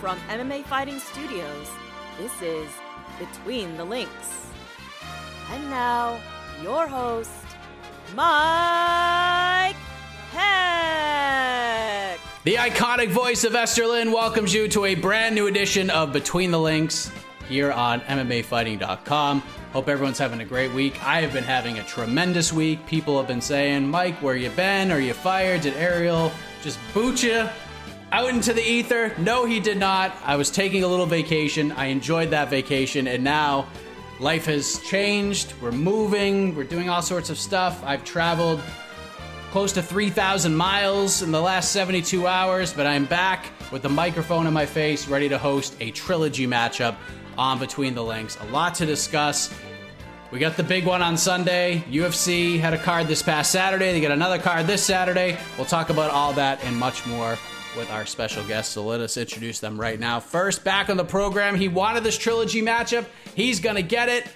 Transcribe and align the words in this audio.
from 0.00 0.18
MMA 0.30 0.64
Fighting 0.64 0.98
Studios, 0.98 1.68
this 2.18 2.32
is 2.40 2.66
Between 3.18 3.76
the 3.76 3.84
Links. 3.84 4.46
And 5.52 5.68
now, 5.68 6.18
your 6.62 6.86
host, 6.86 7.30
Mike 8.14 9.76
Heck. 10.32 12.18
The 12.44 12.54
iconic 12.54 13.10
voice 13.10 13.44
of 13.44 13.54
Esther 13.54 13.86
Lynn 13.86 14.10
welcomes 14.10 14.54
you 14.54 14.68
to 14.68 14.86
a 14.86 14.94
brand 14.94 15.34
new 15.34 15.48
edition 15.48 15.90
of 15.90 16.14
Between 16.14 16.50
the 16.50 16.58
Links 16.58 17.12
here 17.46 17.70
on 17.70 18.00
MMAfighting.com. 18.00 19.42
Hope 19.74 19.88
everyone's 19.90 20.18
having 20.18 20.40
a 20.40 20.46
great 20.46 20.72
week. 20.72 21.04
I 21.06 21.20
have 21.20 21.34
been 21.34 21.44
having 21.44 21.78
a 21.78 21.82
tremendous 21.82 22.54
week. 22.54 22.86
People 22.86 23.18
have 23.18 23.28
been 23.28 23.42
saying, 23.42 23.86
Mike, 23.86 24.22
where 24.22 24.34
you 24.34 24.48
been? 24.48 24.90
Are 24.92 24.98
you 24.98 25.12
fired? 25.12 25.60
Did 25.60 25.74
Ariel 25.74 26.32
just 26.62 26.78
boot 26.94 27.22
you? 27.22 27.46
Out 28.12 28.30
into 28.30 28.52
the 28.52 28.62
ether. 28.62 29.14
No, 29.18 29.44
he 29.44 29.60
did 29.60 29.78
not. 29.78 30.16
I 30.24 30.36
was 30.36 30.50
taking 30.50 30.82
a 30.82 30.88
little 30.88 31.06
vacation. 31.06 31.72
I 31.72 31.86
enjoyed 31.86 32.30
that 32.30 32.50
vacation, 32.50 33.06
and 33.06 33.22
now 33.22 33.68
life 34.18 34.46
has 34.46 34.78
changed. 34.80 35.54
We're 35.62 35.72
moving, 35.72 36.54
we're 36.54 36.64
doing 36.64 36.88
all 36.88 37.02
sorts 37.02 37.30
of 37.30 37.38
stuff. 37.38 37.82
I've 37.84 38.04
traveled 38.04 38.60
close 39.50 39.72
to 39.72 39.82
3,000 39.82 40.54
miles 40.54 41.22
in 41.22 41.32
the 41.32 41.40
last 41.40 41.72
72 41.72 42.26
hours, 42.26 42.72
but 42.72 42.86
I'm 42.86 43.04
back 43.04 43.46
with 43.72 43.82
the 43.82 43.88
microphone 43.88 44.46
in 44.46 44.52
my 44.52 44.66
face, 44.66 45.08
ready 45.08 45.28
to 45.28 45.38
host 45.38 45.76
a 45.80 45.90
trilogy 45.92 46.46
matchup 46.46 46.96
on 47.38 47.58
Between 47.58 47.94
the 47.94 48.02
Links. 48.02 48.36
A 48.40 48.44
lot 48.46 48.74
to 48.76 48.86
discuss. 48.86 49.52
We 50.30 50.38
got 50.38 50.56
the 50.56 50.62
big 50.62 50.84
one 50.84 51.02
on 51.02 51.16
Sunday. 51.16 51.84
UFC 51.88 52.60
had 52.60 52.74
a 52.74 52.78
card 52.78 53.08
this 53.08 53.22
past 53.22 53.50
Saturday. 53.50 53.92
They 53.92 54.00
got 54.00 54.12
another 54.12 54.38
card 54.38 54.66
this 54.66 54.82
Saturday. 54.82 55.36
We'll 55.56 55.66
talk 55.66 55.90
about 55.90 56.10
all 56.10 56.32
that 56.34 56.62
and 56.64 56.76
much 56.76 57.04
more 57.06 57.36
with 57.76 57.90
our 57.90 58.06
special 58.06 58.44
guests. 58.44 58.74
So 58.74 58.84
let 58.84 59.00
us 59.00 59.16
introduce 59.16 59.60
them 59.60 59.80
right 59.80 59.98
now. 59.98 60.20
First, 60.20 60.64
back 60.64 60.90
on 60.90 60.96
the 60.96 61.04
program, 61.04 61.54
he 61.54 61.68
wanted 61.68 62.04
this 62.04 62.18
trilogy 62.18 62.62
matchup. 62.62 63.06
He's 63.34 63.60
going 63.60 63.76
to 63.76 63.82
get 63.82 64.08
it. 64.08 64.26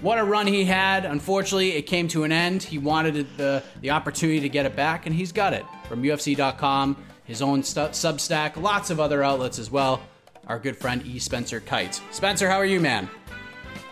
What 0.00 0.18
a 0.18 0.24
run 0.24 0.46
he 0.46 0.64
had. 0.64 1.04
Unfortunately, 1.04 1.72
it 1.72 1.82
came 1.82 2.08
to 2.08 2.24
an 2.24 2.32
end. 2.32 2.62
He 2.62 2.78
wanted 2.78 3.26
the, 3.36 3.62
the 3.82 3.90
opportunity 3.90 4.40
to 4.40 4.48
get 4.48 4.64
it 4.64 4.74
back, 4.74 5.06
and 5.06 5.14
he's 5.14 5.30
got 5.30 5.52
it 5.52 5.64
from 5.88 6.02
UFC.com, 6.02 6.96
his 7.24 7.42
own 7.42 7.62
st- 7.62 7.92
Substack, 7.92 8.56
lots 8.56 8.88
of 8.90 8.98
other 8.98 9.22
outlets 9.22 9.58
as 9.58 9.70
well. 9.70 10.00
Our 10.46 10.58
good 10.58 10.76
friend 10.76 11.04
E. 11.06 11.18
Spencer 11.18 11.60
Kyte. 11.60 12.00
Spencer, 12.12 12.48
how 12.48 12.56
are 12.56 12.64
you, 12.64 12.80
man? 12.80 13.10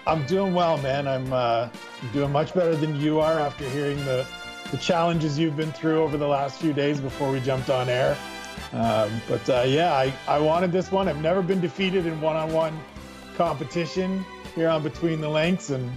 I'm 0.06 0.24
doing 0.26 0.54
well, 0.54 0.78
man. 0.78 1.06
I'm 1.06 1.30
uh, 1.30 1.68
doing 2.14 2.32
much 2.32 2.54
better 2.54 2.74
than 2.74 2.98
you 2.98 3.20
are 3.20 3.38
after 3.38 3.68
hearing 3.68 4.02
the, 4.06 4.26
the 4.70 4.78
challenges 4.78 5.38
you've 5.38 5.56
been 5.56 5.72
through 5.72 6.02
over 6.02 6.16
the 6.16 6.26
last 6.26 6.58
few 6.58 6.72
days 6.72 6.98
before 6.98 7.30
we 7.30 7.40
jumped 7.40 7.68
on 7.68 7.90
air. 7.90 8.16
Um, 8.72 9.22
but 9.28 9.48
uh, 9.48 9.64
yeah, 9.66 9.94
I, 9.94 10.12
I 10.26 10.38
wanted 10.38 10.72
this 10.72 10.92
one. 10.92 11.08
I've 11.08 11.22
never 11.22 11.42
been 11.42 11.60
defeated 11.60 12.04
in 12.04 12.20
one-on-one 12.20 12.78
competition 13.36 14.24
here 14.54 14.68
on 14.68 14.82
Between 14.82 15.20
the 15.20 15.28
Links, 15.28 15.70
and 15.70 15.90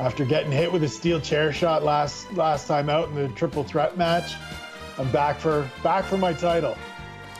after 0.00 0.24
getting 0.24 0.50
hit 0.50 0.72
with 0.72 0.82
a 0.84 0.88
steel 0.88 1.20
chair 1.20 1.52
shot 1.52 1.82
last 1.82 2.32
last 2.32 2.66
time 2.66 2.88
out 2.88 3.08
in 3.08 3.14
the 3.14 3.28
triple 3.30 3.64
threat 3.64 3.98
match, 3.98 4.34
I'm 4.98 5.10
back 5.10 5.38
for 5.38 5.68
back 5.82 6.04
for 6.04 6.16
my 6.16 6.32
title. 6.32 6.76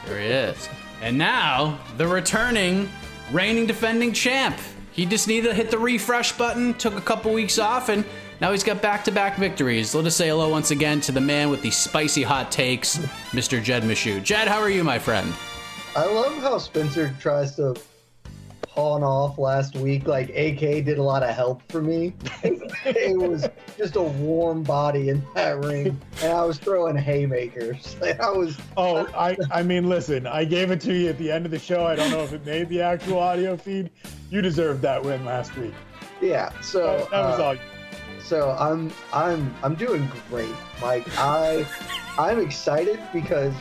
There 0.07 0.21
he 0.21 0.27
is, 0.27 0.69
and 1.01 1.17
now 1.17 1.79
the 1.97 2.07
returning, 2.07 2.91
reigning, 3.33 3.67
defending 3.67 4.13
champ. 4.13 4.57
He 4.93 5.07
just 5.07 5.27
needed 5.27 5.49
to 5.49 5.55
hit 5.55 5.71
the 5.71 5.79
refresh 5.79 6.33
button. 6.33 6.75
Took 6.75 6.95
a 6.95 7.01
couple 7.01 7.33
weeks 7.33 7.59
off 7.59 7.89
and 7.89 8.05
now 8.45 8.53
he's 8.53 8.63
got 8.63 8.83
back 8.83 9.03
to 9.03 9.11
back 9.11 9.39
victories. 9.39 9.95
Let 9.95 10.05
us 10.05 10.17
say 10.17 10.29
hello 10.29 10.51
once 10.51 10.71
again 10.71 11.01
to 11.01 11.13
the 11.13 11.21
man 11.21 11.49
with 11.49 11.63
the 11.63 11.71
spicy 11.71 12.23
hot 12.23 12.53
takes, 12.53 12.99
Mr. 13.31 13.63
Jed 13.63 13.85
Meshew. 13.85 14.23
Jed, 14.23 14.49
how 14.49 14.61
are 14.61 14.69
you, 14.69 14.85
my 14.85 14.99
friend? 14.99 15.33
I 15.97 16.05
love 16.05 16.37
how 16.43 16.59
Spencer 16.59 17.15
tries 17.19 17.57
to 17.57 17.75
pawn 18.61 19.03
off 19.03 19.39
last 19.39 19.77
week. 19.77 20.07
Like 20.07 20.29
AK 20.29 20.61
did 20.61 20.99
a 20.99 21.03
lot 21.03 21.23
of 21.23 21.31
help 21.31 21.63
for 21.73 21.81
me. 21.81 22.13
it 22.43 23.19
was 23.19 23.49
just 23.79 23.97
a 23.97 24.03
warm 24.03 24.63
body 24.63 25.09
in 25.09 25.25
that 25.35 25.65
ring, 25.65 25.99
and 26.21 26.31
I 26.31 26.45
was 26.45 26.59
throwing 26.59 26.99
haymakers. 26.99 27.97
I 28.21 28.29
was. 28.29 28.59
Oh, 28.77 29.07
I 29.17 29.39
I 29.53 29.63
mean, 29.63 29.89
listen, 29.89 30.27
I 30.27 30.45
gave 30.45 30.71
it 30.71 30.83
to 30.83 30.93
you 30.93 31.09
at 31.09 31.17
the 31.17 31.33
end 31.33 31.47
of 31.47 31.51
the 31.51 31.59
show. 31.59 31.87
I 31.87 31.97
don't 31.97 32.11
know 32.11 32.25
if 32.25 32.35
it 32.35 32.45
made 32.45 32.69
the 32.69 32.83
actual 32.83 33.21
audio 33.21 33.57
feed. 33.57 33.89
You 34.29 34.43
deserved 34.43 34.83
that 34.83 35.03
win 35.03 35.25
last 35.25 35.57
week. 35.57 35.73
Yeah. 36.21 36.51
So 36.61 36.99
that, 36.99 37.11
that 37.11 37.25
was 37.25 37.41
uh, 37.41 37.45
all. 37.45 37.57
So 38.25 38.57
I'm 38.59 38.91
I'm 39.13 39.55
I'm 39.63 39.75
doing 39.75 40.11
great, 40.31 40.55
Mike. 40.81 41.07
I 41.19 41.67
I'm 42.19 42.41
excited 42.41 42.99
because 43.13 43.55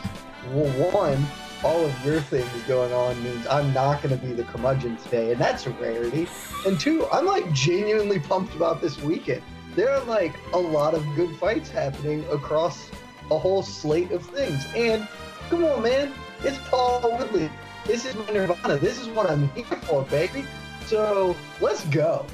well, 0.51 0.91
one, 0.91 1.25
all 1.63 1.83
of 1.83 2.05
your 2.05 2.21
things 2.21 2.49
going 2.67 2.93
on 2.93 3.21
means 3.23 3.45
I'm 3.47 3.73
not 3.73 4.01
going 4.01 4.17
to 4.17 4.25
be 4.25 4.33
the 4.33 4.43
curmudgeon 4.43 4.97
today, 4.97 5.31
and 5.31 5.41
that's 5.41 5.65
a 5.67 5.71
rarity. 5.71 6.27
And 6.65 6.79
two, 6.79 7.07
I'm 7.11 7.25
like 7.25 7.51
genuinely 7.51 8.19
pumped 8.19 8.55
about 8.55 8.81
this 8.81 9.01
weekend. 9.01 9.41
There 9.75 9.89
are 9.89 10.03
like 10.05 10.35
a 10.53 10.57
lot 10.57 10.93
of 10.93 11.03
good 11.15 11.35
fights 11.37 11.69
happening 11.69 12.25
across 12.31 12.89
a 13.31 13.37
whole 13.37 13.63
slate 13.63 14.11
of 14.11 14.25
things. 14.25 14.65
And 14.75 15.07
come 15.49 15.65
on, 15.65 15.83
man, 15.83 16.13
it's 16.41 16.57
Paul 16.69 17.01
Woodley. 17.17 17.49
This 17.85 18.05
is 18.05 18.15
my 18.15 18.25
Nirvana. 18.31 18.77
This 18.77 19.01
is 19.01 19.07
what 19.09 19.29
I'm 19.29 19.49
here 19.49 19.65
for, 19.65 20.03
baby. 20.03 20.45
So 20.85 21.35
let's 21.59 21.83
go. 21.85 22.25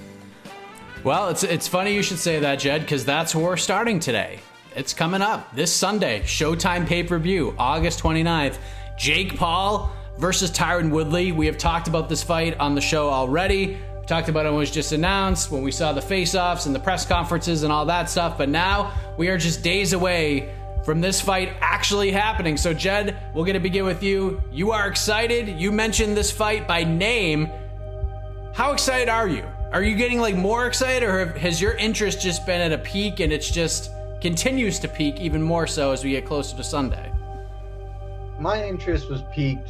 Well, 1.03 1.29
it's 1.29 1.43
it's 1.43 1.67
funny 1.67 1.93
you 1.93 2.03
should 2.03 2.19
say 2.19 2.39
that, 2.39 2.59
Jed, 2.59 2.81
because 2.81 3.05
that's 3.05 3.33
where 3.33 3.45
we're 3.45 3.57
starting 3.57 4.01
today. 4.01 4.39
It's 4.75 4.93
coming 4.93 5.21
up 5.21 5.55
this 5.55 5.73
Sunday, 5.73 6.21
Showtime 6.21 6.85
pay 6.85 7.03
per 7.03 7.17
view, 7.17 7.55
August 7.57 8.01
29th. 8.01 8.57
Jake 8.97 9.37
Paul 9.37 9.91
versus 10.17 10.51
Tyron 10.51 10.89
Woodley. 10.89 11.31
We 11.31 11.45
have 11.45 11.57
talked 11.57 11.87
about 11.87 12.09
this 12.09 12.21
fight 12.21 12.59
on 12.59 12.75
the 12.75 12.81
show 12.81 13.09
already. 13.09 13.77
We 14.01 14.05
talked 14.07 14.27
about 14.27 14.45
it 14.45 14.49
when 14.49 14.57
it 14.57 14.59
was 14.59 14.71
just 14.71 14.91
announced, 14.91 15.51
when 15.51 15.61
we 15.61 15.71
saw 15.71 15.93
the 15.93 16.01
face 16.01 16.35
offs 16.35 16.65
and 16.65 16.75
the 16.75 16.79
press 16.79 17.05
conferences 17.05 17.63
and 17.63 17.71
all 17.71 17.85
that 17.85 18.09
stuff. 18.09 18.37
But 18.37 18.49
now 18.49 18.93
we 19.17 19.29
are 19.29 19.37
just 19.37 19.63
days 19.63 19.93
away 19.93 20.53
from 20.83 20.99
this 20.99 21.21
fight 21.21 21.53
actually 21.61 22.11
happening. 22.11 22.57
So, 22.57 22.73
Jed, 22.73 23.15
we're 23.33 23.45
going 23.45 23.53
to 23.53 23.61
begin 23.61 23.85
with 23.85 24.03
you. 24.03 24.41
You 24.51 24.71
are 24.71 24.87
excited. 24.89 25.47
You 25.47 25.71
mentioned 25.71 26.17
this 26.17 26.29
fight 26.29 26.67
by 26.67 26.83
name. 26.83 27.49
How 28.53 28.73
excited 28.73 29.07
are 29.07 29.29
you? 29.29 29.45
Are 29.71 29.83
you 29.83 29.95
getting 29.95 30.19
like 30.19 30.35
more 30.35 30.65
excited, 30.65 31.03
or 31.07 31.27
has 31.37 31.61
your 31.61 31.73
interest 31.73 32.19
just 32.19 32.43
been 32.43 32.59
at 32.59 32.71
a 32.71 32.79
peak 32.79 33.19
and 33.19 33.31
it's 33.31 33.51
just 33.51 33.91
continues 34.19 34.79
to 34.79 34.87
peak 34.87 35.19
even 35.19 35.43
more 35.43 35.67
so 35.67 35.91
as 35.91 36.03
we 36.03 36.09
get 36.11 36.25
closer 36.25 36.57
to 36.57 36.63
Sunday? 36.63 37.11
My 38.39 38.65
interest 38.65 39.11
was 39.11 39.21
peaked 39.31 39.69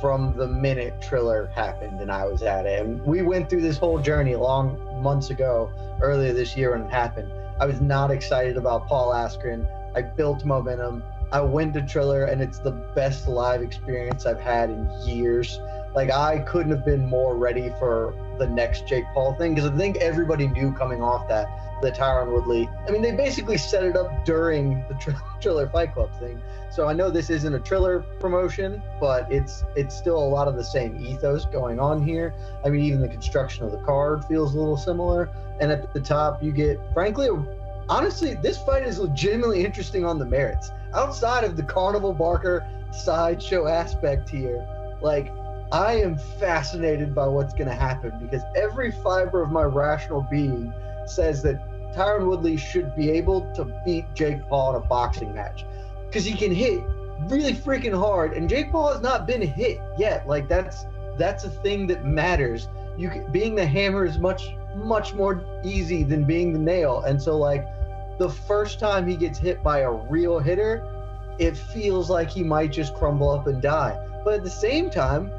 from 0.00 0.36
the 0.36 0.48
minute 0.48 1.00
Triller 1.00 1.46
happened 1.54 2.00
and 2.00 2.10
I 2.10 2.26
was 2.26 2.42
at 2.42 2.66
it. 2.66 2.84
And 2.84 3.00
we 3.04 3.22
went 3.22 3.48
through 3.48 3.60
this 3.60 3.78
whole 3.78 4.00
journey 4.00 4.34
long 4.34 4.80
months 5.00 5.30
ago, 5.30 5.70
earlier 6.02 6.32
this 6.32 6.56
year 6.56 6.72
when 6.72 6.82
it 6.82 6.90
happened. 6.90 7.30
I 7.60 7.66
was 7.66 7.80
not 7.80 8.10
excited 8.10 8.56
about 8.56 8.88
Paul 8.88 9.12
Askren. 9.12 9.64
I 9.94 10.02
built 10.02 10.44
momentum. 10.44 11.04
I 11.30 11.40
went 11.40 11.72
to 11.74 11.82
Triller 11.82 12.24
and 12.24 12.42
it's 12.42 12.58
the 12.58 12.72
best 12.72 13.28
live 13.28 13.62
experience 13.62 14.26
I've 14.26 14.40
had 14.40 14.70
in 14.70 14.90
years. 15.06 15.60
Like 15.96 16.10
I 16.10 16.40
couldn't 16.40 16.70
have 16.72 16.84
been 16.84 17.06
more 17.06 17.34
ready 17.34 17.72
for 17.78 18.14
the 18.38 18.46
next 18.46 18.86
Jake 18.86 19.04
Paul 19.14 19.34
thing 19.34 19.54
because 19.54 19.70
I 19.70 19.74
think 19.74 19.96
everybody 19.96 20.46
knew 20.46 20.70
coming 20.72 21.02
off 21.02 21.26
that 21.28 21.48
the 21.80 21.90
Tyron 21.90 22.32
Woodley. 22.32 22.68
I 22.86 22.90
mean, 22.90 23.02
they 23.02 23.12
basically 23.12 23.56
set 23.56 23.82
it 23.82 23.96
up 23.96 24.24
during 24.24 24.84
the 24.88 24.94
tr- 24.94 25.10
Triller 25.40 25.68
Fight 25.68 25.94
Club 25.94 26.10
thing. 26.18 26.40
So 26.70 26.86
I 26.86 26.92
know 26.92 27.10
this 27.10 27.30
isn't 27.30 27.54
a 27.54 27.60
Triller 27.60 28.00
promotion, 28.20 28.82
but 29.00 29.30
it's 29.32 29.64
it's 29.74 29.96
still 29.96 30.18
a 30.18 30.28
lot 30.28 30.48
of 30.48 30.56
the 30.56 30.64
same 30.64 31.02
ethos 31.02 31.46
going 31.46 31.80
on 31.80 32.02
here. 32.02 32.34
I 32.62 32.68
mean, 32.68 32.82
even 32.84 33.00
the 33.00 33.08
construction 33.08 33.64
of 33.64 33.72
the 33.72 33.78
card 33.78 34.24
feels 34.26 34.54
a 34.54 34.58
little 34.58 34.76
similar. 34.76 35.30
And 35.60 35.72
at 35.72 35.94
the 35.94 36.00
top, 36.00 36.42
you 36.42 36.52
get, 36.52 36.78
frankly, 36.92 37.30
honestly, 37.88 38.34
this 38.34 38.58
fight 38.58 38.82
is 38.82 38.98
legitimately 38.98 39.64
interesting 39.64 40.04
on 40.04 40.18
the 40.18 40.26
merits. 40.26 40.70
Outside 40.92 41.44
of 41.44 41.56
the 41.56 41.62
Carnival 41.62 42.12
Barker 42.12 42.68
sideshow 42.92 43.66
aspect 43.66 44.28
here, 44.28 44.66
like 45.00 45.32
I 45.72 45.94
am 45.94 46.16
fascinated 46.16 47.14
by 47.14 47.26
what's 47.26 47.52
going 47.52 47.68
to 47.68 47.74
happen 47.74 48.12
because 48.20 48.42
every 48.54 48.92
fiber 49.02 49.42
of 49.42 49.50
my 49.50 49.64
rational 49.64 50.26
being 50.30 50.72
says 51.06 51.42
that 51.42 51.60
Tyron 51.92 52.26
Woodley 52.26 52.56
should 52.56 52.94
be 52.94 53.10
able 53.10 53.52
to 53.54 53.64
beat 53.84 54.04
Jake 54.14 54.46
Paul 54.48 54.76
in 54.76 54.82
a 54.82 54.86
boxing 54.86 55.34
match 55.34 55.64
because 56.06 56.24
he 56.24 56.34
can 56.34 56.54
hit 56.54 56.82
really 57.28 57.52
freaking 57.52 57.96
hard, 57.96 58.34
and 58.34 58.48
Jake 58.48 58.70
Paul 58.70 58.92
has 58.92 59.00
not 59.00 59.26
been 59.26 59.42
hit 59.42 59.80
yet. 59.98 60.28
Like 60.28 60.48
that's 60.48 60.86
that's 61.18 61.44
a 61.44 61.50
thing 61.50 61.86
that 61.88 62.04
matters. 62.04 62.68
You 62.96 63.26
being 63.32 63.54
the 63.54 63.66
hammer 63.66 64.04
is 64.04 64.18
much 64.18 64.50
much 64.76 65.14
more 65.14 65.42
easy 65.64 66.04
than 66.04 66.24
being 66.24 66.52
the 66.52 66.58
nail, 66.58 67.02
and 67.02 67.20
so 67.20 67.36
like 67.36 67.66
the 68.18 68.28
first 68.28 68.78
time 68.78 69.06
he 69.06 69.16
gets 69.16 69.38
hit 69.38 69.62
by 69.62 69.80
a 69.80 69.90
real 69.90 70.38
hitter, 70.38 70.86
it 71.38 71.56
feels 71.56 72.08
like 72.08 72.30
he 72.30 72.42
might 72.42 72.72
just 72.72 72.94
crumble 72.94 73.30
up 73.30 73.46
and 73.46 73.60
die. 73.60 73.98
But 74.24 74.34
at 74.34 74.44
the 74.44 74.50
same 74.50 74.90
time, 74.90 75.30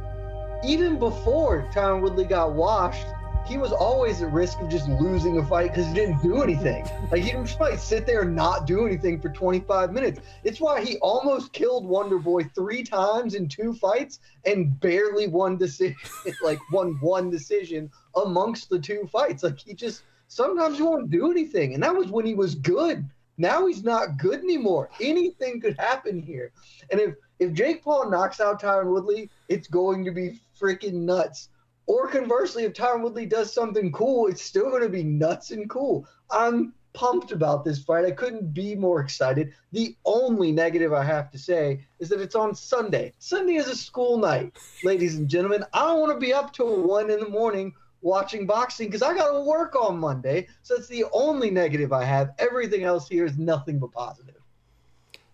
even 0.63 0.97
before 0.99 1.67
Tyron 1.73 2.01
Woodley 2.01 2.25
got 2.25 2.53
washed, 2.53 3.07
he 3.47 3.57
was 3.57 3.71
always 3.71 4.21
at 4.21 4.31
risk 4.33 4.59
of 4.59 4.67
just 4.67 4.89
losing 4.89 5.37
a 5.37 5.45
fight 5.45 5.71
because 5.71 5.87
he 5.87 5.93
didn't 5.93 6.21
do 6.21 6.43
anything. 6.43 6.85
Like 7.09 7.21
he 7.21 7.31
just 7.31 7.57
might 7.57 7.79
sit 7.79 8.05
there 8.05 8.23
and 8.23 8.35
not 8.35 8.67
do 8.67 8.85
anything 8.85 9.21
for 9.21 9.29
25 9.29 9.93
minutes. 9.93 10.19
It's 10.43 10.59
why 10.59 10.83
he 10.83 10.97
almost 10.97 11.53
killed 11.53 11.85
Wonder 11.85 12.19
Boy 12.19 12.43
three 12.53 12.83
times 12.83 13.33
in 13.33 13.47
two 13.47 13.73
fights 13.73 14.19
and 14.43 14.77
barely 14.81 15.27
won 15.27 15.55
decision, 15.55 15.95
like 16.43 16.59
won 16.73 16.97
one 16.99 17.29
decision 17.29 17.89
amongst 18.15 18.69
the 18.69 18.77
two 18.77 19.07
fights. 19.09 19.43
Like 19.43 19.57
he 19.57 19.73
just 19.73 20.03
sometimes 20.27 20.77
he 20.77 20.83
won't 20.83 21.09
do 21.09 21.31
anything, 21.31 21.75
and 21.75 21.83
that 21.83 21.95
was 21.95 22.07
when 22.07 22.25
he 22.25 22.33
was 22.33 22.55
good. 22.55 23.07
Now 23.37 23.67
he's 23.67 23.85
not 23.85 24.17
good 24.17 24.39
anymore. 24.39 24.89
Anything 24.99 25.61
could 25.61 25.77
happen 25.79 26.21
here, 26.21 26.51
and 26.91 26.99
if 26.99 27.15
if 27.39 27.53
Jake 27.53 27.83
Paul 27.83 28.09
knocks 28.09 28.39
out 28.39 28.61
Tyron 28.61 28.91
Woodley, 28.91 29.29
it's 29.47 29.67
going 29.67 30.03
to 30.05 30.11
be 30.11 30.39
freaking 30.59 30.93
nuts. 30.93 31.49
Or 31.85 32.07
conversely, 32.07 32.63
if 32.63 32.73
Tyron 32.73 33.01
Woodley 33.01 33.25
does 33.25 33.53
something 33.53 33.91
cool, 33.91 34.27
it's 34.27 34.41
still 34.41 34.69
going 34.69 34.83
to 34.83 34.89
be 34.89 35.03
nuts 35.03 35.51
and 35.51 35.69
cool. 35.69 36.07
I'm 36.29 36.73
pumped 36.93 37.31
about 37.31 37.63
this 37.63 37.83
fight. 37.83 38.05
I 38.05 38.11
couldn't 38.11 38.53
be 38.53 38.75
more 38.75 38.99
excited. 38.99 39.53
The 39.71 39.95
only 40.03 40.51
negative 40.51 40.93
I 40.93 41.03
have 41.03 41.29
to 41.31 41.37
say 41.37 41.85
is 41.99 42.09
that 42.09 42.19
it's 42.19 42.35
on 42.35 42.55
Sunday. 42.55 43.13
Sunday 43.19 43.55
is 43.55 43.67
a 43.67 43.75
school 43.75 44.17
night, 44.17 44.57
ladies 44.83 45.15
and 45.15 45.29
gentlemen. 45.29 45.63
I 45.73 45.85
don't 45.85 45.99
want 45.99 46.13
to 46.13 46.19
be 46.19 46.33
up 46.33 46.53
till 46.53 46.81
one 46.81 47.11
in 47.11 47.19
the 47.19 47.29
morning 47.29 47.73
watching 48.01 48.47
boxing 48.47 48.87
because 48.87 49.03
I 49.03 49.13
got 49.13 49.31
to 49.31 49.41
work 49.41 49.75
on 49.75 49.99
Monday. 49.99 50.47
So 50.63 50.75
that's 50.75 50.87
the 50.87 51.05
only 51.13 51.51
negative 51.51 51.93
I 51.93 52.03
have. 52.03 52.33
Everything 52.39 52.83
else 52.83 53.07
here 53.07 53.25
is 53.25 53.37
nothing 53.37 53.79
but 53.79 53.91
positive. 53.91 54.36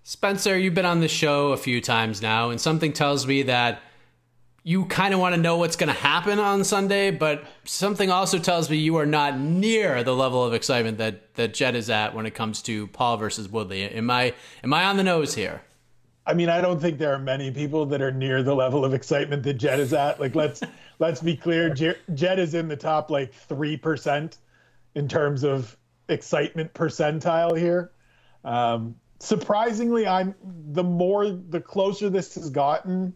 Spencer, 0.04 0.58
you've 0.58 0.74
been 0.74 0.86
on 0.86 1.00
the 1.00 1.08
show 1.08 1.54
a 1.54 1.58
few 1.58 1.80
times 1.80 2.22
now, 2.22 2.50
and 2.50 2.60
something 2.60 2.92
tells 2.92 3.26
me 3.26 3.44
that 3.44 3.82
you 4.62 4.86
kind 4.86 5.14
of 5.14 5.20
want 5.22 5.34
to 5.34 5.40
know 5.40 5.58
what's 5.58 5.78
going 5.78 5.88
to 5.88 6.00
happen 6.00 6.40
on 6.40 6.66
Sunday, 6.66 7.10
but 7.10 7.46
something 7.64 8.10
also 8.12 8.38
tells 8.38 8.70
me 8.70 8.78
you 8.78 8.98
are 8.98 9.06
not 9.06 9.40
near 9.40 10.04
the 10.04 10.14
level 10.14 10.44
of 10.44 10.54
excitement 10.54 10.98
that 10.98 11.34
that 11.36 11.54
Jed 11.54 11.76
is 11.76 11.90
at 11.90 12.14
when 12.14 12.26
it 12.26 12.32
comes 12.32 12.62
to 12.64 12.88
Paul 12.88 13.18
versus 13.18 13.48
Woodley. 13.48 13.84
Am 13.84 14.10
I 14.10 14.34
am 14.62 14.74
I 14.74 14.86
on 14.86 14.98
the 14.98 15.04
nose 15.04 15.36
here? 15.36 15.62
I 16.26 16.34
mean, 16.34 16.50
I 16.50 16.62
don't 16.62 16.82
think 16.82 17.00
there 17.00 17.14
are 17.14 17.20
many 17.20 17.52
people 17.52 17.86
that 17.88 18.02
are 18.02 18.12
near 18.12 18.44
the 18.44 18.56
level 18.56 18.86
of 18.86 18.94
excitement 18.94 19.44
that 19.44 19.56
Jed 19.56 19.80
is 19.80 19.94
at. 19.94 20.20
Like, 20.20 20.36
let's 20.36 20.62
let's 21.00 21.22
be 21.22 21.38
clear, 21.38 21.74
Jed 21.74 22.40
is 22.40 22.54
in 22.54 22.68
the 22.68 22.78
top 22.78 23.10
like 23.10 23.34
three 23.34 23.78
percent 23.78 24.40
in 24.96 25.08
terms 25.08 25.44
of 25.44 25.78
excitement 26.10 26.74
percentile 26.74 27.58
here. 27.58 27.92
Um, 28.44 28.96
surprisingly, 29.24 30.06
I'm 30.06 30.36
the 30.44 30.84
more 30.84 31.30
the 31.30 31.62
closer 31.62 32.10
this 32.10 32.36
has 32.36 32.50
gotten 32.50 33.14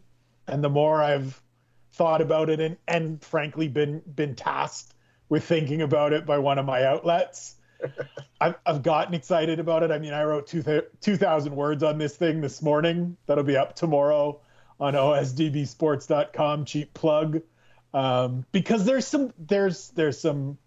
and 0.48 0.64
the 0.64 0.70
more 0.70 1.02
I've 1.04 1.42
thought 1.94 2.22
about 2.22 2.50
it 2.50 2.60
and, 2.60 2.78
and 2.88 3.24
frankly 3.24 3.68
been 3.68 4.02
been 4.16 4.36
tasked 4.36 4.94
with 5.30 5.44
thinking 5.44 5.82
about 5.82 6.14
it 6.14 6.26
by 6.26 6.38
one 6.38 6.58
of 6.58 6.66
my 6.66 6.86
outlets, 6.86 7.56
I've, 8.42 8.56
I've 8.66 8.82
gotten 8.82 9.14
excited 9.14 9.60
about 9.60 9.84
it. 9.84 9.92
I 9.92 10.00
mean, 10.00 10.14
I 10.14 10.24
wrote 10.24 10.48
2,000 10.48 11.56
words 11.56 11.84
on 11.84 11.98
this 11.98 12.16
thing 12.16 12.40
this 12.40 12.62
morning. 12.62 13.18
That'll 13.26 13.44
be 13.44 13.58
up 13.58 13.76
tomorrow 13.76 14.40
on 14.80 14.94
osdbsports.com. 14.94 16.66
Cheap 16.66 16.94
plug. 16.94 17.42
Um, 17.94 18.46
because 18.52 18.86
there's 18.86 19.08
some 19.08 19.34
there's 19.38 19.90
there's 19.90 20.20
some 20.20 20.58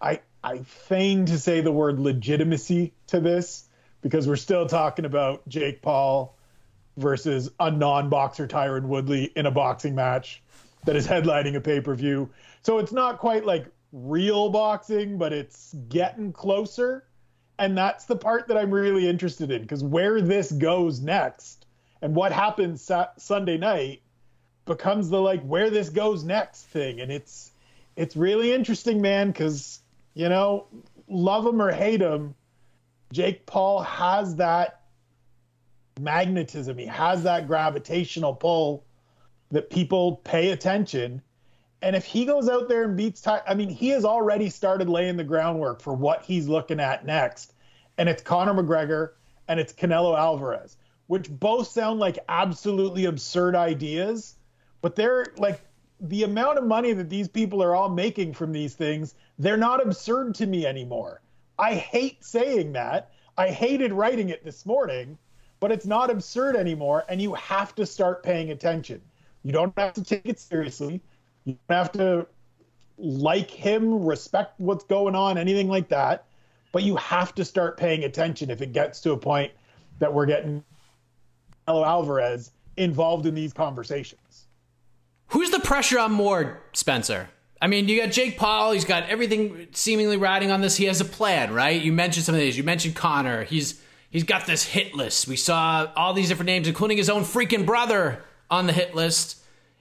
I 0.00 0.20
I 0.42 0.58
feign 0.58 1.26
to 1.26 1.38
say 1.38 1.60
the 1.60 1.72
word 1.72 1.98
legitimacy 1.98 2.94
to 3.08 3.20
this 3.20 3.67
because 4.00 4.28
we're 4.28 4.36
still 4.36 4.66
talking 4.66 5.04
about 5.04 5.46
Jake 5.48 5.82
Paul 5.82 6.36
versus 6.96 7.50
a 7.60 7.70
non-boxer 7.70 8.48
Tyron 8.48 8.84
Woodley 8.84 9.24
in 9.36 9.46
a 9.46 9.50
boxing 9.50 9.94
match 9.94 10.42
that 10.84 10.96
is 10.96 11.06
headlining 11.06 11.54
a 11.54 11.60
pay-per-view. 11.60 12.30
So 12.62 12.78
it's 12.78 12.92
not 12.92 13.18
quite 13.18 13.44
like 13.44 13.66
real 13.92 14.50
boxing, 14.50 15.18
but 15.18 15.32
it's 15.32 15.74
getting 15.88 16.32
closer. 16.32 17.04
And 17.58 17.76
that's 17.76 18.04
the 18.04 18.16
part 18.16 18.48
that 18.48 18.56
I'm 18.56 18.72
really 18.72 19.08
interested 19.08 19.50
in 19.50 19.62
because 19.62 19.82
where 19.82 20.20
this 20.20 20.52
goes 20.52 21.00
next 21.00 21.66
and 22.02 22.14
what 22.14 22.32
happens 22.32 22.82
sa- 22.82 23.08
Sunday 23.16 23.58
night 23.58 24.02
becomes 24.64 25.08
the 25.08 25.20
like 25.20 25.42
where 25.42 25.70
this 25.70 25.88
goes 25.88 26.22
next 26.22 26.62
thing 26.66 27.00
and 27.00 27.10
it's 27.10 27.50
it's 27.96 28.14
really 28.14 28.52
interesting 28.52 29.00
man 29.00 29.32
cuz 29.32 29.80
you 30.14 30.28
know 30.28 30.66
love 31.08 31.46
him 31.46 31.60
or 31.60 31.72
hate 31.72 32.02
him 32.02 32.34
Jake 33.12 33.46
Paul 33.46 33.82
has 33.82 34.36
that 34.36 34.82
magnetism. 36.00 36.78
He 36.78 36.86
has 36.86 37.22
that 37.22 37.46
gravitational 37.46 38.34
pull 38.34 38.84
that 39.50 39.70
people 39.70 40.16
pay 40.16 40.50
attention. 40.50 41.22
And 41.80 41.96
if 41.96 42.04
he 42.04 42.24
goes 42.24 42.48
out 42.48 42.68
there 42.68 42.84
and 42.84 42.96
beats 42.96 43.20
Ty, 43.20 43.42
I 43.46 43.54
mean, 43.54 43.70
he 43.70 43.88
has 43.90 44.04
already 44.04 44.50
started 44.50 44.88
laying 44.88 45.16
the 45.16 45.24
groundwork 45.24 45.80
for 45.80 45.94
what 45.94 46.24
he's 46.24 46.48
looking 46.48 46.80
at 46.80 47.06
next. 47.06 47.54
And 47.96 48.08
it's 48.08 48.22
Conor 48.22 48.54
McGregor 48.54 49.12
and 49.48 49.58
it's 49.58 49.72
Canelo 49.72 50.16
Alvarez, 50.16 50.76
which 51.06 51.30
both 51.30 51.68
sound 51.68 52.00
like 52.00 52.18
absolutely 52.28 53.06
absurd 53.06 53.56
ideas, 53.56 54.36
but 54.82 54.94
they're 54.94 55.26
like 55.38 55.60
the 56.00 56.24
amount 56.24 56.58
of 56.58 56.64
money 56.64 56.92
that 56.92 57.10
these 57.10 57.28
people 57.28 57.62
are 57.62 57.74
all 57.74 57.88
making 57.88 58.34
from 58.34 58.52
these 58.52 58.74
things, 58.74 59.14
they're 59.38 59.56
not 59.56 59.84
absurd 59.84 60.34
to 60.36 60.46
me 60.46 60.66
anymore. 60.66 61.20
I 61.58 61.74
hate 61.74 62.24
saying 62.24 62.72
that. 62.72 63.12
I 63.36 63.48
hated 63.48 63.92
writing 63.92 64.28
it 64.30 64.44
this 64.44 64.66
morning 64.66 65.18
but 65.60 65.72
it's 65.72 65.86
not 65.86 66.10
absurd 66.10 66.56
anymore 66.56 67.04
and 67.08 67.20
you 67.20 67.34
have 67.34 67.74
to 67.74 67.86
start 67.86 68.22
paying 68.22 68.50
attention. 68.50 69.00
You 69.42 69.52
don't 69.52 69.76
have 69.76 69.94
to 69.94 70.02
take 70.02 70.26
it 70.26 70.38
seriously. 70.38 71.00
You 71.44 71.56
don't 71.68 71.76
have 71.76 71.92
to 71.92 72.26
like 72.96 73.50
him 73.50 74.04
respect 74.04 74.58
what's 74.58 74.84
going 74.84 75.14
on 75.14 75.38
anything 75.38 75.68
like 75.68 75.88
that 75.88 76.24
but 76.72 76.82
you 76.82 76.96
have 76.96 77.34
to 77.34 77.44
start 77.44 77.76
paying 77.76 78.04
attention 78.04 78.50
if 78.50 78.60
it 78.60 78.72
gets 78.72 79.00
to 79.00 79.12
a 79.12 79.16
point 79.16 79.52
that 80.00 80.12
we're 80.12 80.26
getting 80.26 80.62
Alvarez 81.66 82.50
involved 82.76 83.26
in 83.26 83.34
these 83.34 83.52
conversations. 83.52 84.46
Who's 85.28 85.50
the 85.50 85.60
pressure 85.60 85.98
on 85.98 86.12
more 86.12 86.60
spencer 86.72 87.30
I 87.60 87.66
mean, 87.66 87.88
you 87.88 88.00
got 88.00 88.12
Jake 88.12 88.36
Paul. 88.36 88.72
He's 88.72 88.84
got 88.84 89.08
everything 89.08 89.68
seemingly 89.72 90.16
riding 90.16 90.50
on 90.50 90.60
this. 90.60 90.76
He 90.76 90.84
has 90.84 91.00
a 91.00 91.04
plan, 91.04 91.52
right? 91.52 91.80
You 91.80 91.92
mentioned 91.92 92.24
some 92.24 92.34
of 92.34 92.40
these. 92.40 92.56
You 92.56 92.62
mentioned 92.62 92.94
Conor. 92.94 93.44
He's 93.44 93.80
he's 94.10 94.24
got 94.24 94.46
this 94.46 94.64
hit 94.64 94.94
list. 94.94 95.26
We 95.26 95.36
saw 95.36 95.90
all 95.96 96.14
these 96.14 96.28
different 96.28 96.46
names, 96.46 96.68
including 96.68 96.98
his 96.98 97.10
own 97.10 97.22
freaking 97.22 97.66
brother 97.66 98.22
on 98.50 98.66
the 98.66 98.72
hit 98.72 98.94
list, 98.94 99.40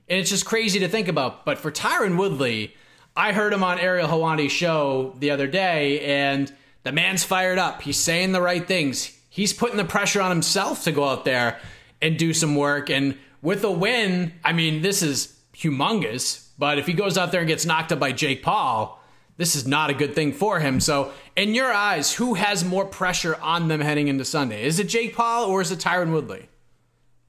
and 0.09 0.19
it's 0.19 0.29
just 0.29 0.45
crazy 0.45 0.79
to 0.79 0.87
think 0.87 1.07
about. 1.07 1.45
But 1.45 1.59
for 1.59 1.71
Tyron 1.71 2.17
Woodley, 2.17 2.75
I 3.15 3.31
heard 3.31 3.53
him 3.53 3.63
on 3.63 3.79
Ariel 3.79 4.07
Helwani's 4.07 4.51
show 4.51 5.15
the 5.19 5.31
other 5.31 5.47
day, 5.47 6.01
and 6.01 6.51
the 6.83 6.91
man's 6.91 7.23
fired 7.23 7.59
up. 7.59 7.83
He's 7.83 7.97
saying 7.97 8.31
the 8.31 8.41
right 8.41 8.67
things. 8.67 9.15
He's 9.29 9.53
putting 9.53 9.77
the 9.77 9.85
pressure 9.85 10.21
on 10.21 10.31
himself 10.31 10.83
to 10.85 10.91
go 10.91 11.03
out 11.03 11.25
there 11.25 11.59
and 12.01 12.17
do 12.17 12.33
some 12.33 12.55
work. 12.55 12.89
And 12.89 13.17
with 13.41 13.63
a 13.63 13.71
win, 13.71 14.33
I 14.43 14.53
mean, 14.53 14.81
this 14.81 15.03
is 15.03 15.37
humongous 15.55 16.46
but 16.57 16.79
if 16.79 16.87
he 16.87 16.93
goes 16.93 17.17
out 17.17 17.31
there 17.31 17.41
and 17.41 17.47
gets 17.47 17.65
knocked 17.65 17.91
up 17.91 17.99
by 17.99 18.11
Jake 18.11 18.43
Paul, 18.43 19.01
this 19.37 19.55
is 19.55 19.67
not 19.67 19.89
a 19.89 19.93
good 19.93 20.15
thing 20.15 20.33
for 20.33 20.59
him. 20.59 20.79
So, 20.79 21.11
in 21.35 21.53
your 21.53 21.71
eyes, 21.71 22.13
who 22.13 22.33
has 22.33 22.65
more 22.65 22.85
pressure 22.85 23.37
on 23.41 23.67
them 23.67 23.79
heading 23.79 24.07
into 24.07 24.25
Sunday? 24.25 24.63
Is 24.63 24.79
it 24.79 24.89
Jake 24.89 25.15
Paul 25.15 25.45
or 25.45 25.61
is 25.61 25.71
it 25.71 25.79
Tyron 25.79 26.11
Woodley? 26.11 26.49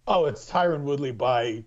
Oh, 0.07 0.25
it's 0.25 0.51
Tyron 0.51 0.83
Woodley 0.83 1.13
by 1.13 1.63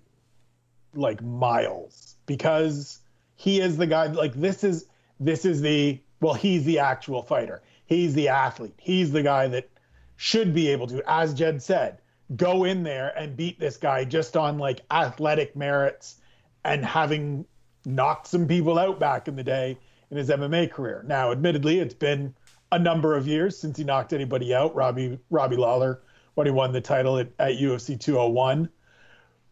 like 0.95 1.21
miles 1.21 2.15
because 2.25 2.99
he 3.35 3.61
is 3.61 3.77
the 3.77 3.87
guy 3.87 4.07
like 4.07 4.33
this 4.33 4.63
is 4.63 4.87
this 5.19 5.45
is 5.45 5.61
the 5.61 5.99
well 6.19 6.33
he's 6.33 6.65
the 6.65 6.79
actual 6.79 7.21
fighter. 7.21 7.61
He's 7.85 8.15
the 8.15 8.29
athlete. 8.29 8.73
He's 8.77 9.11
the 9.11 9.21
guy 9.21 9.47
that 9.49 9.69
should 10.15 10.53
be 10.53 10.69
able 10.69 10.87
to 10.87 11.03
as 11.07 11.35
Jed 11.35 11.61
said, 11.61 11.99
go 12.35 12.63
in 12.63 12.81
there 12.81 13.13
and 13.15 13.37
beat 13.37 13.59
this 13.59 13.77
guy 13.77 14.05
just 14.05 14.35
on 14.35 14.57
like 14.57 14.81
athletic 14.89 15.55
merits 15.55 16.15
and 16.63 16.83
having 16.83 17.45
knocked 17.85 18.27
some 18.27 18.47
people 18.47 18.77
out 18.77 18.99
back 18.99 19.27
in 19.27 19.35
the 19.35 19.43
day 19.43 19.77
in 20.09 20.17
his 20.17 20.29
MMA 20.29 20.71
career. 20.71 21.03
Now, 21.07 21.31
admittedly, 21.31 21.79
it's 21.79 21.93
been 21.93 22.33
a 22.71 22.79
number 22.79 23.15
of 23.15 23.27
years 23.27 23.57
since 23.57 23.77
he 23.77 23.83
knocked 23.83 24.13
anybody 24.13 24.53
out. 24.53 24.75
Robbie 24.75 25.19
Robbie 25.29 25.57
Lawler 25.57 26.01
when 26.35 26.47
he 26.47 26.51
won 26.51 26.71
the 26.71 26.81
title 26.81 27.17
at, 27.17 27.29
at 27.39 27.53
UFC 27.53 27.99
201. 27.99 28.69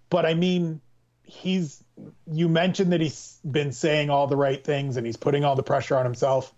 But 0.10 0.26
I 0.26 0.34
mean, 0.34 0.82
he's 1.24 1.84
you 2.32 2.48
mentioned 2.48 2.94
that 2.94 3.02
he's 3.02 3.40
been 3.50 3.72
saying 3.72 4.10
all 4.10 4.28
the 4.28 4.38
right 4.38 4.64
things 4.64 4.98
and 4.98 5.06
he's 5.06 5.18
putting 5.18 5.44
all 5.44 5.56
the 5.56 5.64
pressure 5.64 5.98
on 5.98 6.06
himself. 6.06 6.54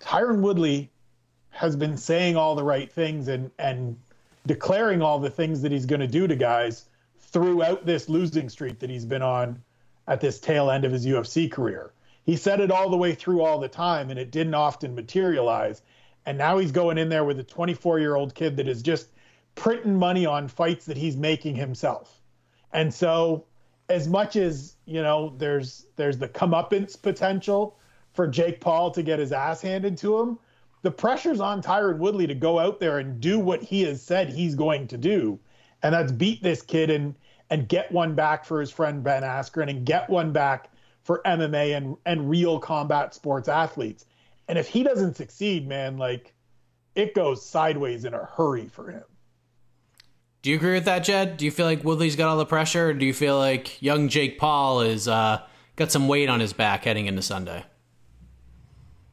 Tyron 0.00 0.40
Woodley 0.40 0.90
has 1.50 1.76
been 1.76 1.96
saying 1.96 2.36
all 2.36 2.54
the 2.54 2.64
right 2.64 2.90
things 2.92 3.28
and 3.28 3.50
and 3.58 3.98
declaring 4.46 5.02
all 5.02 5.18
the 5.18 5.30
things 5.30 5.62
that 5.62 5.72
he's 5.72 5.86
going 5.86 6.00
to 6.00 6.06
do 6.06 6.26
to 6.26 6.36
guys 6.36 6.84
throughout 7.18 7.86
this 7.86 8.08
losing 8.08 8.48
streak 8.48 8.78
that 8.80 8.90
he's 8.90 9.04
been 9.04 9.22
on 9.22 9.62
at 10.08 10.20
this 10.20 10.38
tail 10.38 10.70
end 10.70 10.84
of 10.84 10.92
his 10.92 11.06
UFC 11.06 11.50
career. 11.50 11.92
He 12.24 12.36
said 12.36 12.60
it 12.60 12.70
all 12.70 12.90
the 12.90 12.96
way 12.96 13.14
through 13.14 13.42
all 13.42 13.58
the 13.58 13.68
time, 13.68 14.10
and 14.10 14.18
it 14.18 14.30
didn't 14.30 14.54
often 14.54 14.94
materialize. 14.94 15.82
And 16.26 16.36
now 16.36 16.58
he's 16.58 16.72
going 16.72 16.98
in 16.98 17.08
there 17.08 17.24
with 17.24 17.38
a 17.38 17.44
24 17.44 18.00
year 18.00 18.16
old 18.16 18.34
kid 18.34 18.56
that 18.56 18.68
is 18.68 18.82
just 18.82 19.08
printing 19.54 19.96
money 19.96 20.26
on 20.26 20.48
fights 20.48 20.84
that 20.86 20.96
he's 20.96 21.16
making 21.16 21.54
himself. 21.54 22.20
And 22.72 22.92
so, 22.92 23.44
as 23.88 24.08
much 24.08 24.34
as 24.34 24.74
you 24.86 25.02
know, 25.02 25.34
there's 25.38 25.86
there's 25.94 26.18
the 26.18 26.28
comeuppance 26.28 27.00
potential 27.00 27.76
for 28.12 28.26
Jake 28.26 28.60
Paul 28.60 28.90
to 28.90 29.02
get 29.02 29.20
his 29.20 29.32
ass 29.32 29.60
handed 29.60 29.96
to 29.98 30.18
him. 30.18 30.38
The 30.82 30.90
pressure's 30.90 31.40
on 31.40 31.62
Tyron 31.62 31.98
Woodley 31.98 32.26
to 32.26 32.34
go 32.34 32.58
out 32.58 32.80
there 32.80 32.98
and 32.98 33.20
do 33.20 33.38
what 33.38 33.62
he 33.62 33.82
has 33.82 34.02
said 34.02 34.28
he's 34.28 34.54
going 34.54 34.88
to 34.88 34.98
do, 34.98 35.38
and 35.82 35.94
that's 35.94 36.12
beat 36.12 36.42
this 36.42 36.62
kid 36.62 36.90
and 36.90 37.14
and 37.50 37.68
get 37.68 37.90
one 37.92 38.14
back 38.14 38.44
for 38.44 38.60
his 38.60 38.70
friend 38.70 39.02
Ben 39.02 39.22
Askren 39.22 39.70
and 39.70 39.84
get 39.84 40.08
one 40.10 40.32
back 40.32 40.70
for 41.02 41.22
MMA 41.24 41.76
and 41.76 41.96
and 42.04 42.28
real 42.28 42.58
combat 42.58 43.14
sports 43.14 43.48
athletes. 43.48 44.04
And 44.48 44.58
if 44.58 44.68
he 44.68 44.82
doesn't 44.82 45.14
succeed, 45.14 45.66
man, 45.68 45.96
like 45.98 46.34
it 46.94 47.14
goes 47.14 47.44
sideways 47.44 48.04
in 48.04 48.14
a 48.14 48.24
hurry 48.24 48.68
for 48.68 48.90
him. 48.90 49.04
Do 50.42 50.50
you 50.50 50.56
agree 50.56 50.74
with 50.74 50.84
that, 50.84 51.00
Jed? 51.00 51.36
Do 51.36 51.44
you 51.44 51.50
feel 51.50 51.66
like 51.66 51.82
Woodley's 51.82 52.16
got 52.16 52.28
all 52.28 52.36
the 52.36 52.46
pressure, 52.46 52.90
or 52.90 52.94
do 52.94 53.04
you 53.04 53.14
feel 53.14 53.36
like 53.36 53.82
young 53.82 54.08
Jake 54.08 54.38
Paul 54.38 54.80
is 54.80 55.08
uh, 55.08 55.42
got 55.74 55.90
some 55.90 56.08
weight 56.08 56.28
on 56.28 56.40
his 56.40 56.52
back 56.52 56.84
heading 56.84 57.06
into 57.06 57.22
Sunday? 57.22 57.64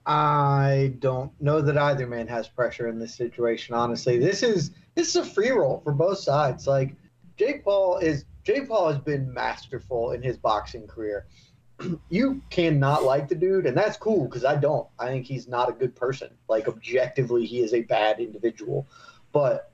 I 0.06 0.94
don't 1.00 1.32
know 1.42 1.62
that 1.62 1.78
either 1.78 2.06
man 2.06 2.28
has 2.28 2.48
pressure 2.48 2.88
in 2.88 3.00
this 3.00 3.16
situation. 3.16 3.74
Honestly, 3.74 4.18
this 4.20 4.44
is 4.44 4.72
this 4.96 5.10
is 5.10 5.16
a 5.16 5.26
free 5.26 5.50
roll 5.50 5.82
for 5.84 5.92
both 5.92 6.20
sides. 6.20 6.68
Like 6.68 6.96
Jake 7.38 7.64
Paul 7.64 7.98
is 7.98 8.26
Jake 8.44 8.68
Paul 8.68 8.90
has 8.90 9.00
been 9.00 9.34
masterful 9.34 10.12
in 10.12 10.22
his 10.22 10.38
boxing 10.38 10.88
career. 10.88 11.26
you 12.10 12.42
cannot 12.50 13.04
like 13.04 13.28
the 13.28 13.36
dude, 13.36 13.66
and 13.66 13.76
that's 13.76 13.98
cool 13.98 14.26
because 14.26 14.46
I 14.46 14.56
don't. 14.56 14.88
I 15.00 15.08
think 15.08 15.26
he's 15.26 15.48
not 15.48 15.70
a 15.70 15.74
good 15.74 15.96
person. 15.96 16.30
Like 16.48 16.68
objectively, 16.68 17.46
he 17.46 17.62
is 17.62 17.74
a 17.74 17.82
bad 17.82 18.20
individual. 18.20 18.88
But 19.32 19.72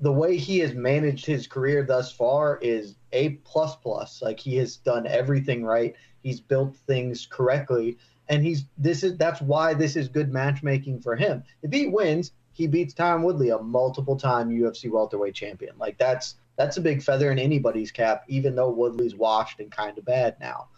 the 0.00 0.12
way 0.12 0.36
he 0.36 0.58
has 0.58 0.74
managed 0.74 1.24
his 1.24 1.46
career 1.46 1.84
thus 1.84 2.10
far 2.10 2.58
is 2.60 2.96
a 3.12 3.30
plus 3.44 3.76
plus. 3.76 4.20
Like 4.22 4.40
he 4.40 4.56
has 4.56 4.76
done 4.76 5.06
everything 5.06 5.64
right. 5.64 5.94
He's 6.22 6.40
built 6.40 6.74
things 6.86 7.26
correctly, 7.26 7.98
and 8.28 8.42
he's 8.42 8.64
this 8.78 9.02
is 9.02 9.16
that's 9.16 9.40
why 9.40 9.74
this 9.74 9.94
is 9.94 10.08
good 10.08 10.32
matchmaking 10.32 11.00
for 11.00 11.14
him. 11.16 11.44
If 11.62 11.72
he 11.72 11.86
wins, 11.86 12.32
he 12.52 12.66
beats 12.66 12.94
Tyron 12.94 13.22
Woodley, 13.22 13.50
a 13.50 13.58
multiple 13.58 14.16
time 14.16 14.50
UFC 14.50 14.90
welterweight 14.90 15.34
champion. 15.34 15.74
Like 15.78 15.98
that's 15.98 16.36
that's 16.56 16.76
a 16.76 16.80
big 16.80 17.02
feather 17.02 17.30
in 17.32 17.38
anybody's 17.38 17.90
cap, 17.90 18.24
even 18.28 18.54
though 18.54 18.70
Woodley's 18.70 19.14
washed 19.14 19.60
and 19.60 19.70
kind 19.70 19.98
of 19.98 20.04
bad 20.04 20.36
now. 20.40 20.68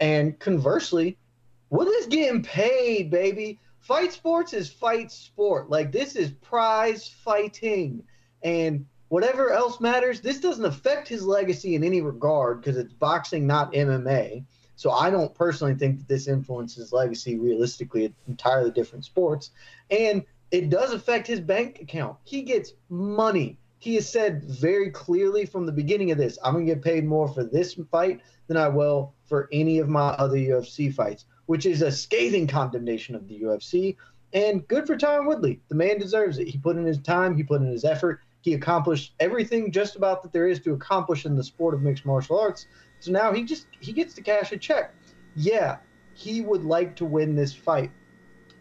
And 0.00 0.38
conversely, 0.38 1.18
Woodley's 1.70 2.06
getting 2.06 2.42
paid, 2.42 3.10
baby. 3.10 3.60
Fight 3.80 4.12
sports 4.12 4.52
is 4.52 4.70
fight 4.70 5.10
sport. 5.10 5.70
Like 5.70 5.92
this 5.92 6.16
is 6.16 6.30
prize 6.30 7.08
fighting. 7.08 8.02
And 8.42 8.86
whatever 9.08 9.50
else 9.52 9.80
matters, 9.80 10.20
this 10.20 10.40
doesn't 10.40 10.64
affect 10.64 11.08
his 11.08 11.24
legacy 11.24 11.74
in 11.74 11.84
any 11.84 12.00
regard 12.00 12.60
because 12.60 12.76
it's 12.76 12.92
boxing, 12.92 13.46
not 13.46 13.72
MMA. 13.72 14.44
So 14.76 14.90
I 14.90 15.10
don't 15.10 15.34
personally 15.34 15.74
think 15.74 15.98
that 15.98 16.08
this 16.08 16.26
influences 16.26 16.92
legacy 16.92 17.38
realistically. 17.38 18.06
It's 18.06 18.14
entirely 18.26 18.70
different 18.70 19.04
sports. 19.04 19.50
And 19.90 20.24
it 20.50 20.70
does 20.70 20.92
affect 20.92 21.26
his 21.26 21.40
bank 21.40 21.80
account. 21.80 22.16
He 22.24 22.42
gets 22.42 22.72
money 22.88 23.58
he 23.82 23.96
has 23.96 24.08
said 24.08 24.44
very 24.44 24.90
clearly 24.90 25.44
from 25.44 25.66
the 25.66 25.72
beginning 25.72 26.12
of 26.12 26.18
this, 26.18 26.38
I'm 26.44 26.52
going 26.52 26.66
to 26.66 26.74
get 26.74 26.84
paid 26.84 27.04
more 27.04 27.26
for 27.26 27.42
this 27.42 27.74
fight 27.90 28.20
than 28.46 28.56
I 28.56 28.68
will 28.68 29.12
for 29.24 29.48
any 29.50 29.80
of 29.80 29.88
my 29.88 30.10
other 30.10 30.36
UFC 30.36 30.94
fights, 30.94 31.24
which 31.46 31.66
is 31.66 31.82
a 31.82 31.90
scathing 31.90 32.46
condemnation 32.46 33.16
of 33.16 33.26
the 33.26 33.40
UFC. 33.40 33.96
And 34.32 34.66
good 34.68 34.86
for 34.86 34.96
Tyron 34.96 35.26
Woodley. 35.26 35.60
The 35.68 35.74
man 35.74 35.98
deserves 35.98 36.38
it. 36.38 36.46
He 36.46 36.58
put 36.58 36.76
in 36.76 36.86
his 36.86 36.98
time, 36.98 37.36
he 37.36 37.42
put 37.42 37.60
in 37.60 37.66
his 37.66 37.84
effort, 37.84 38.20
he 38.42 38.54
accomplished 38.54 39.14
everything 39.18 39.72
just 39.72 39.96
about 39.96 40.22
that 40.22 40.32
there 40.32 40.46
is 40.46 40.60
to 40.60 40.74
accomplish 40.74 41.26
in 41.26 41.34
the 41.34 41.42
sport 41.42 41.74
of 41.74 41.82
mixed 41.82 42.06
martial 42.06 42.38
arts. 42.38 42.68
So 43.00 43.10
now 43.10 43.32
he 43.32 43.42
just 43.42 43.66
he 43.80 43.92
gets 43.92 44.14
to 44.14 44.22
cash 44.22 44.52
a 44.52 44.58
check. 44.58 44.94
Yeah, 45.34 45.78
he 46.14 46.40
would 46.40 46.62
like 46.62 46.94
to 46.96 47.04
win 47.04 47.34
this 47.34 47.52
fight. 47.52 47.90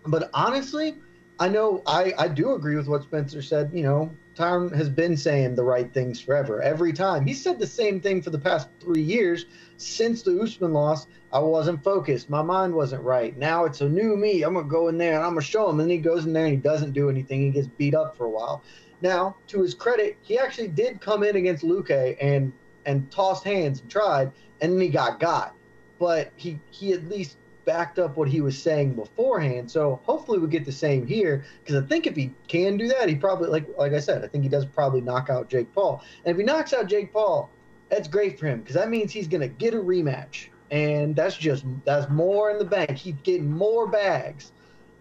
But 0.07 0.31
honestly, 0.33 0.97
I 1.39 1.47
know 1.47 1.83
I, 1.85 2.11
I 2.17 2.27
do 2.27 2.55
agree 2.55 2.75
with 2.75 2.87
what 2.87 3.03
Spencer 3.03 3.43
said. 3.43 3.69
You 3.71 3.83
know, 3.83 4.11
Tyron 4.35 4.73
has 4.73 4.89
been 4.89 5.17
saying 5.17 5.55
the 5.55 5.63
right 5.63 5.93
things 5.93 6.19
forever. 6.19 6.61
Every 6.61 6.93
time 6.93 7.25
he 7.25 7.33
said 7.33 7.59
the 7.59 7.67
same 7.67 7.99
thing 7.99 8.21
for 8.21 8.29
the 8.29 8.39
past 8.39 8.69
three 8.79 9.01
years 9.01 9.45
since 9.77 10.21
the 10.21 10.39
Usman 10.39 10.73
loss. 10.73 11.07
I 11.33 11.39
wasn't 11.39 11.83
focused. 11.83 12.29
My 12.29 12.41
mind 12.41 12.73
wasn't 12.73 13.03
right. 13.03 13.37
Now 13.37 13.65
it's 13.65 13.81
a 13.81 13.89
new 13.89 14.15
me. 14.15 14.43
I'm 14.43 14.53
gonna 14.53 14.67
go 14.67 14.87
in 14.87 14.97
there 14.97 15.15
and 15.15 15.23
I'm 15.23 15.31
gonna 15.31 15.41
show 15.41 15.69
him. 15.69 15.79
And 15.79 15.91
he 15.91 15.97
goes 15.97 16.25
in 16.25 16.33
there 16.33 16.45
and 16.45 16.53
he 16.53 16.59
doesn't 16.59 16.93
do 16.93 17.09
anything. 17.09 17.41
He 17.41 17.49
gets 17.51 17.67
beat 17.67 17.95
up 17.95 18.15
for 18.15 18.25
a 18.25 18.29
while. 18.29 18.63
Now, 19.01 19.35
to 19.47 19.61
his 19.61 19.73
credit, 19.73 20.17
he 20.21 20.37
actually 20.37 20.67
did 20.67 21.01
come 21.01 21.23
in 21.23 21.35
against 21.35 21.63
Luque 21.63 22.17
and 22.21 22.53
and 22.85 23.11
tossed 23.11 23.43
hands 23.43 23.81
and 23.81 23.89
tried, 23.91 24.31
and 24.61 24.73
then 24.73 24.81
he 24.81 24.89
got 24.89 25.19
got. 25.19 25.55
But 25.99 26.31
he 26.35 26.59
he 26.69 26.93
at 26.93 27.07
least 27.07 27.37
backed 27.65 27.99
up 27.99 28.17
what 28.17 28.27
he 28.27 28.41
was 28.41 28.61
saying 28.61 28.93
beforehand. 28.93 29.69
So 29.69 29.99
hopefully 30.03 30.39
we 30.39 30.47
get 30.47 30.65
the 30.65 30.71
same 30.71 31.05
here 31.05 31.45
because 31.63 31.81
I 31.81 31.85
think 31.85 32.07
if 32.07 32.15
he 32.15 32.33
can 32.47 32.77
do 32.77 32.87
that, 32.87 33.07
he 33.09 33.15
probably 33.15 33.49
like 33.49 33.67
like 33.77 33.93
I 33.93 33.99
said, 33.99 34.23
I 34.23 34.27
think 34.27 34.43
he 34.43 34.49
does 34.49 34.65
probably 34.65 35.01
knock 35.01 35.29
out 35.29 35.49
Jake 35.49 35.73
Paul. 35.73 36.03
And 36.25 36.31
if 36.31 36.37
he 36.37 36.43
knocks 36.43 36.73
out 36.73 36.87
Jake 36.87 37.13
Paul, 37.13 37.49
that's 37.89 38.07
great 38.07 38.39
for 38.39 38.47
him 38.47 38.59
because 38.61 38.75
that 38.75 38.89
means 38.89 39.11
he's 39.11 39.27
to 39.27 39.47
get 39.47 39.73
a 39.73 39.77
rematch. 39.77 40.47
And 40.71 41.15
that's 41.15 41.35
just 41.35 41.65
that's 41.85 42.09
more 42.09 42.51
in 42.51 42.57
the 42.57 42.65
bank. 42.65 42.91
He's 42.91 43.15
getting 43.23 43.51
more 43.51 43.87
bags. 43.87 44.51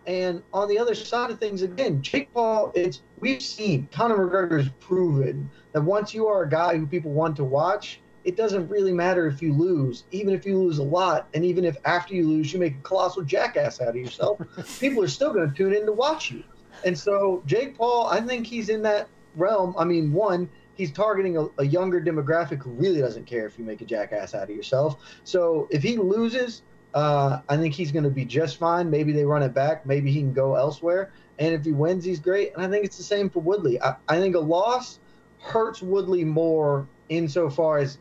And 0.06 0.42
on 0.52 0.68
the 0.68 0.78
other 0.78 0.94
side 0.94 1.30
of 1.30 1.38
things, 1.38 1.62
again, 1.62 2.02
Jake 2.02 2.32
Paul, 2.34 2.72
it's 2.74 3.02
we've 3.20 3.42
seen 3.42 3.88
Conor 3.92 4.16
McGregor's 4.16 4.68
proven 4.80 5.48
that 5.72 5.82
once 5.82 6.12
you 6.14 6.26
are 6.26 6.42
a 6.42 6.48
guy 6.48 6.76
who 6.76 6.86
people 6.86 7.12
want 7.12 7.36
to 7.36 7.44
watch, 7.44 8.00
it 8.24 8.36
doesn't 8.36 8.68
really 8.68 8.92
matter 8.92 9.26
if 9.26 9.40
you 9.40 9.52
lose, 9.52 10.04
even 10.10 10.34
if 10.34 10.44
you 10.44 10.58
lose 10.58 10.78
a 10.78 10.82
lot, 10.82 11.28
and 11.34 11.44
even 11.44 11.64
if 11.64 11.76
after 11.84 12.14
you 12.14 12.28
lose 12.28 12.52
you 12.52 12.58
make 12.58 12.76
a 12.76 12.80
colossal 12.80 13.22
jackass 13.22 13.80
out 13.80 13.88
of 13.88 13.96
yourself, 13.96 14.40
people 14.80 15.02
are 15.02 15.08
still 15.08 15.32
going 15.32 15.48
to 15.48 15.56
tune 15.56 15.74
in 15.74 15.86
to 15.86 15.92
watch 15.92 16.30
you. 16.30 16.44
And 16.84 16.98
so 16.98 17.42
Jake 17.46 17.76
Paul, 17.76 18.06
I 18.06 18.20
think 18.20 18.46
he's 18.46 18.68
in 18.68 18.82
that 18.82 19.08
realm. 19.36 19.74
I 19.78 19.84
mean, 19.84 20.12
one, 20.12 20.48
he's 20.74 20.92
targeting 20.92 21.36
a, 21.36 21.46
a 21.58 21.64
younger 21.64 22.00
demographic 22.00 22.62
who 22.62 22.70
really 22.70 23.00
doesn't 23.00 23.26
care 23.26 23.46
if 23.46 23.58
you 23.58 23.64
make 23.64 23.80
a 23.80 23.84
jackass 23.84 24.34
out 24.34 24.44
of 24.44 24.50
yourself. 24.50 24.96
So 25.24 25.68
if 25.70 25.82
he 25.82 25.96
loses, 25.96 26.62
uh, 26.94 27.40
I 27.48 27.56
think 27.56 27.74
he's 27.74 27.92
going 27.92 28.04
to 28.04 28.10
be 28.10 28.24
just 28.24 28.58
fine. 28.58 28.90
Maybe 28.90 29.12
they 29.12 29.24
run 29.24 29.42
it 29.42 29.54
back. 29.54 29.86
Maybe 29.86 30.10
he 30.10 30.20
can 30.20 30.32
go 30.32 30.56
elsewhere. 30.56 31.12
And 31.38 31.54
if 31.54 31.64
he 31.64 31.72
wins, 31.72 32.04
he's 32.04 32.20
great. 32.20 32.52
And 32.54 32.62
I 32.62 32.68
think 32.68 32.84
it's 32.84 32.96
the 32.96 33.02
same 33.02 33.30
for 33.30 33.40
Woodley. 33.40 33.80
I, 33.80 33.96
I 34.08 34.18
think 34.18 34.34
a 34.34 34.40
loss 34.40 34.98
hurts 35.38 35.80
Woodley 35.80 36.24
more 36.24 36.86
insofar 37.08 37.78
as 37.78 37.98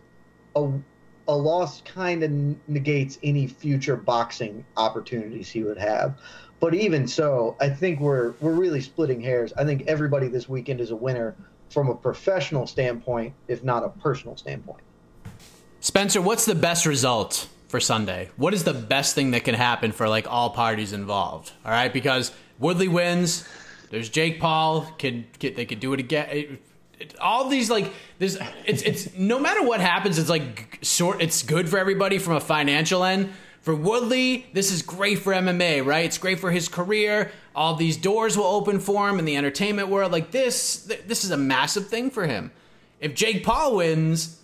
a, 0.56 0.72
a 1.28 1.36
loss 1.36 1.82
kind 1.82 2.24
of 2.24 2.32
negates 2.68 3.20
any 3.24 3.48
future 3.48 3.96
boxing 3.96 4.66
opportunities 4.78 5.50
he 5.50 5.64
would 5.64 5.78
have. 5.78 6.18
But 6.60 6.74
even 6.74 7.08
so, 7.08 7.56
I 7.62 7.70
think 7.70 8.00
we're 8.00 8.34
we're 8.42 8.54
really 8.54 8.82
splitting 8.82 9.22
hairs. 9.22 9.54
I 9.58 9.64
think 9.64 9.84
everybody 9.88 10.28
this 10.28 10.50
weekend 10.50 10.82
is 10.82 10.92
a 10.92 10.96
winner 10.96 11.36
from 11.70 11.90
a 11.90 11.96
professional 11.96 12.68
standpoint, 12.68 13.34
if 13.48 13.64
not 13.64 13.84
a 13.84 13.90
personal 13.90 14.36
standpoint. 14.36 14.82
Spencer, 15.80 16.22
what's 16.22 16.46
the 16.46 16.56
best 16.56 16.86
result 16.86 17.48
for 17.70 17.80
Sunday? 17.80 18.30
What 18.36 18.54
is 18.54 18.66
the 18.66 18.74
best 18.74 19.16
thing 19.16 19.32
that 19.32 19.46
can 19.46 19.56
happen 19.56 19.92
for 19.94 20.10
like 20.10 20.28
all 20.30 20.50
parties 20.50 20.92
involved? 20.92 21.54
All 21.64 21.72
right, 21.72 21.94
because 21.94 22.34
Woodley 22.58 22.90
wins. 22.90 23.48
There's 23.90 24.10
Jake 24.10 24.40
Paul. 24.40 24.82
Can, 24.98 25.26
could 25.40 25.56
they 25.56 25.66
could 25.66 25.80
do 25.80 25.94
it 25.94 26.00
again? 26.00 26.60
All 27.20 27.48
these 27.50 27.70
like 27.70 27.92
this. 28.18 28.38
It's 28.66 28.82
it's 28.82 29.16
no 29.16 29.40
matter 29.40 29.64
what 29.64 29.80
happens. 29.80 30.18
It's 30.18 30.30
like 30.30 30.80
sort. 30.82 31.22
It's 31.22 31.44
good 31.44 31.70
for 31.70 31.78
everybody 31.78 32.18
from 32.18 32.34
a 32.34 32.40
financial 32.40 33.04
end. 33.04 33.32
For 33.62 33.76
Woodley, 33.76 34.48
this 34.54 34.72
is 34.72 34.82
great 34.82 35.20
for 35.20 35.34
MMA, 35.34 35.86
right? 35.86 36.06
It's 36.06 36.18
great 36.18 36.40
for 36.40 36.50
his 36.50 36.70
career. 36.70 37.32
All 37.54 37.76
these 37.76 37.98
doors 37.98 38.38
will 38.38 38.46
open 38.46 38.80
for 38.80 39.10
him 39.10 39.20
in 39.20 39.26
the 39.26 39.36
entertainment 39.36 39.90
world. 39.90 40.14
Like 40.14 40.32
this, 40.32 40.86
th- 40.86 41.02
this 41.08 41.26
is 41.26 41.32
a 41.32 41.38
massive 41.38 41.88
thing 41.88 42.10
for 42.10 42.26
him. 42.26 42.52
If 43.02 43.16
Jake 43.16 43.44
Paul 43.44 43.76
wins, 43.76 44.40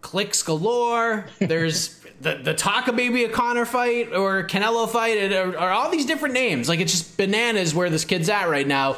clicks 0.00 0.42
galore. 0.42 1.26
There's 1.40 1.98
the 2.20 2.36
the 2.36 2.54
talk 2.54 2.88
of 2.88 2.94
maybe 2.94 3.24
a 3.24 3.28
Conor 3.28 3.64
fight 3.64 4.12
or 4.12 4.44
Canelo 4.46 4.88
fight, 4.88 5.32
or, 5.32 5.54
or 5.54 5.70
all 5.70 5.90
these 5.90 6.06
different 6.06 6.34
names. 6.34 6.68
Like 6.68 6.80
it's 6.80 6.92
just 6.92 7.16
bananas 7.16 7.74
where 7.74 7.90
this 7.90 8.04
kid's 8.04 8.28
at 8.28 8.48
right 8.48 8.66
now, 8.66 8.96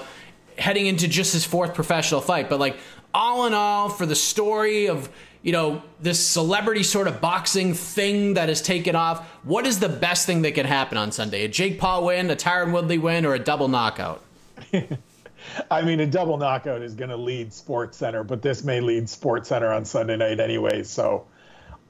heading 0.58 0.87
into 0.87 1.08
just 1.08 1.32
his 1.32 1.44
fourth 1.44 1.75
professional 1.75 2.20
fight. 2.20 2.49
But 2.49 2.61
like 2.61 2.76
all 3.12 3.46
in 3.46 3.54
all, 3.54 3.88
for 3.88 4.06
the 4.06 4.16
story 4.16 4.88
of 4.88 5.08
you 5.42 5.52
know 5.52 5.82
this 6.00 6.25
celebrity 6.26 6.82
sort 6.82 7.06
of 7.06 7.20
boxing 7.20 7.75
thing 7.75 8.34
that 8.34 8.49
has 8.49 8.62
taken 8.62 8.96
off, 8.96 9.26
what 9.44 9.66
is 9.66 9.78
the 9.78 9.88
best 9.88 10.26
thing 10.26 10.42
that 10.42 10.52
can 10.54 10.66
happen 10.66 10.99
on 10.99 11.12
Sunday? 11.12 11.44
A 11.44 11.49
Jake 11.49 11.78
Paul 11.78 12.06
win, 12.06 12.30
a 12.30 12.37
Tyron 12.37 12.73
Woodley 12.73 12.99
win, 12.99 13.26
or 13.26 13.34
a 13.34 13.38
double 13.38 13.68
knockout? 13.68 14.23
I 15.70 15.82
mean, 15.82 16.00
a 16.00 16.06
double 16.06 16.38
knockout 16.38 16.82
is 16.82 16.94
going 16.94 17.11
to 17.11 17.16
lead 17.16 17.52
Sports 17.52 17.99
Center, 17.99 18.25
but 18.25 18.40
this 18.40 18.64
may 18.64 18.80
lead 18.80 19.08
Sports 19.08 19.50
Center 19.50 19.73
on 19.73 19.84
Sunday 19.84 20.16
night 20.16 20.40
anyway. 20.40 20.82
So, 20.82 21.26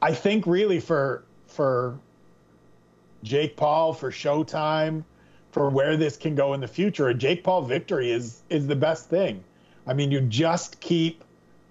I 0.03 0.13
think 0.13 0.47
really 0.47 0.81
for 0.81 1.25
for 1.47 1.99
Jake 3.23 3.57
Paul, 3.57 3.95
for 3.95 4.11
Showtime, 4.11 5.05
for 5.55 5.71
where 5.71 5.97
this 5.97 6.17
can 6.17 6.35
go 6.35 6.53
in 6.55 6.61
the 6.61 6.67
future, 6.67 7.07
a 7.07 7.15
Jake 7.15 7.45
Paul 7.45 7.63
victory 7.63 8.11
is 8.11 8.43
is 8.51 8.67
the 8.67 8.75
best 8.75 9.09
thing. 9.09 9.45
I 9.87 9.95
mean, 9.95 10.11
you 10.11 10.21
just 10.21 10.81
keep 10.81 11.23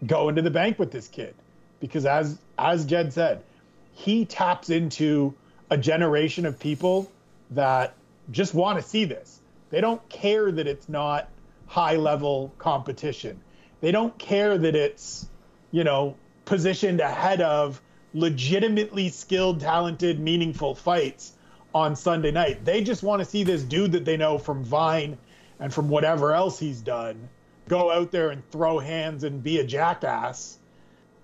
going 0.06 0.38
to 0.38 0.42
the 0.42 0.50
bank 0.50 0.80
with 0.80 0.90
this 0.90 1.10
kid 1.10 1.36
because 1.82 2.06
as 2.06 2.40
as 2.58 2.86
Jed 2.86 3.12
said, 3.12 3.44
he 3.92 4.24
taps 4.24 4.70
into 4.70 5.34
a 5.70 5.78
generation 5.78 6.46
of 6.46 6.58
people 6.58 7.12
that 7.52 7.94
just 8.32 8.54
want 8.54 8.82
to 8.82 8.88
see 8.88 9.04
this. 9.04 9.42
They 9.70 9.82
don't 9.82 10.08
care 10.08 10.50
that 10.50 10.66
it's 10.66 10.88
not 10.88 11.28
high 11.68 11.98
level 11.98 12.54
competition. 12.60 13.42
They 13.82 13.92
don't 13.92 14.18
care 14.18 14.58
that 14.58 14.78
it's, 14.78 15.28
you 15.72 15.84
know, 15.84 16.16
positioned 16.46 17.02
ahead 17.02 17.42
of 17.42 17.82
legitimately 18.14 19.10
skilled, 19.10 19.60
talented, 19.60 20.22
meaningful 20.22 20.74
fights 20.74 21.34
on 21.74 21.96
Sunday 21.96 22.32
night. 22.32 22.64
They 22.66 22.84
just 22.84 23.04
want 23.04 23.22
to 23.22 23.26
see 23.26 23.44
this 23.44 23.64
dude 23.64 23.92
that 23.94 24.06
they 24.06 24.18
know 24.18 24.38
from 24.38 24.64
Vine 24.64 25.18
and 25.60 25.74
from 25.74 25.90
whatever 25.90 26.34
else 26.34 26.60
he's 26.60 26.82
done 26.82 27.30
go 27.68 27.92
out 27.92 28.12
there 28.12 28.30
and 28.30 28.48
throw 28.52 28.80
hands 28.80 29.24
and 29.24 29.42
be 29.42 29.60
a 29.60 29.64
jackass. 29.64 30.60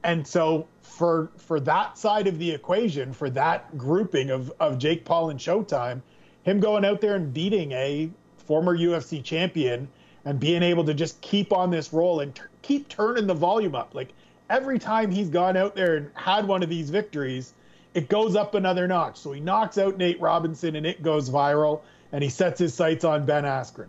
And 0.03 0.25
so 0.25 0.67
for 0.81 1.29
for 1.37 1.59
that 1.61 1.97
side 1.97 2.27
of 2.27 2.39
the 2.39 2.51
equation, 2.51 3.11
for 3.11 3.29
that 3.31 3.77
grouping 3.77 4.29
of 4.29 4.51
of 4.59 4.77
Jake 4.77 5.03
Paul 5.03 5.29
and 5.29 5.39
Showtime, 5.39 6.01
him 6.43 6.59
going 6.59 6.85
out 6.85 7.01
there 7.01 7.15
and 7.15 7.33
beating 7.33 7.71
a 7.73 8.09
former 8.37 8.77
UFC 8.77 9.23
champion 9.23 9.87
and 10.25 10.39
being 10.39 10.63
able 10.63 10.83
to 10.85 10.93
just 10.93 11.19
keep 11.21 11.51
on 11.51 11.69
this 11.69 11.91
roll 11.91 12.21
and 12.21 12.33
t- 12.33 12.41
keep 12.61 12.87
turning 12.87 13.27
the 13.27 13.33
volume 13.33 13.75
up. 13.75 13.93
Like 13.93 14.13
every 14.49 14.79
time 14.79 15.11
he's 15.11 15.29
gone 15.29 15.57
out 15.57 15.75
there 15.75 15.97
and 15.97 16.09
had 16.13 16.47
one 16.47 16.63
of 16.63 16.69
these 16.69 16.89
victories, 16.89 17.53
it 17.93 18.09
goes 18.09 18.35
up 18.35 18.55
another 18.55 18.87
notch. 18.87 19.17
So 19.17 19.31
he 19.31 19.39
knocks 19.39 19.77
out 19.77 19.97
Nate 19.97 20.19
Robinson 20.21 20.75
and 20.75 20.85
it 20.85 21.01
goes 21.01 21.29
viral, 21.29 21.81
and 22.11 22.23
he 22.23 22.29
sets 22.29 22.59
his 22.59 22.73
sights 22.73 23.03
on 23.03 23.25
Ben 23.25 23.43
Askren. 23.43 23.87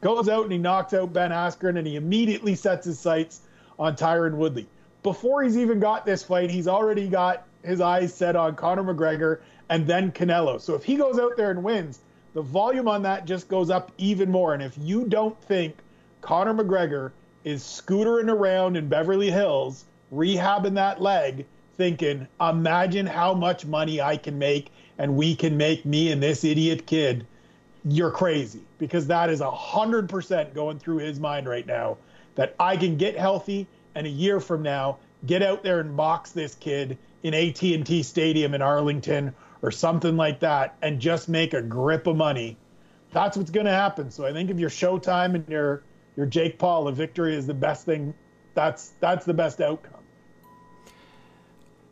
Goes 0.00 0.28
out 0.28 0.44
and 0.44 0.52
he 0.52 0.58
knocks 0.58 0.94
out 0.94 1.12
Ben 1.12 1.30
Askren, 1.30 1.76
and 1.76 1.86
he 1.86 1.96
immediately 1.96 2.54
sets 2.54 2.86
his 2.86 2.98
sights 2.98 3.40
on 3.78 3.96
Tyron 3.96 4.34
Woodley. 4.34 4.66
Before 5.02 5.42
he's 5.42 5.56
even 5.56 5.80
got 5.80 6.04
this 6.04 6.22
fight, 6.22 6.50
he's 6.50 6.68
already 6.68 7.08
got 7.08 7.44
his 7.62 7.80
eyes 7.80 8.14
set 8.14 8.36
on 8.36 8.54
Conor 8.56 8.82
McGregor 8.82 9.40
and 9.68 9.86
then 9.86 10.12
Canelo. 10.12 10.60
So 10.60 10.74
if 10.74 10.84
he 10.84 10.96
goes 10.96 11.18
out 11.18 11.36
there 11.36 11.50
and 11.50 11.62
wins, 11.62 11.98
the 12.34 12.42
volume 12.42 12.88
on 12.88 13.02
that 13.02 13.24
just 13.24 13.48
goes 13.48 13.70
up 13.70 13.92
even 13.98 14.30
more. 14.30 14.54
And 14.54 14.62
if 14.62 14.76
you 14.78 15.06
don't 15.06 15.40
think 15.42 15.76
Conor 16.20 16.54
McGregor 16.54 17.12
is 17.44 17.62
scootering 17.62 18.30
around 18.30 18.76
in 18.76 18.88
Beverly 18.88 19.30
Hills, 19.30 19.84
rehabbing 20.12 20.74
that 20.74 21.00
leg, 21.00 21.46
thinking, 21.78 22.28
imagine 22.40 23.06
how 23.06 23.32
much 23.32 23.64
money 23.64 24.02
I 24.02 24.18
can 24.18 24.38
make 24.38 24.70
and 24.98 25.16
we 25.16 25.34
can 25.34 25.56
make 25.56 25.86
me 25.86 26.12
and 26.12 26.22
this 26.22 26.44
idiot 26.44 26.86
kid, 26.86 27.26
you're 27.84 28.10
crazy. 28.10 28.60
Because 28.78 29.06
that 29.06 29.30
is 29.30 29.40
100% 29.40 30.54
going 30.54 30.78
through 30.78 30.98
his 30.98 31.18
mind 31.18 31.48
right 31.48 31.66
now 31.66 31.96
that 32.34 32.54
I 32.60 32.76
can 32.76 32.98
get 32.98 33.16
healthy 33.16 33.66
and 33.94 34.06
a 34.06 34.10
year 34.10 34.40
from 34.40 34.62
now 34.62 34.98
get 35.26 35.42
out 35.42 35.62
there 35.62 35.80
and 35.80 35.96
box 35.96 36.32
this 36.32 36.54
kid 36.54 36.98
in 37.22 37.34
AT&T 37.34 38.02
Stadium 38.02 38.54
in 38.54 38.62
Arlington 38.62 39.34
or 39.62 39.70
something 39.70 40.16
like 40.16 40.40
that 40.40 40.76
and 40.82 41.00
just 41.00 41.28
make 41.28 41.54
a 41.54 41.62
grip 41.62 42.06
of 42.06 42.16
money. 42.16 42.56
That's 43.12 43.36
what's 43.36 43.50
going 43.50 43.66
to 43.66 43.72
happen. 43.72 44.10
So 44.10 44.26
I 44.26 44.32
think 44.32 44.50
if 44.50 44.58
you're 44.58 44.70
Showtime 44.70 45.34
and 45.34 45.48
you're 45.48 45.82
you're 46.16 46.26
Jake 46.26 46.58
Paul, 46.58 46.88
a 46.88 46.92
victory 46.92 47.34
is 47.34 47.46
the 47.46 47.54
best 47.54 47.86
thing. 47.86 48.12
That's 48.54 48.92
that's 49.00 49.24
the 49.24 49.34
best 49.34 49.60
outcome. 49.60 49.97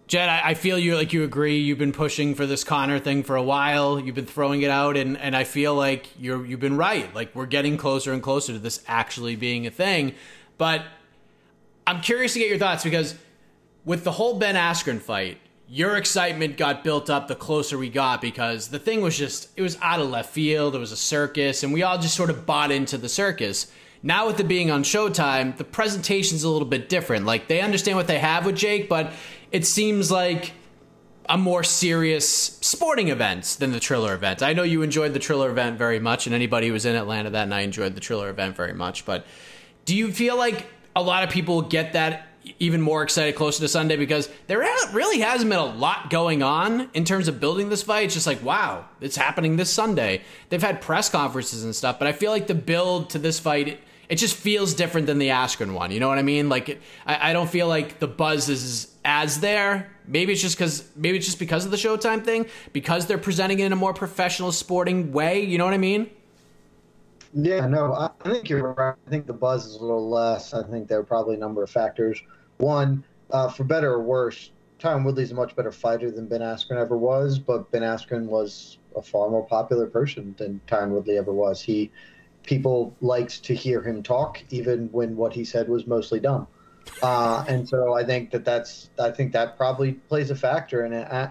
Jed, 0.06 0.28
I, 0.28 0.50
I 0.50 0.54
feel 0.54 0.78
you 0.78 0.94
like 0.94 1.12
you 1.12 1.24
agree. 1.24 1.58
You've 1.58 1.78
been 1.78 1.92
pushing 1.92 2.34
for 2.34 2.46
this 2.46 2.62
Conor 2.62 3.00
thing 3.00 3.24
for 3.24 3.34
a 3.34 3.42
while. 3.42 3.98
You've 3.98 4.14
been 4.14 4.26
throwing 4.26 4.62
it 4.62 4.70
out, 4.70 4.96
and, 4.96 5.18
and 5.18 5.36
I 5.36 5.44
feel 5.44 5.74
like 5.74 6.06
you're 6.20 6.46
you've 6.46 6.60
been 6.60 6.76
right. 6.76 7.12
Like 7.14 7.34
we're 7.34 7.46
getting 7.46 7.76
closer 7.76 8.12
and 8.12 8.22
closer 8.22 8.52
to 8.52 8.58
this 8.58 8.82
actually 8.86 9.34
being 9.34 9.66
a 9.66 9.70
thing. 9.70 10.14
But 10.58 10.84
I'm 11.86 12.00
curious 12.00 12.34
to 12.34 12.38
get 12.38 12.48
your 12.48 12.58
thoughts 12.58 12.84
because 12.84 13.16
with 13.84 14.04
the 14.04 14.12
whole 14.12 14.38
Ben 14.38 14.54
Askren 14.54 15.00
fight, 15.00 15.38
your 15.68 15.96
excitement 15.96 16.56
got 16.56 16.84
built 16.84 17.10
up 17.10 17.26
the 17.26 17.34
closer 17.34 17.76
we 17.76 17.88
got 17.88 18.20
because 18.20 18.68
the 18.68 18.78
thing 18.78 19.00
was 19.00 19.18
just 19.18 19.48
it 19.56 19.62
was 19.62 19.76
out 19.82 20.00
of 20.00 20.08
left 20.08 20.30
field 20.30 20.76
it 20.76 20.78
was 20.78 20.92
a 20.92 20.96
circus 20.96 21.64
and 21.64 21.72
we 21.72 21.82
all 21.82 21.98
just 21.98 22.14
sort 22.14 22.30
of 22.30 22.46
bought 22.46 22.70
into 22.70 22.96
the 22.96 23.08
circus 23.08 23.72
now 24.00 24.28
with 24.28 24.38
it 24.38 24.46
being 24.46 24.70
on 24.70 24.84
showtime 24.84 25.56
the 25.56 25.64
presentation's 25.64 26.44
a 26.44 26.48
little 26.48 26.68
bit 26.68 26.88
different 26.88 27.26
like 27.26 27.48
they 27.48 27.60
understand 27.60 27.96
what 27.96 28.06
they 28.06 28.20
have 28.20 28.46
with 28.46 28.54
jake 28.54 28.88
but 28.88 29.12
it 29.50 29.66
seems 29.66 30.10
like 30.10 30.52
a 31.28 31.36
more 31.36 31.64
serious 31.64 32.28
sporting 32.28 33.08
event 33.08 33.56
than 33.58 33.72
the 33.72 33.80
Triller 33.80 34.14
event. 34.14 34.42
I 34.42 34.52
know 34.52 34.62
you 34.62 34.82
enjoyed 34.82 35.12
the 35.12 35.18
Triller 35.18 35.50
event 35.50 35.76
very 35.76 35.98
much, 35.98 36.26
and 36.26 36.34
anybody 36.34 36.68
who 36.68 36.72
was 36.72 36.86
in 36.86 36.94
Atlanta 36.94 37.30
that 37.30 37.48
night 37.48 37.62
enjoyed 37.62 37.94
the 37.94 38.00
Triller 38.00 38.28
event 38.28 38.54
very 38.56 38.74
much. 38.74 39.04
But 39.04 39.26
do 39.84 39.96
you 39.96 40.12
feel 40.12 40.36
like 40.36 40.66
a 40.94 41.02
lot 41.02 41.24
of 41.24 41.30
people 41.30 41.62
get 41.62 41.92
that 41.94 42.28
even 42.58 42.80
more 42.80 43.02
excited 43.02 43.34
closer 43.34 43.60
to 43.60 43.68
Sunday 43.68 43.96
because 43.96 44.28
there 44.46 44.64
really 44.92 45.18
hasn't 45.18 45.50
been 45.50 45.58
a 45.58 45.64
lot 45.64 46.10
going 46.10 46.42
on 46.42 46.88
in 46.94 47.04
terms 47.04 47.26
of 47.26 47.40
building 47.40 47.68
this 47.68 47.82
fight. 47.82 48.04
It's 48.04 48.14
just 48.14 48.26
like, 48.26 48.42
wow, 48.42 48.84
it's 49.00 49.16
happening 49.16 49.56
this 49.56 49.68
Sunday. 49.68 50.22
They've 50.48 50.62
had 50.62 50.80
press 50.80 51.08
conferences 51.08 51.64
and 51.64 51.74
stuff, 51.74 51.98
but 51.98 52.06
I 52.06 52.12
feel 52.12 52.30
like 52.30 52.46
the 52.46 52.54
build 52.54 53.10
to 53.10 53.18
this 53.18 53.40
fight, 53.40 53.80
it, 54.08 54.12
it 54.12 54.16
just 54.16 54.34
feels 54.34 54.74
different 54.74 55.06
than 55.06 55.18
the 55.18 55.28
Askren 55.28 55.72
one. 55.72 55.90
You 55.90 56.00
know 56.00 56.08
what 56.08 56.18
I 56.18 56.22
mean? 56.22 56.48
Like, 56.48 56.68
it, 56.68 56.82
I, 57.06 57.30
I 57.30 57.32
don't 57.32 57.50
feel 57.50 57.68
like 57.68 57.98
the 57.98 58.08
buzz 58.08 58.48
is 58.48 58.94
as 59.04 59.40
there. 59.40 59.90
Maybe 60.06 60.32
it's 60.32 60.42
just 60.42 60.56
because 60.56 60.88
maybe 60.96 61.16
it's 61.18 61.26
just 61.26 61.38
because 61.38 61.64
of 61.64 61.70
the 61.70 61.76
Showtime 61.76 62.24
thing, 62.24 62.46
because 62.72 63.06
they're 63.06 63.18
presenting 63.18 63.60
it 63.60 63.66
in 63.66 63.72
a 63.72 63.76
more 63.76 63.94
professional 63.94 64.52
sporting 64.52 65.12
way. 65.12 65.42
You 65.42 65.58
know 65.58 65.64
what 65.64 65.74
I 65.74 65.78
mean? 65.78 66.10
Yeah, 67.34 67.66
no, 67.66 67.92
I 67.92 68.10
think 68.24 68.48
you're 68.48 68.72
right. 68.72 68.94
I 69.06 69.10
think 69.10 69.26
the 69.26 69.32
buzz 69.32 69.66
is 69.66 69.76
a 69.76 69.82
little 69.82 70.08
less. 70.08 70.54
I 70.54 70.62
think 70.62 70.88
there 70.88 71.00
are 71.00 71.04
probably 71.04 71.34
a 71.34 71.38
number 71.38 71.62
of 71.62 71.70
factors. 71.70 72.22
One, 72.58 73.04
uh, 73.30 73.50
for 73.50 73.64
better 73.64 73.92
or 73.92 74.02
worse, 74.02 74.52
Tyron 74.78 75.04
Woodley's 75.04 75.32
a 75.32 75.34
much 75.34 75.54
better 75.56 75.72
fighter 75.72 76.10
than 76.10 76.28
Ben 76.28 76.40
Askren 76.40 76.76
ever 76.76 76.96
was, 76.96 77.38
but 77.38 77.70
Ben 77.70 77.82
Askren 77.82 78.26
was 78.26 78.78
a 78.96 79.02
far 79.02 79.28
more 79.28 79.44
popular 79.44 79.86
person 79.86 80.34
than 80.38 80.60
Tyron 80.66 80.90
Woodley 80.90 81.18
ever 81.18 81.32
was. 81.32 81.60
He 81.60 81.90
people 82.46 82.96
liked 83.00 83.44
to 83.44 83.54
hear 83.54 83.82
him 83.82 84.02
talk, 84.02 84.42
even 84.50 84.88
when 84.92 85.16
what 85.16 85.32
he 85.32 85.44
said 85.44 85.68
was 85.68 85.86
mostly 85.86 86.20
dumb. 86.20 86.46
Uh, 87.02 87.44
and 87.48 87.68
so 87.68 87.94
I 87.94 88.04
think 88.04 88.30
that 88.30 88.44
that's 88.44 88.90
I 88.98 89.10
think 89.10 89.32
that 89.32 89.56
probably 89.56 89.92
plays 89.92 90.30
a 90.30 90.36
factor 90.36 90.86
in 90.86 90.92
it. 90.92 91.30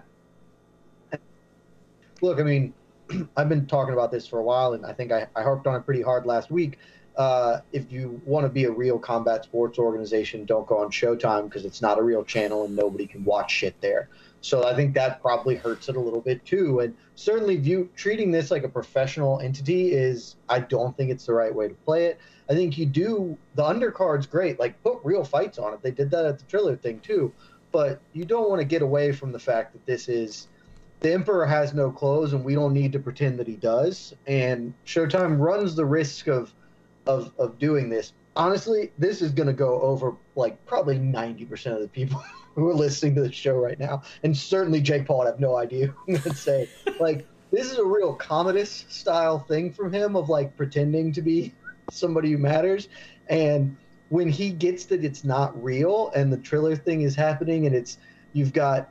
look, 2.22 2.40
I 2.40 2.44
mean, 2.44 2.74
I've 3.38 3.50
been 3.50 3.66
talking 3.66 3.94
about 3.94 4.12
this 4.12 4.28
for 4.28 4.40
a 4.40 4.44
while, 4.44 4.74
and 4.74 4.86
I 4.86 4.94
think 4.94 5.12
I, 5.12 5.28
I 5.36 5.42
harped 5.42 5.66
on 5.66 5.76
it 5.76 5.86
pretty 5.86 6.02
hard 6.02 6.26
last 6.26 6.52
week. 6.52 6.78
Uh, 7.18 7.62
if 7.72 7.92
you 7.92 8.22
want 8.26 8.46
to 8.46 8.50
be 8.50 8.66
a 8.66 8.72
real 8.72 9.00
combat 9.00 9.46
sports 9.46 9.80
organization, 9.80 10.46
don't 10.46 10.68
go 10.68 10.80
on 10.80 10.92
Showtime 10.92 11.46
because 11.46 11.64
it's 11.64 11.82
not 11.82 11.98
a 11.98 12.04
real 12.04 12.26
channel 12.26 12.66
and 12.66 12.76
nobody 12.76 13.08
can 13.08 13.24
watch 13.24 13.52
shit 13.52 13.80
there. 13.80 14.10
So 14.46 14.64
I 14.64 14.76
think 14.76 14.94
that 14.94 15.24
probably 15.24 15.56
hurts 15.56 15.90
it 15.90 15.96
a 15.96 16.00
little 16.00 16.22
bit 16.22 16.46
too. 16.46 16.82
And 16.82 16.96
certainly, 17.16 17.58
view 17.58 17.90
treating 17.96 18.30
this 18.30 18.52
like 18.52 18.64
a 18.64 18.70
professional 18.70 19.40
entity 19.40 19.92
is, 19.92 20.36
I 20.48 20.60
don't 20.60 20.96
think 20.96 21.10
it's 21.10 21.26
the 21.26 21.34
right 21.34 21.54
way 21.54 21.68
to 21.68 21.74
play 21.74 22.06
it. 22.06 22.20
I 22.48 22.54
think 22.54 22.78
you 22.78 22.86
do 22.86 23.40
the 23.56 23.64
undercard's 23.64 24.28
great, 24.28 24.60
like 24.60 24.80
put 24.84 25.00
real 25.04 25.24
fights 25.24 25.58
on 25.58 25.74
it. 25.74 25.82
They 25.82 25.90
did 25.90 26.12
that 26.12 26.28
at 26.28 26.38
the 26.38 26.46
Triller 26.46 26.76
thing 26.76 27.00
too, 27.00 27.34
but 27.72 28.00
you 28.14 28.24
don't 28.24 28.48
want 28.48 28.62
to 28.62 28.66
get 28.66 28.84
away 28.84 29.12
from 29.14 29.32
the 29.32 29.40
fact 29.40 29.74
that 29.74 29.84
this 29.88 30.08
is 30.08 30.48
the 31.00 31.12
Emperor 31.12 31.48
has 31.48 31.74
no 31.74 31.90
clothes, 31.90 32.34
and 32.34 32.46
we 32.46 32.54
don't 32.54 32.74
need 32.74 32.92
to 32.92 33.00
pretend 33.00 33.40
that 33.40 33.48
he 33.48 33.56
does. 33.56 34.14
And 34.28 34.76
Showtime 34.86 35.40
runs 35.40 35.76
the 35.76 35.86
risk 35.86 36.28
of 36.28 36.54
of 37.08 37.32
of 37.40 37.58
doing 37.58 37.90
this. 37.90 38.14
Honestly, 38.36 38.92
this 39.00 39.24
is 39.24 39.32
going 39.32 39.48
to 39.48 39.54
go 39.54 39.82
over 39.82 40.14
like 40.36 40.64
probably 40.68 41.00
ninety 41.00 41.46
percent 41.46 41.74
of 41.74 41.82
the 41.82 41.88
people 41.88 42.24
who 42.56 42.70
are 42.70 42.74
listening 42.74 43.16
to 43.16 43.22
the 43.22 43.32
show 43.32 43.56
right 43.56 43.80
now, 43.80 44.02
and 44.24 44.36
certainly 44.36 44.82
Jake 44.82 45.06
Paul. 45.06 45.24
I 45.24 45.28
have 45.28 45.40
no 45.40 45.58
idea 45.58 45.88
who 45.88 45.94
I'm 46.08 46.22
going 46.22 46.34
to 46.34 46.36
say. 46.36 46.68
like 47.00 47.28
this 47.52 47.72
is 47.72 47.78
a 47.78 47.86
real 47.86 48.14
Commodus 48.16 48.86
style 48.90 49.40
thing 49.40 49.72
from 49.72 49.94
him 49.94 50.16
of 50.16 50.30
like 50.30 50.56
pretending 50.56 51.12
to 51.14 51.22
be 51.22 51.54
somebody 51.90 52.32
who 52.32 52.38
matters, 52.38 52.88
and 53.28 53.78
when 54.10 54.30
he 54.30 54.52
gets 54.52 54.86
that 54.86 55.04
it's 55.04 55.24
not 55.24 55.62
real 55.62 56.12
and 56.16 56.32
the 56.32 56.38
Triller 56.38 56.76
thing 56.76 57.02
is 57.02 57.16
happening, 57.16 57.66
and 57.66 57.76
it's 57.76 57.98
you've 58.34 58.54
got 58.54 58.90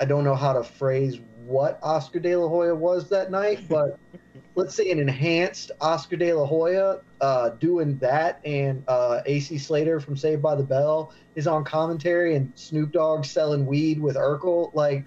I 0.00 0.04
don't 0.04 0.24
know 0.24 0.34
how 0.34 0.52
to 0.52 0.62
phrase 0.64 1.20
what 1.44 1.78
Oscar 1.82 2.20
De 2.20 2.34
La 2.34 2.48
Hoya 2.48 2.74
was 2.74 3.08
that 3.10 3.30
night, 3.30 3.68
but 3.68 3.98
let's 4.54 4.74
say 4.74 4.90
an 4.90 4.98
enhanced 4.98 5.72
Oscar 5.80 6.16
De 6.16 6.32
La 6.32 6.46
Hoya 6.46 7.00
uh, 7.20 7.50
doing 7.50 7.98
that, 7.98 8.40
and 8.44 8.84
uh, 8.88 9.20
AC 9.26 9.58
Slater 9.58 10.00
from 10.00 10.16
Saved 10.16 10.42
by 10.42 10.54
the 10.54 10.62
Bell 10.62 11.12
is 11.34 11.46
on 11.46 11.64
commentary, 11.64 12.36
and 12.36 12.52
Snoop 12.54 12.92
Dogg 12.92 13.24
selling 13.24 13.66
weed 13.66 14.00
with 14.00 14.16
Urkel. 14.16 14.72
Like 14.74 15.04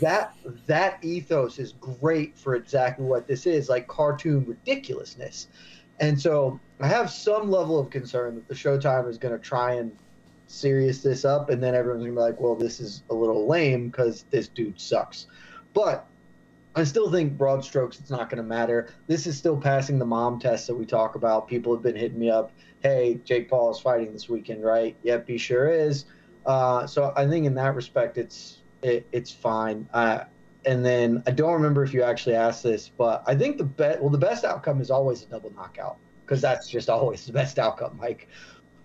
that, 0.00 0.34
that 0.66 0.98
ethos 1.02 1.58
is 1.58 1.72
great 1.80 2.38
for 2.38 2.54
exactly 2.54 3.04
what 3.04 3.26
this 3.26 3.46
is, 3.46 3.68
like 3.68 3.86
cartoon 3.88 4.44
ridiculousness. 4.46 5.48
And 6.00 6.20
so 6.20 6.58
I 6.80 6.88
have 6.88 7.10
some 7.10 7.50
level 7.50 7.78
of 7.78 7.90
concern 7.90 8.34
that 8.34 8.48
the 8.48 8.54
Showtime 8.54 9.08
is 9.08 9.18
going 9.18 9.36
to 9.36 9.40
try 9.40 9.74
and 9.74 9.96
serious 10.46 11.02
this 11.02 11.24
up, 11.24 11.50
and 11.50 11.62
then 11.62 11.74
everyone's 11.74 12.02
gonna 12.02 12.14
be 12.14 12.20
like, 12.20 12.40
"Well, 12.40 12.54
this 12.54 12.80
is 12.80 13.02
a 13.10 13.14
little 13.14 13.46
lame 13.48 13.88
because 13.88 14.24
this 14.30 14.48
dude 14.48 14.80
sucks." 14.80 15.26
But 15.72 16.06
I 16.76 16.84
still 16.84 17.10
think 17.10 17.38
broad 17.38 17.64
strokes, 17.64 18.00
it's 18.00 18.10
not 18.10 18.28
going 18.28 18.42
to 18.42 18.48
matter. 18.48 18.88
This 19.06 19.26
is 19.26 19.38
still 19.38 19.56
passing 19.56 19.98
the 19.98 20.06
mom 20.06 20.40
test 20.40 20.66
that 20.66 20.74
we 20.74 20.84
talk 20.84 21.14
about. 21.14 21.46
People 21.46 21.72
have 21.72 21.82
been 21.82 21.94
hitting 21.94 22.18
me 22.18 22.30
up. 22.30 22.52
Hey, 22.80 23.20
Jake 23.24 23.48
Paul 23.48 23.70
is 23.70 23.78
fighting 23.78 24.12
this 24.12 24.28
weekend, 24.28 24.64
right? 24.64 24.96
Yep, 25.02 25.28
he 25.28 25.38
sure 25.38 25.68
is. 25.68 26.06
Uh, 26.44 26.86
so 26.86 27.12
I 27.16 27.26
think 27.28 27.46
in 27.46 27.54
that 27.54 27.74
respect, 27.74 28.18
it's 28.18 28.62
it, 28.82 29.06
it's 29.12 29.30
fine. 29.30 29.88
Uh, 29.94 30.24
and 30.66 30.84
then 30.84 31.22
I 31.26 31.30
don't 31.30 31.52
remember 31.52 31.84
if 31.84 31.94
you 31.94 32.02
actually 32.02 32.34
asked 32.34 32.62
this, 32.62 32.88
but 32.88 33.22
I 33.26 33.34
think 33.34 33.58
the 33.58 33.64
bet 33.64 34.00
well 34.00 34.10
the 34.10 34.18
best 34.18 34.44
outcome 34.44 34.80
is 34.80 34.90
always 34.90 35.22
a 35.22 35.26
double 35.26 35.52
knockout 35.52 35.98
because 36.24 36.40
that's 36.40 36.68
just 36.68 36.88
always 36.90 37.24
the 37.26 37.32
best 37.32 37.58
outcome, 37.58 37.98
Mike. 38.00 38.28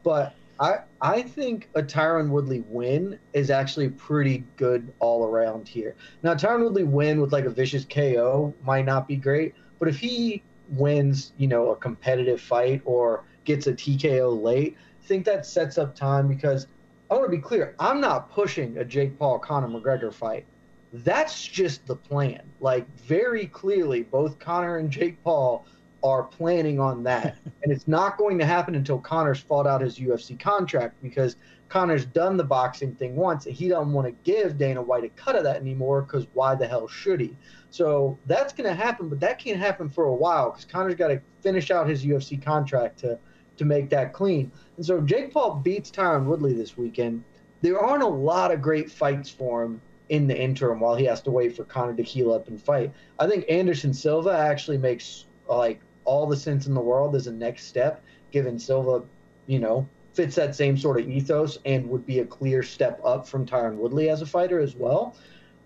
But 0.03 0.35
I 0.59 0.79
I 1.01 1.21
think 1.21 1.69
a 1.75 1.81
Tyron 1.81 2.29
Woodley 2.29 2.63
win 2.67 3.17
is 3.33 3.49
actually 3.49 3.89
pretty 3.89 4.43
good 4.57 4.91
all 4.99 5.25
around 5.25 5.67
here. 5.67 5.95
Now 6.21 6.33
Tyron 6.33 6.63
Woodley 6.63 6.83
win 6.83 7.21
with 7.21 7.31
like 7.31 7.45
a 7.45 7.49
vicious 7.49 7.85
KO 7.85 8.53
might 8.63 8.85
not 8.85 9.07
be 9.07 9.15
great, 9.15 9.53
but 9.79 9.87
if 9.87 9.97
he 9.97 10.43
wins, 10.69 11.33
you 11.37 11.47
know, 11.47 11.71
a 11.71 11.75
competitive 11.75 12.41
fight 12.41 12.81
or 12.85 13.23
gets 13.45 13.67
a 13.67 13.73
TKO 13.73 14.41
late, 14.41 14.75
I 15.01 15.05
think 15.05 15.25
that 15.25 15.45
sets 15.45 15.77
up 15.77 15.95
time 15.95 16.27
because 16.27 16.67
I 17.09 17.15
want 17.15 17.25
to 17.25 17.35
be 17.35 17.41
clear, 17.41 17.75
I'm 17.79 17.99
not 17.99 18.29
pushing 18.31 18.77
a 18.77 18.85
Jake 18.85 19.17
Paul 19.17 19.39
Conor 19.39 19.67
McGregor 19.67 20.13
fight. 20.13 20.45
That's 20.91 21.47
just 21.47 21.85
the 21.87 21.95
plan. 21.95 22.41
Like 22.59 22.87
very 22.97 23.47
clearly, 23.47 24.03
both 24.03 24.37
Conor 24.37 24.77
and 24.77 24.91
Jake 24.91 25.23
Paul 25.23 25.65
are 26.03 26.23
planning 26.23 26.79
on 26.79 27.03
that. 27.03 27.37
and 27.63 27.71
it's 27.71 27.87
not 27.87 28.17
going 28.17 28.37
to 28.39 28.45
happen 28.45 28.75
until 28.75 28.99
Conor's 28.99 29.39
fought 29.39 29.67
out 29.67 29.81
his 29.81 29.99
UFC 29.99 30.39
contract 30.39 31.01
because 31.01 31.35
Conor's 31.69 32.05
done 32.05 32.35
the 32.35 32.43
boxing 32.43 32.95
thing 32.95 33.15
once 33.15 33.45
and 33.45 33.55
he 33.55 33.67
doesn't 33.67 33.93
want 33.93 34.07
to 34.07 34.11
give 34.23 34.57
Dana 34.57 34.81
White 34.81 35.03
a 35.03 35.09
cut 35.09 35.35
of 35.35 35.43
that 35.43 35.57
anymore 35.57 36.01
because 36.01 36.25
why 36.33 36.55
the 36.55 36.67
hell 36.67 36.87
should 36.87 37.19
he? 37.19 37.37
So 37.69 38.17
that's 38.25 38.53
going 38.53 38.67
to 38.67 38.75
happen, 38.75 39.09
but 39.09 39.19
that 39.19 39.39
can't 39.39 39.59
happen 39.59 39.89
for 39.89 40.05
a 40.05 40.13
while 40.13 40.51
because 40.51 40.65
Conor's 40.65 40.95
got 40.95 41.09
to 41.09 41.21
finish 41.41 41.69
out 41.69 41.87
his 41.87 42.03
UFC 42.03 42.41
contract 42.41 42.99
to, 42.99 43.19
to 43.57 43.65
make 43.65 43.89
that 43.91 44.13
clean. 44.13 44.51
And 44.77 44.85
so 44.85 44.99
Jake 45.01 45.31
Paul 45.31 45.55
beats 45.55 45.91
Tyron 45.91 46.25
Woodley 46.25 46.53
this 46.53 46.77
weekend. 46.77 47.23
There 47.61 47.79
aren't 47.79 48.03
a 48.03 48.07
lot 48.07 48.51
of 48.51 48.61
great 48.61 48.91
fights 48.91 49.29
for 49.29 49.63
him 49.63 49.81
in 50.09 50.25
the 50.25 50.39
interim 50.39 50.79
while 50.79 50.95
he 50.95 51.05
has 51.05 51.21
to 51.21 51.31
wait 51.31 51.55
for 51.55 51.63
Conor 51.63 51.93
to 51.93 52.03
heal 52.03 52.33
up 52.33 52.47
and 52.47 52.59
fight. 52.59 52.91
I 53.19 53.27
think 53.27 53.45
Anderson 53.47 53.93
Silva 53.93 54.31
actually 54.31 54.79
makes 54.79 55.25
like 55.47 55.81
all 56.09 56.25
the 56.25 56.35
sense 56.35 56.65
in 56.65 56.73
the 56.73 56.81
world 56.81 57.15
as 57.15 57.27
a 57.27 57.31
next 57.31 57.65
step, 57.65 58.03
given 58.31 58.57
Silva, 58.57 59.03
you 59.45 59.59
know, 59.59 59.87
fits 60.15 60.35
that 60.35 60.55
same 60.55 60.75
sort 60.75 60.99
of 60.99 61.07
ethos 61.07 61.59
and 61.65 61.87
would 61.87 62.03
be 62.03 62.19
a 62.19 62.25
clear 62.25 62.63
step 62.63 62.99
up 63.05 63.27
from 63.27 63.45
Tyron 63.45 63.75
Woodley 63.75 64.09
as 64.09 64.23
a 64.23 64.25
fighter 64.25 64.59
as 64.59 64.75
well. 64.75 65.15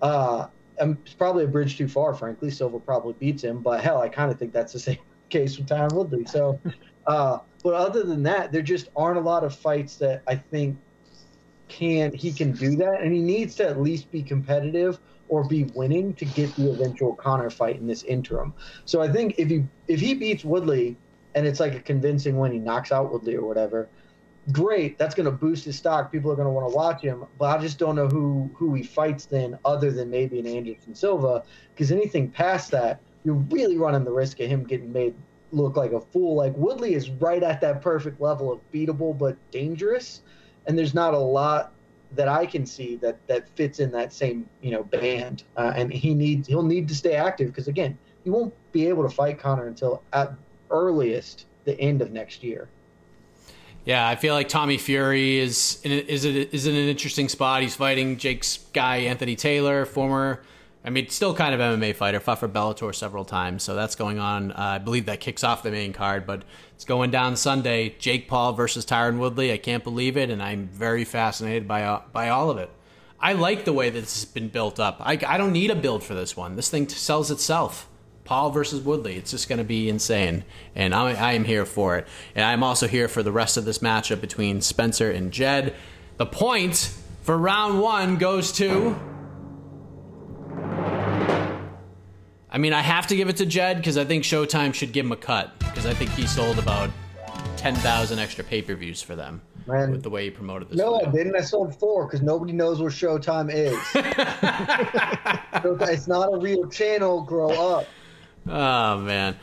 Uh, 0.02 0.48
it's 0.78 1.14
probably 1.14 1.46
a 1.46 1.48
bridge 1.48 1.78
too 1.78 1.88
far, 1.88 2.14
frankly. 2.14 2.52
Silva 2.52 2.78
probably 2.78 3.14
beats 3.14 3.42
him, 3.42 3.62
but 3.62 3.82
hell, 3.82 4.02
I 4.02 4.10
kind 4.10 4.30
of 4.30 4.38
think 4.38 4.52
that's 4.52 4.74
the 4.74 4.80
same 4.90 4.98
case 5.30 5.58
with 5.58 5.68
Tyron 5.68 5.94
Woodley. 5.94 6.26
So, 6.26 6.60
uh, 7.08 7.40
but 7.64 7.76
other 7.76 8.04
than 8.04 8.22
that, 8.24 8.52
there 8.52 8.62
just 8.62 8.90
aren't 8.98 9.18
a 9.18 9.22
lot 9.22 9.46
of 9.46 9.56
fights 9.56 9.96
that 9.98 10.24
I 10.28 10.36
think 10.36 10.78
can 11.70 12.12
he 12.12 12.34
can 12.34 12.52
do 12.52 12.76
that, 12.76 13.02
and 13.02 13.14
he 13.14 13.22
needs 13.22 13.56
to 13.56 13.66
at 13.66 13.82
least 13.82 14.12
be 14.12 14.22
competitive 14.22 15.00
or 15.28 15.44
be 15.44 15.64
winning 15.74 16.14
to 16.16 16.26
get 16.26 16.56
the 16.56 16.70
eventual 16.70 17.16
Conor 17.16 17.50
fight 17.50 17.78
in 17.78 17.88
this 17.88 18.04
interim. 18.04 18.54
So 18.86 19.02
I 19.02 19.12
think 19.12 19.36
if 19.38 19.50
he 19.50 19.66
if 19.88 20.00
he 20.00 20.14
beats 20.14 20.44
Woodley 20.44 20.98
and 21.36 21.48
it's 21.48 21.60
like 21.60 21.76
a 21.76 21.80
convincing 21.80 22.38
win, 22.38 22.52
he 22.52 22.60
knocks 22.60 22.92
out 22.92 23.12
Woodley 23.12 23.36
or 23.36 23.46
whatever, 23.46 23.90
great. 24.52 24.98
That's 24.98 25.16
going 25.16 25.26
to 25.26 25.32
boost 25.32 25.66
his 25.66 25.78
stock. 25.78 26.12
People 26.12 26.32
are 26.32 26.36
going 26.36 26.48
to 26.48 26.52
want 26.52 26.70
to 26.70 26.76
watch 26.76 27.02
him. 27.02 27.26
But 27.38 27.58
I 27.58 27.62
just 27.62 27.80
don't 27.80 27.96
know 27.96 28.08
who 28.08 28.50
who 28.56 28.74
he 28.74 28.84
fights 28.84 29.26
then, 29.26 29.58
other 29.66 29.92
than 29.92 30.10
maybe 30.10 30.40
an 30.40 30.48
Anderson 30.48 30.96
Silva, 30.96 31.44
because 31.74 31.92
anything 31.92 32.30
past 32.30 32.72
that, 32.72 33.02
you're 33.24 33.36
really 33.36 33.78
running 33.78 34.04
the 34.04 34.12
risk 34.12 34.40
of 34.40 34.50
him 34.50 34.64
getting 34.64 34.92
made 34.92 35.16
look 35.52 35.78
like 35.78 35.92
a 35.92 36.02
fool. 36.02 36.36
Like 36.36 36.54
Woodley 36.58 36.96
is 36.96 37.10
right 37.10 37.44
at 37.44 37.62
that 37.62 37.82
perfect 37.82 38.20
level 38.20 38.52
of 38.52 38.60
beatable 38.72 39.18
but 39.18 39.38
dangerous, 39.52 40.22
and 40.68 40.78
there's 40.78 40.94
not 40.94 41.14
a 41.14 41.20
lot 41.20 41.73
that 42.16 42.28
I 42.28 42.46
can 42.46 42.66
see 42.66 42.96
that 42.98 43.18
that 43.28 43.50
fits 43.56 43.80
in 43.80 43.92
that 43.92 44.14
same 44.14 44.48
you 44.62 44.72
know 44.72 44.84
band. 44.84 45.44
Uh, 45.58 45.74
and 45.76 45.92
he 45.92 46.14
needs 46.14 46.48
he'll 46.48 46.64
need 46.64 46.88
to 46.88 46.96
stay 46.96 47.16
active 47.16 47.48
because 47.48 47.68
again 47.68 47.98
he 48.24 48.30
won't 48.30 48.54
be 48.72 48.88
able 48.88 49.04
to 49.04 49.10
fight 49.10 49.40
Conor 49.40 49.68
until 49.68 50.02
at 50.14 50.34
earliest 50.70 51.46
the 51.66 51.80
end 51.80 52.02
of 52.02 52.12
next 52.12 52.44
year. 52.44 52.70
Yeah, 53.86 54.08
I 54.08 54.16
feel 54.16 54.34
like 54.34 54.48
Tommy 54.48 54.78
Fury 54.78 55.40
is 55.40 55.82
in, 55.84 55.92
is 55.92 56.24
it 56.24 56.54
is 56.54 56.68
in 56.68 56.76
an 56.76 56.88
interesting 56.88 57.28
spot. 57.28 57.62
He's 57.62 57.76
fighting 57.76 58.18
Jake's 58.18 58.60
guy 58.74 58.98
Anthony 58.98 59.36
Taylor, 59.36 59.86
former 59.86 60.44
I 60.86 60.90
mean, 60.90 61.08
still 61.10 61.34
kind 61.34 61.54
of 61.54 61.62
MMA 61.62 61.96
fighter, 61.96 62.20
fought 62.20 62.40
for 62.40 62.50
Bellator 62.50 62.94
several 62.94 63.24
times, 63.24 63.64
so 63.64 63.74
that's 63.74 63.96
going 63.96 64.20
on. 64.20 64.52
Uh, 64.52 64.56
I 64.58 64.78
believe 64.80 65.06
that 65.06 65.22
kicks 65.22 65.44
off 65.44 65.64
the 65.64 65.72
main 65.72 65.94
card, 65.94 66.26
but 66.26 66.44
it's 66.76 66.84
going 66.84 67.10
down 67.10 67.38
Sunday. 67.38 67.96
Jake 68.00 68.28
Paul 68.28 68.52
versus 68.52 68.86
Tyron 68.86 69.18
Woodley. 69.18 69.54
I 69.54 69.58
can't 69.58 69.84
believe 69.84 70.18
it, 70.18 70.30
and 70.30 70.44
I'm 70.44 70.68
very 70.68 71.06
fascinated 71.06 71.68
by 71.68 71.84
uh, 71.84 72.02
by 72.12 72.30
all 72.30 72.50
of 72.50 72.58
it. 72.58 72.70
I 73.18 73.32
like 73.32 73.64
the 73.64 73.72
way 73.72 73.90
that 73.90 74.00
this 74.02 74.22
has 74.22 74.26
been 74.26 74.50
built 74.50 74.82
up. 74.82 74.98
I, 75.00 75.18
I 75.26 75.38
don't 75.38 75.54
need 75.54 75.72
a 75.72 75.76
build 75.76 76.04
for 76.04 76.14
this 76.14 76.36
one. 76.36 76.58
This 76.58 76.70
thing 76.70 76.90
sells 76.90 77.32
itself. 77.32 77.88
Paul 78.26 78.52
versus 78.52 78.82
Woodley. 78.82 79.16
It's 79.16 79.32
just 79.32 79.48
going 79.48 79.60
to 79.60 79.66
be 79.66 79.88
insane, 79.88 80.44
and 80.76 80.94
I, 80.94 81.14
I 81.14 81.34
am 81.34 81.46
here 81.46 81.66
for 81.66 81.98
it. 81.98 82.08
And 82.36 82.44
I'm 82.44 82.64
also 82.64 82.88
here 82.88 83.08
for 83.08 83.24
the 83.24 83.32
rest 83.32 83.56
of 83.56 83.64
this 83.64 83.80
matchup 83.80 84.20
between 84.20 84.60
Spencer 84.62 85.10
and 85.10 85.32
Jed. 85.32 85.74
The 86.18 86.26
point 86.26 86.94
for 87.22 87.38
round 87.38 87.80
one 87.80 88.18
goes 88.18 88.52
to. 88.54 89.13
I 92.54 92.60
mean, 92.60 92.72
I 92.72 92.82
have 92.82 93.08
to 93.08 93.16
give 93.16 93.30
it 93.30 93.38
to 93.38 93.48
Jed 93.48 93.78
because 93.78 93.98
I 93.98 94.06
think 94.06 94.24
Showtime 94.24 94.76
should 94.76 94.92
give 94.92 95.08
him 95.08 95.12
a 95.12 95.18
cut 95.18 95.58
because 95.58 95.88
I 95.88 95.94
think 95.96 96.12
he 96.12 96.28
sold 96.28 96.60
about 96.60 96.92
10,000 97.58 98.20
extra 98.20 98.44
pay 98.44 98.62
per 98.62 98.76
views 98.76 99.02
for 99.02 99.16
them 99.16 99.42
Man, 99.66 99.90
with 99.90 100.04
the 100.04 100.12
way 100.12 100.26
he 100.26 100.30
promoted 100.30 100.70
this. 100.70 100.78
No, 100.78 101.02
I 101.02 101.06
didn't. 101.10 101.36
I 101.36 101.42
sold 101.42 101.76
four 101.80 102.06
because 102.06 102.22
nobody 102.22 102.54
knows 102.54 102.80
what 102.80 102.92
Showtime 102.92 103.52
is. 103.52 103.76
it's 105.90 106.08
not 106.08 106.32
a 106.32 106.38
real 106.38 106.70
channel. 106.70 107.24
Grow 107.24 107.50
up. 107.50 107.88
Oh, 108.46 109.00
man. 109.00 109.36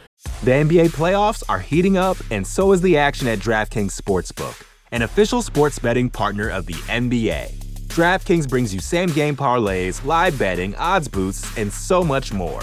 The 0.45 0.53
NBA 0.53 0.91
playoffs 0.91 1.43
are 1.49 1.59
heating 1.59 1.97
up, 1.97 2.17
and 2.31 2.47
so 2.47 2.71
is 2.71 2.81
the 2.81 2.97
action 2.97 3.27
at 3.27 3.41
DraftKings 3.41 4.01
Sportsbook, 4.01 4.65
an 4.93 5.03
official 5.03 5.43
sports 5.43 5.81
betting 5.81 6.11
partner 6.11 6.49
of 6.49 6.67
the 6.67 6.75
NBA. 6.75 7.51
DraftKings 7.89 8.49
brings 8.49 8.73
you 8.73 8.79
same 8.79 9.09
game 9.09 9.35
parlays, 9.35 10.05
live 10.05 10.39
betting, 10.39 10.77
odds 10.77 11.09
boosts, 11.09 11.59
and 11.59 11.73
so 11.73 12.05
much 12.05 12.33
more. 12.33 12.63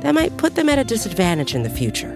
that 0.00 0.14
might 0.14 0.36
put 0.36 0.54
them 0.54 0.68
at 0.68 0.78
a 0.78 0.84
disadvantage 0.84 1.54
in 1.54 1.62
the 1.62 1.70
future. 1.70 2.10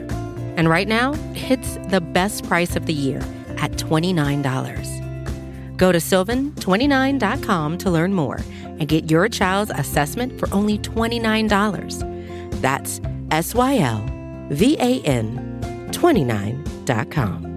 And 0.57 0.69
right 0.69 0.89
now, 0.89 1.15
it's 1.35 1.77
the 1.89 2.01
best 2.01 2.47
price 2.47 2.77
of 2.77 2.87
the 2.87 2.93
year 2.93 3.19
at 3.59 3.73
$29. 3.73 5.77
Go 5.77 5.93
to 5.93 5.99
sylvan29.com 5.99 7.79
to 7.79 7.91
learn 7.91 8.15
more 8.15 8.41
and 8.65 8.89
get 8.89 9.11
your 9.11 9.29
child's 9.29 9.73
assessment 9.75 10.39
for 10.39 10.53
only 10.53 10.79
$29. 10.79 12.61
That's 12.61 13.01
S 13.31 13.55
Y 13.55 13.79
L 13.79 14.05
V 14.51 14.77
A 14.79 15.01
N 15.03 15.89
29.com. 15.91 17.53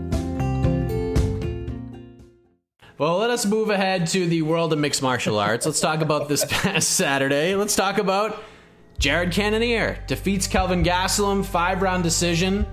Well, 2.97 3.17
let 3.17 3.29
us 3.29 3.45
move 3.45 3.69
ahead 3.69 4.07
to 4.07 4.25
the 4.25 4.41
world 4.43 4.71
of 4.71 4.79
mixed 4.79 5.01
martial 5.01 5.37
arts. 5.37 5.65
Let's 5.65 5.81
talk 5.81 6.01
about 6.01 6.29
this 6.29 6.45
past 6.49 6.93
Saturday. 6.93 7.55
Let's 7.55 7.75
talk 7.75 7.97
about 7.97 8.41
Jared 8.97 9.31
Cannonier 9.31 9.97
defeats 10.07 10.47
Kelvin 10.47 10.83
Gastelum, 10.83 11.45
five 11.45 11.81
round 11.81 12.03
decision. 12.03 12.65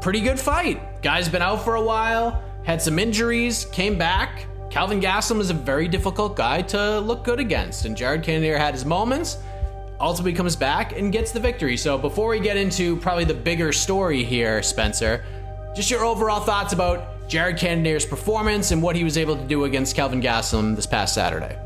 Pretty 0.00 0.20
good 0.20 0.38
fight. 0.40 1.02
Guy's 1.02 1.28
been 1.28 1.42
out 1.42 1.64
for 1.64 1.76
a 1.76 1.82
while, 1.82 2.42
had 2.64 2.80
some 2.80 2.98
injuries, 2.98 3.66
came 3.66 3.96
back. 3.96 4.46
Kelvin 4.70 5.00
Gastelum 5.00 5.40
is 5.40 5.50
a 5.50 5.54
very 5.54 5.88
difficult 5.88 6.36
guy 6.36 6.62
to 6.62 6.98
look 7.00 7.22
good 7.22 7.38
against, 7.38 7.84
and 7.84 7.96
Jared 7.96 8.22
Cannonier 8.22 8.56
had 8.56 8.74
his 8.74 8.84
moments. 8.84 9.38
Ultimately 10.00 10.32
comes 10.32 10.56
back 10.56 10.98
and 10.98 11.12
gets 11.12 11.30
the 11.30 11.38
victory. 11.38 11.76
So 11.76 11.96
before 11.96 12.28
we 12.28 12.40
get 12.40 12.56
into 12.56 12.96
probably 12.96 13.24
the 13.24 13.34
bigger 13.34 13.72
story 13.72 14.24
here, 14.24 14.62
Spencer, 14.62 15.24
just 15.76 15.90
your 15.90 16.04
overall 16.04 16.40
thoughts 16.40 16.72
about 16.72 17.28
Jared 17.28 17.56
Cannonier's 17.56 18.04
performance 18.04 18.72
and 18.72 18.82
what 18.82 18.96
he 18.96 19.04
was 19.04 19.16
able 19.16 19.36
to 19.36 19.44
do 19.44 19.64
against 19.64 19.94
Kelvin 19.94 20.20
Gastelum 20.20 20.74
this 20.74 20.86
past 20.86 21.14
Saturday. 21.14 21.56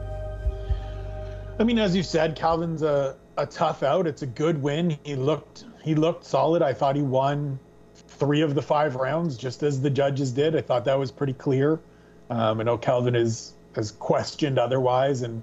I 1.58 1.64
mean, 1.64 1.78
as 1.78 1.96
you 1.96 2.02
said, 2.02 2.36
Kelvin's 2.36 2.82
a 2.82 3.16
a 3.38 3.46
tough 3.46 3.82
out. 3.82 4.06
It's 4.06 4.22
a 4.22 4.26
good 4.26 4.60
win. 4.60 4.98
He 5.04 5.14
looked 5.14 5.64
he 5.82 5.94
looked 5.94 6.24
solid. 6.24 6.60
I 6.60 6.74
thought 6.74 6.96
he 6.96 7.02
won 7.02 7.58
three 7.94 8.42
of 8.42 8.54
the 8.54 8.62
five 8.62 8.96
rounds, 8.96 9.38
just 9.38 9.62
as 9.62 9.80
the 9.80 9.88
judges 9.88 10.32
did. 10.32 10.56
I 10.56 10.60
thought 10.60 10.84
that 10.84 10.98
was 10.98 11.10
pretty 11.10 11.32
clear. 11.32 11.80
Um, 12.30 12.60
I 12.60 12.64
know 12.64 12.76
Kelvin 12.76 13.14
is 13.14 13.54
has 13.74 13.92
questioned 13.92 14.58
otherwise, 14.58 15.22
and 15.22 15.42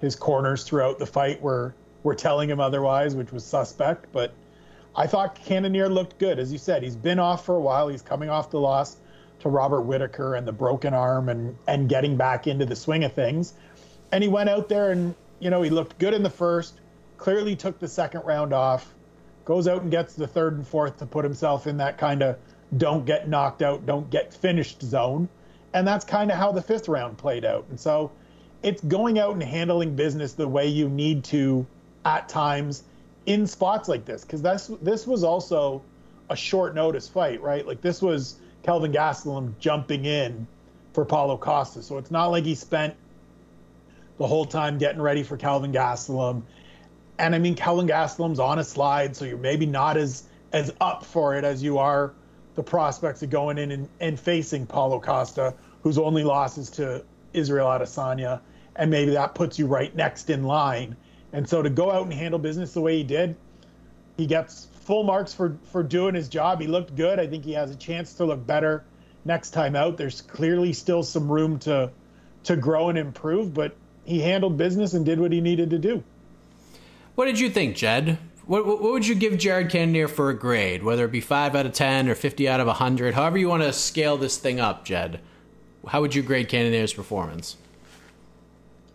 his 0.00 0.16
corners 0.16 0.64
throughout 0.64 0.98
the 0.98 1.06
fight 1.06 1.40
were 1.40 1.72
were 2.02 2.16
telling 2.16 2.50
him 2.50 2.60
otherwise, 2.60 3.14
which 3.14 3.32
was 3.32 3.44
suspect. 3.44 4.06
But 4.12 4.32
I 4.96 5.06
thought 5.06 5.36
Cannonier 5.36 5.88
looked 5.88 6.18
good, 6.18 6.38
as 6.38 6.52
you 6.52 6.58
said. 6.58 6.82
He's 6.82 6.96
been 6.96 7.20
off 7.20 7.44
for 7.46 7.54
a 7.54 7.60
while. 7.60 7.88
He's 7.88 8.02
coming 8.02 8.28
off 8.28 8.50
the 8.50 8.60
loss 8.60 8.96
to 9.40 9.48
Robert 9.48 9.82
Whitaker 9.82 10.34
and 10.34 10.48
the 10.48 10.52
broken 10.52 10.94
arm, 10.94 11.28
and 11.28 11.56
and 11.68 11.88
getting 11.88 12.16
back 12.16 12.48
into 12.48 12.66
the 12.66 12.76
swing 12.76 13.04
of 13.04 13.12
things. 13.12 13.54
And 14.10 14.22
he 14.22 14.28
went 14.28 14.48
out 14.48 14.68
there 14.68 14.90
and 14.90 15.14
you 15.38 15.50
know 15.50 15.62
he 15.62 15.70
looked 15.70 15.96
good 15.98 16.12
in 16.12 16.24
the 16.24 16.30
first 16.30 16.80
clearly 17.18 17.56
took 17.56 17.78
the 17.78 17.88
second 17.88 18.22
round 18.24 18.52
off, 18.52 18.94
goes 19.44 19.68
out 19.68 19.82
and 19.82 19.90
gets 19.90 20.14
the 20.14 20.26
third 20.26 20.54
and 20.54 20.66
fourth 20.66 20.98
to 20.98 21.06
put 21.06 21.24
himself 21.24 21.66
in 21.66 21.76
that 21.78 21.98
kind 21.98 22.22
of 22.22 22.36
don't 22.76 23.04
get 23.06 23.28
knocked 23.28 23.62
out, 23.62 23.86
don't 23.86 24.10
get 24.10 24.34
finished 24.34 24.82
zone. 24.82 25.28
And 25.72 25.86
that's 25.86 26.04
kind 26.04 26.30
of 26.30 26.36
how 26.36 26.52
the 26.52 26.62
fifth 26.62 26.88
round 26.88 27.18
played 27.18 27.44
out. 27.44 27.66
And 27.70 27.78
so 27.78 28.10
it's 28.62 28.82
going 28.82 29.18
out 29.18 29.34
and 29.34 29.42
handling 29.42 29.94
business 29.94 30.32
the 30.32 30.48
way 30.48 30.66
you 30.66 30.88
need 30.88 31.24
to 31.24 31.66
at 32.04 32.28
times 32.28 32.84
in 33.26 33.46
spots 33.46 33.88
like 33.88 34.04
this. 34.04 34.22
Because 34.22 34.42
that's 34.42 34.68
this 34.82 35.06
was 35.06 35.22
also 35.22 35.82
a 36.30 36.36
short 36.36 36.74
notice 36.74 37.08
fight, 37.08 37.40
right? 37.42 37.66
Like 37.66 37.80
this 37.80 38.02
was 38.02 38.36
Kelvin 38.62 38.92
Gastelum 38.92 39.52
jumping 39.58 40.04
in 40.04 40.46
for 40.92 41.04
Paulo 41.04 41.36
Costa. 41.36 41.82
So 41.82 41.98
it's 41.98 42.10
not 42.10 42.26
like 42.26 42.44
he 42.44 42.54
spent 42.54 42.94
the 44.18 44.26
whole 44.26 44.46
time 44.46 44.78
getting 44.78 45.00
ready 45.00 45.22
for 45.22 45.36
Kelvin 45.36 45.72
Gastelum 45.72 46.42
and 47.18 47.34
I 47.34 47.38
mean, 47.38 47.54
Kelvin 47.54 47.86
Gastelum's 47.86 48.38
on 48.38 48.58
a 48.58 48.64
slide, 48.64 49.16
so 49.16 49.24
you're 49.24 49.38
maybe 49.38 49.66
not 49.66 49.96
as 49.96 50.24
as 50.52 50.72
up 50.80 51.04
for 51.04 51.34
it 51.34 51.44
as 51.44 51.62
you 51.62 51.78
are 51.78 52.14
the 52.54 52.62
prospects 52.62 53.22
of 53.22 53.30
going 53.30 53.58
in 53.58 53.70
and, 53.70 53.88
and 54.00 54.18
facing 54.18 54.66
Paulo 54.66 55.00
Costa, 55.00 55.54
whose 55.82 55.98
only 55.98 56.24
loss 56.24 56.56
is 56.56 56.70
to 56.70 57.04
Israel 57.32 57.66
Adesanya, 57.66 58.40
and 58.74 58.90
maybe 58.90 59.12
that 59.12 59.34
puts 59.34 59.58
you 59.58 59.66
right 59.66 59.94
next 59.94 60.30
in 60.30 60.44
line. 60.44 60.96
And 61.32 61.48
so 61.48 61.62
to 61.62 61.68
go 61.68 61.90
out 61.90 62.04
and 62.04 62.14
handle 62.14 62.38
business 62.38 62.72
the 62.72 62.80
way 62.80 62.96
he 62.96 63.04
did, 63.04 63.36
he 64.16 64.26
gets 64.26 64.68
full 64.84 65.04
marks 65.04 65.34
for 65.34 65.56
for 65.72 65.82
doing 65.82 66.14
his 66.14 66.28
job. 66.28 66.60
He 66.60 66.66
looked 66.66 66.94
good. 66.96 67.18
I 67.18 67.26
think 67.26 67.44
he 67.44 67.52
has 67.52 67.70
a 67.70 67.76
chance 67.76 68.14
to 68.14 68.24
look 68.24 68.46
better 68.46 68.84
next 69.24 69.50
time 69.50 69.76
out. 69.76 69.96
There's 69.96 70.22
clearly 70.22 70.72
still 70.72 71.02
some 71.02 71.30
room 71.30 71.58
to 71.60 71.90
to 72.44 72.56
grow 72.56 72.88
and 72.88 72.96
improve, 72.96 73.52
but 73.52 73.76
he 74.04 74.20
handled 74.20 74.56
business 74.56 74.94
and 74.94 75.04
did 75.04 75.18
what 75.18 75.32
he 75.32 75.40
needed 75.40 75.70
to 75.70 75.78
do. 75.78 76.04
What 77.16 77.24
did 77.24 77.40
you 77.40 77.48
think, 77.48 77.76
Jed? 77.76 78.18
What, 78.44 78.66
what 78.66 78.82
would 78.82 79.06
you 79.06 79.14
give 79.14 79.38
Jared 79.38 79.70
Cannonier 79.70 80.06
for 80.06 80.28
a 80.28 80.38
grade, 80.38 80.82
whether 80.82 81.06
it 81.06 81.10
be 81.10 81.22
5 81.22 81.56
out 81.56 81.64
of 81.64 81.72
10 81.72 82.10
or 82.10 82.14
50 82.14 82.46
out 82.46 82.60
of 82.60 82.66
100? 82.66 83.14
However, 83.14 83.38
you 83.38 83.48
want 83.48 83.62
to 83.62 83.72
scale 83.72 84.18
this 84.18 84.36
thing 84.36 84.60
up, 84.60 84.84
Jed. 84.84 85.20
How 85.88 86.02
would 86.02 86.14
you 86.14 86.22
grade 86.22 86.50
Cannonier's 86.50 86.92
performance? 86.92 87.56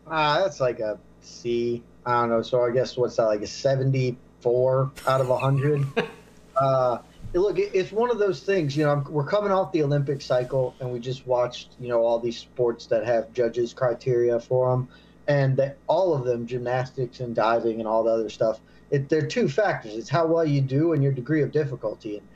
Uh, 0.06 0.40
that's 0.44 0.60
like 0.60 0.80
a 0.80 1.00
C. 1.22 1.82
I 2.06 2.22
don't 2.22 2.30
know. 2.30 2.42
So 2.44 2.64
I 2.64 2.70
guess 2.70 2.96
what's 2.96 3.16
that, 3.16 3.26
like 3.26 3.42
a 3.42 3.48
74 3.48 4.92
out 5.08 5.22
of 5.22 5.30
100? 5.30 5.84
uh, 6.58 7.00
look, 7.34 7.58
it's 7.58 7.92
one 7.92 8.12
of 8.12 8.20
those 8.20 8.44
things, 8.44 8.78
you 8.78 8.86
know, 8.86 9.04
we're 9.10 9.26
coming 9.26 9.52
off 9.52 9.72
the 9.72 9.82
Olympic 9.82 10.22
cycle 10.22 10.76
and 10.80 10.92
we 10.92 11.00
just 11.00 11.26
watched, 11.26 11.70
you 11.80 11.88
know, 11.88 12.04
all 12.04 12.20
these 12.20 12.38
sports 12.38 12.86
that 12.86 13.04
have 13.04 13.34
judges' 13.34 13.74
criteria 13.74 14.40
for 14.40 14.70
them 14.70 14.88
and 15.28 15.74
all 15.88 16.14
of 16.14 16.26
them, 16.26 16.46
gymnastics 16.46 17.20
and 17.20 17.36
diving 17.36 17.80
and 17.80 17.88
all 17.88 18.04
the 18.04 18.12
other 18.12 18.30
stuff, 18.30 18.60
it, 18.90 19.08
they're 19.10 19.26
two 19.26 19.48
factors. 19.48 19.96
It's 19.96 20.10
how 20.10 20.28
well 20.28 20.46
you 20.46 20.62
do 20.62 20.94
and 20.94 21.02
your 21.02 21.12
degree 21.12 21.42
of 21.42 21.52
difficulty. 21.52 22.18
And 22.18 22.28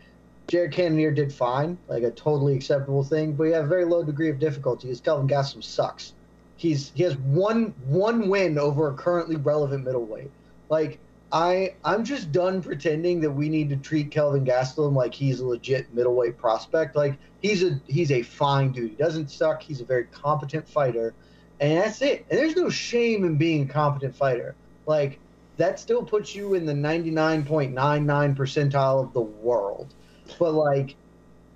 Jared 0.47 0.71
Cannonier 0.71 1.11
did 1.11 1.33
fine, 1.33 1.77
like 1.87 2.03
a 2.03 2.11
totally 2.11 2.55
acceptable 2.55 3.03
thing, 3.03 3.33
but 3.33 3.45
he 3.45 3.51
had 3.51 3.65
a 3.65 3.67
very 3.67 3.85
low 3.85 4.03
degree 4.03 4.29
of 4.29 4.39
difficulty 4.39 4.87
because 4.87 5.01
Kelvin 5.01 5.27
Gastelum 5.27 5.63
sucks. 5.63 6.13
He's 6.57 6.91
he 6.95 7.03
has 7.03 7.17
one 7.17 7.73
one 7.87 8.29
win 8.29 8.57
over 8.57 8.89
a 8.89 8.93
currently 8.93 9.35
relevant 9.35 9.83
middleweight. 9.83 10.31
Like 10.69 10.99
I 11.31 11.73
I'm 11.83 12.05
just 12.05 12.31
done 12.31 12.61
pretending 12.61 13.19
that 13.21 13.31
we 13.31 13.49
need 13.49 13.69
to 13.69 13.75
treat 13.75 14.11
Kelvin 14.11 14.45
Gastelum 14.45 14.95
like 14.95 15.13
he's 15.13 15.41
a 15.41 15.45
legit 15.45 15.93
middleweight 15.93 16.37
prospect. 16.37 16.95
Like 16.95 17.17
he's 17.41 17.63
a 17.63 17.81
he's 17.87 18.11
a 18.11 18.21
fine 18.21 18.71
dude. 18.71 18.91
He 18.91 18.95
doesn't 18.95 19.31
suck. 19.31 19.61
He's 19.61 19.81
a 19.81 19.85
very 19.85 20.05
competent 20.05 20.67
fighter, 20.67 21.13
and 21.59 21.77
that's 21.77 22.01
it. 22.01 22.25
And 22.29 22.39
there's 22.39 22.55
no 22.55 22.69
shame 22.69 23.23
in 23.23 23.37
being 23.37 23.69
a 23.69 23.73
competent 23.73 24.15
fighter. 24.15 24.55
Like 24.85 25.19
that 25.57 25.79
still 25.79 26.03
puts 26.03 26.35
you 26.35 26.53
in 26.53 26.65
the 26.65 26.73
99.99 26.73 28.35
percentile 28.35 29.03
of 29.03 29.13
the 29.13 29.21
world. 29.21 29.93
But 30.39 30.53
like 30.53 30.95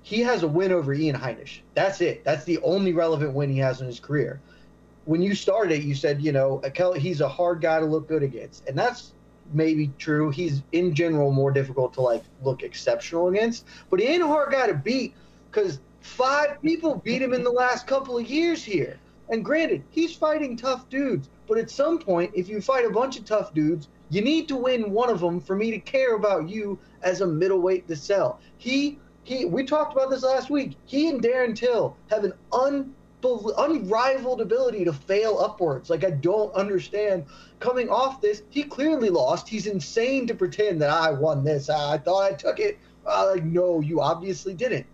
he 0.02 0.22
has 0.22 0.44
a 0.44 0.48
win 0.48 0.72
over 0.72 0.94
Ian 0.94 1.16
Heinisch. 1.16 1.60
That's 1.76 2.02
it. 2.02 2.24
That's 2.24 2.44
the 2.44 2.60
only 2.60 2.94
relevant 2.94 3.34
win 3.34 3.52
he 3.52 3.60
has 3.60 3.82
in 3.82 3.88
his 3.88 4.00
career. 4.00 4.42
When 5.06 5.22
you 5.22 5.36
started, 5.36 5.84
you 5.84 5.96
said, 5.96 6.22
you 6.22 6.32
know, 6.32 6.62
he's 6.98 7.22
a 7.22 7.28
hard 7.28 7.62
guy 7.62 7.80
to 7.80 7.86
look 7.86 8.08
good 8.08 8.24
against, 8.24 8.68
and 8.68 8.78
that's 8.78 9.14
maybe 9.54 9.92
true. 9.98 10.30
He's 10.30 10.62
in 10.72 10.94
general 10.94 11.32
more 11.32 11.52
difficult 11.52 11.94
to 11.94 12.02
like 12.02 12.24
look 12.44 12.64
exceptional 12.64 13.28
against, 13.28 13.66
but 13.90 14.00
he 14.00 14.06
ain't 14.06 14.24
a 14.24 14.28
hard 14.28 14.52
guy 14.52 14.68
to 14.68 14.74
beat 14.74 15.14
because 15.52 15.80
five 16.02 16.62
people 16.62 16.96
beat 17.04 17.22
him 17.22 17.34
in 17.34 17.44
the 17.44 17.52
last 17.52 17.88
couple 17.88 18.18
of 18.18 18.30
years 18.30 18.64
here. 18.64 19.00
And 19.30 19.46
granted, 19.46 19.84
he's 19.92 20.16
fighting 20.16 20.58
tough 20.58 20.90
dudes, 20.90 21.30
but 21.48 21.58
at 21.58 21.70
some 21.70 22.00
point, 22.00 22.32
if 22.34 22.50
you 22.50 22.62
fight 22.62 22.86
a 22.86 22.90
bunch 22.90 23.18
of 23.18 23.26
tough 23.26 23.54
dudes, 23.54 23.88
you 24.10 24.22
need 24.22 24.48
to 24.48 24.56
win 24.56 24.92
one 24.92 25.10
of 25.10 25.20
them 25.20 25.40
for 25.40 25.56
me 25.56 25.70
to 25.72 25.80
care 25.80 26.16
about 26.16 26.50
you 26.50 26.80
as 27.04 27.22
a 27.22 27.28
middleweight 27.28 27.88
to 27.88 27.96
sell. 27.96 28.40
He 28.58 28.98
he 29.24 29.46
we 29.46 29.64
talked 29.64 29.94
about 29.94 30.10
this 30.10 30.24
last 30.24 30.50
week. 30.50 30.76
He 30.86 31.10
and 31.10 31.22
Darren 31.22 31.56
Till 31.56 31.96
have 32.10 32.24
an 32.24 32.34
un 32.52 32.96
unrivaled 33.24 34.42
ability 34.42 34.86
to 34.86 34.94
fail 34.94 35.40
upwards. 35.40 35.90
Like 35.90 36.04
I 36.04 36.12
don't 36.12 36.54
understand 36.56 37.26
coming 37.60 37.90
off 37.90 38.22
this. 38.22 38.44
He 38.50 38.64
clearly 38.64 39.10
lost. 39.10 39.48
He's 39.48 39.68
insane 39.68 40.26
to 40.28 40.34
pretend 40.34 40.82
that 40.82 40.90
I 40.90 41.12
won 41.12 41.44
this. 41.44 41.70
I 41.70 41.98
thought 41.98 42.24
I 42.24 42.34
took 42.34 42.60
it. 42.60 42.80
Uh, 43.06 43.34
like 43.34 43.44
no, 43.44 43.82
you 43.82 44.02
obviously 44.02 44.54
didn't. 44.54 44.86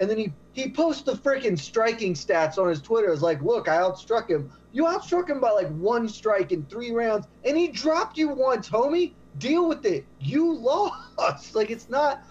And 0.00 0.10
then 0.10 0.18
he 0.18 0.32
he 0.52 0.70
posts 0.70 1.02
the 1.02 1.12
freaking 1.12 1.58
striking 1.58 2.14
stats 2.14 2.58
on 2.58 2.68
his 2.68 2.80
Twitter. 2.80 3.12
It's 3.12 3.22
like, 3.22 3.42
look, 3.42 3.68
I 3.68 3.76
outstruck 3.76 4.28
him. 4.28 4.50
You 4.72 4.84
outstruck 4.84 5.28
him 5.28 5.40
by 5.40 5.50
like 5.50 5.68
one 5.68 6.08
strike 6.08 6.52
in 6.52 6.64
three 6.66 6.90
rounds, 6.90 7.26
and 7.44 7.56
he 7.56 7.68
dropped 7.68 8.16
you 8.16 8.28
once, 8.28 8.68
homie. 8.68 9.12
Deal 9.38 9.66
with 9.68 9.86
it. 9.86 10.04
You 10.20 10.52
lost. 10.54 11.54
Like 11.54 11.70
it's 11.70 11.88
not. 11.88 12.24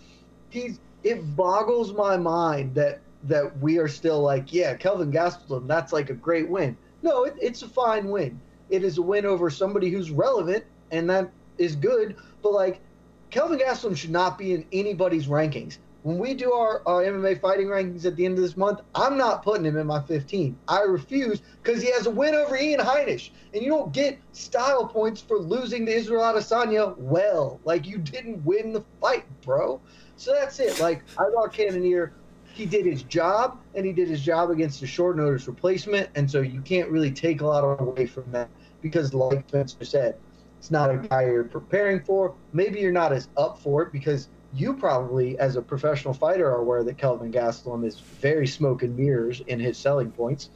He's. 0.49 0.79
It 1.03 1.35
boggles 1.35 1.93
my 1.93 2.17
mind 2.17 2.75
that 2.75 2.99
that 3.23 3.57
we 3.59 3.77
are 3.77 3.87
still 3.87 4.21
like, 4.21 4.51
yeah, 4.51 4.73
Kelvin 4.75 5.11
Gastelum, 5.11 5.67
that's 5.67 5.93
like 5.93 6.09
a 6.09 6.13
great 6.13 6.49
win. 6.49 6.75
No, 7.03 7.25
it, 7.25 7.35
it's 7.39 7.61
a 7.61 7.67
fine 7.67 8.09
win. 8.09 8.39
It 8.69 8.83
is 8.83 8.97
a 8.97 9.01
win 9.01 9.25
over 9.25 9.49
somebody 9.49 9.89
who's 9.89 10.11
relevant, 10.11 10.63
and 10.91 11.09
that 11.09 11.31
is 11.57 11.75
good. 11.75 12.15
But 12.41 12.53
like, 12.53 12.81
Kelvin 13.29 13.59
Gastelum 13.59 13.95
should 13.95 14.11
not 14.11 14.37
be 14.37 14.53
in 14.53 14.65
anybody's 14.71 15.27
rankings. 15.27 15.77
When 16.03 16.17
we 16.17 16.33
do 16.33 16.51
our, 16.51 16.81
uh, 16.87 16.93
our 16.95 17.03
MMA 17.03 17.39
fighting 17.39 17.67
rankings 17.67 18.05
at 18.05 18.15
the 18.15 18.25
end 18.25 18.37
of 18.37 18.43
this 18.43 18.57
month, 18.57 18.81
I'm 18.95 19.17
not 19.17 19.43
putting 19.43 19.65
him 19.65 19.77
in 19.77 19.85
my 19.85 20.01
15. 20.01 20.57
I 20.67 20.81
refuse 20.81 21.41
because 21.61 21.81
he 21.81 21.91
has 21.91 22.07
a 22.07 22.09
win 22.09 22.33
over 22.33 22.57
Ian 22.57 22.79
Heinisch. 22.79 23.29
And 23.53 23.61
you 23.61 23.69
don't 23.69 23.93
get 23.93 24.19
style 24.31 24.87
points 24.87 25.21
for 25.21 25.37
losing 25.37 25.85
to 25.85 25.91
Israel 25.91 26.21
Adesanya 26.21 26.97
well. 26.97 27.59
Like, 27.65 27.85
you 27.85 27.99
didn't 27.99 28.43
win 28.43 28.73
the 28.73 28.83
fight, 28.99 29.25
bro. 29.43 29.79
So 30.15 30.33
that's 30.33 30.59
it. 30.59 30.79
Like, 30.79 31.03
I 31.19 31.29
thought 31.29 31.53
Cannonier 31.53 32.13
he 32.53 32.65
did 32.65 32.85
his 32.85 33.03
job 33.03 33.59
and 33.75 33.85
he 33.85 33.93
did 33.93 34.07
his 34.07 34.21
job 34.21 34.49
against 34.49 34.81
a 34.81 34.87
short 34.87 35.17
notice 35.17 35.47
replacement. 35.47 36.09
And 36.15 36.29
so 36.29 36.41
you 36.41 36.61
can't 36.61 36.89
really 36.89 37.11
take 37.11 37.41
a 37.41 37.45
lot 37.45 37.61
away 37.61 38.05
from 38.05 38.31
that 38.31 38.49
because, 38.81 39.13
like 39.13 39.47
Spencer 39.47 39.85
said, 39.85 40.17
it's 40.59 40.71
not 40.71 40.91
a 40.91 40.97
guy 40.97 41.25
you're 41.25 41.43
preparing 41.43 42.01
for. 42.01 42.35
Maybe 42.53 42.79
you're 42.79 42.91
not 42.91 43.13
as 43.13 43.29
up 43.37 43.57
for 43.59 43.81
it 43.83 43.91
because 43.91 44.29
you 44.53 44.73
probably, 44.73 45.37
as 45.39 45.55
a 45.55 45.61
professional 45.61 46.13
fighter, 46.13 46.49
are 46.49 46.59
aware 46.59 46.83
that 46.83 46.97
Kelvin 46.97 47.31
Gastelum 47.31 47.85
is 47.85 47.99
very 47.99 48.47
smoke 48.47 48.83
and 48.83 48.97
mirrors 48.97 49.41
in 49.47 49.59
his 49.59 49.77
selling 49.77 50.11
points. 50.11 50.49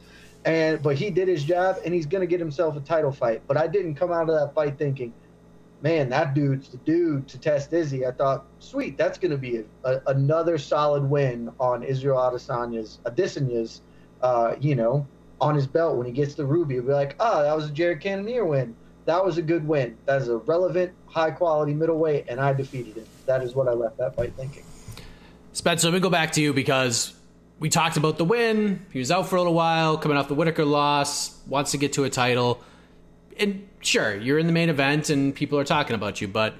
And 0.44 0.82
but 0.82 0.96
he 0.96 1.10
did 1.10 1.26
his 1.28 1.44
job 1.44 1.78
and 1.84 1.92
he's 1.92 2.06
going 2.06 2.20
to 2.20 2.26
get 2.26 2.38
himself 2.38 2.76
a 2.76 2.80
title 2.80 3.10
fight. 3.10 3.42
But 3.46 3.56
I 3.56 3.66
didn't 3.66 3.96
come 3.96 4.12
out 4.12 4.28
of 4.28 4.38
that 4.38 4.54
fight 4.54 4.78
thinking, 4.78 5.12
man, 5.82 6.08
that 6.10 6.34
dude's 6.34 6.68
the 6.68 6.76
dude 6.78 7.26
to 7.28 7.38
test 7.38 7.72
Izzy. 7.72 8.06
I 8.06 8.12
thought, 8.12 8.46
sweet, 8.60 8.96
that's 8.96 9.18
going 9.18 9.32
to 9.32 9.38
be 9.38 9.58
a, 9.58 9.64
a, 9.84 10.02
another 10.06 10.56
solid 10.58 11.02
win 11.02 11.50
on 11.58 11.82
Israel 11.82 12.18
Adesanya's, 12.18 13.00
Adesanya's, 13.04 13.82
uh, 14.22 14.54
you 14.60 14.74
know, 14.74 15.06
on 15.40 15.54
his 15.54 15.66
belt 15.66 15.96
when 15.96 16.06
he 16.06 16.12
gets 16.12 16.34
the 16.34 16.46
ruby. 16.46 16.74
He'll 16.74 16.84
be 16.84 16.92
like, 16.92 17.16
oh, 17.18 17.42
that 17.42 17.56
was 17.56 17.68
a 17.68 17.72
Jared 17.72 18.00
Cannonier 18.00 18.44
win. 18.44 18.76
That 19.06 19.24
was 19.24 19.38
a 19.38 19.42
good 19.42 19.66
win. 19.66 19.96
That 20.04 20.20
is 20.20 20.28
a 20.28 20.36
relevant, 20.36 20.92
high 21.06 21.30
quality 21.30 21.72
middleweight, 21.72 22.26
and 22.28 22.40
I 22.40 22.52
defeated 22.52 22.96
him. 22.96 23.06
That 23.24 23.42
is 23.42 23.54
what 23.54 23.68
I 23.68 23.72
left 23.72 23.96
that 23.98 24.14
fight 24.14 24.34
thinking. 24.36 24.64
Spencer, 25.52 25.88
let 25.88 25.94
me 25.94 26.00
go 26.00 26.10
back 26.10 26.32
to 26.32 26.42
you 26.42 26.52
because 26.52 27.14
we 27.58 27.70
talked 27.70 27.96
about 27.96 28.18
the 28.18 28.24
win. 28.24 28.84
He 28.92 28.98
was 28.98 29.10
out 29.10 29.28
for 29.28 29.36
a 29.36 29.38
little 29.38 29.54
while, 29.54 29.96
coming 29.96 30.18
off 30.18 30.28
the 30.28 30.34
Whitaker 30.34 30.66
loss, 30.66 31.40
wants 31.46 31.70
to 31.70 31.78
get 31.78 31.94
to 31.94 32.04
a 32.04 32.10
title 32.10 32.62
and 33.38 33.68
sure, 33.80 34.16
you're 34.16 34.38
in 34.38 34.46
the 34.46 34.52
main 34.52 34.68
event 34.68 35.10
and 35.10 35.34
people 35.34 35.58
are 35.58 35.64
talking 35.64 35.94
about 35.94 36.20
you, 36.20 36.28
but 36.28 36.54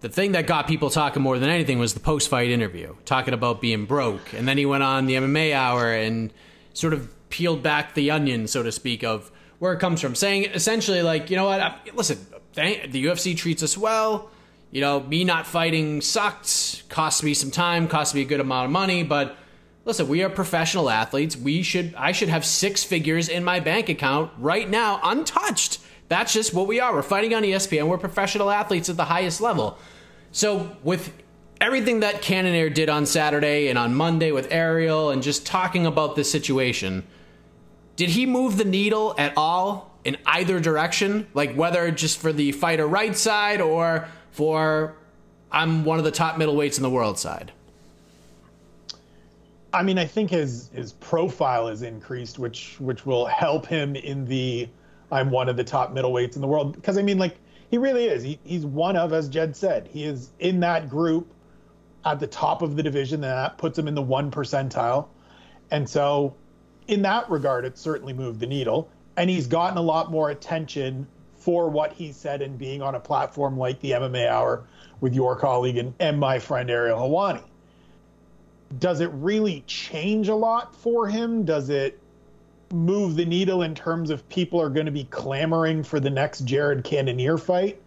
the 0.00 0.08
thing 0.08 0.32
that 0.32 0.46
got 0.46 0.68
people 0.68 0.90
talking 0.90 1.22
more 1.22 1.38
than 1.38 1.48
anything 1.48 1.78
was 1.78 1.94
the 1.94 2.00
post 2.00 2.28
fight 2.28 2.50
interview, 2.50 2.94
talking 3.04 3.34
about 3.34 3.60
being 3.60 3.84
broke. 3.84 4.32
And 4.32 4.46
then 4.46 4.56
he 4.56 4.64
went 4.64 4.84
on 4.84 5.06
the 5.06 5.14
MMA 5.14 5.52
hour 5.54 5.92
and 5.92 6.32
sort 6.72 6.92
of 6.92 7.12
peeled 7.30 7.62
back 7.62 7.94
the 7.94 8.10
onion, 8.10 8.46
so 8.46 8.62
to 8.62 8.70
speak, 8.70 9.02
of 9.02 9.30
where 9.58 9.72
it 9.72 9.80
comes 9.80 10.00
from, 10.00 10.14
saying 10.14 10.44
essentially, 10.44 11.02
like, 11.02 11.30
you 11.30 11.36
know 11.36 11.46
what, 11.46 11.60
I, 11.60 11.76
listen, 11.94 12.18
the 12.54 13.04
UFC 13.04 13.36
treats 13.36 13.62
us 13.62 13.76
well. 13.76 14.30
You 14.70 14.80
know, 14.80 15.00
me 15.00 15.24
not 15.24 15.46
fighting 15.46 16.00
sucked, 16.00 16.88
cost 16.88 17.24
me 17.24 17.34
some 17.34 17.50
time, 17.50 17.88
cost 17.88 18.14
me 18.14 18.22
a 18.22 18.24
good 18.24 18.40
amount 18.40 18.66
of 18.66 18.70
money, 18.70 19.02
but 19.02 19.36
listen, 19.84 20.08
we 20.08 20.22
are 20.22 20.28
professional 20.28 20.90
athletes. 20.90 21.36
We 21.36 21.62
should 21.62 21.94
I 21.96 22.12
should 22.12 22.28
have 22.28 22.44
six 22.44 22.84
figures 22.84 23.30
in 23.30 23.44
my 23.44 23.60
bank 23.60 23.88
account 23.88 24.30
right 24.38 24.68
now 24.68 25.00
untouched 25.02 25.80
that's 26.08 26.32
just 26.32 26.54
what 26.54 26.66
we 26.66 26.80
are. 26.80 26.92
We're 26.94 27.02
fighting 27.02 27.34
on 27.34 27.42
ESPN. 27.42 27.86
We're 27.86 27.98
professional 27.98 28.50
athletes 28.50 28.88
at 28.88 28.96
the 28.96 29.04
highest 29.04 29.40
level. 29.40 29.78
So 30.32 30.76
with 30.82 31.12
everything 31.60 32.00
that 32.00 32.22
Cannonier 32.22 32.70
did 32.70 32.88
on 32.88 33.04
Saturday 33.04 33.68
and 33.68 33.78
on 33.78 33.94
Monday 33.94 34.32
with 34.32 34.50
Ariel 34.50 35.10
and 35.10 35.22
just 35.22 35.46
talking 35.46 35.86
about 35.86 36.16
this 36.16 36.30
situation, 36.30 37.06
did 37.98 38.10
he 38.10 38.26
move 38.26 38.56
the 38.56 38.64
needle 38.64 39.12
at 39.18 39.32
all 39.36 39.90
in 40.04 40.16
either 40.24 40.60
direction? 40.60 41.26
Like 41.34 41.54
whether 41.56 41.90
just 41.90 42.18
for 42.18 42.32
the 42.32 42.52
fighter 42.52 42.86
right 42.86 43.16
side 43.16 43.60
or 43.60 44.06
for 44.30 44.94
I'm 45.50 45.84
one 45.84 45.98
of 45.98 46.04
the 46.04 46.12
top 46.12 46.36
middleweights 46.36 46.76
in 46.76 46.84
the 46.84 46.90
world 46.90 47.18
side? 47.18 47.50
I 49.74 49.82
mean, 49.82 49.98
I 49.98 50.06
think 50.06 50.30
his 50.30 50.70
his 50.72 50.92
profile 50.92 51.66
is 51.66 51.82
increased, 51.82 52.38
which 52.38 52.76
which 52.78 53.04
will 53.04 53.26
help 53.26 53.66
him 53.66 53.96
in 53.96 54.24
the 54.26 54.68
I'm 55.10 55.30
one 55.30 55.48
of 55.48 55.56
the 55.56 55.64
top 55.64 55.92
middleweights 55.92 56.36
in 56.36 56.40
the 56.40 56.46
world. 56.46 56.76
Because 56.76 56.98
I 56.98 57.02
mean, 57.02 57.18
like 57.18 57.34
he 57.68 57.78
really 57.78 58.04
is. 58.04 58.22
He, 58.22 58.38
he's 58.44 58.64
one 58.64 58.96
of, 58.96 59.12
as 59.12 59.28
Jed 59.28 59.56
said, 59.56 59.88
he 59.92 60.04
is 60.04 60.30
in 60.38 60.60
that 60.60 60.88
group 60.88 61.32
at 62.04 62.20
the 62.20 62.28
top 62.28 62.62
of 62.62 62.76
the 62.76 62.82
division. 62.84 63.24
And 63.24 63.32
that 63.32 63.58
puts 63.58 63.76
him 63.76 63.88
in 63.88 63.96
the 63.96 64.02
one 64.02 64.30
percentile. 64.30 65.08
And 65.72 65.88
so, 65.88 66.36
in 66.88 67.02
that 67.02 67.30
regard, 67.30 67.64
it 67.64 67.78
certainly 67.78 68.12
moved 68.12 68.40
the 68.40 68.46
needle. 68.46 68.90
And 69.16 69.30
he's 69.30 69.46
gotten 69.46 69.78
a 69.78 69.82
lot 69.82 70.10
more 70.10 70.30
attention 70.30 71.06
for 71.36 71.68
what 71.68 71.92
he 71.92 72.12
said 72.12 72.42
and 72.42 72.58
being 72.58 72.82
on 72.82 72.94
a 72.94 73.00
platform 73.00 73.56
like 73.56 73.78
the 73.80 73.92
MMA 73.92 74.28
Hour 74.28 74.64
with 75.00 75.14
your 75.14 75.36
colleague 75.36 75.76
and, 75.76 75.94
and 76.00 76.18
my 76.18 76.38
friend 76.38 76.70
Ariel 76.70 76.98
Helwani. 76.98 77.42
Does 78.78 79.00
it 79.00 79.10
really 79.12 79.62
change 79.66 80.28
a 80.28 80.34
lot 80.34 80.74
for 80.74 81.08
him? 81.08 81.44
Does 81.44 81.70
it 81.70 81.98
move 82.70 83.16
the 83.16 83.24
needle 83.24 83.62
in 83.62 83.74
terms 83.74 84.10
of 84.10 84.28
people 84.28 84.60
are 84.60 84.68
going 84.68 84.86
to 84.86 84.92
be 84.92 85.04
clamoring 85.04 85.82
for 85.82 86.00
the 86.00 86.10
next 86.10 86.40
Jared 86.40 86.84
Cannonier 86.84 87.38
fight? 87.38 87.80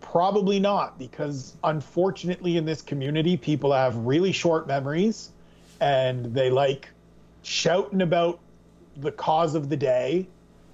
Probably 0.00 0.60
not, 0.60 0.98
because 0.98 1.56
unfortunately 1.64 2.56
in 2.56 2.64
this 2.64 2.80
community, 2.80 3.36
people 3.36 3.72
have 3.72 3.96
really 3.96 4.32
short 4.32 4.66
memories 4.66 5.30
and 5.80 6.26
they 6.26 6.50
like 6.50 6.88
shouting 7.42 8.02
about 8.02 8.38
the 8.96 9.12
cause 9.12 9.54
of 9.54 9.68
the 9.68 9.76
day 9.76 10.26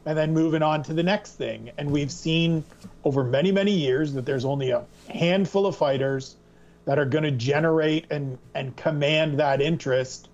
and 0.04 0.16
then 0.16 0.32
moving 0.32 0.62
on 0.62 0.82
to 0.84 0.94
the 0.94 1.02
next 1.02 1.32
thing. 1.32 1.70
And 1.78 1.90
we've 1.90 2.12
seen 2.12 2.64
over 3.04 3.24
many, 3.24 3.50
many 3.50 3.72
years 3.72 4.12
that 4.14 4.24
there's 4.24 4.44
only 4.44 4.70
a 4.70 4.84
handful 5.08 5.66
of 5.66 5.76
fighters 5.76 6.36
that 6.84 6.98
are 6.98 7.04
going 7.04 7.24
to 7.24 7.32
generate 7.32 8.06
and, 8.10 8.38
and 8.54 8.76
command 8.76 9.40
that 9.40 9.60
interest 9.60 10.28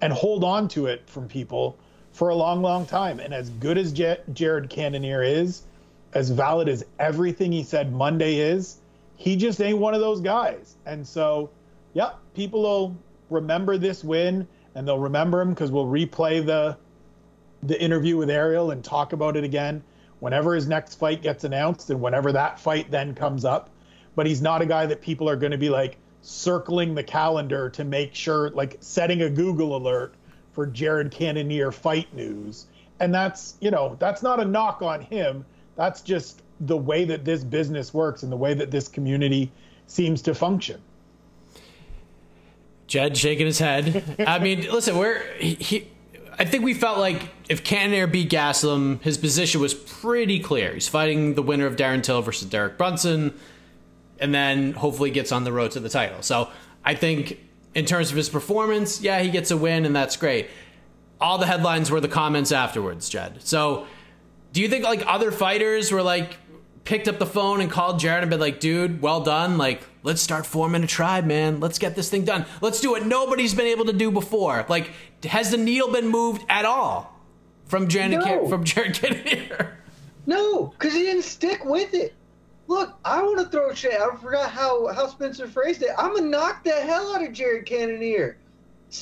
and 0.00 0.12
hold 0.12 0.44
on 0.44 0.68
to 0.68 0.86
it 0.86 1.08
from 1.08 1.28
people 1.28 1.78
for 2.12 2.30
a 2.30 2.34
long, 2.34 2.62
long 2.62 2.86
time. 2.86 3.20
And 3.20 3.34
as 3.34 3.50
good 3.50 3.76
as 3.76 3.92
J- 3.92 4.20
Jared 4.32 4.70
Cannonier 4.70 5.22
is, 5.22 5.62
as 6.14 6.30
valid 6.30 6.68
as 6.68 6.84
everything 6.98 7.52
he 7.52 7.62
said 7.62 7.92
Monday 7.92 8.36
is, 8.36 8.78
he 9.16 9.36
just 9.36 9.60
ain't 9.60 9.78
one 9.78 9.94
of 9.94 10.00
those 10.00 10.20
guys. 10.20 10.76
And 10.86 11.06
so, 11.06 11.50
yeah, 11.92 12.12
people 12.34 12.62
will 12.62 12.96
remember 13.28 13.76
this 13.76 14.02
win 14.02 14.48
and 14.74 14.88
they'll 14.88 14.98
remember 14.98 15.40
him 15.42 15.50
because 15.50 15.70
we'll 15.70 15.86
replay 15.86 16.44
the 16.44 16.78
the 17.62 17.80
interview 17.80 18.16
with 18.16 18.30
Ariel 18.30 18.70
and 18.70 18.84
talk 18.84 19.12
about 19.12 19.36
it 19.36 19.44
again 19.44 19.82
whenever 20.20 20.54
his 20.54 20.66
next 20.66 20.96
fight 20.96 21.22
gets 21.22 21.44
announced 21.44 21.90
and 21.90 22.00
whenever 22.00 22.32
that 22.32 22.58
fight 22.58 22.90
then 22.90 23.14
comes 23.14 23.44
up. 23.44 23.70
But 24.16 24.26
he's 24.26 24.42
not 24.42 24.62
a 24.62 24.66
guy 24.66 24.86
that 24.86 25.00
people 25.00 25.28
are 25.28 25.36
going 25.36 25.52
to 25.52 25.58
be 25.58 25.68
like 25.68 25.96
circling 26.22 26.94
the 26.94 27.02
calendar 27.02 27.70
to 27.70 27.84
make 27.84 28.14
sure, 28.14 28.50
like 28.50 28.76
setting 28.80 29.22
a 29.22 29.30
Google 29.30 29.76
alert 29.76 30.14
for 30.52 30.66
Jared 30.66 31.10
Cannonier 31.10 31.70
fight 31.70 32.12
news. 32.12 32.66
And 33.00 33.14
that's, 33.14 33.56
you 33.60 33.70
know, 33.70 33.96
that's 34.00 34.22
not 34.22 34.40
a 34.40 34.44
knock 34.44 34.82
on 34.82 35.00
him. 35.00 35.44
That's 35.76 36.00
just 36.00 36.42
the 36.60 36.76
way 36.76 37.04
that 37.04 37.24
this 37.24 37.44
business 37.44 37.94
works 37.94 38.24
and 38.24 38.32
the 38.32 38.36
way 38.36 38.54
that 38.54 38.72
this 38.72 38.88
community 38.88 39.52
seems 39.86 40.20
to 40.22 40.34
function. 40.34 40.80
Jed 42.88 43.16
shaking 43.16 43.46
his 43.46 43.58
head. 43.58 44.16
I 44.26 44.38
mean, 44.40 44.62
listen, 44.62 44.96
we're 44.96 45.22
he, 45.34 45.54
he, 45.54 45.88
I 46.38 46.44
think 46.44 46.64
we 46.64 46.72
felt 46.72 46.98
like 46.98 47.30
if 47.48 47.64
Cannonier 47.64 48.06
beat 48.06 48.30
Gastelum, 48.30 49.02
his 49.02 49.18
position 49.18 49.60
was 49.60 49.74
pretty 49.74 50.38
clear. 50.38 50.72
He's 50.72 50.86
fighting 50.86 51.34
the 51.34 51.42
winner 51.42 51.66
of 51.66 51.74
Darren 51.76 52.02
Till 52.02 52.22
versus 52.22 52.48
Derek 52.48 52.78
Brunson, 52.78 53.34
and 54.20 54.32
then 54.32 54.72
hopefully 54.72 55.10
gets 55.10 55.32
on 55.32 55.44
the 55.44 55.52
road 55.52 55.72
to 55.72 55.80
the 55.80 55.88
title. 55.88 56.22
So 56.22 56.48
I 56.84 56.94
think 56.94 57.38
in 57.74 57.84
terms 57.84 58.10
of 58.10 58.16
his 58.16 58.28
performance, 58.28 59.00
yeah, 59.00 59.20
he 59.20 59.30
gets 59.30 59.50
a 59.50 59.56
win, 59.56 59.84
and 59.84 59.94
that's 59.94 60.16
great. 60.16 60.48
All 61.20 61.38
the 61.38 61.46
headlines 61.46 61.90
were 61.90 62.00
the 62.00 62.08
comments 62.08 62.52
afterwards, 62.52 63.08
Jed. 63.08 63.40
So 63.42 63.86
do 64.52 64.62
you 64.62 64.68
think 64.68 64.84
like 64.84 65.02
other 65.06 65.32
fighters 65.32 65.90
were 65.90 66.02
like 66.02 66.36
picked 66.88 67.06
up 67.06 67.18
the 67.18 67.26
phone 67.26 67.60
and 67.60 67.70
called 67.70 68.00
Jared 68.00 68.22
and 68.22 68.30
been 68.30 68.40
like, 68.40 68.60
dude, 68.60 69.02
well 69.02 69.20
done. 69.20 69.58
Like, 69.58 69.82
let's 70.04 70.22
start 70.22 70.46
forming 70.46 70.82
a 70.82 70.86
tribe, 70.86 71.26
man. 71.26 71.60
Let's 71.60 71.78
get 71.78 71.94
this 71.94 72.08
thing 72.08 72.24
done. 72.24 72.46
Let's 72.62 72.80
do 72.80 72.92
what 72.92 73.04
nobody's 73.04 73.52
been 73.54 73.66
able 73.66 73.84
to 73.84 73.92
do 73.92 74.10
before. 74.10 74.64
Like, 74.70 74.90
has 75.24 75.50
the 75.50 75.58
needle 75.58 75.92
been 75.92 76.08
moved 76.08 76.46
at 76.48 76.64
all 76.64 77.14
from 77.66 77.88
Jared 77.92 78.12
No. 78.12 78.48
from 78.48 78.64
Jared 78.64 78.94
Cannonier? 78.94 79.76
No, 80.24 80.68
because 80.68 80.94
he 80.94 81.00
didn't 81.02 81.24
stick 81.24 81.62
with 81.62 81.92
it. 81.92 82.14
Look, 82.68 82.94
I 83.04 83.22
want 83.22 83.38
to 83.40 83.44
throw 83.50 83.74
shit. 83.74 83.92
I 84.00 84.16
forgot 84.16 84.50
how, 84.50 84.86
how 84.86 85.08
Spencer 85.08 85.46
phrased 85.46 85.82
it. 85.82 85.90
I'm 85.98 86.14
gonna 86.14 86.26
knock 86.26 86.64
the 86.64 86.72
hell 86.72 87.14
out 87.14 87.22
of 87.22 87.34
Jared 87.34 87.66
Cannonier. 87.66 88.38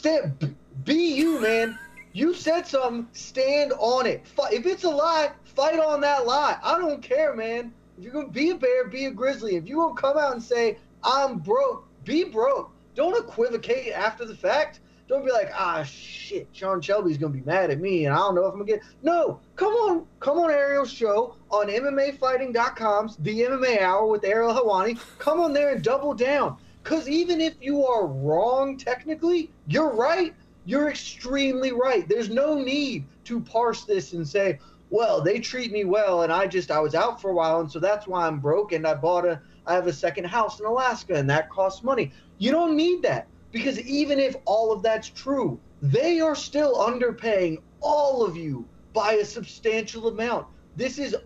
B- 0.02 0.54
be 0.84 1.14
you, 1.14 1.40
man. 1.40 1.78
You 2.12 2.34
said 2.34 2.66
something. 2.66 3.06
Stand 3.12 3.72
on 3.78 4.06
it. 4.06 4.26
If 4.50 4.66
it's 4.66 4.82
a 4.82 4.90
lie, 4.90 5.30
fight 5.44 5.78
on 5.78 6.00
that 6.00 6.26
lie. 6.26 6.58
I 6.64 6.78
don't 6.78 7.00
care, 7.02 7.34
man. 7.34 7.72
If 7.96 8.04
you're 8.04 8.12
gonna 8.12 8.28
be 8.28 8.50
a 8.50 8.54
bear, 8.54 8.88
be 8.88 9.06
a 9.06 9.10
grizzly. 9.10 9.56
If 9.56 9.66
you 9.66 9.76
gonna 9.76 9.94
come 9.94 10.18
out 10.18 10.32
and 10.32 10.42
say 10.42 10.78
I'm 11.02 11.38
broke, 11.38 11.86
be 12.04 12.24
broke. 12.24 12.70
Don't 12.94 13.16
equivocate 13.16 13.92
after 13.92 14.24
the 14.24 14.34
fact. 14.34 14.80
Don't 15.08 15.24
be 15.24 15.30
like, 15.30 15.50
ah, 15.54 15.84
shit, 15.84 16.48
Sean 16.52 16.80
Shelby's 16.80 17.16
gonna 17.16 17.32
be 17.32 17.42
mad 17.42 17.70
at 17.70 17.78
me, 17.80 18.06
and 18.06 18.14
I 18.14 18.18
don't 18.18 18.34
know 18.34 18.46
if 18.46 18.52
I'm 18.52 18.58
gonna 18.58 18.64
get. 18.64 18.82
No, 19.02 19.40
come 19.54 19.72
on, 19.72 20.06
come 20.20 20.38
on, 20.38 20.50
Ariel's 20.50 20.90
show 20.90 21.36
on 21.50 21.68
MMAfighting.com's 21.68 23.16
The 23.16 23.42
MMA 23.42 23.80
Hour 23.80 24.06
with 24.06 24.24
Ariel 24.24 24.52
Helwani. 24.52 24.98
Come 25.18 25.40
on 25.40 25.52
there 25.52 25.72
and 25.72 25.82
double 25.82 26.12
down, 26.12 26.56
cause 26.82 27.08
even 27.08 27.40
if 27.40 27.54
you 27.60 27.86
are 27.86 28.06
wrong 28.06 28.76
technically, 28.76 29.50
you're 29.68 29.92
right. 29.94 30.34
You're 30.64 30.90
extremely 30.90 31.70
right. 31.70 32.08
There's 32.08 32.28
no 32.28 32.58
need 32.58 33.04
to 33.24 33.40
parse 33.40 33.84
this 33.84 34.12
and 34.12 34.26
say, 34.26 34.58
well, 34.90 35.20
they 35.20 35.40
treat 35.40 35.72
me 35.72 35.84
well, 35.84 36.22
and 36.22 36.32
I 36.32 36.46
just 36.46 36.70
I 36.70 36.80
was 36.80 36.94
out 36.94 37.20
for 37.20 37.30
a 37.30 37.34
while, 37.34 37.60
and 37.60 37.70
so 37.70 37.78
that's 37.80 38.06
why 38.06 38.26
I'm 38.26 38.40
broke, 38.40 38.72
and 38.72 38.86
I 38.86 38.94
bought 38.94 39.26
a 39.26 39.40
I 39.66 39.74
have 39.74 39.86
a 39.88 39.92
second 39.92 40.26
house 40.26 40.60
in 40.60 40.66
Alaska, 40.66 41.14
and 41.14 41.28
that 41.30 41.50
costs 41.50 41.82
money. 41.82 42.12
You 42.38 42.52
don't 42.52 42.76
need 42.76 43.02
that 43.02 43.28
because 43.50 43.80
even 43.80 44.18
if 44.20 44.36
all 44.44 44.72
of 44.72 44.82
that's 44.82 45.08
true, 45.08 45.60
they 45.82 46.20
are 46.20 46.36
still 46.36 46.76
underpaying 46.76 47.58
all 47.80 48.24
of 48.24 48.36
you 48.36 48.68
by 48.92 49.14
a 49.14 49.24
substantial 49.24 50.08
amount. 50.08 50.46
This 50.76 50.98
is 50.98 51.16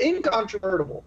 incontrovertible. 0.00 1.04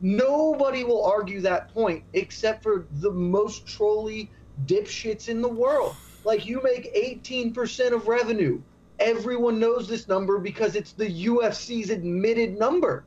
Nobody 0.00 0.84
will 0.84 1.04
argue 1.04 1.40
that 1.40 1.72
point 1.72 2.04
except 2.12 2.62
for 2.62 2.86
the 2.90 3.10
most 3.10 3.66
trolly 3.66 4.30
dipshits 4.66 5.28
in 5.28 5.40
the 5.40 5.48
world. 5.48 5.96
Like 6.24 6.44
you 6.46 6.60
make 6.62 6.94
18% 6.94 7.92
of 7.92 8.08
revenue. 8.08 8.60
Everyone 9.00 9.58
knows 9.58 9.88
this 9.88 10.08
number 10.08 10.38
because 10.38 10.76
it's 10.76 10.92
the 10.92 11.26
UFC's 11.26 11.90
admitted 11.90 12.58
number. 12.58 13.04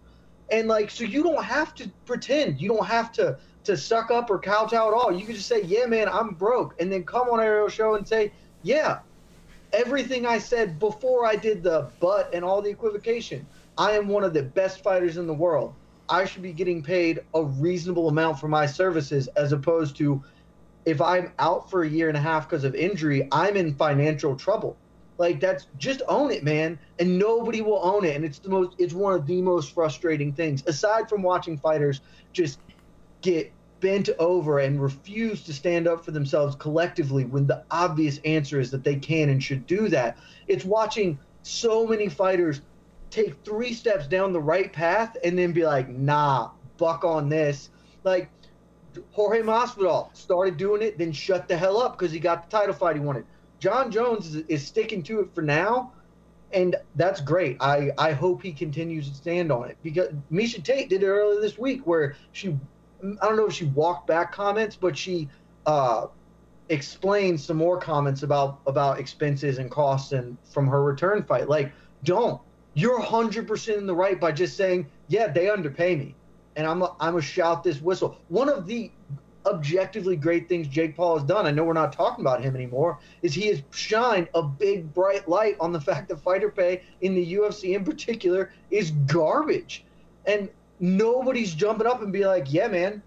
And 0.52 0.68
like 0.68 0.90
so 0.90 1.04
you 1.04 1.24
don't 1.24 1.44
have 1.44 1.74
to 1.76 1.90
pretend. 2.06 2.62
You 2.62 2.70
don't 2.70 2.86
have 2.86 3.12
to 3.14 3.38
to 3.66 3.76
suck 3.76 4.12
up 4.12 4.30
or 4.30 4.40
kowtow 4.40 4.88
at 4.88 4.94
all. 4.94 5.12
You 5.12 5.26
can 5.26 5.36
just 5.36 5.48
say, 5.48 5.62
"Yeah, 5.64 5.86
man, 5.86 6.08
I'm 6.08 6.30
broke." 6.36 6.80
And 6.80 6.92
then 6.92 7.04
come 7.04 7.30
on 7.30 7.40
Ariel 7.40 7.68
show 7.68 7.96
and 7.96 8.08
say, 8.08 8.32
"Yeah, 8.64 9.00
everything 9.74 10.26
I 10.26 10.38
said 10.38 10.80
before 10.80 11.26
I 11.26 11.36
did 11.36 11.64
the 11.64 11.90
but 12.00 12.34
and 12.34 12.44
all 12.46 12.62
the 12.62 12.70
equivocation. 12.70 13.46
I 13.78 13.92
am 13.92 14.08
one 14.08 14.24
of 14.24 14.34
the 14.34 14.44
best 14.44 14.82
fighters 14.82 15.18
in 15.18 15.28
the 15.28 15.34
world. 15.34 15.74
I 16.10 16.26
should 16.26 16.42
be 16.42 16.54
getting 16.54 16.82
paid 16.82 17.20
a 17.34 17.44
reasonable 17.44 18.08
amount 18.08 18.40
for 18.40 18.48
my 18.48 18.66
services 18.66 19.28
as 19.36 19.52
opposed 19.52 19.98
to 19.98 20.24
if 20.86 21.02
I'm 21.02 21.34
out 21.38 21.70
for 21.70 21.84
a 21.84 21.90
year 21.90 22.08
and 22.08 22.18
a 22.18 22.22
half 22.22 22.50
because 22.50 22.64
of 22.64 22.74
injury, 22.74 23.28
I'm 23.32 23.58
in 23.58 23.76
financial 23.76 24.38
trouble. 24.38 24.78
Like 25.18 25.40
that's 25.40 25.68
just 25.78 26.02
own 26.08 26.32
it, 26.32 26.44
man. 26.44 26.80
And 27.00 27.18
nobody 27.18 27.62
will 27.62 27.80
own 27.84 28.06
it. 28.06 28.16
And 28.16 28.24
it's 28.24 28.40
the 28.40 28.50
most 28.50 28.76
it's 28.78 28.94
one 28.94 29.14
of 29.14 29.26
the 29.26 29.42
most 29.42 29.74
frustrating 29.74 30.34
things. 30.34 30.64
Aside 30.68 31.10
from 31.10 31.24
watching 31.24 31.58
fighters 31.58 32.02
just 32.34 32.60
get 33.22 33.52
bent 33.80 34.10
over 34.20 34.60
and 34.60 34.82
refuse 34.82 35.44
to 35.44 35.54
stand 35.54 35.88
up 35.88 36.04
for 36.04 36.12
themselves 36.12 36.56
collectively 36.56 37.26
when 37.26 37.46
the 37.46 37.64
obvious 37.70 38.20
answer 38.26 38.60
is 38.60 38.72
that 38.72 38.84
they 38.84 38.96
can 38.96 39.30
and 39.30 39.44
should 39.44 39.66
do 39.68 39.88
that. 39.90 40.18
It's 40.48 40.66
watching 40.66 41.20
so 41.44 41.86
many 41.86 42.10
fighters 42.10 42.62
take 43.10 43.36
three 43.44 43.74
steps 43.74 44.08
down 44.08 44.34
the 44.34 44.42
right 44.42 44.72
path 44.74 45.16
and 45.24 45.38
then 45.38 45.52
be 45.52 45.66
like, 45.66 45.90
nah, 45.90 46.52
buck 46.78 47.04
on 47.04 47.30
this. 47.30 47.70
Like 48.04 48.30
Jorge 49.12 49.42
Masvidal 49.42 50.16
started 50.16 50.58
doing 50.58 50.82
it, 50.82 50.98
then 50.98 51.12
shut 51.12 51.48
the 51.48 51.56
hell 51.56 51.78
up 51.78 51.98
because 51.98 52.12
he 52.12 52.20
got 52.20 52.50
the 52.50 52.58
title 52.58 52.74
fight 52.74 52.96
he 52.96 53.02
wanted. 53.02 53.26
Jon 53.60 53.92
Jones 53.92 54.36
is, 54.36 54.44
is 54.48 54.66
sticking 54.66 55.04
to 55.04 55.20
it 55.22 55.34
for 55.34 55.42
now, 55.42 55.94
and 56.52 56.76
that's 56.96 57.22
great. 57.22 57.58
I, 57.60 57.92
I 57.98 58.12
hope 58.12 58.42
he 58.42 58.52
continues 58.52 59.10
to 59.10 59.16
stand 59.16 59.52
on 59.52 59.70
it 59.70 59.78
because 59.84 60.10
Miesha 60.32 60.64
Tate 60.64 60.90
did 60.90 61.04
it 61.04 61.08
earlier 61.08 61.42
this 61.42 61.58
week 61.58 61.86
where 61.86 62.16
she, 62.32 62.58
I 63.04 63.26
don't 63.28 63.38
know 63.38 63.48
if 63.48 63.54
she 63.54 63.66
walked 63.66 64.08
back 64.08 64.32
comments, 64.32 64.76
but 64.76 64.98
she 64.98 65.30
uh, 65.66 66.08
explained 66.70 67.42
some 67.42 67.58
more 67.58 67.80
comments 67.80 68.24
about 68.24 68.60
about 68.68 69.00
expenses 69.00 69.58
and 69.58 69.70
costs 69.70 70.12
and 70.12 70.38
from 70.52 70.68
her 70.68 70.84
return 70.84 71.24
fight. 71.24 71.50
Like, 71.50 71.74
don't. 72.04 72.42
You're 72.74 73.00
100% 73.02 73.78
in 73.78 73.88
the 73.88 73.96
right 73.96 74.20
by 74.20 74.32
just 74.32 74.56
saying, 74.56 74.86
yeah, 75.08 75.28
they 75.28 75.50
underpay 75.50 75.96
me 75.96 76.16
and 76.58 76.66
I'm 76.66 76.82
a, 76.82 76.96
I'm 77.00 77.16
a 77.16 77.22
shout 77.22 77.64
this 77.64 77.82
whistle. 77.82 78.18
One 78.28 78.50
of 78.50 78.66
the 78.66 78.92
objectively 79.48 80.16
great 80.16 80.48
things 80.48 80.68
Jake 80.68 80.96
Paul 80.96 81.18
has 81.18 81.28
done, 81.28 81.46
I 81.46 81.52
know 81.52 81.64
we're 81.64 81.74
not 81.74 81.94
talking 81.94 82.24
about 82.24 82.44
him 82.44 82.56
anymore, 82.56 83.00
is 83.22 83.34
he 83.34 83.48
has 83.48 83.62
shined 83.72 84.30
a 84.34 84.44
big 84.44 84.94
bright 84.94 85.28
light 85.28 85.58
on 85.60 85.72
the 85.72 85.82
fact 85.90 86.10
that 86.10 86.20
fighter 86.20 86.50
pay 86.50 86.84
in 87.02 87.16
the 87.16 87.34
UFC 87.36 87.76
in 87.76 87.84
particular 87.84 88.52
is 88.72 88.92
garbage. 88.92 89.84
And 90.26 90.50
nobody's 90.80 91.54
jumping 91.54 91.88
up 91.88 92.02
and 92.02 92.12
be 92.12 92.26
like, 92.26 92.52
"Yeah, 92.52 92.68
man, 92.68 93.02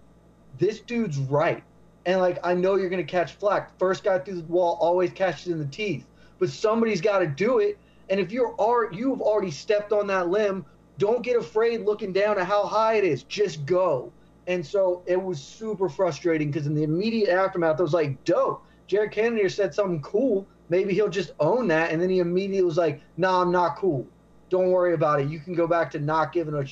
this 0.57 0.79
dude's 0.79 1.17
right." 1.17 1.63
And 2.05 2.19
like 2.19 2.39
I 2.43 2.53
know 2.53 2.75
you're 2.75 2.89
going 2.89 3.05
to 3.05 3.11
catch 3.11 3.33
flack. 3.33 3.77
First 3.77 4.03
guy 4.03 4.19
through 4.19 4.41
the 4.41 4.43
wall 4.43 4.77
always 4.81 5.11
catches 5.11 5.47
in 5.47 5.59
the 5.59 5.65
teeth. 5.65 6.05
But 6.39 6.49
somebody's 6.49 7.01
got 7.01 7.19
to 7.19 7.27
do 7.27 7.59
it. 7.59 7.77
And 8.09 8.19
if 8.19 8.31
you're 8.31 8.55
are 8.59 8.91
you've 8.91 9.21
already 9.21 9.51
stepped 9.51 9.91
on 9.91 10.07
that 10.07 10.29
limb, 10.29 10.65
don't 10.97 11.21
get 11.21 11.37
afraid 11.37 11.81
looking 11.81 12.11
down 12.11 12.39
at 12.39 12.47
how 12.47 12.65
high 12.65 12.95
it 12.95 13.03
is. 13.03 13.23
Just 13.23 13.65
go. 13.65 14.11
And 14.47 14.65
so 14.65 15.03
it 15.05 15.21
was 15.21 15.41
super 15.41 15.87
frustrating 15.87 16.51
because 16.51 16.67
in 16.67 16.73
the 16.73 16.83
immediate 16.83 17.29
aftermath, 17.29 17.79
I 17.79 17.83
was 17.83 17.93
like, 17.93 18.23
dope. 18.23 18.63
Jared 18.87 19.11
Cannonier 19.11 19.49
said 19.49 19.73
something 19.73 20.01
cool. 20.01 20.47
Maybe 20.69 20.93
he'll 20.93 21.09
just 21.09 21.31
own 21.39 21.67
that. 21.69 21.91
And 21.91 22.01
then 22.01 22.09
he 22.09 22.19
immediately 22.19 22.63
was 22.63 22.77
like, 22.77 23.01
nah, 23.17 23.41
I'm 23.41 23.51
not 23.51 23.77
cool. 23.77 24.05
Don't 24.49 24.71
worry 24.71 24.93
about 24.93 25.21
it. 25.21 25.29
You 25.29 25.39
can 25.39 25.53
go 25.53 25.67
back 25.67 25.91
to 25.91 25.99
not 25.99 26.33
giving 26.33 26.55
a. 26.55 26.65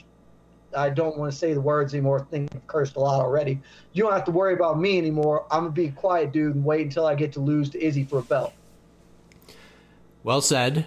I 0.78 0.90
don't 0.90 1.18
want 1.18 1.32
to 1.32 1.38
say 1.38 1.54
the 1.54 1.62
words 1.62 1.94
anymore. 1.94 2.20
I 2.20 2.24
think 2.26 2.54
I've 2.54 2.68
cursed 2.68 2.96
a 2.96 3.00
lot 3.00 3.22
already. 3.22 3.60
You 3.94 4.04
don't 4.04 4.12
have 4.12 4.26
to 4.26 4.32
worry 4.32 4.54
about 4.54 4.80
me 4.80 4.98
anymore. 4.98 5.46
I'm 5.50 5.62
going 5.62 5.74
to 5.74 5.82
be 5.82 5.88
a 5.88 5.92
quiet 5.92 6.32
dude 6.32 6.56
and 6.56 6.64
wait 6.64 6.82
until 6.82 7.08
I 7.08 7.16
get 7.16 7.34
to 7.34 7.40
lose 7.40 7.70
to 7.72 7.84
Izzy 7.84 8.04
for 8.04 8.20
a 8.20 8.22
belt. 8.22 8.54
Well 10.24 10.42
said. 10.42 10.86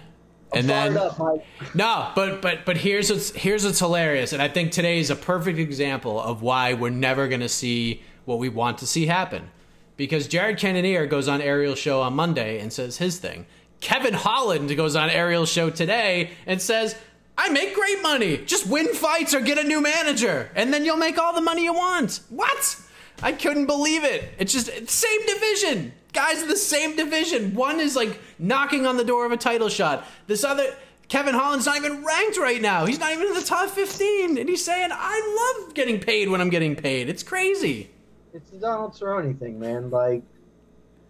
And 0.55 0.69
then 0.69 0.97
up, 0.97 1.19
No, 1.75 2.11
but 2.15 2.41
but 2.41 2.65
but 2.65 2.77
here's 2.77 3.09
what's 3.09 3.31
here's 3.31 3.65
what's 3.65 3.79
hilarious, 3.79 4.33
and 4.33 4.41
I 4.41 4.47
think 4.47 4.71
today 4.71 4.99
is 4.99 5.09
a 5.09 5.15
perfect 5.15 5.59
example 5.59 6.19
of 6.21 6.41
why 6.41 6.73
we're 6.73 6.89
never 6.89 7.27
going 7.27 7.41
to 7.41 7.49
see 7.49 8.01
what 8.25 8.39
we 8.39 8.49
want 8.49 8.77
to 8.79 8.87
see 8.87 9.05
happen. 9.05 9.49
Because 9.95 10.27
Jared 10.27 10.57
Cannonier 10.57 11.05
goes 11.05 11.27
on 11.27 11.41
Ariel's 11.41 11.77
show 11.79 12.01
on 12.01 12.13
Monday 12.13 12.59
and 12.59 12.73
says 12.73 12.97
his 12.97 13.19
thing. 13.19 13.45
Kevin 13.79 14.13
Holland 14.13 14.75
goes 14.75 14.95
on 14.95 15.09
Ariel's 15.09 15.49
show 15.49 15.69
today 15.69 16.31
and 16.45 16.61
says, 16.61 16.95
"I 17.37 17.49
make 17.49 17.75
great 17.75 18.01
money. 18.01 18.37
Just 18.37 18.65
win 18.67 18.93
fights 18.93 19.33
or 19.33 19.41
get 19.41 19.57
a 19.57 19.63
new 19.63 19.81
manager, 19.81 20.49
and 20.55 20.73
then 20.73 20.85
you'll 20.85 20.97
make 20.97 21.17
all 21.17 21.33
the 21.33 21.41
money 21.41 21.63
you 21.63 21.73
want." 21.73 22.21
What? 22.29 22.77
I 23.21 23.31
couldn't 23.31 23.67
believe 23.67 24.03
it. 24.03 24.33
It's 24.39 24.51
just 24.51 24.69
it's 24.69 24.93
same 24.93 25.25
division. 25.25 25.93
Guys 26.13 26.41
in 26.41 26.47
the 26.47 26.55
same 26.55 26.95
division. 26.95 27.55
One 27.55 27.79
is 27.79 27.95
like 27.95 28.19
knocking 28.39 28.85
on 28.85 28.97
the 28.97 29.03
door 29.03 29.25
of 29.25 29.31
a 29.31 29.37
title 29.37 29.69
shot. 29.69 30.05
This 30.27 30.43
other 30.43 30.75
Kevin 31.07 31.33
Holland's 31.33 31.65
not 31.65 31.77
even 31.77 32.05
ranked 32.05 32.37
right 32.37 32.61
now. 32.61 32.85
He's 32.85 32.99
not 32.99 33.11
even 33.11 33.27
in 33.27 33.33
the 33.33 33.43
top 33.43 33.69
15 33.69 34.37
and 34.37 34.47
he's 34.47 34.63
saying 34.63 34.89
I 34.91 35.57
love 35.63 35.73
getting 35.73 35.99
paid 35.99 36.29
when 36.29 36.39
I'm 36.39 36.49
getting 36.49 36.75
paid. 36.75 37.09
It's 37.09 37.23
crazy. 37.23 37.89
It's 38.33 38.49
the 38.49 38.57
Donald 38.57 38.93
Cerrone 38.93 39.37
thing, 39.37 39.59
man. 39.59 39.89
Like 39.89 40.23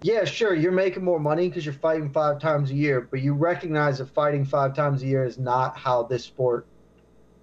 yeah, 0.03 0.25
sure, 0.25 0.53
you're 0.53 0.73
making 0.73 1.03
more 1.03 1.19
money 1.19 1.47
because 1.47 1.65
you're 1.65 1.73
fighting 1.73 2.09
five 2.09 2.39
times 2.39 2.71
a 2.71 2.73
year, 2.73 3.07
but 3.09 3.21
you 3.21 3.33
recognize 3.33 3.99
that 3.99 4.09
fighting 4.09 4.43
five 4.43 4.75
times 4.75 5.01
a 5.01 5.05
year 5.05 5.23
is 5.23 5.37
not 5.39 5.77
how 5.77 6.03
this 6.03 6.25
sport 6.25 6.67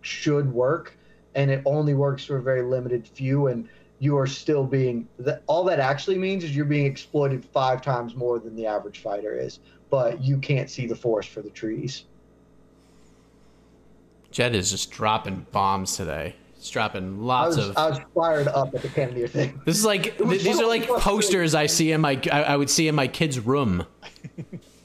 should 0.03 0.53
work, 0.53 0.95
and 1.35 1.51
it 1.51 1.63
only 1.65 1.95
works 1.95 2.23
for 2.23 2.37
a 2.37 2.43
very 2.43 2.61
limited 2.61 3.09
few. 3.09 3.47
And 3.47 3.67
you 4.01 4.17
are 4.17 4.27
still 4.27 4.65
being 4.65 5.07
that 5.19 5.43
all 5.47 5.63
that 5.63 5.79
actually 5.79 6.19
means 6.19 6.43
is 6.43 6.57
you're 6.57 6.65
being 6.65 6.87
exploited 6.87 7.45
five 7.45 7.83
times 7.83 8.17
more 8.17 8.39
than 8.39 8.57
the 8.57 8.67
average 8.67 9.01
fighter 9.01 9.39
is, 9.39 9.61
but 9.91 10.21
you 10.23 10.39
can't 10.39 10.71
see 10.71 10.87
the 10.87 10.97
forest 10.97 11.29
for 11.29 11.43
the 11.43 11.51
trees. 11.51 12.05
Jed 14.31 14.55
is 14.55 14.71
just 14.71 14.91
dropping 14.91 15.47
bombs 15.53 15.97
today. 15.97 16.35
He's 16.57 16.71
dropping 16.71 17.23
lots 17.23 17.57
I 17.57 17.61
was, 17.61 17.69
of. 17.69 17.77
I 17.77 17.91
was 17.91 17.99
fired 18.15 18.49
up 18.49 18.75
at 18.75 18.81
the 18.81 18.89
Kennedy 18.89 19.27
thing. 19.27 19.61
This 19.67 19.77
is 19.77 19.85
like 19.85 20.19
was 20.21 20.43
these 20.43 20.57
so 20.57 20.65
are 20.65 20.69
like 20.69 20.89
posters 20.89 21.55
I 21.55 21.67
see 21.67 21.93
in 21.93 22.01
my 22.01 22.21
I, 22.33 22.43
I 22.43 22.57
would 22.57 22.71
see 22.71 22.89
in 22.89 22.95
my 22.95 23.07
kid's 23.07 23.39
room. 23.39 23.85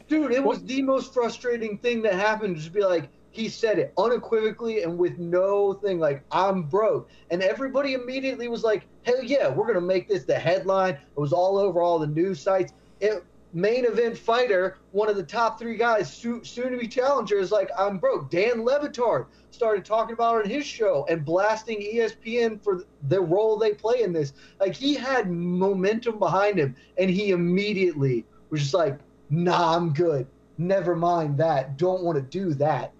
Dude, 0.09 0.32
it 0.32 0.43
was 0.43 0.61
the 0.63 0.82
most 0.82 1.13
frustrating 1.13 1.78
thing 1.78 2.01
that 2.01 2.13
happened. 2.13 2.57
Just 2.57 2.74
be 2.74 2.84
like, 2.84 3.09
he 3.36 3.49
said 3.49 3.79
it 3.79 3.93
unequivocally 3.97 4.83
and 4.83 4.97
with 4.97 5.17
no 5.17 5.73
thing 5.73 5.99
like 5.99 6.23
I'm 6.31 6.63
broke, 6.63 7.09
and 7.31 7.43
everybody 7.43 7.93
immediately 7.93 8.47
was 8.47 8.63
like, 8.63 8.88
hell 9.03 9.23
yeah, 9.23 9.49
we're 9.49 9.67
gonna 9.67 9.81
make 9.81 10.07
this 10.07 10.23
the 10.23 10.39
headline. 10.39 10.93
It 10.93 11.19
was 11.19 11.33
all 11.33 11.57
over 11.57 11.81
all 11.81 11.99
the 11.99 12.07
news 12.07 12.39
sites. 12.39 12.73
It 12.99 13.23
main 13.53 13.86
event 13.86 14.17
fighter, 14.17 14.77
one 14.91 15.07
of 15.09 15.15
the 15.15 15.23
top 15.23 15.57
three 15.57 15.77
guys, 15.77 16.13
soon, 16.13 16.43
to 16.43 16.77
be 16.77 16.88
challenger, 16.89 17.38
is 17.38 17.53
like, 17.53 17.69
I'm 17.77 17.97
broke. 17.99 18.29
Dan 18.29 18.65
Le 18.65 18.79
Batard 18.81 19.27
started 19.51 19.86
talking 19.86 20.13
about 20.13 20.36
it 20.36 20.45
on 20.45 20.49
his 20.49 20.65
show 20.65 21.05
and 21.09 21.23
blasting 21.23 21.79
ESPN 21.79 22.61
for 22.61 22.83
the 23.07 23.21
role 23.21 23.57
they 23.57 23.73
play 23.73 24.01
in 24.01 24.11
this. 24.11 24.33
Like 24.59 24.75
he 24.75 24.93
had 24.93 25.31
momentum 25.31 26.19
behind 26.19 26.59
him, 26.59 26.75
and 26.97 27.09
he 27.09 27.31
immediately 27.31 28.25
was 28.49 28.61
just 28.61 28.73
like, 28.73 28.99
Nah, 29.29 29.75
I'm 29.75 29.93
good. 29.93 30.27
Never 30.57 30.95
mind 30.95 31.38
that. 31.39 31.77
Don't 31.77 32.03
want 32.03 32.17
to 32.17 32.21
do 32.21 32.53
that. 32.55 32.93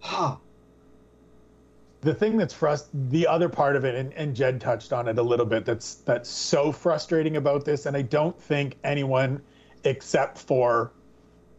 Huh. 0.00 0.36
the 2.00 2.14
thing 2.14 2.38
that's 2.38 2.54
frust 2.54 2.86
the 2.92 3.26
other 3.26 3.48
part 3.48 3.76
of 3.76 3.84
it 3.84 3.94
and, 3.94 4.12
and 4.14 4.34
jed 4.34 4.60
touched 4.60 4.92
on 4.92 5.06
it 5.08 5.18
a 5.18 5.22
little 5.22 5.44
bit 5.44 5.66
that's 5.66 5.96
that's 5.96 6.28
so 6.28 6.72
frustrating 6.72 7.36
about 7.36 7.64
this 7.66 7.84
and 7.84 7.96
i 7.96 8.02
don't 8.02 8.40
think 8.40 8.76
anyone 8.82 9.42
except 9.84 10.38
for 10.38 10.90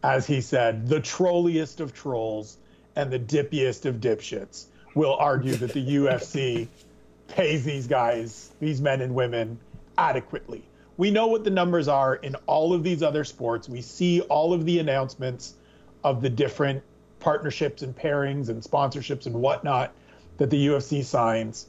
as 0.02 0.26
he 0.26 0.40
said 0.40 0.88
the 0.88 0.98
trolliest 0.98 1.80
of 1.80 1.92
trolls 1.94 2.58
and 2.96 3.12
the 3.12 3.18
dippiest 3.18 3.86
of 3.86 3.96
dipshits 3.96 4.66
will 4.94 5.14
argue 5.14 5.54
that 5.54 5.72
the 5.72 5.96
ufc 5.96 6.66
pays 7.28 7.64
these 7.64 7.86
guys 7.86 8.50
these 8.58 8.80
men 8.80 9.00
and 9.00 9.14
women 9.14 9.58
adequately 9.98 10.64
we 10.96 11.10
know 11.10 11.28
what 11.28 11.44
the 11.44 11.50
numbers 11.50 11.86
are 11.86 12.16
in 12.16 12.34
all 12.46 12.74
of 12.74 12.82
these 12.82 13.02
other 13.04 13.22
sports 13.22 13.68
we 13.68 13.80
see 13.80 14.20
all 14.22 14.52
of 14.52 14.64
the 14.66 14.80
announcements 14.80 15.54
of 16.02 16.20
the 16.20 16.28
different 16.28 16.82
partnerships 17.22 17.82
and 17.82 17.96
pairings 17.96 18.48
and 18.48 18.62
sponsorships 18.62 19.26
and 19.26 19.34
whatnot 19.34 19.94
that 20.38 20.50
the 20.50 20.66
UFC 20.66 21.04
signs. 21.04 21.68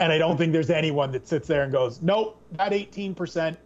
And 0.00 0.12
I 0.12 0.18
don't 0.18 0.36
think 0.36 0.52
there's 0.52 0.70
anyone 0.70 1.12
that 1.12 1.26
sits 1.26 1.46
there 1.46 1.62
and 1.62 1.72
goes, 1.72 2.02
"Nope, 2.02 2.36
that 2.52 2.72
18%, 2.72 3.56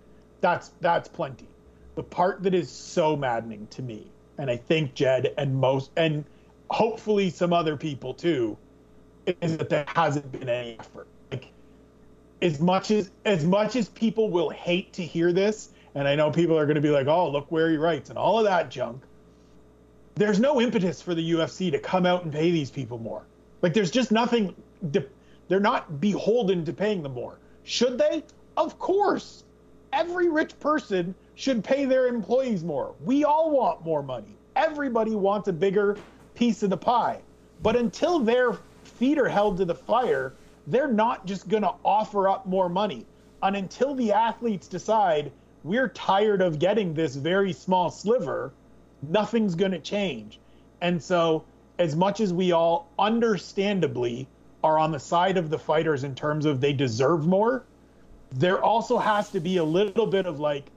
that's 0.41 0.73
that's 0.81 1.09
plenty." 1.09 1.49
The 1.95 2.03
part 2.03 2.43
that 2.43 2.55
is 2.55 2.71
so 2.71 3.17
maddening 3.17 3.67
to 3.69 3.83
me, 3.83 4.07
and 4.39 4.51
I 4.51 4.57
think 4.57 4.95
Jed 4.95 5.35
and 5.39 5.57
most 5.57 5.91
and 5.97 6.25
hopefully 6.71 7.31
some 7.31 7.53
other 7.53 7.77
people 7.77 8.15
too, 8.15 8.57
is 9.41 9.57
that 9.57 9.69
there 9.71 9.85
hasn't 9.89 10.31
been 10.33 10.49
any 10.49 10.77
effort. 10.79 11.07
Like 11.31 11.51
as 12.43 12.61
much 12.61 12.91
as 12.91 13.11
as 13.25 13.45
much 13.45 13.75
as 13.77 13.89
people 13.89 14.31
will 14.31 14.51
hate 14.51 14.93
to 14.95 15.03
hear 15.03 15.33
this, 15.33 15.71
and 15.95 16.07
I 16.07 16.15
know 16.15 16.31
people 16.31 16.59
are 16.59 16.67
going 16.67 16.77
to 16.77 16.83
be 16.83 16.91
like, 16.91 17.07
"Oh, 17.07 17.31
look 17.31 17.51
where 17.51 17.71
he 17.71 17.77
writes" 17.77 18.11
and 18.11 18.19
all 18.19 18.39
of 18.39 18.45
that 18.45 18.71
junk 18.71 19.03
there's 20.15 20.41
no 20.41 20.61
impetus 20.61 21.01
for 21.01 21.15
the 21.15 21.33
UFC 21.33 21.71
to 21.71 21.79
come 21.79 22.07
out 22.07 22.25
and 22.25 22.33
pay 22.33 22.51
these 22.51 22.71
people 22.71 22.99
more. 22.99 23.23
Like 23.63 23.75
there's 23.75 23.91
just 23.91 24.13
nothing. 24.13 24.55
They're 25.49 25.61
not 25.61 26.01
beholden 26.01 26.65
to 26.65 26.73
paying 26.73 27.03
them 27.03 27.15
more. 27.15 27.39
Should 27.65 27.99
they? 27.99 28.25
Of 28.57 28.79
course. 28.79 29.45
Every 29.93 30.29
rich 30.29 30.59
person 30.61 31.15
should 31.35 31.63
pay 31.63 31.85
their 31.85 32.07
employees 32.07 32.65
more. 32.65 32.95
We 33.05 33.25
all 33.25 33.51
want 33.51 33.85
more 33.85 34.03
money. 34.03 34.37
Everybody 34.57 35.15
wants 35.15 35.49
a 35.49 35.53
bigger 35.53 35.97
piece 36.35 36.63
of 36.63 36.71
the 36.71 36.77
pie. 36.77 37.21
But 37.63 37.77
until 37.77 38.19
their 38.19 38.59
feet 38.85 39.19
are 39.19 39.29
held 39.29 39.57
to 39.59 39.65
the 39.65 39.75
fire, 39.75 40.35
they're 40.67 40.89
not 40.89 41.27
just 41.27 41.49
going 41.49 41.63
to 41.63 41.75
offer 41.85 42.29
up 42.29 42.47
more 42.47 42.69
money. 42.69 43.07
And 43.43 43.57
until 43.57 43.95
the 43.95 44.13
athletes 44.13 44.69
decide 44.69 45.33
we're 45.65 45.89
tired 45.89 46.43
of 46.43 46.59
getting 46.59 46.95
this 46.95 47.17
very 47.17 47.53
small 47.53 47.91
sliver, 47.91 48.53
nothing's 49.03 49.55
going 49.55 49.73
to 49.73 49.79
change. 49.79 50.39
And 50.81 51.03
so, 51.03 51.45
as 51.79 51.97
much 51.97 52.21
as 52.21 52.33
we 52.33 52.53
all 52.53 52.89
understandably 52.99 54.29
are 54.63 54.79
on 54.79 54.93
the 54.93 55.01
side 55.01 55.37
of 55.37 55.51
the 55.51 55.59
fighters 55.59 56.05
in 56.05 56.15
terms 56.15 56.47
of 56.47 56.61
they 56.61 56.73
deserve 56.73 57.27
more, 57.27 57.65
there 58.31 58.63
also 58.63 58.99
has 58.99 59.31
to 59.31 59.41
be 59.41 59.57
a 59.57 59.65
little 59.65 60.07
bit 60.07 60.27
of 60.27 60.41
like 60.41 60.71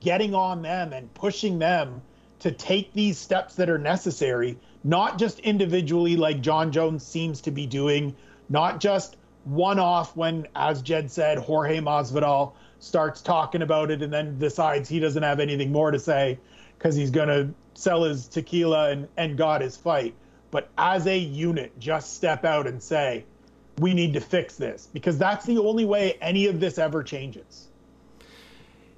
getting 0.00 0.34
on 0.34 0.62
them 0.62 0.92
and 0.92 1.12
pushing 1.14 1.58
them 1.58 2.02
to 2.40 2.50
take 2.50 2.92
these 2.92 3.18
steps 3.18 3.54
that 3.54 3.70
are 3.70 3.78
necessary, 3.78 4.58
not 4.82 5.18
just 5.18 5.38
individually, 5.40 6.16
like 6.16 6.40
Jon 6.40 6.72
Jones 6.72 7.04
seems 7.04 7.40
to 7.42 7.50
be 7.50 7.66
doing, 7.66 8.14
not 8.48 8.80
just 8.80 9.16
one 9.44 9.78
off 9.78 10.16
when, 10.16 10.46
as 10.54 10.82
Jed 10.82 11.10
said, 11.10 11.38
Jorge 11.38 11.78
Masvidal 11.78 12.52
starts 12.78 13.20
talking 13.20 13.62
about 13.62 13.90
it 13.90 14.02
and 14.02 14.12
then 14.12 14.38
decides 14.38 14.88
he 14.88 15.00
doesn't 15.00 15.22
have 15.22 15.38
anything 15.38 15.70
more 15.70 15.90
to 15.90 15.98
say 15.98 16.38
because 16.80 16.96
he's 16.96 17.10
going 17.10 17.28
to 17.28 17.52
sell 17.74 18.04
his 18.04 18.26
tequila 18.26 18.90
and, 18.90 19.06
and 19.18 19.36
got 19.36 19.60
his 19.60 19.76
fight. 19.76 20.14
But 20.50 20.70
as 20.78 21.06
a 21.06 21.16
unit, 21.16 21.78
just 21.78 22.14
step 22.14 22.44
out 22.44 22.66
and 22.66 22.82
say, 22.82 23.24
we 23.78 23.92
need 23.92 24.14
to 24.14 24.20
fix 24.20 24.56
this 24.56 24.88
because 24.92 25.18
that's 25.18 25.44
the 25.44 25.58
only 25.58 25.84
way 25.84 26.16
any 26.22 26.46
of 26.46 26.58
this 26.58 26.78
ever 26.78 27.02
changes. 27.02 27.68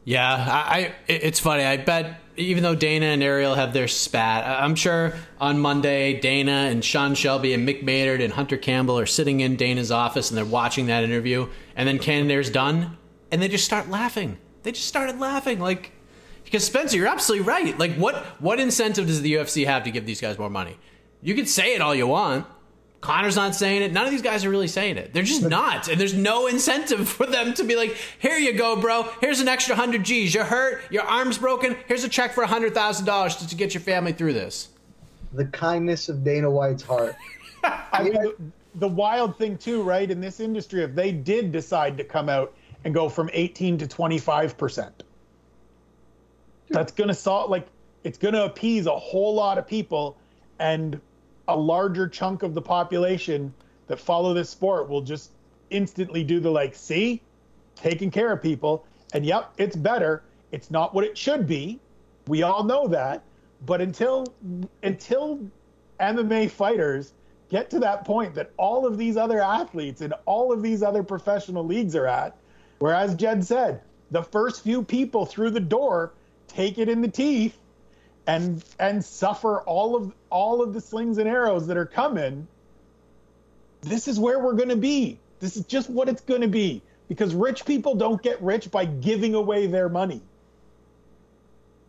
Yeah, 0.05 0.27
I, 0.27 0.79
I 0.79 0.95
it's 1.07 1.39
funny. 1.39 1.65
I 1.65 1.77
bet 1.77 2.21
even 2.37 2.63
though 2.65 2.75
Dana 2.75 3.07
and 3.07 3.23
Ariel 3.23 3.55
have 3.55 3.73
their 3.73 3.87
spat, 3.87 4.45
I'm 4.45 4.75
sure 4.75 5.15
on 5.39 5.61
Monday 5.61 6.19
Dana 6.19 6.69
and 6.71 6.85
Sean 6.85 7.15
Shelby 7.15 7.53
and 7.53 7.69
Mick 7.69 7.85
Maynard 7.85 8.21
and 8.21 8.33
Hunter 8.33 8.57
Campbell 8.57 8.99
are 8.99 9.07
sitting 9.07 9.41
in 9.41 9.55
Dana's 9.55 9.93
office 9.93 10.31
and 10.31 10.39
they're 10.39 10.45
watching 10.45 10.87
that 10.87 11.05
interview, 11.05 11.49
and 11.77 11.89
then 11.89 12.01
Cannonier's 12.01 12.51
done, 12.51 12.97
and 13.31 13.41
they 13.41 13.47
just 13.47 13.65
start 13.65 13.91
laughing. 13.91 14.39
They 14.65 14.73
just 14.73 14.89
started 14.89 15.21
laughing 15.21 15.61
like 15.61 15.93
because 16.53 16.67
Spencer, 16.67 16.99
you're 16.99 17.09
absolutely 17.09 17.47
right. 17.47 17.79
Like 17.79 17.95
what 17.95 18.15
what 18.39 18.61
incentive 18.61 19.07
does 19.07 19.23
the 19.23 19.33
UFC 19.33 19.65
have 19.65 19.85
to 19.85 19.91
give 19.91 20.05
these 20.05 20.21
guys 20.21 20.39
more 20.39 20.51
money? 20.51 20.77
You 21.23 21.35
can 21.35 21.47
say 21.47 21.75
it 21.75 21.81
all 21.81 21.95
you 21.95 22.07
want. 22.07 22.47
Conor's 23.01 23.37
not 23.37 23.55
saying 23.55 23.83
it. 23.83 23.91
None 23.91 24.05
of 24.05 24.11
these 24.11 24.23
guys 24.23 24.45
are 24.45 24.51
really 24.51 24.69
saying 24.69 24.99
it. 24.99 25.15
They're 25.15 25.23
just 25.23 25.43
not. 25.43 25.89
And 25.89 25.99
there's 25.99 26.15
no 26.15 26.47
incentive 26.47 27.09
for 27.09 27.27
them 27.27 27.55
to 27.55 27.65
be 27.65 27.75
like, 27.75 27.97
here 28.19 28.37
you 28.37 28.53
go, 28.53 28.77
bro. 28.77 29.09
Here's 29.21 29.41
an 29.41 29.49
extra 29.49 29.75
100 29.75 30.05
G's. 30.05 30.35
You're 30.35 30.45
hurt. 30.45 30.83
Your 30.91 31.03
arm's 31.03 31.39
broken. 31.39 31.77
Here's 31.89 32.05
a 32.05 32.09
check 32.09 32.33
for 32.33 32.45
$100,000 32.45 33.39
to, 33.39 33.49
to 33.49 33.55
get 33.57 33.75
your 33.75 33.81
family 33.81 34.13
through 34.13 34.35
this. 34.35 34.69
The 35.33 35.47
kindness 35.47 36.09
of 36.09 36.23
Dana 36.23 36.49
White's 36.49 36.83
heart. 36.83 37.17
I 37.65 38.05
mean, 38.05 38.13
the, 38.13 38.37
the 38.77 38.89
wild 38.89 39.37
thing 39.37 39.59
too, 39.59 39.83
right? 39.83 40.09
In 40.09 40.21
this 40.21 40.39
industry, 40.39 40.85
if 40.85 40.95
they 40.95 41.11
did 41.11 41.51
decide 41.51 41.97
to 41.97 42.05
come 42.05 42.29
out 42.29 42.55
and 42.85 42.95
go 42.95 43.09
from 43.09 43.31
18 43.33 43.79
to 43.79 43.89
25 43.89 44.57
percent, 44.57 45.03
that's 46.73 46.93
going 46.93 47.09
to 47.09 47.15
solve 47.15 47.51
like 47.51 47.67
it's 48.05 48.19
going 48.19 48.35
to 48.35 48.45
appease 48.45 48.87
a 48.87 48.99
whole 48.99 49.35
lot 49.35 49.59
of 49.59 49.67
people, 49.67 50.17
and 50.59 51.01
a 51.49 51.57
larger 51.57 52.09
chunk 52.09 52.43
of 52.43 52.55
the 52.55 52.63
population 52.63 53.53
that 53.87 53.99
follow 54.01 54.35
this 54.35 54.51
sport 54.51 54.89
will 54.89 55.03
just 55.03 55.33
instantly 55.71 56.25
do 56.25 56.41
the 56.41 56.51
like, 56.51 56.75
see, 56.75 57.21
taking 57.77 58.11
care 58.11 58.33
of 58.33 58.43
people, 58.43 58.85
and 59.15 59.25
yep, 59.25 59.53
it's 59.59 59.77
better. 59.77 60.23
It's 60.51 60.71
not 60.71 60.95
what 60.95 61.05
it 61.05 61.17
should 61.17 61.47
be. 61.47 61.79
We 62.27 62.43
all 62.43 62.65
know 62.65 62.87
that, 62.89 63.23
but 63.67 63.81
until 63.81 64.27
until 64.83 65.41
MMA 66.01 66.51
fighters 66.51 67.13
get 67.51 67.71
to 67.71 67.79
that 67.81 68.05
point 68.05 68.35
that 68.35 68.51
all 68.57 68.87
of 68.87 68.97
these 68.97 69.17
other 69.17 69.41
athletes 69.41 70.01
and 70.01 70.15
all 70.25 70.53
of 70.53 70.63
these 70.63 70.83
other 70.83 71.03
professional 71.03 71.65
leagues 71.65 71.95
are 71.95 72.07
at, 72.07 72.37
whereas 72.79 73.15
Jed 73.15 73.45
said, 73.45 73.83
the 74.11 74.23
first 74.23 74.63
few 74.63 74.83
people 74.83 75.27
through 75.27 75.51
the 75.51 75.61
door 75.61 76.13
take 76.55 76.79
it 76.79 76.89
in 76.89 77.01
the 77.01 77.09
teeth 77.09 77.57
and 78.27 78.65
and 78.79 79.05
suffer 79.05 79.61
all 79.63 79.97
of 79.97 80.13
all 80.31 80.63
of 80.63 80.73
the 80.73 80.81
slings 80.81 81.19
and 81.19 81.29
arrows 81.29 81.67
that 81.67 81.77
are 81.77 81.87
coming. 81.87 82.47
This 83.81 84.07
is 84.07 84.19
where 84.19 84.39
we're 84.39 84.55
going 84.55 84.69
to 84.69 84.77
be. 84.77 85.19
This 85.41 85.57
is 85.57 85.65
just 85.67 85.91
what 85.91 86.09
it's 86.09 86.21
going 86.21 86.43
to 86.43 86.49
be 86.49 86.83
because 87.09 87.35
rich 87.35 87.65
people 87.65 87.95
don't 87.95 88.23
get 88.23 88.41
rich 88.41 88.71
by 88.71 88.85
giving 88.85 89.35
away 89.35 89.67
their 89.67 89.89
money. 89.89 90.23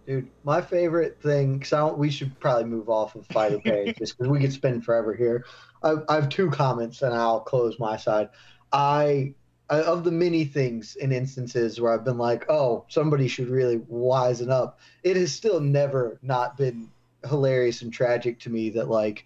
Dude, 0.07 0.27
my 0.43 0.59
favorite 0.59 1.21
thing, 1.21 1.59
because 1.59 1.93
we 1.93 2.09
should 2.09 2.37
probably 2.39 2.65
move 2.65 2.89
off 2.89 3.15
of 3.15 3.25
fighter 3.27 3.59
pay 3.63 3.93
just 3.97 4.17
because 4.17 4.29
we 4.29 4.39
could 4.39 4.51
spend 4.51 4.83
forever 4.83 5.13
here. 5.13 5.45
I, 5.81 5.95
I, 6.09 6.15
have 6.15 6.29
two 6.29 6.49
comments 6.49 7.01
and 7.03 7.13
I'll 7.13 7.39
close 7.39 7.79
my 7.79 7.95
side. 7.95 8.29
I, 8.71 9.33
I, 9.42 9.42
of 9.81 10.03
the 10.03 10.11
many 10.11 10.45
things 10.45 10.95
in 10.95 11.11
instances 11.11 11.79
where 11.79 11.93
I've 11.93 12.05
been 12.05 12.17
like, 12.17 12.49
oh, 12.49 12.85
somebody 12.87 13.27
should 13.27 13.49
really 13.49 13.79
wisen 13.79 14.49
up, 14.49 14.79
it 15.03 15.15
has 15.17 15.31
still 15.31 15.59
never 15.59 16.19
not 16.21 16.57
been 16.57 16.89
hilarious 17.27 17.81
and 17.81 17.91
tragic 17.91 18.39
to 18.41 18.49
me 18.49 18.69
that, 18.71 18.89
like, 18.89 19.25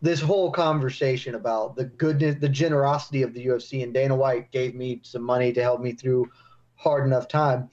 this 0.00 0.20
whole 0.20 0.52
conversation 0.52 1.34
about 1.34 1.74
the 1.74 1.84
goodness, 1.84 2.36
the 2.40 2.48
generosity 2.48 3.22
of 3.22 3.34
the 3.34 3.46
UFC, 3.46 3.82
and 3.82 3.92
Dana 3.92 4.14
White 4.14 4.52
gave 4.52 4.74
me 4.74 5.00
some 5.02 5.22
money 5.22 5.52
to 5.52 5.62
help 5.62 5.80
me 5.80 5.92
through 5.92 6.30
hard 6.76 7.04
enough 7.04 7.26
time 7.26 7.68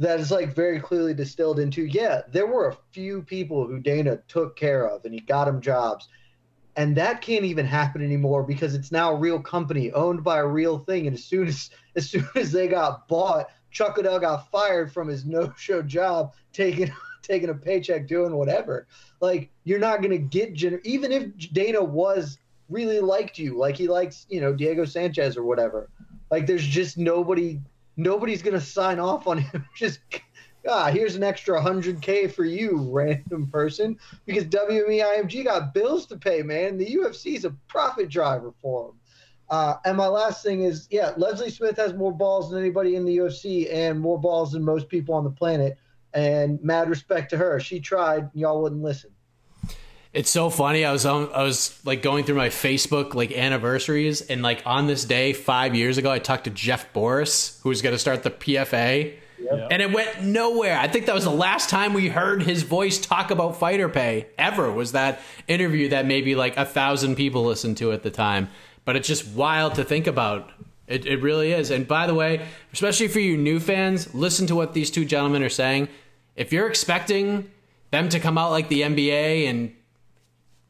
that 0.00 0.18
is 0.18 0.30
like 0.30 0.54
very 0.54 0.80
clearly 0.80 1.14
distilled 1.14 1.60
into 1.60 1.84
yeah 1.84 2.22
there 2.32 2.46
were 2.46 2.68
a 2.68 2.76
few 2.90 3.22
people 3.22 3.66
who 3.66 3.78
dana 3.78 4.18
took 4.26 4.56
care 4.56 4.88
of 4.88 5.04
and 5.04 5.14
he 5.14 5.20
got 5.20 5.44
them 5.44 5.60
jobs 5.60 6.08
and 6.76 6.96
that 6.96 7.20
can't 7.20 7.44
even 7.44 7.66
happen 7.66 8.02
anymore 8.02 8.42
because 8.42 8.74
it's 8.74 8.92
now 8.92 9.12
a 9.12 9.16
real 9.16 9.40
company 9.40 9.92
owned 9.92 10.22
by 10.22 10.38
a 10.38 10.46
real 10.46 10.78
thing 10.78 11.06
and 11.06 11.16
as 11.16 11.24
soon 11.24 11.48
as 11.48 11.70
as 11.96 12.08
soon 12.08 12.28
as 12.34 12.52
they 12.52 12.68
got 12.68 13.08
bought 13.08 13.48
chuck 13.70 13.96
Liddell 13.96 14.18
got 14.18 14.50
fired 14.50 14.92
from 14.92 15.08
his 15.08 15.24
no-show 15.24 15.82
job 15.82 16.34
taking 16.52 16.92
taking 17.22 17.50
a 17.50 17.54
paycheck 17.54 18.06
doing 18.06 18.34
whatever 18.34 18.86
like 19.20 19.50
you're 19.64 19.78
not 19.78 20.02
going 20.02 20.10
to 20.10 20.18
get 20.18 20.54
gener- 20.54 20.80
even 20.84 21.12
if 21.12 21.52
dana 21.52 21.82
was 21.82 22.38
really 22.68 23.00
liked 23.00 23.38
you 23.38 23.58
like 23.58 23.76
he 23.76 23.88
likes 23.88 24.26
you 24.30 24.40
know 24.40 24.54
diego 24.54 24.84
sanchez 24.84 25.36
or 25.36 25.44
whatever 25.44 25.90
like 26.30 26.46
there's 26.46 26.66
just 26.66 26.96
nobody 26.96 27.60
nobody's 28.00 28.42
going 28.42 28.58
to 28.58 28.64
sign 28.64 28.98
off 28.98 29.26
on 29.26 29.38
him. 29.38 29.66
Just, 29.76 30.00
ah, 30.68 30.90
here's 30.90 31.16
an 31.16 31.22
extra 31.22 31.60
100K 31.60 32.32
for 32.32 32.44
you, 32.44 32.88
random 32.90 33.46
person, 33.46 33.98
because 34.26 34.44
WMEIMG 34.44 35.44
got 35.44 35.74
bills 35.74 36.06
to 36.06 36.16
pay, 36.16 36.42
man. 36.42 36.76
The 36.76 36.86
UFC 36.86 37.36
is 37.36 37.44
a 37.44 37.50
profit 37.68 38.08
driver 38.08 38.52
for 38.60 38.88
them. 38.88 38.96
Uh, 39.48 39.76
and 39.84 39.96
my 39.96 40.06
last 40.06 40.44
thing 40.44 40.62
is, 40.62 40.86
yeah, 40.90 41.12
Leslie 41.16 41.50
Smith 41.50 41.76
has 41.76 41.92
more 41.94 42.12
balls 42.12 42.50
than 42.50 42.60
anybody 42.60 42.94
in 42.94 43.04
the 43.04 43.16
UFC 43.16 43.72
and 43.72 43.98
more 43.98 44.18
balls 44.18 44.52
than 44.52 44.64
most 44.64 44.88
people 44.88 45.14
on 45.14 45.24
the 45.24 45.30
planet. 45.30 45.76
And 46.14 46.62
mad 46.62 46.88
respect 46.88 47.30
to 47.30 47.36
her. 47.36 47.58
She 47.60 47.80
tried, 47.80 48.30
y'all 48.34 48.62
wouldn't 48.62 48.82
listen. 48.82 49.10
It's 50.12 50.30
so 50.30 50.50
funny. 50.50 50.84
I 50.84 50.90
was 50.90 51.06
on, 51.06 51.32
I 51.32 51.44
was 51.44 51.78
like 51.84 52.02
going 52.02 52.24
through 52.24 52.34
my 52.34 52.48
Facebook 52.48 53.14
like 53.14 53.30
anniversaries, 53.30 54.22
and 54.22 54.42
like 54.42 54.62
on 54.66 54.88
this 54.88 55.04
day 55.04 55.32
five 55.32 55.76
years 55.76 55.98
ago, 55.98 56.10
I 56.10 56.18
talked 56.18 56.44
to 56.44 56.50
Jeff 56.50 56.92
Borris, 56.92 57.60
who 57.62 57.68
was 57.68 57.80
going 57.80 57.94
to 57.94 57.98
start 57.98 58.24
the 58.24 58.30
PFA, 58.30 59.14
yep. 59.40 59.68
and 59.70 59.82
it 59.82 59.92
went 59.92 60.22
nowhere. 60.22 60.78
I 60.78 60.88
think 60.88 61.06
that 61.06 61.14
was 61.14 61.24
the 61.24 61.30
last 61.30 61.68
time 61.68 61.92
we 61.94 62.08
heard 62.08 62.42
his 62.42 62.62
voice 62.62 62.98
talk 62.98 63.30
about 63.30 63.58
fighter 63.58 63.88
pay 63.88 64.26
ever. 64.38 64.70
Was 64.70 64.92
that 64.92 65.20
interview 65.48 65.88
that 65.90 66.06
maybe 66.06 66.34
like 66.34 66.56
a 66.56 66.64
thousand 66.64 67.16
people 67.16 67.44
listened 67.44 67.76
to 67.78 67.92
at 67.92 68.02
the 68.02 68.10
time? 68.10 68.48
But 68.84 68.96
it's 68.96 69.08
just 69.08 69.26
wild 69.28 69.74
to 69.76 69.84
think 69.84 70.06
about. 70.06 70.50
It, 70.86 71.06
it 71.06 71.22
really 71.22 71.52
is. 71.52 71.70
And 71.70 71.86
by 71.86 72.06
the 72.06 72.14
way, 72.14 72.46
especially 72.72 73.08
for 73.08 73.20
you 73.20 73.36
new 73.36 73.60
fans, 73.60 74.12
listen 74.14 74.46
to 74.48 74.56
what 74.56 74.74
these 74.74 74.90
two 74.90 75.04
gentlemen 75.04 75.42
are 75.42 75.48
saying. 75.48 75.88
If 76.34 76.52
you're 76.52 76.66
expecting 76.66 77.50
them 77.90 78.08
to 78.08 78.18
come 78.18 78.38
out 78.38 78.50
like 78.50 78.68
the 78.68 78.82
NBA 78.82 79.48
and 79.48 79.74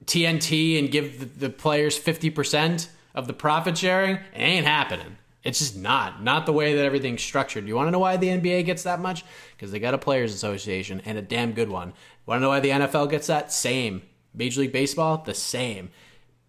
TNT 0.05 0.79
and 0.79 0.91
give 0.91 1.39
the, 1.39 1.51
players 1.51 1.99
50% 1.99 2.89
of 3.15 3.27
the 3.27 3.33
profit 3.33 3.79
sharing, 3.79 4.17
it 4.17 4.23
ain't 4.35 4.67
happening. 4.67 5.17
It's 5.43 5.59
just 5.59 5.77
not. 5.77 6.23
Not 6.23 6.47
the 6.47 6.53
way 6.53 6.75
that 6.75 6.85
everything's 6.85 7.23
structured. 7.23 7.67
You 7.67 7.75
want 7.75 7.87
to 7.87 7.91
know 7.91 7.99
why 7.99 8.17
the 8.17 8.29
NBA 8.29 8.67
gets 8.67 8.83
that 8.83 9.01
much? 9.01 9.25
Because 9.57 9.73
they 9.73 9.79
got 9.79 9.95
a 9.95 9.99
players' 9.99 10.35
association 10.35 11.01
and 11.05 11.17
a 11.17 11.23
damn 11.23 11.53
good 11.53 11.71
one. 11.71 11.95
Want 12.27 12.39
to 12.39 12.43
know 12.43 12.51
why 12.51 12.61
the 12.61 12.71
NFL 12.71 13.11
gets 13.11 13.27
that? 13.29 13.53
Same. 13.53 14.03
Major 14.35 14.61
League 14.61 14.73
Baseball, 14.73 15.19
the 15.19 15.35
same. 15.35 15.91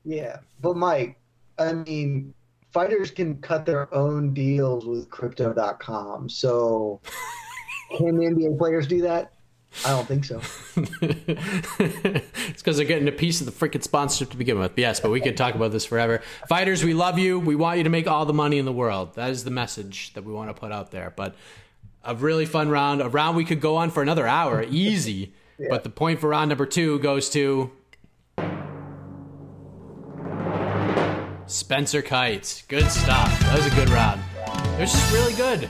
Yeah, 0.03 0.37
but 0.59 0.75
Mike, 0.75 1.17
I 1.57 1.73
mean, 1.73 2.33
fighters 2.71 3.11
can 3.11 3.37
cut 3.37 3.65
their 3.65 3.93
own 3.93 4.33
deals 4.33 4.85
with 4.85 5.09
crypto.com. 5.09 6.29
So 6.29 7.01
can 7.97 8.17
the 8.17 8.25
NBA 8.25 8.57
players 8.57 8.87
do 8.87 9.01
that? 9.01 9.33
I 9.85 9.89
don't 9.91 10.07
think 10.07 10.25
so. 10.25 10.41
it's 11.01 12.61
because 12.61 12.77
they're 12.77 12.85
getting 12.85 13.07
a 13.07 13.11
piece 13.13 13.39
of 13.41 13.45
the 13.45 13.51
freaking 13.53 13.81
sponsorship 13.81 14.29
to 14.31 14.37
begin 14.37 14.59
with. 14.59 14.77
Yes, 14.77 14.99
but 14.99 15.11
we 15.11 15.21
could 15.21 15.37
talk 15.37 15.55
about 15.55 15.71
this 15.71 15.85
forever. 15.85 16.21
Fighters, 16.49 16.83
we 16.83 16.93
love 16.93 17.17
you. 17.17 17.39
We 17.39 17.55
want 17.55 17.77
you 17.77 17.83
to 17.85 17.89
make 17.89 18.05
all 18.07 18.25
the 18.25 18.33
money 18.33 18.57
in 18.57 18.65
the 18.65 18.73
world. 18.73 19.15
That 19.15 19.29
is 19.29 19.43
the 19.43 19.51
message 19.51 20.13
that 20.13 20.23
we 20.25 20.33
want 20.33 20.49
to 20.49 20.53
put 20.53 20.71
out 20.71 20.91
there. 20.91 21.13
But 21.15 21.35
a 22.03 22.15
really 22.15 22.45
fun 22.45 22.69
round, 22.69 23.01
a 23.01 23.07
round 23.09 23.37
we 23.37 23.45
could 23.45 23.61
go 23.61 23.77
on 23.77 23.91
for 23.91 24.03
another 24.03 24.27
hour, 24.27 24.63
easy. 24.69 25.33
yeah. 25.57 25.67
But 25.69 25.83
the 25.83 25.89
point 25.89 26.19
for 26.19 26.29
round 26.29 26.49
number 26.49 26.65
two 26.65 26.99
goes 26.99 27.29
to 27.31 27.71
Spencer 31.47 32.01
Kyte. 32.01 32.67
Good 32.67 32.89
stuff. 32.91 33.39
That 33.41 33.57
was 33.57 33.67
a 33.67 33.75
good 33.75 33.89
round. 33.89 34.21
It 34.77 34.81
was 34.81 34.91
just 34.91 35.13
really 35.13 35.33
good. 35.33 35.63
It 35.63 35.69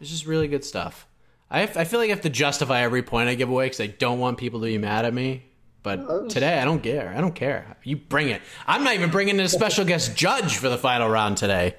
was 0.00 0.10
just 0.10 0.26
really 0.26 0.48
good 0.48 0.64
stuff. 0.64 1.06
I, 1.50 1.62
I 1.62 1.84
feel 1.84 1.98
like 1.98 2.10
I 2.10 2.14
have 2.14 2.22
to 2.22 2.30
justify 2.30 2.82
every 2.82 3.02
point 3.02 3.28
I 3.28 3.34
give 3.34 3.48
away 3.48 3.66
because 3.66 3.80
I 3.80 3.88
don't 3.88 4.18
want 4.18 4.38
people 4.38 4.60
to 4.60 4.66
be 4.66 4.78
mad 4.78 5.04
at 5.04 5.12
me. 5.12 5.44
But 5.82 6.28
today, 6.28 6.58
I 6.58 6.66
don't 6.66 6.82
care. 6.82 7.12
I 7.16 7.22
don't 7.22 7.34
care. 7.34 7.76
You 7.84 7.96
bring 7.96 8.28
it. 8.28 8.42
I'm 8.66 8.84
not 8.84 8.94
even 8.94 9.10
bringing 9.10 9.36
in 9.36 9.40
a 9.40 9.48
special 9.48 9.86
guest 9.86 10.14
judge 10.14 10.58
for 10.58 10.68
the 10.68 10.76
final 10.76 11.08
round 11.08 11.38
today. 11.38 11.74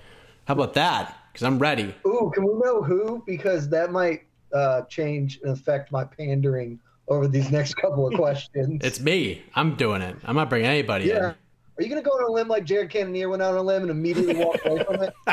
How 0.45 0.55
about 0.55 0.73
that? 0.73 1.15
Because 1.31 1.45
I'm 1.45 1.59
ready. 1.59 1.93
Ooh, 2.07 2.31
can 2.33 2.43
we 2.43 2.53
know 2.53 2.81
who? 2.81 3.23
Because 3.27 3.69
that 3.69 3.91
might 3.91 4.23
uh, 4.53 4.81
change 4.83 5.39
and 5.43 5.51
affect 5.51 5.91
my 5.91 6.03
pandering 6.03 6.79
over 7.07 7.27
these 7.27 7.51
next 7.51 7.75
couple 7.75 8.07
of 8.07 8.13
questions. 8.17 8.81
it's 8.83 8.99
me. 8.99 9.43
I'm 9.53 9.75
doing 9.75 10.01
it. 10.01 10.15
I'm 10.23 10.35
not 10.35 10.49
bringing 10.49 10.67
anybody 10.67 11.05
yeah. 11.05 11.17
in. 11.17 11.23
Are 11.23 11.83
you 11.83 11.89
going 11.89 12.01
to 12.01 12.07
go 12.07 12.15
on 12.15 12.23
a 12.23 12.31
limb 12.31 12.47
like 12.47 12.65
Jared 12.65 12.89
Cannonier 12.89 13.29
went 13.29 13.41
out 13.41 13.53
on 13.53 13.59
a 13.59 13.61
limb 13.61 13.83
and 13.83 13.91
immediately 13.91 14.35
walk 14.35 14.65
away 14.65 14.83
from 14.83 15.03
it? 15.03 15.13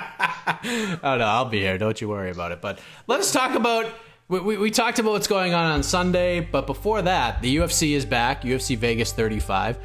oh, 1.02 1.16
no, 1.16 1.24
I'll 1.24 1.44
be 1.46 1.60
here. 1.60 1.78
Don't 1.78 2.00
you 2.00 2.08
worry 2.08 2.30
about 2.30 2.52
it. 2.52 2.60
But 2.60 2.78
let's 3.06 3.32
talk 3.32 3.54
about 3.54 3.92
we, 4.28 4.40
we, 4.40 4.56
we, 4.58 4.70
talked 4.70 4.98
about 4.98 5.12
what's 5.12 5.26
going 5.26 5.54
on 5.54 5.72
on 5.72 5.82
Sunday, 5.82 6.40
but 6.40 6.66
before 6.66 7.00
that, 7.00 7.40
the 7.40 7.56
UFC 7.56 7.92
is 7.92 8.04
back, 8.04 8.42
UFC 8.42 8.76
Vegas 8.76 9.10
35. 9.12 9.78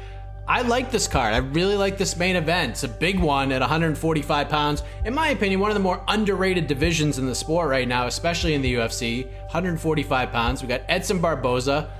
I 0.46 0.60
like 0.60 0.90
this 0.90 1.08
card. 1.08 1.32
I 1.32 1.38
really 1.38 1.76
like 1.76 1.96
this 1.96 2.18
main 2.18 2.36
event. 2.36 2.72
It's 2.72 2.84
a 2.84 2.88
big 2.88 3.18
one 3.18 3.50
at 3.52 3.62
145 3.62 4.48
pounds. 4.50 4.82
In 5.06 5.14
my 5.14 5.28
opinion, 5.28 5.60
one 5.60 5.70
of 5.70 5.74
the 5.74 5.80
more 5.82 6.04
underrated 6.08 6.66
divisions 6.66 7.18
in 7.18 7.26
the 7.26 7.34
sport 7.34 7.70
right 7.70 7.88
now, 7.88 8.06
especially 8.06 8.52
in 8.52 8.60
the 8.60 8.74
UFC. 8.74 9.24
145 9.44 10.30
pounds. 10.30 10.60
We 10.60 10.68
got 10.68 10.82
Edson 10.90 11.20
Barboza 11.20 11.90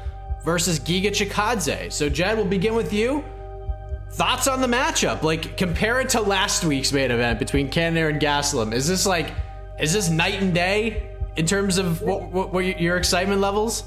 versus 0.45 0.79
Giga 0.79 1.07
Chikadze. 1.07 1.91
So, 1.91 2.11
Jed, 2.11 2.37
we'll 2.37 2.45
begin 2.45 2.75
with 2.75 2.93
you. 2.93 3.25
Thoughts 4.11 4.47
on 4.49 4.61
the 4.61 4.67
matchup? 4.67 5.23
Like, 5.23 5.57
compare 5.57 6.03
it 6.03 6.11
to 6.11 6.21
last 6.21 6.67
week's 6.67 6.93
main 6.93 7.11
event 7.11 7.39
between 7.39 7.71
Cannonier 7.71 8.09
and 8.09 8.21
Gastelum. 8.21 8.75
Is 8.75 8.87
this 8.87 9.07
like, 9.07 9.33
is 9.81 9.95
this 9.95 10.11
night 10.11 10.43
and 10.43 10.53
day? 10.53 11.14
In 11.37 11.47
terms 11.47 11.79
of 11.79 12.01
what, 12.03 12.23
what, 12.31 12.53
what 12.53 12.81
your 12.81 12.97
excitement 12.97 13.41
levels? 13.41 13.85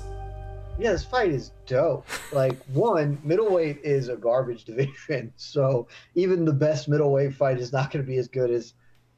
Yeah, 0.80 0.91
this 0.91 1.04
fight 1.04 1.30
is 1.30 1.52
dope. 1.66 2.06
Like 2.32 2.56
one, 2.66 3.20
middleweight 3.24 3.80
is 3.84 4.10
a 4.10 4.16
garbage 4.16 4.64
division, 4.66 5.34
so 5.36 5.88
even 6.16 6.45
the 6.45 6.54
best 6.54 6.88
middleweight 6.88 7.34
fight 7.34 7.60
is 7.60 7.72
not 7.72 7.91
going 7.91 8.06
to 8.06 8.08
be 8.08 8.18
as 8.18 8.28
good 8.28 8.52
as 8.52 8.74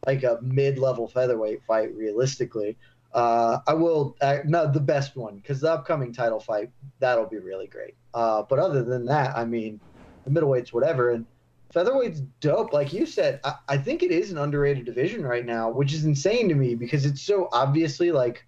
like 0.07 0.23
a 0.23 0.39
mid-level 0.41 1.07
featherweight 1.09 1.61
fight. 1.63 1.93
Realistically, 1.95 2.77
uh, 3.13 3.59
I 3.67 3.73
will 3.73 4.15
uh, 4.21 4.37
no 4.45 4.71
the 4.71 4.79
best 4.79 5.17
one 5.17 5.35
because 5.37 5.59
the 5.59 5.71
upcoming 5.71 6.13
title 6.13 6.39
fight 6.39 6.71
that'll 6.99 7.25
be 7.25 7.39
really 7.39 7.67
great. 7.67 7.95
Uh, 8.13 8.43
but 8.43 8.59
other 8.59 8.83
than 8.83 9.05
that, 9.05 9.35
I 9.37 9.43
mean, 9.43 9.81
the 10.23 10.31
middleweight's 10.31 10.71
whatever, 10.71 11.11
and 11.11 11.25
featherweight's 11.73 12.21
dope. 12.39 12.73
Like 12.73 12.93
you 12.93 13.05
said, 13.05 13.39
I, 13.43 13.55
I, 13.67 13.77
think 13.77 14.03
it 14.03 14.11
is 14.11 14.31
an 14.31 14.37
underrated 14.37 14.85
division 14.85 15.23
right 15.23 15.45
now, 15.45 15.69
which 15.69 15.93
is 15.93 16.05
insane 16.05 16.49
to 16.49 16.55
me 16.55 16.75
because 16.75 17.05
it's 17.05 17.21
so 17.21 17.49
obviously 17.51 18.11
like 18.11 18.45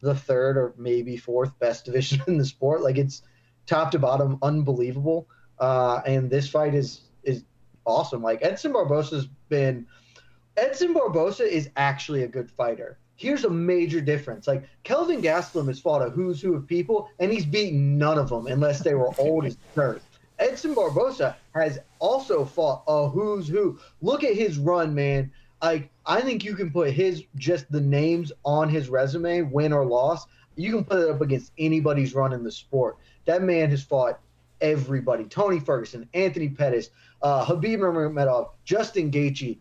the 0.00 0.14
third 0.14 0.56
or 0.56 0.74
maybe 0.76 1.16
fourth 1.16 1.58
best 1.58 1.84
division 1.86 2.22
in 2.26 2.38
the 2.38 2.44
sport. 2.44 2.82
Like 2.82 2.98
it's 2.98 3.22
top 3.66 3.90
to 3.92 3.98
bottom, 3.98 4.38
unbelievable. 4.42 5.28
Uh, 5.58 6.00
and 6.06 6.30
this 6.30 6.48
fight 6.48 6.74
is 6.74 7.02
is 7.24 7.44
awesome. 7.84 8.22
Like 8.22 8.40
Edson 8.42 8.72
Barboza's 8.72 9.26
been 9.48 9.86
Edson 10.56 10.92
Barboza 10.92 11.44
is 11.44 11.70
actually 11.76 12.24
a 12.24 12.28
good 12.28 12.50
fighter. 12.50 12.98
Here's 13.16 13.44
a 13.44 13.50
major 13.50 14.00
difference. 14.00 14.46
Like 14.46 14.64
Kelvin 14.84 15.20
Gastelum 15.20 15.66
has 15.66 15.80
fought 15.80 16.06
a 16.06 16.10
who's 16.10 16.40
who 16.40 16.54
of 16.54 16.66
people, 16.66 17.08
and 17.18 17.32
he's 17.32 17.44
beaten 17.44 17.98
none 17.98 18.18
of 18.18 18.28
them 18.28 18.46
unless 18.46 18.80
they 18.80 18.94
were 18.94 19.10
old 19.18 19.44
as 19.46 19.56
dirt. 19.74 20.02
Edson 20.38 20.74
Barboza 20.74 21.36
has 21.54 21.78
also 21.98 22.44
fought 22.44 22.82
a 22.86 23.08
who's 23.08 23.48
who. 23.48 23.78
Look 24.02 24.24
at 24.24 24.34
his 24.34 24.58
run, 24.58 24.94
man. 24.94 25.32
Like 25.62 25.90
I 26.06 26.20
think 26.20 26.44
you 26.44 26.54
can 26.54 26.70
put 26.70 26.92
his 26.92 27.24
just 27.36 27.70
the 27.70 27.80
names 27.80 28.32
on 28.44 28.68
his 28.68 28.88
resume, 28.88 29.42
win 29.42 29.72
or 29.72 29.84
loss. 29.84 30.26
You 30.56 30.72
can 30.72 30.84
put 30.84 31.00
it 31.00 31.10
up 31.10 31.20
against 31.20 31.52
anybody's 31.58 32.14
run 32.14 32.32
in 32.32 32.44
the 32.44 32.52
sport. 32.52 32.96
That 33.24 33.42
man 33.42 33.70
has 33.70 33.82
fought 33.82 34.20
everybody: 34.60 35.24
Tony 35.24 35.60
Ferguson, 35.60 36.08
Anthony 36.14 36.48
Pettis, 36.48 36.90
uh, 37.22 37.44
Khabib 37.44 37.78
Nurmagomedov, 37.78 38.50
Justin 38.64 39.10
Gaethje, 39.10 39.58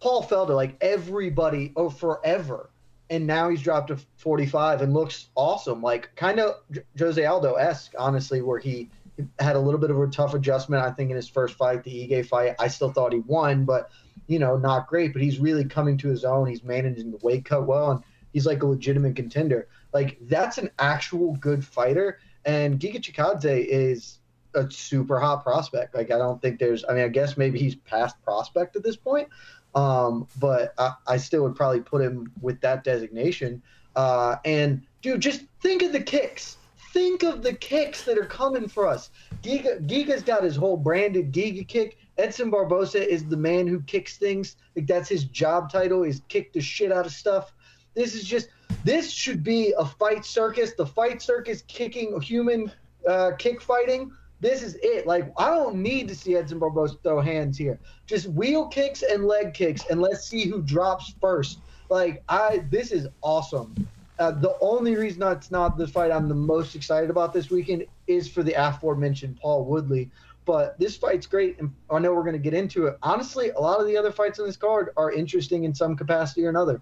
Paul 0.00 0.22
Felder, 0.22 0.54
like 0.54 0.76
everybody, 0.80 1.72
oh, 1.76 1.90
forever. 1.90 2.70
And 3.10 3.26
now 3.26 3.50
he's 3.50 3.60
dropped 3.60 3.88
to 3.88 3.98
45 4.16 4.80
and 4.80 4.94
looks 4.94 5.28
awesome. 5.34 5.82
Like 5.82 6.14
kind 6.16 6.40
of 6.40 6.56
Jose 6.98 7.22
Aldo 7.24 7.54
esque, 7.54 7.92
honestly, 7.98 8.40
where 8.40 8.58
he 8.58 8.88
had 9.38 9.56
a 9.56 9.60
little 9.60 9.80
bit 9.80 9.90
of 9.90 10.00
a 10.00 10.06
tough 10.08 10.34
adjustment, 10.34 10.82
I 10.82 10.90
think, 10.90 11.10
in 11.10 11.16
his 11.16 11.28
first 11.28 11.54
fight, 11.54 11.84
the 11.84 12.08
Ige 12.08 12.26
fight. 12.26 12.54
I 12.58 12.68
still 12.68 12.92
thought 12.92 13.12
he 13.12 13.20
won, 13.20 13.64
but, 13.64 13.90
you 14.26 14.38
know, 14.38 14.56
not 14.56 14.88
great. 14.88 15.12
But 15.12 15.22
he's 15.22 15.38
really 15.38 15.64
coming 15.64 15.96
to 15.98 16.08
his 16.08 16.24
own. 16.24 16.48
He's 16.48 16.64
managing 16.64 17.10
the 17.10 17.18
weight 17.18 17.44
cut 17.44 17.66
well, 17.66 17.92
and 17.92 18.00
he's 18.32 18.46
like 18.46 18.62
a 18.62 18.66
legitimate 18.66 19.16
contender. 19.16 19.68
Like, 19.92 20.18
that's 20.22 20.58
an 20.58 20.70
actual 20.78 21.36
good 21.36 21.64
fighter. 21.64 22.18
And 22.44 22.78
Giga 22.78 23.00
Chikadze 23.00 23.66
is 23.66 24.18
a 24.54 24.70
super 24.70 25.20
hot 25.20 25.42
prospect. 25.42 25.94
Like, 25.94 26.10
I 26.10 26.18
don't 26.18 26.40
think 26.40 26.58
there's, 26.58 26.84
I 26.88 26.94
mean, 26.94 27.04
I 27.04 27.08
guess 27.08 27.36
maybe 27.36 27.58
he's 27.58 27.74
past 27.74 28.20
prospect 28.22 28.76
at 28.76 28.82
this 28.82 28.96
point, 28.96 29.28
um, 29.74 30.28
but 30.38 30.74
I, 30.78 30.94
I, 31.06 31.16
still 31.16 31.42
would 31.42 31.56
probably 31.56 31.80
put 31.80 32.02
him 32.02 32.30
with 32.40 32.60
that 32.60 32.84
designation. 32.84 33.62
Uh, 33.96 34.36
and 34.44 34.82
dude, 35.02 35.20
just 35.20 35.42
think 35.60 35.82
of 35.82 35.92
the 35.92 36.00
kicks. 36.00 36.56
Think 36.94 37.24
of 37.24 37.42
the 37.42 37.54
kicks 37.54 38.04
that 38.04 38.16
are 38.16 38.24
coming 38.24 38.68
for 38.68 38.86
us. 38.86 39.10
Giga, 39.42 39.84
Giga's 39.84 40.22
got 40.22 40.44
his 40.44 40.54
whole 40.54 40.76
branded 40.76 41.32
Giga 41.32 41.66
kick. 41.66 41.98
Edson 42.18 42.50
Barboza 42.50 43.12
is 43.12 43.24
the 43.24 43.36
man 43.36 43.66
who 43.66 43.80
kicks 43.80 44.16
things. 44.16 44.54
Like 44.76 44.86
that's 44.86 45.08
his 45.08 45.24
job 45.24 45.72
title 45.72 46.04
is 46.04 46.22
kick 46.28 46.52
the 46.52 46.60
shit 46.60 46.92
out 46.92 47.04
of 47.04 47.10
stuff. 47.10 47.52
This 47.94 48.14
is 48.14 48.22
just 48.22 48.48
this 48.84 49.10
should 49.10 49.42
be 49.42 49.74
a 49.76 49.84
fight 49.84 50.24
circus. 50.24 50.74
The 50.74 50.86
fight 50.86 51.20
circus 51.20 51.64
kicking 51.66 52.20
human 52.20 52.70
uh, 53.08 53.32
kick 53.38 53.60
fighting 53.60 54.12
this 54.38 54.62
is 54.62 54.76
it. 54.80 55.04
Like 55.04 55.32
I 55.36 55.50
don't 55.50 55.76
need 55.76 56.06
to 56.08 56.14
see 56.14 56.36
Edson 56.36 56.60
Barboza 56.60 56.98
throw 57.02 57.20
hands 57.20 57.58
here. 57.58 57.80
Just 58.06 58.28
wheel 58.28 58.68
kicks 58.68 59.02
and 59.02 59.24
leg 59.24 59.52
kicks, 59.52 59.82
and 59.90 60.00
let's 60.00 60.24
see 60.24 60.46
who 60.46 60.62
drops 60.62 61.12
first. 61.20 61.58
Like 61.90 62.22
I, 62.28 62.64
this 62.70 62.92
is 62.92 63.08
awesome. 63.20 63.74
Uh, 64.18 64.30
the 64.30 64.56
only 64.60 64.94
reason 64.96 65.22
it's 65.22 65.50
not 65.50 65.76
the 65.76 65.88
fight 65.88 66.12
I'm 66.12 66.28
the 66.28 66.34
most 66.34 66.74
excited 66.76 67.10
about 67.10 67.32
this 67.32 67.50
weekend 67.50 67.84
is 68.06 68.28
for 68.28 68.42
the 68.42 68.52
aforementioned 68.52 69.38
Paul 69.40 69.64
Woodley. 69.64 70.10
But 70.44 70.78
this 70.78 70.96
fight's 70.96 71.26
great, 71.26 71.58
and 71.58 71.74
I 71.90 71.98
know 71.98 72.12
we're 72.12 72.22
going 72.22 72.34
to 72.34 72.38
get 72.38 72.54
into 72.54 72.86
it. 72.86 72.98
Honestly, 73.02 73.50
a 73.50 73.60
lot 73.60 73.80
of 73.80 73.86
the 73.86 73.96
other 73.96 74.12
fights 74.12 74.38
on 74.38 74.46
this 74.46 74.56
card 74.56 74.90
are 74.96 75.10
interesting 75.10 75.64
in 75.64 75.74
some 75.74 75.96
capacity 75.96 76.44
or 76.44 76.50
another. 76.50 76.80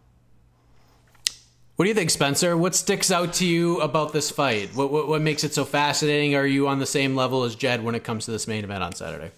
What 1.77 1.85
do 1.87 1.89
you 1.89 1.95
think, 1.95 2.11
Spencer? 2.11 2.57
What 2.57 2.75
sticks 2.75 3.11
out 3.11 3.33
to 3.35 3.47
you 3.47 3.81
about 3.81 4.13
this 4.13 4.31
fight? 4.31 4.75
What, 4.75 4.91
what, 4.93 5.09
what 5.09 5.23
makes 5.23 5.43
it 5.43 5.55
so 5.55 5.65
fascinating? 5.65 6.35
Are 6.35 6.47
you 6.47 6.69
on 6.69 6.81
the 6.81 6.87
same 6.87 7.17
level 7.17 7.45
as 7.45 7.55
Jed 7.55 7.83
when 7.83 7.95
it 7.95 8.05
comes 8.05 8.27
to 8.27 8.31
this 8.31 8.47
main 8.47 8.63
event 8.63 8.83
on 8.83 8.95
Saturday? 8.95 9.31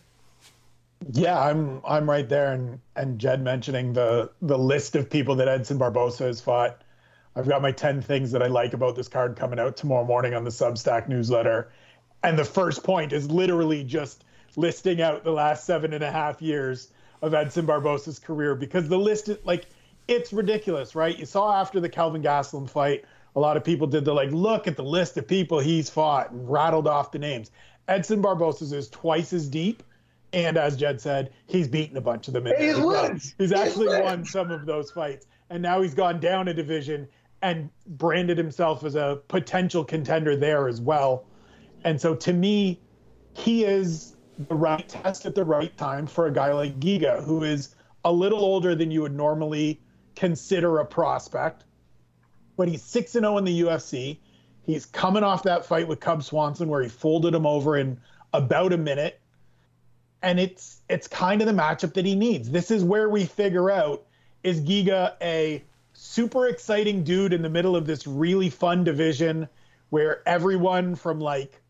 Yeah, 1.12 1.38
I'm 1.38 1.82
I'm 1.86 2.09
right 2.09 2.28
there, 2.28 2.53
and 2.53 2.80
and 2.97 3.18
Jed 3.18 3.42
mentioning 3.42 3.92
the 3.92 4.30
the 4.40 4.57
list 4.57 4.97
of 4.97 5.11
people 5.11 5.34
that 5.36 5.49
Edson 5.49 5.76
Barboza 5.76 6.24
has 6.24 6.40
fought. 6.40 6.80
I've 7.37 7.49
got 7.49 7.62
my 7.62 7.72
ten 7.72 8.01
things 8.01 8.30
that 8.32 8.43
I 8.43 8.47
like 8.47 8.74
about 8.74 8.97
this 8.97 9.09
card 9.09 9.37
coming 9.37 9.59
out 9.59 9.76
tomorrow 9.76 10.05
morning 10.05 10.35
on 10.35 10.45
the 10.45 10.51
Substack 10.51 11.09
newsletter, 11.09 11.70
and 12.22 12.39
the 12.39 12.45
first 12.45 12.82
point 12.85 13.12
is 13.12 13.30
literally 13.30 13.85
just 13.85 14.24
listing 14.57 15.03
out 15.03 15.24
the 15.24 15.32
last 15.32 15.64
seven 15.64 15.93
and 15.93 16.05
a 16.05 16.11
half 16.11 16.41
years 16.41 16.91
of 17.22 17.35
Edson 17.35 17.66
Barboza's 17.66 18.18
career 18.18 18.55
because 18.55 18.89
the 18.89 18.99
list 18.99 19.28
is 19.28 19.39
like 19.45 19.66
it's 20.09 20.32
ridiculous, 20.32 20.95
right? 20.95 21.18
You 21.18 21.26
saw 21.26 21.61
after 21.61 21.80
the 21.80 21.89
Kelvin 21.89 22.22
Gastelum 22.22 22.68
fight, 22.68 23.05
a 23.37 23.41
lot 23.41 23.57
of 23.57 23.64
people 23.64 23.87
did 23.87 24.05
the 24.05 24.12
like, 24.12 24.30
look 24.30 24.66
at 24.66 24.76
the 24.76 24.85
list 24.85 25.16
of 25.16 25.26
people 25.26 25.59
he's 25.59 25.91
fought 25.91 26.30
and 26.30 26.49
rattled 26.51 26.87
off 26.87 27.11
the 27.11 27.18
names. 27.18 27.51
Edson 27.89 28.22
Barboza's 28.22 28.72
is 28.72 28.89
twice 28.89 29.32
as 29.32 29.49
deep. 29.49 29.82
And 30.32 30.57
as 30.57 30.76
Jed 30.76 31.01
said, 31.01 31.32
he's 31.47 31.68
beaten 31.68 31.97
a 31.97 32.01
bunch 32.01 32.26
of 32.26 32.35
them. 32.35 32.47
In 32.49 32.57
he's, 32.59 32.76
he's, 32.76 33.35
he's 33.39 33.53
actually 33.53 33.87
won 34.03 34.24
some 34.24 34.51
of 34.51 34.66
those 34.66 34.91
fights. 34.91 35.26
And 35.49 35.62
now 35.62 35.80
he's 35.80 35.95
gone 35.95 36.18
down 36.18 36.49
a 36.49 36.55
division 36.55 37.07
and 37.45 37.68
branded 37.86 38.38
himself 38.38 38.84
as 38.84 38.95
a 38.95 39.20
potential 39.28 39.84
contender 39.84 40.34
there 40.34 40.66
as 40.66 40.80
well. 40.80 41.26
And 41.84 42.01
so 42.01 42.14
to 42.14 42.32
me, 42.32 42.80
he 43.34 43.66
is 43.66 44.16
the 44.49 44.55
right 44.55 44.88
test 44.88 45.26
at 45.26 45.34
the 45.34 45.45
right 45.45 45.76
time 45.76 46.07
for 46.07 46.26
a 46.26 46.32
guy 46.32 46.53
like 46.55 46.80
Giga, 46.80 47.22
who 47.22 47.45
is 47.45 47.76
a 48.03 48.11
little 48.11 48.38
older 48.38 48.74
than 48.74 48.90
you 48.90 49.03
would 49.03 49.14
normally 49.14 49.78
consider 50.16 50.78
a 50.78 50.86
prospect, 50.86 51.64
but 52.57 52.66
he's 52.66 52.82
6 52.82 53.12
0 53.12 53.36
in 53.36 53.45
the 53.45 53.61
UFC. 53.61 54.16
He's 54.62 54.86
coming 54.86 55.22
off 55.22 55.42
that 55.42 55.66
fight 55.66 55.86
with 55.86 56.01
Cub 56.01 56.22
Swanson 56.22 56.70
where 56.70 56.82
he 56.82 56.88
folded 56.88 57.34
him 57.34 57.45
over 57.45 57.76
in 57.76 58.01
about 58.32 58.72
a 58.72 58.78
minute. 58.78 59.20
And 60.22 60.40
it's 60.40 60.80
it's 60.88 61.09
kind 61.09 61.42
of 61.42 61.47
the 61.47 61.53
matchup 61.53 61.92
that 61.92 62.07
he 62.07 62.16
needs. 62.16 62.51
This 62.51 62.70
is 62.70 62.82
where 62.82 63.11
we 63.11 63.26
figure 63.26 63.70
out 63.70 64.07
is 64.42 64.62
Giga 64.62 65.16
a 65.20 65.62
super 66.05 66.49
exciting 66.49 67.03
dude 67.03 67.33
in 67.33 67.41
the 67.41 67.49
middle 67.49 67.75
of 67.75 67.87
this 67.87 68.07
really 68.07 68.51
fun 68.51 68.85
division 68.85 69.49
where 69.89 70.23
everyone 70.29 70.95
from 70.95 71.19
like 71.19 71.63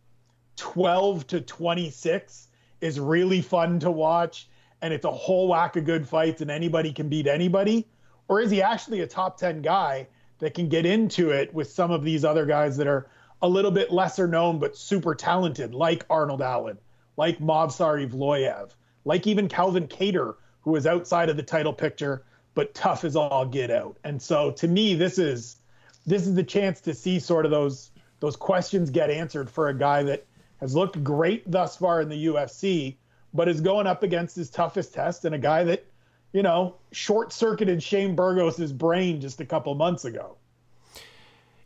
12 0.57 1.25
to 1.29 1.41
26 1.41 2.49
is 2.81 2.99
really 2.99 3.41
fun 3.41 3.79
to 3.79 3.93
watch 3.93 4.49
and 4.83 4.93
it's 4.93 5.05
a 5.05 5.11
whole 5.11 5.47
whack 5.47 5.77
of 5.77 5.85
good 5.85 6.07
fights 6.07 6.43
and 6.43 6.51
anybody 6.51 6.93
can 6.93 7.09
beat 7.09 7.29
anybody? 7.29 7.87
Or 8.27 8.41
is 8.41 8.51
he 8.51 8.61
actually 8.61 9.03
a 9.03 9.07
top 9.07 9.39
10 9.39 9.63
guy 9.63 10.09
that 10.41 10.53
can 10.53 10.69
get 10.69 10.85
into 10.85 11.31
it 11.31 11.55
with 11.55 11.71
some 11.71 11.93
of 11.93 12.03
these 12.03 12.25
other 12.25 12.45
guys 12.45 12.77
that 12.79 12.89
are 12.89 13.09
a 13.41 13.49
little 13.49 13.71
bit 13.71 13.93
lesser 13.93 14.27
known 14.27 14.59
but 14.59 14.77
super 14.77 15.15
talented, 15.15 15.75
like 15.77 16.05
Arnold 16.11 16.43
Allen, 16.43 16.79
like 17.17 17.39
Movsar 17.39 18.05
Evloev, 18.05 18.73
like 19.05 19.29
even 19.29 19.47
Calvin 19.47 19.87
Kattar, 19.87 20.35
who 20.63 20.75
is 20.75 20.89
outside 20.89 21.29
of 21.31 21.37
the 21.37 21.43
title 21.45 21.73
picture 21.73 22.25
but 22.55 22.75
tough 22.75 23.05
as 23.05 23.17
all 23.17 23.47
get 23.47 23.71
out. 23.71 23.97
And 24.05 24.21
so 24.21 24.51
to 24.53 24.69
me, 24.69 24.95
this 24.95 25.19
is 25.19 25.57
this 26.07 26.27
is 26.27 26.35
the 26.35 26.45
chance 26.45 26.81
to 26.83 26.95
see 26.95 27.19
sort 27.19 27.45
of 27.45 27.51
those 27.51 27.91
those 28.21 28.37
questions 28.37 28.91
get 28.91 29.11
answered 29.11 29.51
for 29.51 29.69
a 29.69 29.75
guy 29.75 30.03
that 30.05 30.27
has 30.61 30.75
looked 30.75 31.03
great 31.03 31.51
thus 31.51 31.77
far 31.77 32.01
in 32.01 32.09
the 32.09 32.27
UFC, 32.27 32.97
but 33.33 33.49
is 33.49 33.61
going 33.61 33.87
up 33.87 34.03
against 34.03 34.37
his 34.37 34.51
toughest 34.51 34.95
test 34.95 35.25
and 35.25 35.35
a 35.35 35.39
guy 35.39 35.65
that 35.65 35.85
you 36.35 36.43
know, 36.43 36.75
short 36.91 37.33
circuited 37.33 37.81
Shane 37.81 38.17
Burgos' 38.17 38.73
brain 38.73 39.21
just 39.21 39.41
a 39.41 39.47
couple 39.47 39.73
months 39.77 40.05
ago. 40.05 40.37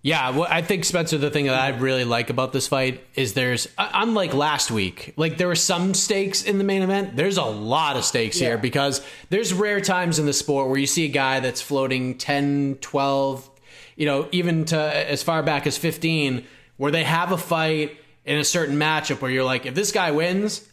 Yeah, 0.01 0.31
well, 0.31 0.47
I 0.49 0.63
think 0.63 0.85
Spencer. 0.85 1.19
The 1.19 1.31
thing 1.31 1.47
that 1.47 1.61
I 1.61 1.71
really 1.77 2.05
like 2.05 2.31
about 2.31 2.53
this 2.53 2.69
fight 2.69 3.05
is 3.15 3.35
there's, 3.35 3.67
uh, 3.77 3.91
unlike 3.93 4.33
last 4.33 4.71
week, 4.71 5.13
like 5.17 5.39
there 5.39 5.49
were 5.49 5.57
some 5.57 5.93
stakes 5.93 6.45
in 6.45 6.59
the 6.59 6.65
main 6.65 6.83
event. 6.83 7.17
There's 7.17 7.37
a 7.37 7.45
lot 7.45 7.97
of 7.97 8.05
stakes 8.05 8.41
yeah. 8.41 8.51
here 8.51 8.59
because 8.59 9.05
there's 9.31 9.53
rare 9.53 9.81
times 9.81 10.21
in 10.21 10.27
the 10.27 10.33
sport 10.33 10.69
where 10.69 10.79
you 10.79 10.87
see 10.87 11.05
a 11.05 11.09
guy 11.09 11.41
that's 11.41 11.61
floating 11.61 12.17
10, 12.17 12.79
12, 12.81 13.51
you 13.97 14.07
know, 14.07 14.29
even 14.31 14.65
to 14.67 14.79
as 14.79 15.25
far 15.25 15.43
back 15.43 15.67
as 15.67 15.77
15, 15.77 16.47
where 16.77 16.93
they 16.93 17.05
have 17.05 17.33
a 17.33 17.39
fight 17.39 17.99
in 18.25 18.39
a 18.39 18.45
certain 18.45 18.77
matchup 18.77 19.21
where 19.21 19.33
you're 19.33 19.45
like, 19.45 19.67
if 19.67 19.75
this 19.75 19.91
guy 19.91 20.13
wins, 20.13 20.65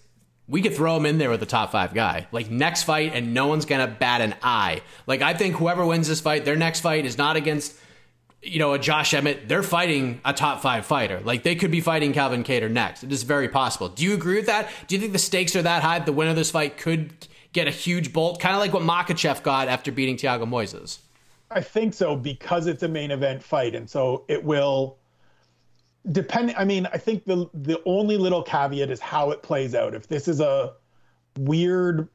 we 0.47 0.61
could 0.61 0.75
throw 0.75 0.95
him 0.97 1.07
in 1.07 1.17
there 1.17 1.31
with 1.31 1.39
the 1.39 1.47
top 1.47 1.71
five 1.71 1.95
guy. 1.95 2.27
Like 2.31 2.51
next 2.51 2.83
fight, 2.83 3.13
and 3.15 3.33
no 3.33 3.47
one's 3.47 3.65
gonna 3.65 3.87
bat 3.87 4.21
an 4.21 4.35
eye. 4.43 4.81
Like 5.07 5.23
I 5.23 5.33
think 5.33 5.55
whoever 5.55 5.83
wins 5.83 6.07
this 6.07 6.21
fight, 6.21 6.45
their 6.45 6.55
next 6.55 6.81
fight 6.81 7.05
is 7.05 7.17
not 7.17 7.37
against 7.37 7.75
you 8.45 8.59
know 8.59 8.73
a 8.73 8.79
Josh 8.79 9.13
Emmett. 9.13 9.47
They're 9.47 9.63
fighting 9.63 10.21
a 10.23 10.33
top 10.33 10.61
five 10.61 10.85
fighter. 10.85 11.19
Like 11.21 11.43
they 11.43 11.55
could 11.55 11.71
be 11.71 11.81
fighting 11.81 12.13
Calvin 12.13 12.43
Kattar 12.43 12.69
next. 12.69 13.03
It 13.03 13.11
is 13.11 13.23
very 13.23 13.49
possible. 13.49 13.89
Do 13.89 14.03
you 14.03 14.13
agree 14.13 14.37
with 14.37 14.45
that? 14.45 14.69
Do 14.87 14.95
you 14.95 15.01
think 15.01 15.13
the 15.13 15.19
stakes 15.19 15.55
are 15.55 15.61
that 15.61 15.83
high? 15.83 15.99
The 15.99 16.13
winner 16.13 16.31
of 16.31 16.35
this 16.35 16.51
fight 16.51 16.77
could 16.77 17.27
get 17.53 17.67
a 17.67 17.71
huge 17.71 18.13
bolt, 18.13 18.39
kind 18.39 18.53
of 18.53 18.61
like 18.61 18.73
what 18.73 18.83
Makhachev 18.83 19.41
got 19.43 19.67
after 19.67 19.91
beating 19.91 20.17
Thiago 20.17 20.43
Moisés. 20.43 20.99
I 21.49 21.61
think 21.61 21.93
so 21.93 22.15
because 22.15 22.67
it's 22.67 22.83
a 22.83 22.87
main 22.87 23.11
event 23.11 23.41
fight, 23.41 23.75
and 23.75 23.89
so 23.89 24.25
it 24.27 24.43
will 24.43 24.97
depending 26.11 26.55
i 26.55 26.63
mean 26.63 26.85
i 26.93 26.97
think 26.97 27.25
the 27.25 27.49
the 27.53 27.81
only 27.85 28.17
little 28.17 28.43
caveat 28.43 28.91
is 28.91 28.99
how 28.99 29.31
it 29.31 29.41
plays 29.41 29.73
out 29.73 29.95
if 29.95 30.07
this 30.07 30.27
is 30.27 30.39
a 30.39 30.73
weird 31.39 32.07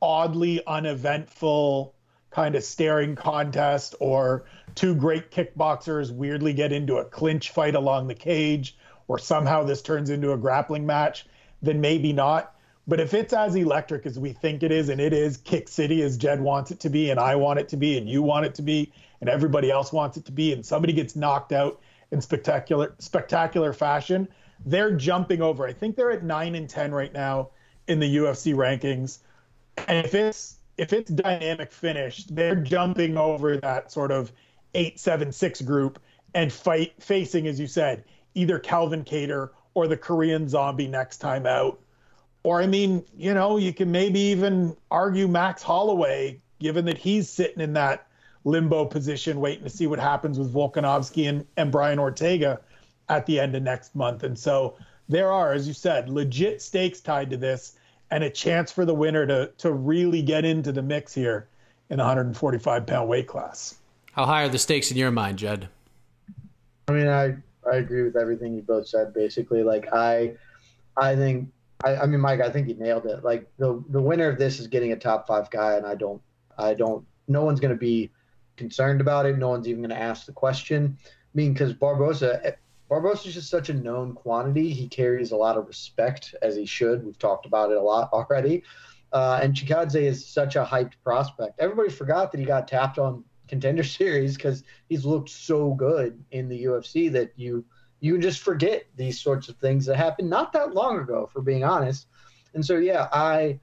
oddly 0.00 0.62
uneventful 0.66 1.94
kind 2.36 2.54
of 2.54 2.62
staring 2.62 3.16
contest 3.16 3.94
or 3.98 4.44
two 4.74 4.94
great 4.94 5.30
kickboxers 5.30 6.12
weirdly 6.12 6.52
get 6.52 6.70
into 6.70 6.98
a 6.98 7.04
clinch 7.04 7.50
fight 7.50 7.74
along 7.74 8.06
the 8.06 8.14
cage 8.14 8.76
or 9.08 9.18
somehow 9.18 9.62
this 9.62 9.80
turns 9.80 10.10
into 10.10 10.32
a 10.32 10.36
grappling 10.36 10.84
match 10.84 11.26
then 11.62 11.80
maybe 11.80 12.12
not 12.12 12.54
but 12.86 13.00
if 13.00 13.14
it's 13.14 13.32
as 13.32 13.56
electric 13.56 14.04
as 14.04 14.18
we 14.18 14.32
think 14.32 14.62
it 14.62 14.70
is 14.70 14.90
and 14.90 15.00
it 15.00 15.14
is 15.14 15.38
kick 15.38 15.66
city 15.66 16.02
as 16.02 16.18
jed 16.18 16.38
wants 16.40 16.70
it 16.70 16.78
to 16.78 16.90
be 16.90 17.10
and 17.10 17.18
i 17.18 17.34
want 17.34 17.58
it 17.58 17.70
to 17.70 17.76
be 17.76 17.96
and 17.96 18.06
you 18.06 18.22
want 18.22 18.44
it 18.44 18.54
to 18.54 18.62
be 18.62 18.92
and 19.22 19.30
everybody 19.30 19.70
else 19.70 19.90
wants 19.92 20.18
it 20.18 20.26
to 20.26 20.32
be 20.32 20.52
and 20.52 20.64
somebody 20.64 20.92
gets 20.92 21.16
knocked 21.16 21.52
out 21.52 21.80
in 22.10 22.20
spectacular 22.20 22.94
spectacular 22.98 23.72
fashion. 23.72 24.28
They're 24.64 24.92
jumping 24.92 25.42
over. 25.42 25.66
I 25.66 25.72
think 25.72 25.96
they're 25.96 26.12
at 26.12 26.22
nine 26.22 26.54
and 26.54 26.68
ten 26.68 26.92
right 26.92 27.12
now 27.12 27.50
in 27.88 28.00
the 28.00 28.16
UFC 28.16 28.54
rankings. 28.54 29.18
And 29.88 30.04
if 30.04 30.14
it's 30.14 30.55
if 30.76 30.92
it's 30.92 31.10
dynamic 31.10 31.72
finish, 31.72 32.24
they're 32.24 32.56
jumping 32.56 33.16
over 33.16 33.56
that 33.58 33.90
sort 33.90 34.10
of 34.10 34.32
eight 34.74 35.00
seven 35.00 35.32
six 35.32 35.60
group 35.62 35.98
and 36.34 36.52
fight 36.52 36.92
facing, 37.02 37.46
as 37.46 37.58
you 37.58 37.66
said, 37.66 38.04
either 38.34 38.58
Calvin 38.58 39.04
Kattar 39.04 39.50
or 39.74 39.88
the 39.88 39.96
Korean 39.96 40.48
Zombie 40.48 40.86
next 40.86 41.18
time 41.18 41.46
out. 41.46 41.80
Or 42.42 42.60
I 42.60 42.66
mean, 42.66 43.04
you 43.16 43.34
know, 43.34 43.56
you 43.56 43.72
can 43.72 43.90
maybe 43.90 44.20
even 44.20 44.76
argue 44.90 45.26
Max 45.26 45.62
Holloway 45.62 46.40
given 46.58 46.84
that 46.86 46.98
he's 46.98 47.28
sitting 47.28 47.60
in 47.60 47.72
that 47.74 48.06
limbo 48.44 48.84
position, 48.84 49.40
waiting 49.40 49.64
to 49.64 49.70
see 49.70 49.86
what 49.86 49.98
happens 49.98 50.38
with 50.38 50.52
Volkanovski 50.52 51.28
and, 51.28 51.46
and 51.56 51.72
Brian 51.72 51.98
Ortega 51.98 52.60
at 53.08 53.26
the 53.26 53.40
end 53.40 53.54
of 53.54 53.62
next 53.62 53.94
month. 53.94 54.22
And 54.22 54.38
so 54.38 54.76
there 55.08 55.32
are, 55.32 55.52
as 55.52 55.66
you 55.66 55.74
said, 55.74 56.08
legit 56.08 56.62
stakes 56.62 57.00
tied 57.00 57.30
to 57.30 57.36
this 57.36 57.76
and 58.10 58.24
a 58.24 58.30
chance 58.30 58.70
for 58.70 58.84
the 58.84 58.94
winner 58.94 59.26
to 59.26 59.50
to 59.58 59.72
really 59.72 60.22
get 60.22 60.44
into 60.44 60.72
the 60.72 60.82
mix 60.82 61.14
here 61.14 61.48
in 61.90 61.98
the 61.98 62.04
145 62.04 62.86
pound 62.86 63.08
weight 63.08 63.26
class. 63.26 63.76
How 64.12 64.24
high 64.24 64.44
are 64.44 64.48
the 64.48 64.58
stakes 64.58 64.90
in 64.90 64.96
your 64.96 65.10
mind, 65.10 65.38
Jed? 65.38 65.68
I 66.88 66.92
mean, 66.92 67.08
I 67.08 67.36
I 67.70 67.76
agree 67.76 68.02
with 68.02 68.16
everything 68.16 68.54
you 68.54 68.62
both 68.62 68.88
said. 68.88 69.12
Basically, 69.12 69.62
like 69.62 69.92
I 69.92 70.34
I 70.96 71.16
think 71.16 71.50
I, 71.84 71.96
I 71.96 72.06
mean, 72.06 72.20
Mike, 72.20 72.40
I 72.40 72.50
think 72.50 72.68
you 72.68 72.74
nailed 72.74 73.06
it. 73.06 73.24
Like 73.24 73.48
the 73.58 73.82
the 73.90 74.00
winner 74.00 74.28
of 74.28 74.38
this 74.38 74.60
is 74.60 74.66
getting 74.66 74.92
a 74.92 74.96
top 74.96 75.26
five 75.26 75.50
guy, 75.50 75.74
and 75.74 75.86
I 75.86 75.94
don't 75.94 76.22
I 76.58 76.74
don't. 76.74 77.04
No 77.28 77.44
one's 77.44 77.60
going 77.60 77.74
to 77.74 77.78
be 77.78 78.10
concerned 78.56 79.00
about 79.00 79.26
it. 79.26 79.36
No 79.36 79.48
one's 79.48 79.68
even 79.68 79.82
going 79.82 79.90
to 79.90 80.00
ask 80.00 80.26
the 80.26 80.32
question. 80.32 80.96
I 81.04 81.08
mean, 81.34 81.52
because 81.52 81.74
Barboza 81.74 82.54
Barboza 82.88 83.28
is 83.28 83.34
just 83.34 83.50
such 83.50 83.68
a 83.68 83.74
known 83.74 84.12
quantity. 84.12 84.70
He 84.70 84.88
carries 84.88 85.32
a 85.32 85.36
lot 85.36 85.56
of 85.56 85.66
respect, 85.66 86.34
as 86.42 86.56
he 86.56 86.66
should. 86.66 87.04
We've 87.04 87.18
talked 87.18 87.46
about 87.46 87.70
it 87.70 87.76
a 87.76 87.82
lot 87.82 88.12
already. 88.12 88.62
Uh, 89.12 89.40
and 89.42 89.54
Chikadze 89.54 90.00
is 90.00 90.24
such 90.26 90.56
a 90.56 90.64
hyped 90.64 90.94
prospect. 91.02 91.58
Everybody 91.58 91.90
forgot 91.90 92.30
that 92.32 92.38
he 92.38 92.46
got 92.46 92.68
tapped 92.68 92.98
on 92.98 93.24
contender 93.48 93.82
series 93.98 94.36
because 94.36 94.62
he's 94.88 95.04
looked 95.04 95.30
so 95.30 95.74
good 95.74 96.22
in 96.30 96.48
the 96.48 96.64
UFC 96.64 97.10
that 97.12 97.32
you 97.36 97.64
you 98.00 98.18
just 98.18 98.40
forget 98.40 98.84
these 98.96 99.20
sorts 99.20 99.48
of 99.48 99.56
things 99.56 99.86
that 99.86 99.96
happened 99.96 100.28
not 100.28 100.52
that 100.52 100.74
long 100.74 100.98
ago, 100.98 101.28
for 101.32 101.40
being 101.40 101.64
honest. 101.64 102.06
And 102.54 102.64
so, 102.64 102.76
yeah, 102.76 103.08
I, 103.12 103.58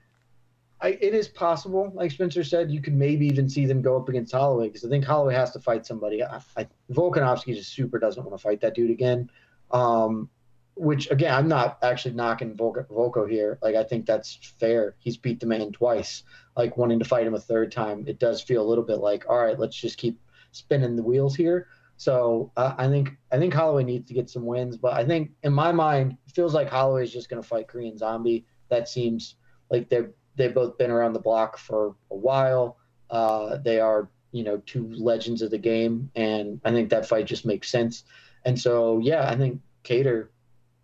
I 0.84 0.98
it 1.00 1.16
is 1.16 1.30
possible, 1.30 1.92
like 1.96 2.12
Spencer 2.12 2.44
said, 2.44 2.70
you 2.70 2.82
could 2.82 2.94
maybe 2.94 3.26
even 3.28 3.50
see 3.50 3.66
them 3.66 3.82
go 3.82 3.96
up 3.96 4.10
against 4.10 4.34
Holloway 4.34 4.68
because 4.68 4.84
I 4.84 4.90
think 4.90 5.06
Holloway 5.06 5.34
has 5.34 5.52
to 5.52 5.60
fight 5.62 5.86
somebody. 5.86 6.22
I, 6.22 6.42
I, 6.58 6.68
Volkanovski 6.92 7.56
just 7.56 7.74
super 7.74 7.98
doesn't 7.98 8.22
want 8.22 8.38
to 8.38 8.42
fight 8.42 8.60
that 8.62 8.76
dude 8.76 8.92
again. 8.92 9.30
Um, 9.72 10.30
which 10.76 11.10
again, 11.10 11.34
I'm 11.34 11.48
not 11.48 11.78
actually 11.84 12.16
knocking 12.16 12.58
Volko, 12.58 12.86
Volko 12.88 13.30
here. 13.30 13.60
Like 13.62 13.76
I 13.76 13.84
think 13.84 14.06
that's 14.06 14.38
fair. 14.60 14.96
He's 15.00 15.16
beat 15.16 15.40
the 15.40 15.46
man 15.46 15.72
twice. 15.72 16.24
Like 16.58 16.76
wanting 16.76 17.00
to 17.00 17.06
fight 17.06 17.26
him 17.26 17.34
a 17.34 17.40
third 17.40 17.72
time, 17.72 18.04
it 18.06 18.20
does 18.20 18.42
feel 18.42 18.62
a 18.62 18.68
little 18.68 18.84
bit 18.84 18.98
like, 18.98 19.26
all 19.30 19.38
right, 19.38 19.58
let's 19.58 19.78
just 19.78 19.98
keep 19.98 20.20
spinning 20.52 20.98
the 20.98 21.04
wheels 21.04 21.36
here. 21.36 21.68
So 21.96 22.52
uh, 22.58 22.74
I 22.78 22.90
think 22.90 23.12
I 23.32 23.38
think 23.38 23.54
Holloway 23.54 23.86
needs 23.86 24.08
to 24.10 24.14
get 24.14 24.30
some 24.30 24.46
wins, 24.46 24.76
but 24.76 24.94
I 24.94 25.06
think 25.06 25.32
in 25.44 25.54
my 25.54 25.72
mind, 25.72 26.18
it 26.28 26.34
feels 26.34 26.54
like 26.54 26.68
Holloway 26.68 27.04
is 27.04 27.14
just 27.14 27.30
going 27.30 27.42
to 27.42 27.48
fight 27.48 27.70
Korean 27.70 27.98
Zombie. 27.98 28.46
That 28.70 28.90
seems 28.90 29.36
like 29.70 29.88
they're 29.88 30.12
they've 30.36 30.54
both 30.54 30.78
been 30.78 30.92
around 30.92 31.14
the 31.14 31.20
block 31.20 31.58
for 31.58 31.96
a 32.12 32.16
while. 32.16 32.78
Uh, 33.10 33.58
they 33.58 33.80
are 33.80 34.10
you 34.32 34.44
know 34.44 34.62
two 34.66 34.92
legends 34.94 35.42
of 35.42 35.52
the 35.52 35.58
game, 35.58 36.12
and 36.16 36.60
I 36.64 36.72
think 36.72 36.90
that 36.90 37.08
fight 37.08 37.26
just 37.26 37.46
makes 37.46 37.70
sense. 37.70 38.04
And 38.46 38.60
so 38.60 39.00
yeah, 39.00 39.30
I 39.30 39.36
think 39.36 39.62
Kattar, 39.84 40.28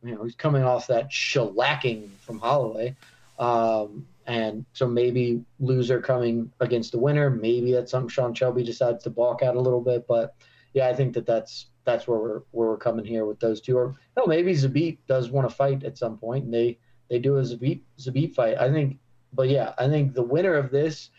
you 0.03 0.15
know, 0.15 0.23
he's 0.23 0.35
coming 0.35 0.63
off 0.63 0.87
that 0.87 1.09
shellacking 1.09 2.09
from 2.21 2.39
Holloway. 2.39 2.95
Um, 3.37 4.05
and 4.29 4.65
so 4.73 4.87
maybe 4.87 5.43
loser 5.59 5.99
coming 5.99 6.51
against 6.59 6.91
the 6.91 6.99
winner. 6.99 7.31
Maybe 7.31 7.71
that's 7.71 7.89
something 7.89 8.09
Sean 8.09 8.33
Shelby 8.33 8.63
decides 8.63 9.03
to 9.03 9.09
balk 9.09 9.41
out 9.41 9.55
a 9.55 9.59
little 9.59 9.81
bit. 9.81 10.05
But 10.07 10.35
yeah, 10.73 10.87
I 10.87 10.93
think 10.93 11.15
that 11.15 11.25
that's 11.25 11.65
that's 11.83 12.07
where 12.07 12.19
we're 12.19 12.41
where 12.51 12.67
we're 12.69 12.77
coming 12.77 13.05
here 13.05 13.25
with 13.25 13.39
those 13.39 13.59
two. 13.59 13.75
Or 13.75 13.95
no, 14.15 14.27
maybe 14.27 14.53
Zabit 14.53 14.99
does 15.07 15.31
want 15.31 15.49
to 15.49 15.55
fight 15.55 15.83
at 15.83 15.97
some 15.97 16.17
point, 16.17 16.45
and 16.45 16.53
they 16.53 16.77
they 17.09 17.17
do 17.17 17.37
a 17.37 17.41
Zabit 17.41 17.81
Zabit 17.97 18.35
fight. 18.35 18.57
I 18.59 18.71
think, 18.71 18.99
but 19.33 19.49
yeah, 19.49 19.73
I 19.77 19.87
think 19.87 20.13
the 20.13 20.23
winner 20.23 20.55
of 20.55 20.71
this 20.71 21.09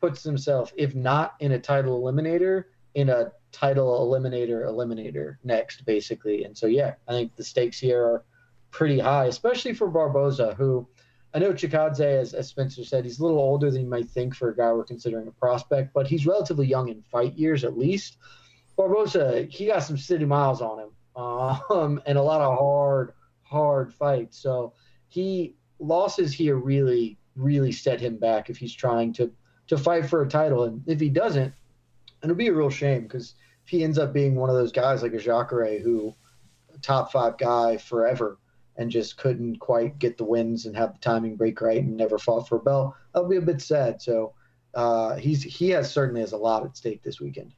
puts 0.00 0.22
himself, 0.22 0.72
if 0.76 0.94
not 0.94 1.34
in 1.40 1.52
a 1.52 1.58
title 1.58 2.00
eliminator, 2.00 2.64
in 2.94 3.08
a 3.08 3.32
title 3.52 4.08
eliminator 4.08 4.66
eliminator 4.66 5.36
next, 5.44 5.84
basically. 5.84 6.44
And 6.44 6.56
so 6.56 6.66
yeah, 6.66 6.94
I 7.06 7.12
think 7.12 7.36
the 7.36 7.44
stakes 7.44 7.78
here 7.78 8.02
are 8.02 8.24
pretty 8.70 8.98
high, 8.98 9.26
especially 9.26 9.74
for 9.74 9.88
Barboza, 9.88 10.54
who 10.54 10.88
I 11.32 11.38
know 11.38 11.52
Chikadze, 11.52 12.00
as, 12.00 12.34
as 12.34 12.48
Spencer 12.48 12.84
said, 12.84 13.04
he's 13.04 13.20
a 13.20 13.22
little 13.22 13.38
older 13.38 13.70
than 13.70 13.82
you 13.82 13.88
might 13.88 14.08
think 14.08 14.34
for 14.34 14.50
a 14.50 14.56
guy 14.56 14.72
we're 14.72 14.84
considering 14.84 15.28
a 15.28 15.32
prospect, 15.32 15.92
but 15.94 16.06
he's 16.08 16.26
relatively 16.26 16.66
young 16.66 16.88
in 16.88 17.02
fight 17.02 17.34
years 17.34 17.62
at 17.62 17.78
least. 17.78 18.16
Barboza, 18.76 19.46
he 19.48 19.66
got 19.66 19.84
some 19.84 19.96
city 19.96 20.24
miles 20.24 20.60
on 20.60 20.80
him, 20.80 20.90
um, 21.14 22.02
and 22.06 22.18
a 22.18 22.22
lot 22.22 22.40
of 22.40 22.58
hard, 22.58 23.12
hard 23.42 23.94
fights. 23.94 24.38
So 24.38 24.72
he 25.08 25.54
losses 25.78 26.32
here 26.32 26.56
really, 26.56 27.18
really 27.36 27.72
set 27.72 28.00
him 28.00 28.16
back 28.16 28.50
if 28.50 28.56
he's 28.56 28.74
trying 28.74 29.12
to 29.14 29.30
to 29.68 29.78
fight 29.78 30.06
for 30.06 30.22
a 30.22 30.28
title. 30.28 30.64
And 30.64 30.82
if 30.86 30.98
he 30.98 31.08
doesn't, 31.08 31.54
it'll 32.22 32.34
be 32.34 32.48
a 32.48 32.52
real 32.52 32.70
shame 32.70 33.02
because 33.02 33.34
if 33.64 33.70
he 33.70 33.84
ends 33.84 33.98
up 33.98 34.12
being 34.12 34.34
one 34.34 34.50
of 34.50 34.56
those 34.56 34.72
guys 34.72 35.02
like 35.02 35.14
a 35.14 35.18
Jacare 35.18 35.78
who 35.78 36.14
top 36.82 37.12
five 37.12 37.38
guy 37.38 37.76
forever 37.76 38.38
and 38.76 38.90
just 38.90 39.16
couldn't 39.16 39.56
quite 39.56 39.98
get 39.98 40.16
the 40.16 40.24
wins 40.24 40.66
and 40.66 40.76
have 40.76 40.94
the 40.94 40.98
timing 41.00 41.36
break 41.36 41.60
right 41.60 41.82
and 41.82 41.96
never 41.96 42.18
fought 42.18 42.48
for 42.48 42.56
a 42.56 42.60
belt, 42.60 42.94
that'll 43.12 43.28
be 43.28 43.36
a 43.36 43.42
bit 43.42 43.60
sad. 43.60 44.00
So 44.00 44.34
uh, 44.74 45.16
he's 45.16 45.42
he 45.42 45.70
has 45.70 45.92
certainly 45.92 46.20
has 46.20 46.32
a 46.32 46.36
lot 46.36 46.64
at 46.64 46.76
stake 46.76 47.02
this 47.02 47.20
weekend. 47.20 47.52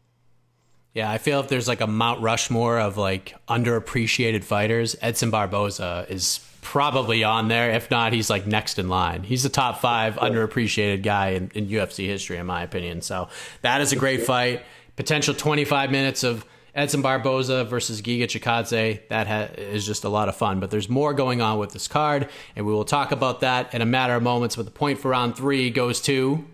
Yeah, 0.95 1.11
I 1.11 1.19
feel 1.19 1.41
if 1.41 1.49
there's 1.49 1.69
like 1.69 1.81
a 1.81 1.87
Mount 1.87 2.21
Rushmore 2.21 2.79
of 2.79 2.99
like 2.99 3.35
underappreciated 3.49 4.45
fighters, 4.45 4.95
Edson 5.01 5.31
Barboza 5.31 6.07
is 6.09 6.41
probably 6.61 7.25
on 7.25 7.49
there. 7.49 7.71
If 7.71 7.91
not, 7.91 8.13
he's 8.13 8.29
like 8.29 8.47
next 8.47 8.79
in 8.79 8.89
line. 8.89 9.23
He's 9.23 9.43
the 9.43 9.49
top 9.49 9.81
five 9.81 10.17
underappreciated 10.17 11.03
guy 11.03 11.31
in, 11.31 11.51
in 11.55 11.69
UFC 11.69 12.07
history, 12.07 12.37
in 12.37 12.47
my 12.47 12.63
opinion. 12.63 13.01
So 13.01 13.29
that 13.63 13.81
is 13.81 13.93
a 13.93 13.97
great 13.97 14.23
fight. 14.25 14.63
Potential 14.97 15.35
25 15.35 15.91
minutes 15.91 16.25
of 16.25 16.45
Edson 16.75 17.03
Barboza 17.03 17.65
versus 17.65 18.03
Giga 18.03 18.25
Chikadze. 18.25 19.07
That 19.09 19.27
ha- 19.27 19.49
is 19.57 19.87
just 19.87 20.05
a 20.05 20.09
lot 20.11 20.29
of 20.29 20.37
fun. 20.37 20.61
But 20.61 20.71
there's 20.71 20.89
more 20.89 21.15
going 21.15 21.41
on 21.41 21.59
with 21.59 21.73
this 21.73 21.89
card, 21.89 22.29
and 22.55 22.67
we 22.67 22.73
will 22.73 22.85
talk 22.85 23.13
about 23.13 23.41
that 23.41 23.75
in 23.75 23.83
a 23.83 23.87
matter 23.87 24.15
of 24.15 24.23
moments. 24.23 24.57
But 24.57 24.67
the 24.67 24.71
point 24.71 24.99
for 24.99 25.11
round 25.11 25.37
three 25.37 25.71
goes 25.71 26.01
to 26.03 26.45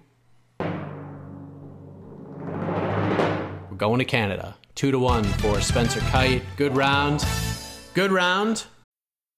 going 3.78 3.98
to 4.00 4.04
Canada. 4.04 4.56
Two 4.74 4.90
to 4.90 4.98
one 4.98 5.24
for 5.24 5.60
Spencer 5.60 6.00
Kyte. 6.00 6.42
Good 6.56 6.76
round. 6.76 7.24
Good 7.94 8.12
round. 8.12 8.64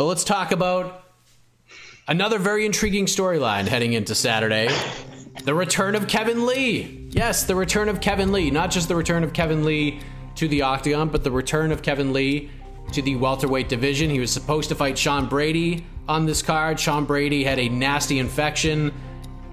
But 0.00 0.06
let's 0.06 0.24
talk 0.24 0.50
about 0.50 1.04
another 2.08 2.38
very 2.38 2.64
intriguing 2.64 3.04
storyline 3.04 3.68
heading 3.68 3.92
into 3.92 4.14
Saturday 4.14 4.74
the 5.44 5.54
return 5.54 5.94
of 5.94 6.08
Kevin 6.08 6.46
Lee. 6.46 7.10
Yes, 7.10 7.44
the 7.44 7.54
return 7.54 7.90
of 7.90 8.00
Kevin 8.00 8.32
Lee. 8.32 8.50
Not 8.50 8.70
just 8.70 8.88
the 8.88 8.96
return 8.96 9.24
of 9.24 9.34
Kevin 9.34 9.62
Lee 9.62 10.00
to 10.36 10.48
the 10.48 10.62
octagon, 10.62 11.10
but 11.10 11.22
the 11.22 11.30
return 11.30 11.70
of 11.70 11.82
Kevin 11.82 12.14
Lee 12.14 12.48
to 12.92 13.02
the 13.02 13.16
welterweight 13.16 13.68
division. 13.68 14.08
He 14.08 14.20
was 14.20 14.32
supposed 14.32 14.70
to 14.70 14.74
fight 14.74 14.96
Sean 14.96 15.28
Brady 15.28 15.84
on 16.08 16.24
this 16.24 16.40
card. 16.40 16.80
Sean 16.80 17.04
Brady 17.04 17.44
had 17.44 17.58
a 17.58 17.68
nasty 17.68 18.20
infection. 18.20 18.94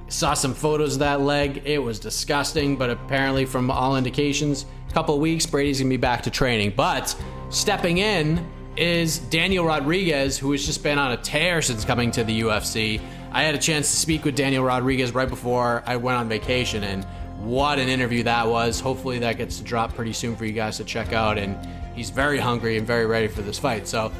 Saw 0.08 0.34
some 0.34 0.54
photos 0.54 0.94
of 0.94 1.00
that 1.00 1.20
leg. 1.20 1.64
It 1.66 1.80
was 1.80 2.00
disgusting, 2.00 2.78
but 2.78 2.90
apparently, 2.90 3.44
from 3.44 3.70
all 3.70 3.98
indications, 3.98 4.66
a 4.90 4.94
couple 4.94 5.20
weeks, 5.20 5.46
Brady's 5.46 5.80
gonna 5.80 5.90
be 5.90 5.98
back 5.98 6.24
to 6.24 6.32
training. 6.32 6.72
But 6.78 7.14
stepping 7.50 7.98
in 7.98 8.48
is 8.78 9.20
Daniel 9.20 9.66
Rodriguez, 9.66 10.38
who 10.38 10.52
has 10.52 10.66
just 10.66 10.84
been 10.84 10.98
on 10.98 11.12
a 11.12 11.18
tear 11.18 11.62
since 11.62 11.84
coming 11.84 12.12
to 12.12 12.24
the 12.24 12.42
UFC. 12.42 13.02
I 13.32 13.44
had 13.44 13.56
a 13.56 13.58
chance 13.58 13.90
to 13.92 13.98
speak 13.98 14.24
with 14.24 14.36
Daniel 14.36 14.64
Rodriguez 14.64 15.14
right 15.14 15.28
before 15.28 15.84
I 15.86 15.98
went 15.98 16.18
on 16.18 16.30
vacation, 16.30 16.84
and 16.84 17.04
what 17.40 17.80
an 17.80 17.90
interview 17.90 18.24
that 18.24 18.48
was. 18.48 18.80
Hopefully, 18.80 19.20
that 19.20 19.38
gets 19.38 19.58
to 19.58 19.64
drop 19.64 19.94
pretty 19.96 20.14
soon 20.14 20.36
for 20.36 20.46
you 20.46 20.54
guys 20.54 20.78
to 20.78 20.84
check 20.84 21.14
out. 21.14 21.38
And 21.38 21.58
he's 21.96 22.10
very 22.10 22.38
hungry 22.38 22.78
and 22.78 22.86
very 22.86 23.06
ready 23.06 23.28
for 23.28 23.42
this 23.42 23.60
fight. 23.60 23.88
So 23.88 24.12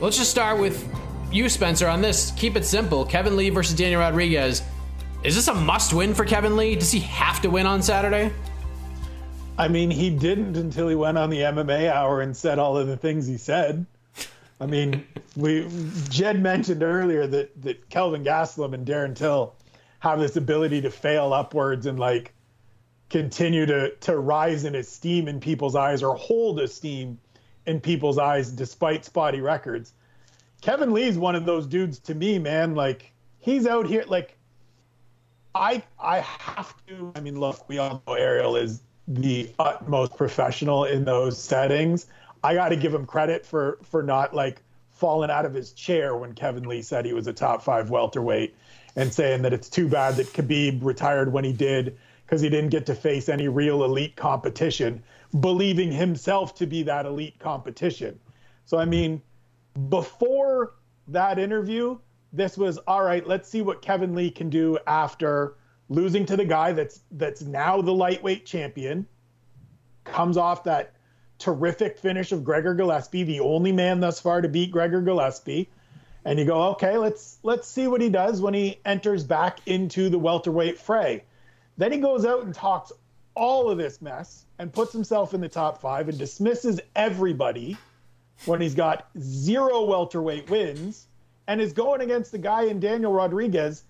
let's 0.00 0.16
just 0.16 0.30
start 0.30 0.58
with 0.58 0.88
you, 1.32 1.48
Spencer, 1.48 1.88
on 1.88 2.00
this. 2.00 2.32
Keep 2.36 2.56
it 2.56 2.64
simple 2.64 3.04
Kevin 3.04 3.36
Lee 3.36 3.50
versus 3.50 3.76
Daniel 3.76 4.00
Rodriguez. 4.00 4.62
Is 5.24 5.34
this 5.34 5.48
a 5.48 5.54
must 5.54 5.92
win 5.92 6.14
for 6.14 6.24
Kevin 6.24 6.56
Lee? 6.56 6.76
Does 6.76 6.92
he 6.92 7.00
have 7.00 7.40
to 7.42 7.50
win 7.50 7.66
on 7.66 7.82
Saturday? 7.82 8.32
I 9.58 9.68
mean, 9.68 9.90
he 9.90 10.10
didn't 10.10 10.56
until 10.56 10.88
he 10.88 10.94
went 10.94 11.16
on 11.16 11.30
the 11.30 11.38
MMA 11.38 11.90
hour 11.90 12.20
and 12.20 12.36
said 12.36 12.58
all 12.58 12.76
of 12.76 12.86
the 12.86 12.96
things 12.96 13.26
he 13.26 13.38
said. 13.38 13.86
I 14.60 14.66
mean, 14.66 15.06
we 15.36 15.68
Jed 16.08 16.40
mentioned 16.42 16.82
earlier 16.82 17.26
that 17.26 17.62
that 17.62 17.88
Kelvin 17.90 18.24
Gastelum 18.24 18.74
and 18.74 18.86
Darren 18.86 19.14
Till 19.14 19.54
have 20.00 20.18
this 20.18 20.36
ability 20.36 20.80
to 20.82 20.90
fail 20.90 21.32
upwards 21.32 21.86
and 21.86 21.98
like 21.98 22.32
continue 23.10 23.66
to 23.66 23.90
to 23.96 24.16
rise 24.18 24.64
in 24.64 24.74
esteem 24.74 25.28
in 25.28 25.40
people's 25.40 25.76
eyes 25.76 26.02
or 26.02 26.14
hold 26.16 26.60
esteem 26.60 27.18
in 27.66 27.80
people's 27.80 28.18
eyes 28.18 28.50
despite 28.50 29.04
spotty 29.04 29.40
records. 29.40 29.92
Kevin 30.62 30.92
Lee's 30.92 31.18
one 31.18 31.34
of 31.34 31.44
those 31.44 31.66
dudes 31.66 31.98
to 32.00 32.14
me, 32.14 32.38
man. 32.38 32.74
Like 32.74 33.12
he's 33.38 33.66
out 33.66 33.86
here 33.86 34.04
like 34.08 34.36
I 35.54 35.82
I 35.98 36.20
have 36.20 36.74
to 36.86 37.12
I 37.14 37.20
mean 37.20 37.38
look, 37.38 37.68
we 37.68 37.78
all 37.78 38.02
know 38.06 38.14
Ariel 38.14 38.56
is 38.56 38.82
the 39.06 39.52
utmost 39.58 40.16
professional 40.16 40.84
in 40.84 41.04
those 41.04 41.38
settings. 41.38 42.06
I 42.42 42.54
got 42.54 42.70
to 42.70 42.76
give 42.76 42.94
him 42.94 43.06
credit 43.06 43.46
for 43.46 43.78
for 43.82 44.02
not 44.02 44.34
like 44.34 44.62
falling 44.90 45.30
out 45.30 45.44
of 45.44 45.52
his 45.52 45.72
chair 45.72 46.16
when 46.16 46.32
Kevin 46.32 46.64
Lee 46.64 46.82
said 46.82 47.04
he 47.04 47.12
was 47.12 47.26
a 47.26 47.32
top 47.32 47.62
5 47.62 47.90
welterweight 47.90 48.56
and 48.96 49.12
saying 49.12 49.42
that 49.42 49.52
it's 49.52 49.68
too 49.68 49.88
bad 49.88 50.16
that 50.16 50.26
Khabib 50.32 50.82
retired 50.82 51.30
when 51.30 51.44
he 51.44 51.52
did 51.52 51.98
because 52.24 52.40
he 52.40 52.48
didn't 52.48 52.70
get 52.70 52.86
to 52.86 52.94
face 52.94 53.28
any 53.28 53.46
real 53.46 53.84
elite 53.84 54.16
competition, 54.16 55.02
believing 55.38 55.92
himself 55.92 56.54
to 56.56 56.66
be 56.66 56.82
that 56.82 57.06
elite 57.06 57.38
competition. 57.38 58.18
So, 58.64 58.78
I 58.78 58.84
mean, 58.86 59.22
before 59.88 60.74
that 61.08 61.38
interview, 61.38 61.98
this 62.32 62.58
was 62.58 62.78
all 62.78 63.02
right, 63.02 63.26
let's 63.26 63.48
see 63.48 63.62
what 63.62 63.80
Kevin 63.80 64.14
Lee 64.14 64.30
can 64.30 64.50
do 64.50 64.78
after 64.86 65.54
losing 65.88 66.26
to 66.26 66.36
the 66.36 66.44
guy 66.44 66.72
that's 66.72 67.00
that's 67.12 67.42
now 67.42 67.80
the 67.80 67.92
lightweight 67.92 68.44
champion. 68.44 69.06
Comes 70.04 70.36
off 70.36 70.64
that 70.64 70.95
terrific 71.38 71.98
finish 71.98 72.32
of 72.32 72.44
Gregor 72.44 72.74
Gillespie, 72.74 73.24
the 73.24 73.40
only 73.40 73.72
man 73.72 74.00
thus 74.00 74.20
far 74.20 74.40
to 74.40 74.48
beat 74.48 74.70
Gregor 74.70 75.00
Gillespie. 75.00 75.68
And 76.24 76.38
you 76.38 76.44
go, 76.44 76.70
okay, 76.70 76.96
let's 76.98 77.38
let's 77.42 77.68
see 77.68 77.86
what 77.86 78.00
he 78.00 78.08
does 78.08 78.40
when 78.40 78.54
he 78.54 78.80
enters 78.84 79.22
back 79.24 79.60
into 79.66 80.08
the 80.08 80.18
welterweight 80.18 80.78
fray. 80.78 81.24
Then 81.76 81.92
he 81.92 81.98
goes 81.98 82.24
out 82.24 82.44
and 82.44 82.54
talks 82.54 82.92
all 83.34 83.70
of 83.70 83.78
this 83.78 84.00
mess 84.00 84.46
and 84.58 84.72
puts 84.72 84.92
himself 84.92 85.34
in 85.34 85.40
the 85.40 85.48
top 85.48 85.80
five 85.80 86.08
and 86.08 86.18
dismisses 86.18 86.80
everybody 86.96 87.76
when 88.46 88.60
he's 88.60 88.74
got 88.74 89.08
zero 89.20 89.84
welterweight 89.84 90.50
wins 90.50 91.06
and 91.46 91.60
is 91.60 91.72
going 91.72 92.00
against 92.00 92.32
the 92.32 92.38
guy 92.38 92.64
in 92.64 92.80
Daniel 92.80 93.12
Rodriguez 93.12 93.84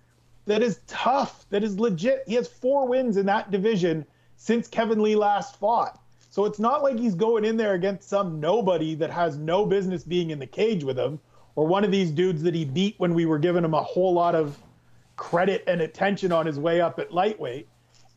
that 0.47 0.62
is 0.62 0.80
tough, 0.86 1.47
that 1.51 1.64
is 1.64 1.78
legit. 1.78 2.22
He 2.26 2.34
has 2.34 2.49
four 2.49 2.86
wins 2.86 3.16
in 3.16 3.26
that 3.26 3.51
division 3.51 4.07
since 4.36 4.68
Kevin 4.68 5.03
Lee 5.03 5.16
last 5.16 5.57
fought. 5.57 6.01
So 6.37 6.45
it's 6.45 6.59
not 6.59 6.82
like 6.82 6.99
he's 6.99 7.14
going 7.14 7.47
in 7.47 7.57
there 7.57 7.72
against 7.72 8.11
some 8.11 8.39
nobody 8.41 8.95
that 8.97 9.09
has 9.09 9.39
no 9.39 9.64
business 9.64 10.05
being 10.05 10.28
in 10.28 10.39
the 10.39 10.47
cage 10.47 10.84
with 10.84 10.99
him 10.99 11.18
or 11.55 11.66
one 11.66 11.82
of 11.82 11.91
these 11.91 12.11
dudes 12.11 12.43
that 12.43 12.55
he 12.55 12.62
beat 12.62 12.95
when 12.99 13.14
we 13.14 13.24
were 13.24 13.39
giving 13.39 13.64
him 13.64 13.72
a 13.72 13.82
whole 13.82 14.12
lot 14.12 14.34
of 14.34 14.59
credit 15.16 15.64
and 15.66 15.80
attention 15.80 16.32
on 16.32 16.45
his 16.45 16.59
way 16.59 16.78
up 16.82 16.99
at 16.99 17.11
lightweight 17.11 17.66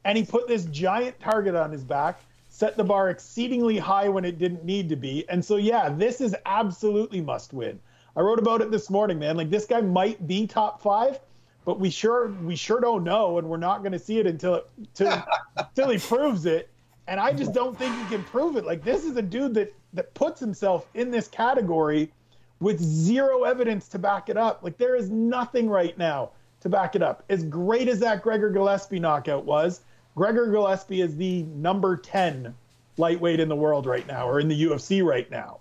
and 0.03 0.17
he 0.17 0.26
put 0.26 0.49
this 0.49 0.65
giant 0.65 1.17
target 1.22 1.55
on 1.55 1.72
his 1.72 1.86
back, 1.86 2.20
set 2.49 2.76
the 2.76 2.84
bar 2.84 3.09
exceedingly 3.09 3.78
high 3.78 4.09
when 4.09 4.26
it 4.26 4.38
didn't 4.38 4.65
need 4.65 4.89
to 4.89 4.97
be. 4.97 5.24
And 5.30 5.45
so, 5.45 5.55
yeah, 5.55 5.88
this 5.88 6.20
is 6.20 6.36
absolutely 6.45 7.22
must 7.22 7.53
win. 7.53 7.80
I 8.17 8.20
wrote 8.20 8.39
about 8.39 8.59
it 8.59 8.70
this 8.70 8.89
morning, 8.89 9.17
man. 9.17 9.38
Like 9.38 9.49
this 9.49 9.65
guy 9.65 9.80
might 9.80 10.28
be 10.28 10.45
top 10.45 10.82
five, 10.82 11.22
but 11.63 11.80
we 11.80 11.89
sure 11.89 12.28
we 12.43 12.57
sure 12.57 12.82
don't 12.82 13.05
know, 13.05 13.38
and 13.38 13.47
we're 13.47 13.55
not 13.55 13.80
going 13.80 13.93
to 13.93 13.99
see 13.99 14.20
it 14.20 14.28
until 14.28 14.55
it 14.55 14.70
till, 14.93 15.24
until 15.55 15.89
he 15.89 15.97
proves 15.97 16.45
it. 16.45 16.70
And 17.10 17.20
I 17.20 17.34
just 17.34 17.53
don't 17.53 17.76
think 17.76 17.95
he 17.97 18.16
can 18.16 18.24
prove 18.24 18.55
it. 18.55 18.66
Like 18.66 18.84
this 18.84 19.03
is 19.03 19.18
a 19.18 19.22
dude 19.24 19.55
that 19.55 19.74
that 19.93 20.14
puts 20.14 20.39
himself 20.39 20.88
in 20.93 21.10
this 21.10 21.28
category 21.28 22.12
with 22.60 22.80
zero 22.80 23.45
evidence 23.45 23.88
to 23.89 23.99
back 23.99 24.30
it 24.30 24.38
up. 24.38 24.60
Like 24.62 24.78
there 24.78 24.95
is 24.95 25.10
nothing 25.10 25.70
right 25.70 25.97
now 25.97 26.30
to 26.62 26.70
back 26.70 26.95
it 26.95 27.01
up. 27.01 27.24
As 27.28 27.43
great 27.43 27.88
as 27.88 27.99
that 28.01 28.22
Gregor 28.22 28.51
Gillespie 28.51 28.99
knockout 28.99 29.43
was, 29.43 29.82
Gregor 30.16 30.51
Gillespie 30.51 31.01
is 31.01 31.16
the 31.16 31.43
number 31.43 31.97
10 31.97 32.53
lightweight 32.97 33.39
in 33.39 33.49
the 33.49 33.55
world 33.55 33.88
right 33.88 34.05
now, 34.05 34.30
or 34.30 34.39
in 34.39 34.47
the 34.47 34.64
UFC 34.66 35.03
right 35.03 35.30
now. 35.32 35.60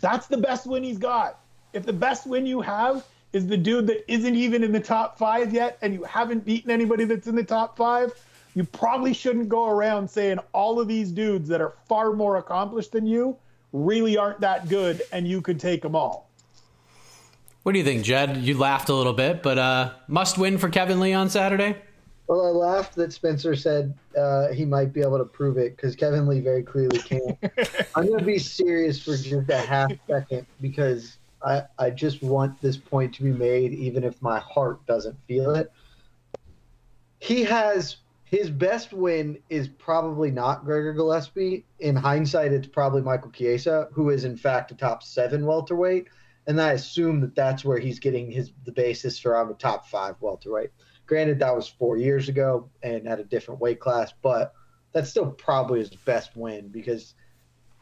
That's 0.00 0.28
the 0.28 0.38
best 0.38 0.66
win 0.66 0.82
he's 0.82 0.98
got. 0.98 1.40
If 1.74 1.84
the 1.84 1.92
best 1.92 2.26
win 2.26 2.46
you 2.46 2.62
have 2.62 3.04
is 3.34 3.46
the 3.46 3.56
dude 3.58 3.88
that 3.88 4.10
isn't 4.10 4.34
even 4.34 4.64
in 4.64 4.72
the 4.72 4.80
top 4.80 5.18
five 5.18 5.52
yet, 5.52 5.76
and 5.82 5.92
you 5.92 6.04
haven't 6.04 6.46
beaten 6.46 6.70
anybody 6.70 7.04
that's 7.04 7.26
in 7.26 7.36
the 7.36 7.44
top 7.44 7.76
five, 7.76 8.12
you 8.54 8.64
probably 8.64 9.12
shouldn't 9.12 9.48
go 9.48 9.68
around 9.68 10.08
saying 10.08 10.38
all 10.52 10.80
of 10.80 10.88
these 10.88 11.10
dudes 11.10 11.48
that 11.48 11.60
are 11.60 11.74
far 11.88 12.12
more 12.12 12.36
accomplished 12.36 12.92
than 12.92 13.06
you 13.06 13.36
really 13.72 14.16
aren't 14.16 14.40
that 14.40 14.68
good, 14.68 15.02
and 15.12 15.26
you 15.28 15.40
could 15.40 15.60
take 15.60 15.82
them 15.82 15.94
all. 15.94 16.28
What 17.62 17.72
do 17.72 17.78
you 17.78 17.84
think, 17.84 18.04
Jed? 18.04 18.38
You 18.38 18.58
laughed 18.58 18.88
a 18.88 18.94
little 18.94 19.12
bit, 19.12 19.42
but 19.42 19.58
uh, 19.58 19.92
must 20.08 20.38
win 20.38 20.58
for 20.58 20.68
Kevin 20.68 20.98
Lee 20.98 21.12
on 21.12 21.28
Saturday? 21.28 21.76
Well, 22.26 22.46
I 22.46 22.50
laughed 22.50 22.94
that 22.94 23.12
Spencer 23.12 23.54
said 23.54 23.92
uh, 24.16 24.48
he 24.48 24.64
might 24.64 24.92
be 24.92 25.00
able 25.00 25.18
to 25.18 25.24
prove 25.24 25.58
it 25.58 25.76
because 25.76 25.96
Kevin 25.96 26.26
Lee 26.26 26.40
very 26.40 26.62
clearly 26.62 26.98
can't. 27.00 27.36
I'm 27.94 28.06
going 28.06 28.20
to 28.20 28.24
be 28.24 28.38
serious 28.38 29.02
for 29.02 29.16
just 29.16 29.50
a 29.50 29.58
half 29.58 29.92
second 30.06 30.46
because 30.60 31.18
I, 31.42 31.62
I 31.78 31.90
just 31.90 32.22
want 32.22 32.60
this 32.60 32.76
point 32.76 33.14
to 33.16 33.22
be 33.22 33.32
made, 33.32 33.72
even 33.72 34.04
if 34.04 34.20
my 34.22 34.38
heart 34.38 34.84
doesn't 34.86 35.16
feel 35.26 35.54
it. 35.54 35.72
He 37.18 37.42
has 37.44 37.96
his 38.30 38.48
best 38.48 38.92
win 38.92 39.38
is 39.48 39.66
probably 39.66 40.30
not 40.30 40.64
Gregor 40.64 40.92
Gillespie. 40.92 41.64
In 41.80 41.96
hindsight, 41.96 42.52
it's 42.52 42.68
probably 42.68 43.02
Michael 43.02 43.32
Chiesa, 43.32 43.88
who 43.92 44.10
is 44.10 44.24
in 44.24 44.36
fact 44.36 44.70
a 44.70 44.76
top 44.76 45.02
seven 45.02 45.44
welterweight, 45.44 46.06
and 46.46 46.60
I 46.60 46.72
assume 46.72 47.20
that 47.22 47.34
that's 47.34 47.64
where 47.64 47.78
he's 47.80 47.98
getting 47.98 48.30
his 48.30 48.52
the 48.64 48.70
basis 48.70 49.18
for 49.18 49.36
I'm 49.36 49.50
a 49.50 49.54
top 49.54 49.88
five 49.88 50.14
welterweight. 50.20 50.70
Granted, 51.06 51.40
that 51.40 51.56
was 51.56 51.66
four 51.66 51.96
years 51.96 52.28
ago 52.28 52.70
and 52.84 53.08
at 53.08 53.18
a 53.18 53.24
different 53.24 53.60
weight 53.60 53.80
class, 53.80 54.12
but 54.22 54.54
that's 54.92 55.10
still 55.10 55.32
probably 55.32 55.80
his 55.80 55.90
best 55.90 56.36
win 56.36 56.68
because 56.68 57.14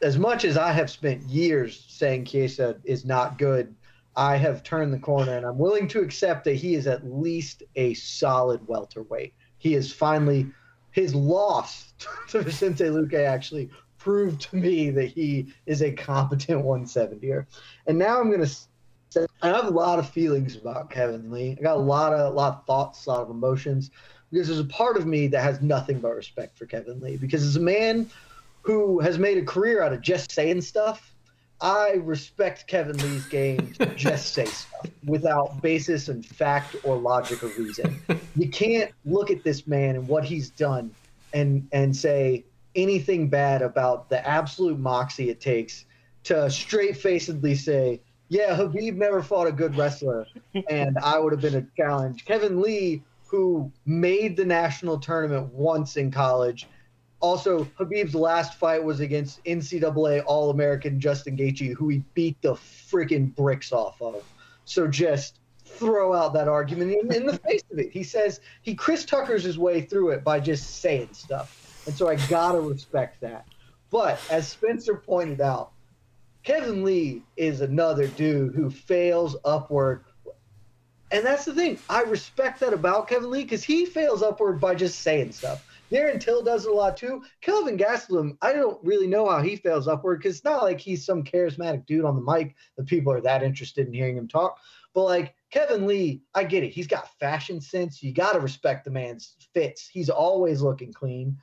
as 0.02 0.18
much 0.18 0.46
as 0.46 0.56
I 0.56 0.72
have 0.72 0.88
spent 0.88 1.24
years 1.24 1.84
saying 1.88 2.24
Chiesa 2.24 2.78
is 2.84 3.04
not 3.04 3.36
good, 3.36 3.74
I 4.16 4.36
have 4.36 4.62
turned 4.62 4.94
the 4.94 4.98
corner 4.98 5.36
and 5.36 5.44
I'm 5.44 5.58
willing 5.58 5.88
to 5.88 6.00
accept 6.00 6.44
that 6.44 6.54
he 6.54 6.74
is 6.74 6.86
at 6.86 7.04
least 7.04 7.64
a 7.76 7.92
solid 7.92 8.66
welterweight. 8.66 9.34
He 9.58 9.74
is 9.74 9.92
finally 9.92 10.46
his 10.90 11.14
loss 11.14 11.92
to 12.28 12.42
Vicente 12.42 12.84
Luque 12.84 13.24
actually 13.24 13.70
proved 13.98 14.40
to 14.40 14.56
me 14.56 14.90
that 14.90 15.06
he 15.06 15.52
is 15.66 15.82
a 15.82 15.92
competent 15.92 16.64
170er. 16.64 17.46
And 17.86 17.98
now 17.98 18.20
I'm 18.20 18.30
going 18.30 18.44
to 18.44 18.56
I 19.40 19.48
have 19.48 19.66
a 19.66 19.70
lot 19.70 19.98
of 19.98 20.08
feelings 20.08 20.56
about 20.56 20.90
Kevin 20.90 21.30
Lee. 21.30 21.56
I 21.58 21.62
got 21.62 21.76
a 21.76 21.80
lot 21.80 22.12
of 22.12 22.32
a 22.32 22.36
lot 22.36 22.58
of 22.58 22.66
thoughts, 22.66 23.06
a 23.06 23.10
lot 23.10 23.20
of 23.20 23.30
emotions, 23.30 23.90
because 24.30 24.48
there's 24.48 24.60
a 24.60 24.64
part 24.64 24.96
of 24.96 25.06
me 25.06 25.26
that 25.28 25.42
has 25.42 25.62
nothing 25.62 26.00
but 26.00 26.14
respect 26.14 26.58
for 26.58 26.66
Kevin 26.66 27.00
Lee. 27.00 27.16
Because 27.16 27.42
as 27.42 27.56
a 27.56 27.60
man 27.60 28.10
who 28.62 29.00
has 29.00 29.18
made 29.18 29.38
a 29.38 29.44
career 29.44 29.82
out 29.82 29.92
of 29.92 30.02
just 30.02 30.30
saying 30.30 30.60
stuff, 30.60 31.14
I 31.60 31.92
respect 32.02 32.66
Kevin 32.66 32.98
Lee's 32.98 33.26
game 33.26 33.72
to 33.78 33.86
just 33.94 34.34
say 34.34 34.44
stuff 34.44 34.67
without 35.04 35.60
basis 35.62 36.08
and 36.08 36.24
fact 36.24 36.76
or 36.84 36.96
logic 36.96 37.42
or 37.42 37.48
reason. 37.48 38.00
You 38.36 38.48
can't 38.48 38.92
look 39.04 39.30
at 39.30 39.42
this 39.42 39.66
man 39.66 39.96
and 39.96 40.08
what 40.08 40.24
he's 40.24 40.50
done 40.50 40.90
and 41.32 41.66
and 41.72 41.94
say 41.94 42.44
anything 42.74 43.28
bad 43.28 43.62
about 43.62 44.08
the 44.08 44.26
absolute 44.26 44.78
moxie 44.78 45.30
it 45.30 45.40
takes 45.40 45.84
to 46.24 46.50
straight 46.50 46.96
facedly 46.96 47.54
say 47.54 48.00
yeah, 48.28 48.56
Khabib 48.56 48.96
never 48.96 49.22
fought 49.22 49.46
a 49.46 49.52
good 49.52 49.76
wrestler, 49.76 50.26
and 50.68 50.98
I 50.98 51.18
would 51.18 51.32
have 51.32 51.40
been 51.40 51.54
a 51.54 51.66
challenge. 51.76 52.24
Kevin 52.26 52.60
Lee, 52.60 53.02
who 53.26 53.72
made 53.86 54.36
the 54.36 54.44
national 54.44 54.98
tournament 54.98 55.52
once 55.52 55.96
in 55.96 56.10
college, 56.10 56.66
also 57.20 57.64
Khabib's 57.78 58.14
last 58.14 58.58
fight 58.58 58.82
was 58.82 59.00
against 59.00 59.42
NCAA 59.44 60.22
All 60.26 60.50
American 60.50 61.00
Justin 61.00 61.36
Gaethje, 61.36 61.74
who 61.74 61.88
he 61.88 62.02
beat 62.14 62.40
the 62.42 62.52
freaking 62.54 63.34
bricks 63.34 63.72
off 63.72 64.00
of. 64.02 64.22
So 64.68 64.86
just 64.86 65.38
throw 65.64 66.12
out 66.14 66.32
that 66.34 66.48
argument 66.48 66.92
in, 66.92 67.12
in 67.12 67.26
the 67.26 67.38
face 67.38 67.62
of 67.72 67.78
it. 67.78 67.90
He 67.90 68.02
says 68.02 68.40
he 68.62 68.74
Chris 68.74 69.04
Tucker's 69.04 69.44
his 69.44 69.58
way 69.58 69.80
through 69.80 70.10
it 70.10 70.24
by 70.24 70.40
just 70.40 70.80
saying 70.80 71.10
stuff, 71.12 71.82
and 71.86 71.96
so 71.96 72.08
I 72.08 72.16
gotta 72.28 72.60
respect 72.60 73.20
that. 73.22 73.46
But 73.90 74.20
as 74.30 74.48
Spencer 74.48 74.94
pointed 74.94 75.40
out, 75.40 75.72
Kevin 76.42 76.84
Lee 76.84 77.22
is 77.36 77.60
another 77.60 78.06
dude 78.06 78.54
who 78.54 78.70
fails 78.70 79.36
upward. 79.44 80.04
And 81.10 81.24
that's 81.24 81.46
the 81.46 81.54
thing. 81.54 81.78
I 81.88 82.02
respect 82.02 82.60
that 82.60 82.74
about 82.74 83.08
Kevin 83.08 83.30
Lee 83.30 83.44
because 83.44 83.64
he 83.64 83.86
fails 83.86 84.22
upward 84.22 84.60
by 84.60 84.74
just 84.74 85.00
saying 85.00 85.32
stuff. 85.32 85.64
Darren 85.90 86.20
Till 86.20 86.42
does 86.42 86.66
it 86.66 86.70
a 86.70 86.74
lot 86.74 86.96
too. 86.96 87.22
Kelvin 87.40 87.78
Gastelum, 87.78 88.36
I 88.42 88.52
don't 88.52 88.78
really 88.84 89.06
know 89.06 89.28
how 89.28 89.40
he 89.40 89.56
fails 89.56 89.88
upward 89.88 90.18
because 90.18 90.36
it's 90.36 90.44
not 90.44 90.62
like 90.62 90.80
he's 90.80 91.04
some 91.04 91.24
charismatic 91.24 91.86
dude 91.86 92.04
on 92.04 92.14
the 92.14 92.32
mic 92.32 92.54
that 92.76 92.86
people 92.86 93.12
are 93.12 93.20
that 93.20 93.42
interested 93.42 93.86
in 93.86 93.94
hearing 93.94 94.16
him 94.16 94.28
talk. 94.28 94.58
But 94.94 95.04
like 95.04 95.34
Kevin 95.50 95.86
Lee, 95.86 96.22
I 96.34 96.44
get 96.44 96.64
it. 96.64 96.72
He's 96.72 96.86
got 96.86 97.18
fashion 97.18 97.60
sense. 97.60 98.02
You 98.02 98.12
got 98.12 98.32
to 98.32 98.40
respect 98.40 98.84
the 98.84 98.90
man's 98.90 99.36
fits. 99.54 99.88
He's 99.88 100.10
always 100.10 100.60
looking 100.60 100.92
clean 100.92 101.38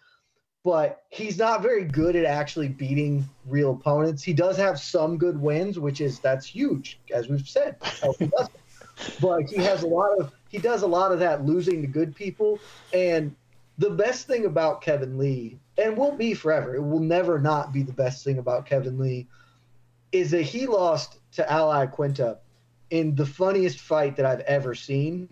but 0.65 1.03
he's 1.09 1.37
not 1.37 1.61
very 1.61 1.85
good 1.85 2.15
at 2.15 2.25
actually 2.25 2.67
beating 2.67 3.23
real 3.45 3.73
opponents. 3.73 4.23
He 4.23 4.33
does 4.33 4.57
have 4.57 4.79
some 4.79 5.15
good 5.15 5.39
wins, 5.39 5.77
which 5.77 6.01
is 6.01 6.19
that's 6.19 6.47
huge, 6.47 6.99
as 7.13 7.29
we've 7.29 7.47
said. 7.47 7.75
but 9.21 9.43
he 9.43 9.57
has 9.57 9.83
a 9.83 9.87
lot 9.87 10.19
of 10.19 10.33
he 10.49 10.57
does 10.57 10.81
a 10.81 10.87
lot 10.87 11.11
of 11.11 11.19
that 11.19 11.45
losing 11.45 11.81
to 11.83 11.87
good 11.87 12.15
people, 12.15 12.57
and 12.93 13.35
the 13.77 13.89
best 13.89 14.27
thing 14.27 14.45
about 14.45 14.81
Kevin 14.81 15.17
Lee, 15.17 15.59
and 15.77 15.97
will 15.97 16.13
be 16.13 16.33
forever, 16.33 16.75
it 16.75 16.81
will 16.81 16.99
never 16.99 17.39
not 17.39 17.73
be 17.73 17.83
the 17.83 17.93
best 17.93 18.23
thing 18.23 18.37
about 18.37 18.65
Kevin 18.65 18.97
Lee, 18.97 19.27
is 20.11 20.31
that 20.31 20.43
he 20.43 20.65
lost 20.67 21.19
to 21.33 21.51
Al 21.51 21.69
Iaquinta 21.69 22.37
in 22.89 23.15
the 23.15 23.25
funniest 23.25 23.79
fight 23.79 24.15
that 24.15 24.25
I've 24.25 24.41
ever 24.41 24.75
seen 24.75 25.27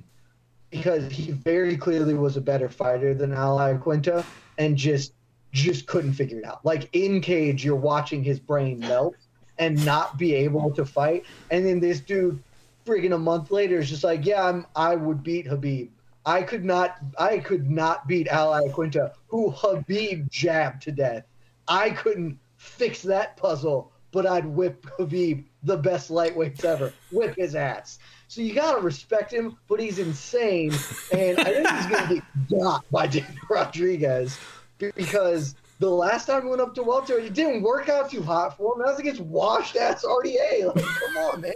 because 0.72 1.12
he 1.12 1.32
very 1.32 1.78
clearly 1.78 2.16
was 2.16 2.36
a 2.36 2.42
better 2.42 2.68
fighter 2.68 3.14
than 3.14 3.32
Al 3.32 3.58
Iaquinta 3.58 4.26
and 4.58 4.76
just 4.76 5.14
just 5.52 5.86
couldn't 5.86 6.14
figure 6.14 6.40
it 6.40 6.46
out. 6.46 6.66
Like 6.66 6.90
in 6.94 7.22
cage, 7.22 7.64
you're 7.64 7.76
watching 7.76 8.24
his 8.24 8.40
brain 8.40 8.80
melt 8.80 9.16
and 9.60 9.86
not 9.86 10.18
be 10.18 10.34
able 10.34 10.72
to 10.72 10.84
fight. 10.84 11.26
And 11.52 11.64
then 11.64 11.80
this 11.80 12.00
dude, 12.00 12.42
friggin' 12.88 13.14
a 13.14 13.20
month 13.20 13.52
later, 13.52 13.78
is 13.78 13.88
just 13.88 14.04
like, 14.04 14.26
yeah, 14.26 14.44
I'm, 14.44 14.66
I 14.76 14.96
would 14.96 15.22
beat 15.22 15.46
Khabib. 15.46 15.90
I 16.26 16.42
could 16.44 16.64
not, 16.64 16.98
I 17.18 17.40
could 17.40 17.70
not 17.70 18.08
beat 18.08 18.28
Al 18.28 18.52
Iaquinta, 18.52 19.14
who 19.28 19.52
Khabib 19.52 20.30
jabbed 20.30 20.84
to 20.84 20.92
death. 20.92 21.26
I 21.68 21.90
couldn't 21.90 22.40
fix 22.58 23.02
that 23.04 23.36
puzzle, 23.38 23.92
but 24.12 24.26
I'd 24.26 24.46
whip 24.46 24.86
Khabib, 24.98 25.44
the 25.64 25.78
best 25.78 26.10
lightweights 26.10 26.64
ever, 26.64 26.94
whip 27.12 27.36
his 27.38 27.56
ass. 27.56 28.00
So 28.28 28.42
you 28.42 28.54
gotta 28.54 28.82
respect 28.82 29.32
him, 29.34 29.58
but 29.68 29.80
he's 29.80 30.00
insane, 30.00 30.72
and 31.12 31.40
I 31.40 31.44
think 31.44 31.70
he's 31.70 31.86
gonna 31.88 32.16
get 32.16 32.24
got 32.60 32.90
by 32.90 33.08
Daniel 33.08 33.34
Rodriguez 33.50 34.40
because 34.78 35.56
the 35.80 35.90
last 35.90 36.26
time 36.26 36.44
he 36.44 36.50
went 36.50 36.62
up 36.62 36.74
to 36.76 36.84
welter, 36.84 37.20
it 37.20 37.34
didn't 37.34 37.62
work 37.62 37.90
out 37.90 38.10
too 38.10 38.24
hot 38.24 38.58
for 38.58 38.74
him. 38.74 38.80
That 38.80 38.92
was 38.92 39.00
against 39.00 39.22
washed 39.22 39.76
ass 39.76 40.06
RDA. 40.06 40.74
Like, 40.74 40.86
come 40.86 41.18
on, 41.18 41.42
man. 41.42 41.54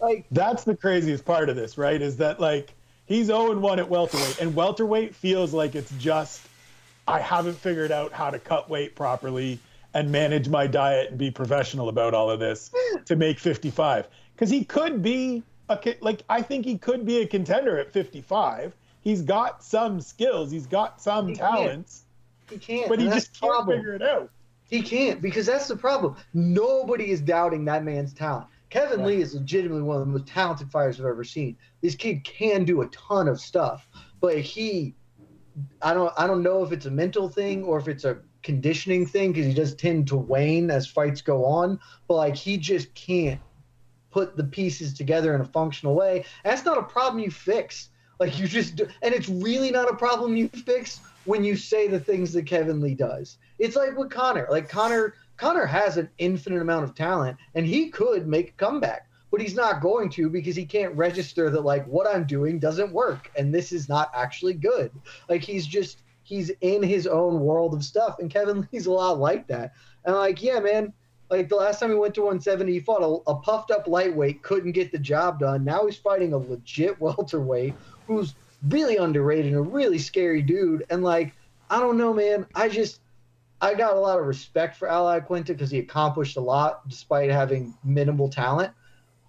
Like 0.00 0.26
that's 0.30 0.64
the 0.64 0.76
craziest 0.76 1.24
part 1.24 1.48
of 1.48 1.56
this, 1.56 1.78
right? 1.78 2.00
Is 2.00 2.16
that 2.18 2.40
like 2.40 2.74
he's 3.06 3.26
0 3.26 3.58
1 3.58 3.78
at 3.78 3.88
welterweight, 3.88 4.40
and 4.40 4.54
welterweight 4.54 5.14
feels 5.14 5.52
like 5.54 5.74
it's 5.74 5.90
just 5.98 6.42
I 7.08 7.20
haven't 7.20 7.56
figured 7.56 7.92
out 7.92 8.12
how 8.12 8.30
to 8.30 8.38
cut 8.38 8.68
weight 8.68 8.94
properly 8.94 9.58
and 9.94 10.10
manage 10.12 10.48
my 10.48 10.66
diet 10.66 11.10
and 11.10 11.18
be 11.18 11.30
professional 11.30 11.88
about 11.88 12.12
all 12.14 12.30
of 12.30 12.38
this 12.40 12.70
to 13.06 13.16
make 13.16 13.38
55. 13.38 14.08
Because 14.34 14.50
he 14.50 14.64
could 14.64 15.02
be 15.02 15.42
a 15.70 15.78
like 16.00 16.22
I 16.28 16.42
think 16.42 16.64
he 16.66 16.76
could 16.78 17.06
be 17.06 17.18
a 17.22 17.26
contender 17.26 17.78
at 17.78 17.92
55. 17.92 18.74
He's 19.00 19.22
got 19.22 19.62
some 19.62 20.00
skills. 20.00 20.50
He's 20.50 20.66
got 20.66 21.00
some 21.00 21.28
He 21.28 21.34
talents. 21.36 22.02
he 22.50 22.58
can't. 22.58 22.88
But 22.88 22.98
he 22.98 23.06
just 23.06 23.40
can't 23.40 23.52
problem. 23.52 23.78
figure 23.78 23.94
it 23.94 24.02
out. 24.02 24.30
He 24.68 24.82
can't 24.82 25.22
because 25.22 25.46
that's 25.46 25.68
the 25.68 25.76
problem. 25.76 26.16
Nobody 26.34 27.10
is 27.12 27.20
doubting 27.20 27.64
that 27.66 27.84
man's 27.84 28.12
talent. 28.12 28.46
Kevin 28.76 29.06
Lee 29.06 29.22
is 29.22 29.34
legitimately 29.34 29.80
one 29.80 29.96
of 29.96 30.06
the 30.06 30.12
most 30.12 30.26
talented 30.26 30.70
fighters 30.70 31.00
I've 31.00 31.06
ever 31.06 31.24
seen. 31.24 31.56
This 31.80 31.94
kid 31.94 32.24
can 32.24 32.66
do 32.66 32.82
a 32.82 32.86
ton 32.88 33.26
of 33.26 33.40
stuff, 33.40 33.88
but 34.20 34.38
he, 34.38 34.94
I 35.80 35.94
don't, 35.94 36.12
I 36.18 36.26
don't 36.26 36.42
know 36.42 36.62
if 36.62 36.72
it's 36.72 36.84
a 36.84 36.90
mental 36.90 37.30
thing 37.30 37.64
or 37.64 37.78
if 37.78 37.88
it's 37.88 38.04
a 38.04 38.18
conditioning 38.42 39.06
thing 39.06 39.32
because 39.32 39.46
he 39.46 39.54
does 39.54 39.74
tend 39.74 40.08
to 40.08 40.16
wane 40.16 40.70
as 40.70 40.86
fights 40.86 41.22
go 41.22 41.46
on. 41.46 41.80
But 42.06 42.16
like 42.16 42.36
he 42.36 42.58
just 42.58 42.94
can't 42.94 43.40
put 44.10 44.36
the 44.36 44.44
pieces 44.44 44.92
together 44.92 45.34
in 45.34 45.40
a 45.40 45.46
functional 45.46 45.94
way. 45.94 46.26
That's 46.44 46.66
not 46.66 46.76
a 46.76 46.82
problem 46.82 47.24
you 47.24 47.30
fix. 47.30 47.88
Like 48.20 48.38
you 48.38 48.46
just 48.46 48.76
do, 48.76 48.86
and 49.00 49.14
it's 49.14 49.30
really 49.30 49.70
not 49.70 49.90
a 49.90 49.96
problem 49.96 50.36
you 50.36 50.48
fix 50.48 51.00
when 51.24 51.44
you 51.44 51.56
say 51.56 51.88
the 51.88 52.00
things 52.00 52.34
that 52.34 52.44
Kevin 52.44 52.82
Lee 52.82 52.94
does. 52.94 53.38
It's 53.58 53.74
like 53.74 53.96
with 53.96 54.10
Conor. 54.10 54.46
Like 54.50 54.68
Conor 54.68 55.14
Conor 55.36 55.66
has 55.66 55.96
an 55.96 56.08
infinite 56.18 56.60
amount 56.60 56.84
of 56.84 56.94
talent 56.94 57.36
and 57.54 57.66
he 57.66 57.88
could 57.88 58.26
make 58.26 58.50
a 58.50 58.52
comeback, 58.52 59.08
but 59.30 59.40
he's 59.40 59.54
not 59.54 59.80
going 59.80 60.08
to 60.10 60.30
because 60.30 60.56
he 60.56 60.64
can't 60.64 60.94
register 60.94 61.50
that 61.50 61.60
like 61.60 61.86
what 61.86 62.06
I'm 62.06 62.24
doing 62.24 62.58
doesn't 62.58 62.92
work 62.92 63.30
and 63.36 63.54
this 63.54 63.72
is 63.72 63.88
not 63.88 64.10
actually 64.14 64.54
good. 64.54 64.90
Like 65.28 65.42
he's 65.42 65.66
just 65.66 66.02
he's 66.22 66.50
in 66.60 66.82
his 66.82 67.06
own 67.06 67.40
world 67.40 67.74
of 67.74 67.84
stuff 67.84 68.18
and 68.18 68.30
Kevin 68.30 68.68
Lee's 68.72 68.86
a 68.86 68.92
lot 68.92 69.18
like 69.18 69.46
that. 69.48 69.74
And 70.04 70.16
like, 70.16 70.42
yeah, 70.42 70.60
man, 70.60 70.92
like 71.30 71.48
the 71.48 71.56
last 71.56 71.80
time 71.80 71.90
he 71.90 71.96
went 71.96 72.14
to 72.14 72.22
170, 72.22 72.72
he 72.72 72.80
fought 72.80 73.02
a, 73.02 73.30
a 73.30 73.34
puffed 73.36 73.70
up 73.70 73.86
lightweight, 73.88 74.42
couldn't 74.42 74.72
get 74.72 74.92
the 74.92 74.98
job 74.98 75.40
done. 75.40 75.64
Now 75.64 75.86
he's 75.86 75.96
fighting 75.96 76.32
a 76.32 76.38
legit 76.38 77.00
welterweight 77.00 77.74
who's 78.06 78.34
really 78.68 78.96
underrated 78.96 79.46
and 79.46 79.56
a 79.56 79.60
really 79.60 79.98
scary 79.98 80.42
dude. 80.42 80.84
And 80.90 81.02
like, 81.02 81.34
I 81.68 81.80
don't 81.80 81.98
know, 81.98 82.14
man. 82.14 82.46
I 82.54 82.68
just 82.68 83.00
I 83.60 83.74
got 83.74 83.96
a 83.96 84.00
lot 84.00 84.18
of 84.18 84.26
respect 84.26 84.76
for 84.76 84.88
Al 84.88 85.06
Iaquinta 85.06 85.48
because 85.48 85.70
he 85.70 85.78
accomplished 85.78 86.36
a 86.36 86.40
lot 86.40 86.86
despite 86.88 87.30
having 87.30 87.74
minimal 87.84 88.28
talent. 88.28 88.72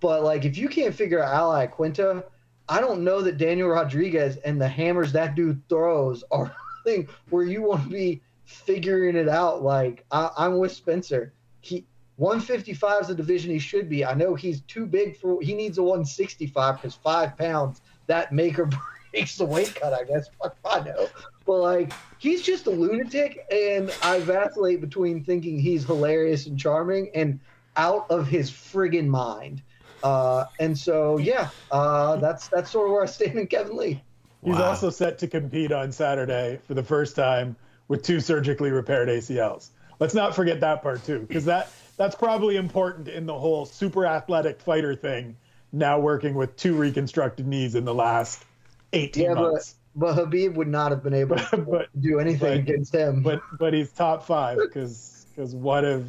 But 0.02 0.24
like, 0.24 0.46
if 0.46 0.58
you 0.58 0.68
can't 0.68 0.94
figure 0.94 1.24
out 1.24 1.34
Al 1.34 1.52
Iaquinta, 1.52 2.24
I 2.70 2.82
don't 2.82 3.04
know 3.04 3.22
that 3.22 3.38
Daniel 3.38 3.70
Rodriguez 3.70 4.38
and 4.38 4.62
the 4.62 4.68
hammers 4.68 5.14
that 5.14 5.36
dude 5.36 5.62
throws 5.70 6.24
are 6.32 6.54
thing 6.84 7.08
where 7.30 7.44
you 7.44 7.62
want 7.62 7.84
to 7.84 7.90
be 7.90 8.22
figuring 8.46 9.16
it 9.16 9.30
out. 9.30 9.64
Like 9.64 10.06
I, 10.12 10.30
I'm 10.38 10.58
with 10.58 10.74
Spencer. 10.74 11.34
He 11.62 11.86
155 12.18 13.02
is 13.02 13.08
the 13.08 13.16
division 13.16 13.52
he 13.52 13.60
should 13.60 13.88
be. 13.88 14.04
I 14.04 14.14
know 14.14 14.36
he's 14.36 14.62
too 14.62 14.86
big 14.86 15.16
for. 15.18 15.42
He 15.42 15.54
needs 15.54 15.78
a 15.78 15.84
165 15.84 16.76
because 16.76 16.96
five 16.96 17.38
pounds 17.38 17.82
that 18.08 18.34
make 18.34 18.60
or 18.60 18.70
breaks 19.12 19.38
the 19.38 19.46
weight 19.46 19.76
cut. 19.76 19.94
I 19.94 20.04
guess. 20.04 20.30
Fuck, 20.42 20.56
I 20.66 20.80
know. 20.82 21.08
But 21.46 21.60
like, 21.60 21.94
he's 22.18 22.42
just 22.42 22.68
a 22.68 22.72
lunatic, 22.72 23.46
and 23.52 23.92
I 24.04 24.20
vacillate 24.20 24.82
between 24.82 25.24
thinking 25.24 25.60
he's 25.60 25.86
hilarious 25.86 26.46
and 26.46 26.60
charming 26.60 27.10
and 27.16 27.40
out 27.76 28.10
of 28.10 28.28
his 28.28 28.52
friggin' 28.52 29.08
mind. 29.08 29.62
Uh, 30.04 30.46
and 30.60 30.78
so, 30.78 31.18
yeah, 31.18 31.50
uh, 31.72 32.18
that's 32.18 32.48
that's 32.50 32.72
sort 32.72 32.88
of 32.88 32.94
where 32.94 33.04
I 33.04 33.08
stand 33.08 33.38
in 33.40 33.48
Kevin 33.48 33.78
Lee. 33.78 34.02
He's 34.44 34.56
Wow. 34.56 34.66
also 34.66 34.90
set 34.90 35.18
to 35.20 35.28
compete 35.28 35.72
on 35.72 35.92
Saturday 35.92 36.60
for 36.68 36.74
the 36.74 36.84
first 36.84 37.16
time 37.16 37.56
with 37.88 38.04
two 38.04 38.20
surgically 38.20 38.72
repaired 38.72 39.10
ACLs. 39.10 39.70
Let's 40.00 40.14
not 40.14 40.36
forget 40.36 40.60
that 40.60 40.84
part 40.84 41.04
too, 41.04 41.22
because 41.28 41.46
that 41.46 41.72
that's 41.98 42.16
probably 42.16 42.58
important 42.58 43.08
in 43.08 43.26
the 43.26 43.38
whole 43.38 43.66
super 43.66 44.06
athletic 44.06 44.62
fighter 44.62 44.94
thing. 44.96 45.36
Now 45.72 46.00
working 46.00 46.36
with 46.36 46.56
two 46.56 46.76
reconstructed 46.76 47.48
knees 47.48 47.76
in 47.76 47.84
the 47.84 47.94
last 47.94 48.46
18 48.94 49.24
Yeah, 49.24 49.34
but 49.34 49.42
months, 49.42 49.76
but 49.96 50.16
Khabib 50.16 50.56
would 50.56 50.68
not 50.68 50.92
have 50.92 51.04
been 51.04 51.14
able 51.14 51.36
to 51.52 51.58
but 51.58 51.88
do 52.00 52.20
anything 52.20 52.40
but- 52.40 52.58
against 52.58 52.94
him. 52.94 53.22
but 53.24 53.42
but 53.60 53.74
he's 53.74 53.92
top 53.92 54.24
five 54.24 54.58
because 54.58 55.26
because 55.36 55.54
what 55.54 55.84
if 55.86 56.04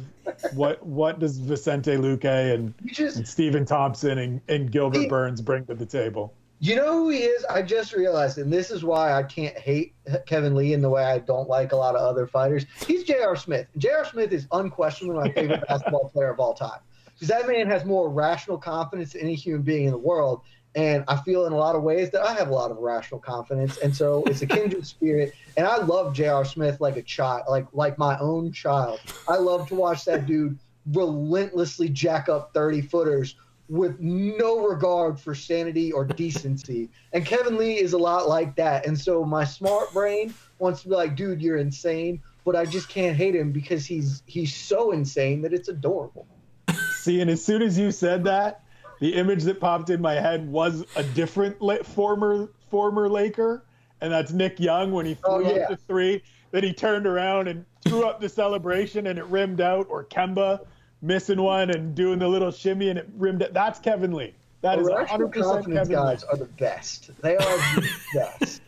what 0.53 0.83
what 0.85 1.19
does 1.19 1.37
Vicente 1.37 1.91
Luque 1.97 2.53
and, 2.53 2.73
just 2.85 3.17
and 3.17 3.27
Stephen 3.27 3.65
Thompson 3.65 4.17
and, 4.17 4.41
and 4.47 4.71
Gilbert 4.71 4.99
He- 5.01 5.07
Burns 5.07 5.41
bring 5.41 5.65
to 5.65 5.75
the 5.75 5.85
table? 5.85 6.33
You 6.61 6.75
know 6.75 6.91
who 6.91 7.09
he 7.09 7.19
is? 7.19 7.45
I 7.45 7.61
just 7.61 7.93
realized, 7.93 8.37
and 8.37 8.51
this 8.51 8.69
is 8.69 8.83
why 8.83 9.13
I 9.13 9.23
can't 9.23 9.57
hate 9.57 9.93
Kevin 10.25 10.55
Lee 10.55 10.73
in 10.73 10.81
the 10.81 10.89
way 10.89 11.05
I 11.05 11.19
don't 11.19 11.47
like 11.47 11.71
a 11.71 11.77
lot 11.77 11.95
of 11.95 12.01
other 12.01 12.27
fighters. 12.27 12.65
He's 12.85 13.05
J.R. 13.05 13.37
Smith. 13.37 13.67
J.R. 13.77 14.03
Smith 14.03 14.33
is 14.33 14.45
unquestionably 14.51 15.15
my 15.15 15.31
favorite 15.31 15.63
basketball 15.69 16.09
player 16.09 16.31
of 16.31 16.39
all 16.41 16.53
time. 16.53 16.81
Because 17.13 17.29
that 17.29 17.47
man 17.47 17.67
has 17.67 17.85
more 17.85 18.09
rational 18.09 18.57
confidence 18.57 19.13
than 19.13 19.21
any 19.21 19.35
human 19.35 19.61
being 19.61 19.85
in 19.85 19.91
the 19.91 19.97
world. 19.97 20.41
And 20.75 21.03
I 21.07 21.17
feel 21.17 21.45
in 21.45 21.53
a 21.53 21.57
lot 21.57 21.75
of 21.75 21.81
ways 21.81 22.11
that 22.11 22.21
I 22.21 22.33
have 22.33 22.49
a 22.49 22.53
lot 22.53 22.69
of 22.69 22.77
rational 22.77 23.19
confidence. 23.19 23.77
And 23.77 23.95
so 23.95 24.23
it's 24.25 24.41
a 24.41 24.47
kindred 24.47 24.85
spirit. 24.85 25.33
And 25.57 25.65
I 25.65 25.77
love 25.77 26.13
J.R. 26.13 26.45
Smith 26.45 26.79
like 26.79 26.95
a 26.95 27.01
child, 27.01 27.43
like 27.49 27.65
like 27.73 27.97
my 27.97 28.17
own 28.19 28.51
child. 28.51 28.99
I 29.27 29.37
love 29.37 29.67
to 29.69 29.75
watch 29.75 30.05
that 30.05 30.25
dude 30.25 30.57
relentlessly 30.93 31.89
jack 31.89 32.29
up 32.29 32.53
30 32.53 32.81
footers 32.81 33.35
with 33.69 33.99
no 33.99 34.67
regard 34.67 35.19
for 35.19 35.35
sanity 35.35 35.91
or 35.91 36.03
decency. 36.03 36.89
And 37.13 37.25
Kevin 37.25 37.57
Lee 37.57 37.79
is 37.79 37.93
a 37.93 37.97
lot 37.97 38.27
like 38.27 38.55
that. 38.55 38.87
And 38.87 38.99
so 38.99 39.23
my 39.23 39.43
smart 39.43 39.93
brain 39.93 40.33
wants 40.57 40.81
to 40.81 40.89
be 40.89 40.95
like, 40.95 41.15
dude, 41.15 41.41
you're 41.41 41.57
insane. 41.57 42.21
But 42.45 42.55
I 42.55 42.65
just 42.65 42.89
can't 42.89 43.15
hate 43.15 43.35
him 43.35 43.51
because 43.51 43.85
he's 43.85 44.23
he's 44.25 44.55
so 44.55 44.91
insane 44.91 45.41
that 45.43 45.53
it's 45.53 45.67
adorable. 45.67 46.27
See, 47.01 47.21
and 47.21 47.29
as 47.29 47.45
soon 47.45 47.61
as 47.61 47.77
you 47.77 47.91
said 47.91 48.23
that, 48.23 48.63
the 48.99 49.13
image 49.15 49.43
that 49.43 49.59
popped 49.59 49.89
in 49.89 50.01
my 50.01 50.13
head 50.15 50.49
was 50.51 50.85
a 50.95 51.03
different 51.03 51.61
la- 51.61 51.83
former 51.83 52.49
former 52.69 53.09
Laker, 53.09 53.63
and 54.01 54.11
that's 54.11 54.31
Nick 54.31 54.59
Young 54.59 54.91
when 54.91 55.05
he 55.05 55.17
oh, 55.23 55.37
threw 55.39 55.47
Oh, 55.47 55.55
yeah. 55.55 55.61
up 55.63 55.69
the 55.69 55.77
three. 55.77 56.21
Then 56.51 56.63
he 56.63 56.73
turned 56.73 57.05
around 57.07 57.47
and 57.47 57.63
threw 57.87 58.07
up 58.07 58.19
the 58.19 58.29
celebration, 58.29 59.07
and 59.07 59.17
it 59.19 59.25
rimmed 59.25 59.61
out. 59.61 59.87
Or 59.89 60.03
Kemba 60.05 60.65
missing 61.01 61.41
one 61.41 61.69
and 61.69 61.93
doing 61.95 62.19
the 62.19 62.27
little 62.27 62.51
shimmy, 62.51 62.89
and 62.89 62.99
it 62.99 63.07
rimmed 63.17 63.41
it. 63.41 63.53
That's 63.53 63.79
Kevin 63.79 64.13
Lee. 64.13 64.33
That 64.61 64.79
is 64.79 64.87
Rational 64.87 65.27
100 65.27 65.31
percent 65.31 65.65
Kevin 65.67 65.87
Lee. 65.87 65.93
guys 65.95 66.23
are 66.25 66.35
the 66.37 66.45
best. 66.45 67.11
They 67.21 67.37
are 67.37 67.57
the 67.75 67.89
best. 68.39 68.61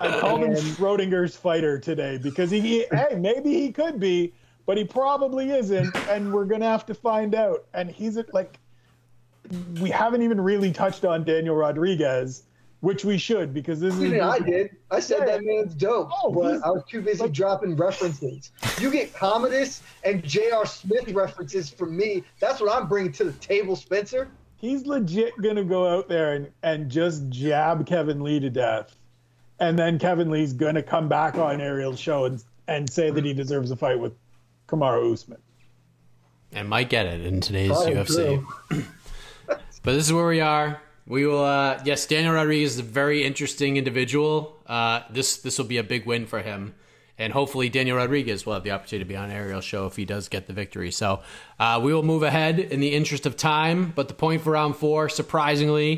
I 0.00 0.18
called 0.20 0.42
him 0.42 0.54
Schrodinger's 0.54 1.36
fighter 1.36 1.78
today 1.78 2.18
because 2.22 2.50
he, 2.50 2.60
he- 2.60 2.86
hey, 2.90 3.16
maybe 3.18 3.52
he 3.52 3.70
could 3.72 4.00
be, 4.00 4.32
but 4.66 4.76
he 4.76 4.84
probably 4.84 5.50
isn't, 5.50 5.94
and 6.08 6.32
we're 6.32 6.44
gonna 6.46 6.66
have 6.68 6.84
to 6.86 6.94
find 6.94 7.34
out. 7.34 7.64
And 7.74 7.90
he's 7.90 8.18
like, 8.32 8.58
we 9.80 9.90
haven't 9.90 10.22
even 10.22 10.40
really 10.40 10.72
touched 10.72 11.04
on 11.04 11.24
Daniel 11.24 11.56
Rodriguez, 11.56 12.44
which 12.80 13.04
we 13.04 13.18
should 13.18 13.52
because 13.52 13.80
this 13.80 13.94
is. 13.94 14.00
You 14.00 14.16
know, 14.18 14.30
I 14.30 14.38
did. 14.38 14.76
I 14.90 15.00
said 15.00 15.26
that 15.26 15.44
man's 15.44 15.74
dope, 15.74 16.10
Oh, 16.22 16.30
but 16.30 16.64
I 16.64 16.70
was 16.70 16.82
too 16.88 17.02
busy 17.02 17.28
dropping 17.28 17.76
references. 17.76 18.52
You 18.78 18.90
get 18.90 19.14
Commodus 19.14 19.82
and 20.04 20.22
J.R. 20.22 20.66
Smith 20.66 21.08
references 21.10 21.70
from 21.70 21.96
me. 21.96 22.22
That's 22.38 22.60
what 22.60 22.74
I'm 22.74 22.88
bringing 22.88 23.12
to 23.12 23.24
the 23.24 23.32
table, 23.32 23.76
Spencer. 23.76 24.28
He's 24.56 24.86
legit 24.86 25.32
gonna 25.40 25.64
go 25.64 25.88
out 25.88 26.08
there 26.08 26.34
and, 26.34 26.50
and 26.62 26.90
just 26.90 27.28
jab 27.30 27.86
Kevin 27.86 28.22
Lee 28.22 28.40
to 28.40 28.50
death, 28.50 28.94
and 29.58 29.78
then 29.78 29.98
Kevin 29.98 30.30
Lee's 30.30 30.52
going 30.52 30.74
to 30.74 30.82
come 30.82 31.08
back 31.08 31.36
on 31.36 31.60
Ariel's 31.60 31.98
show 31.98 32.26
and 32.26 32.42
and 32.68 32.88
say 32.88 33.10
that 33.10 33.24
he 33.24 33.32
deserves 33.32 33.70
a 33.70 33.76
fight 33.76 33.98
with 33.98 34.12
Kamaru 34.68 35.12
Usman. 35.12 35.40
And 36.52 36.68
might 36.68 36.88
get 36.88 37.06
it 37.06 37.26
in 37.26 37.40
today's 37.40 37.72
UFC. 37.72 38.44
but 39.82 39.92
this 39.92 40.06
is 40.06 40.12
where 40.12 40.26
we 40.26 40.40
are. 40.40 40.80
We 41.06 41.26
will. 41.26 41.44
Uh, 41.44 41.80
yes, 41.84 42.06
Daniel 42.06 42.34
Rodriguez 42.34 42.74
is 42.74 42.78
a 42.78 42.84
very 42.84 43.24
interesting 43.24 43.76
individual. 43.76 44.56
Uh, 44.66 45.02
this 45.10 45.38
this 45.38 45.58
will 45.58 45.66
be 45.66 45.78
a 45.78 45.82
big 45.82 46.06
win 46.06 46.26
for 46.26 46.40
him, 46.40 46.74
and 47.18 47.32
hopefully 47.32 47.68
Daniel 47.68 47.96
Rodriguez 47.96 48.46
will 48.46 48.54
have 48.54 48.62
the 48.62 48.70
opportunity 48.70 49.04
to 49.04 49.08
be 49.08 49.16
on 49.16 49.30
Ariel's 49.30 49.64
show 49.64 49.86
if 49.86 49.96
he 49.96 50.04
does 50.04 50.28
get 50.28 50.46
the 50.46 50.52
victory. 50.52 50.90
So 50.90 51.22
uh, 51.58 51.80
we 51.82 51.92
will 51.92 52.04
move 52.04 52.22
ahead 52.22 52.60
in 52.60 52.80
the 52.80 52.94
interest 52.94 53.26
of 53.26 53.36
time. 53.36 53.92
But 53.96 54.08
the 54.08 54.14
point 54.14 54.42
for 54.42 54.52
round 54.52 54.76
four, 54.76 55.08
surprisingly, 55.08 55.90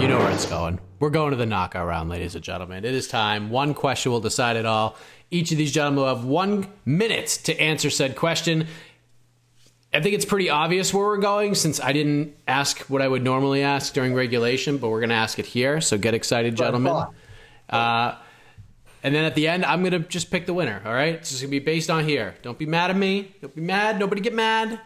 you 0.00 0.08
know 0.08 0.18
where 0.18 0.32
it's 0.32 0.46
going. 0.46 0.80
We're 0.98 1.10
going 1.10 1.30
to 1.30 1.36
the 1.36 1.46
knockout 1.46 1.86
round, 1.86 2.08
ladies 2.08 2.34
and 2.34 2.42
gentlemen. 2.42 2.84
It 2.84 2.94
is 2.94 3.06
time. 3.06 3.50
One 3.50 3.74
question 3.74 4.10
will 4.10 4.20
decide 4.20 4.56
it 4.56 4.64
all. 4.64 4.96
Each 5.30 5.52
of 5.52 5.58
these 5.58 5.70
gentlemen 5.70 6.00
will 6.00 6.14
have 6.14 6.24
one 6.24 6.66
minute 6.84 7.26
to 7.44 7.60
answer 7.60 7.90
said 7.90 8.16
question. 8.16 8.66
I 9.94 10.00
think 10.00 10.14
it's 10.14 10.24
pretty 10.24 10.50
obvious 10.50 10.92
where 10.92 11.04
we're 11.06 11.18
going 11.18 11.54
since 11.54 11.80
I 11.80 11.92
didn't 11.92 12.36
ask 12.48 12.80
what 12.90 13.00
I 13.00 13.06
would 13.06 13.22
normally 13.22 13.62
ask 13.62 13.94
during 13.94 14.12
regulation, 14.12 14.78
but 14.78 14.88
we're 14.88 15.00
going 15.00 15.10
to 15.10 15.14
ask 15.14 15.38
it 15.38 15.46
here. 15.46 15.80
So 15.80 15.96
get 15.96 16.14
excited, 16.14 16.56
gentlemen. 16.56 17.06
Uh, 17.70 18.16
and 19.04 19.14
then 19.14 19.24
at 19.24 19.34
the 19.36 19.46
end, 19.46 19.64
I'm 19.64 19.82
going 19.82 19.92
to 19.92 20.00
just 20.00 20.30
pick 20.30 20.46
the 20.46 20.54
winner. 20.54 20.82
All 20.84 20.92
right. 20.92 21.14
It's 21.14 21.30
just 21.30 21.42
going 21.42 21.50
to 21.50 21.60
be 21.60 21.64
based 21.64 21.90
on 21.90 22.04
here. 22.04 22.34
Don't 22.42 22.58
be 22.58 22.66
mad 22.66 22.90
at 22.90 22.96
me. 22.96 23.34
Don't 23.40 23.54
be 23.54 23.60
mad. 23.60 23.98
Nobody 24.00 24.20
get 24.20 24.34
mad. 24.34 24.80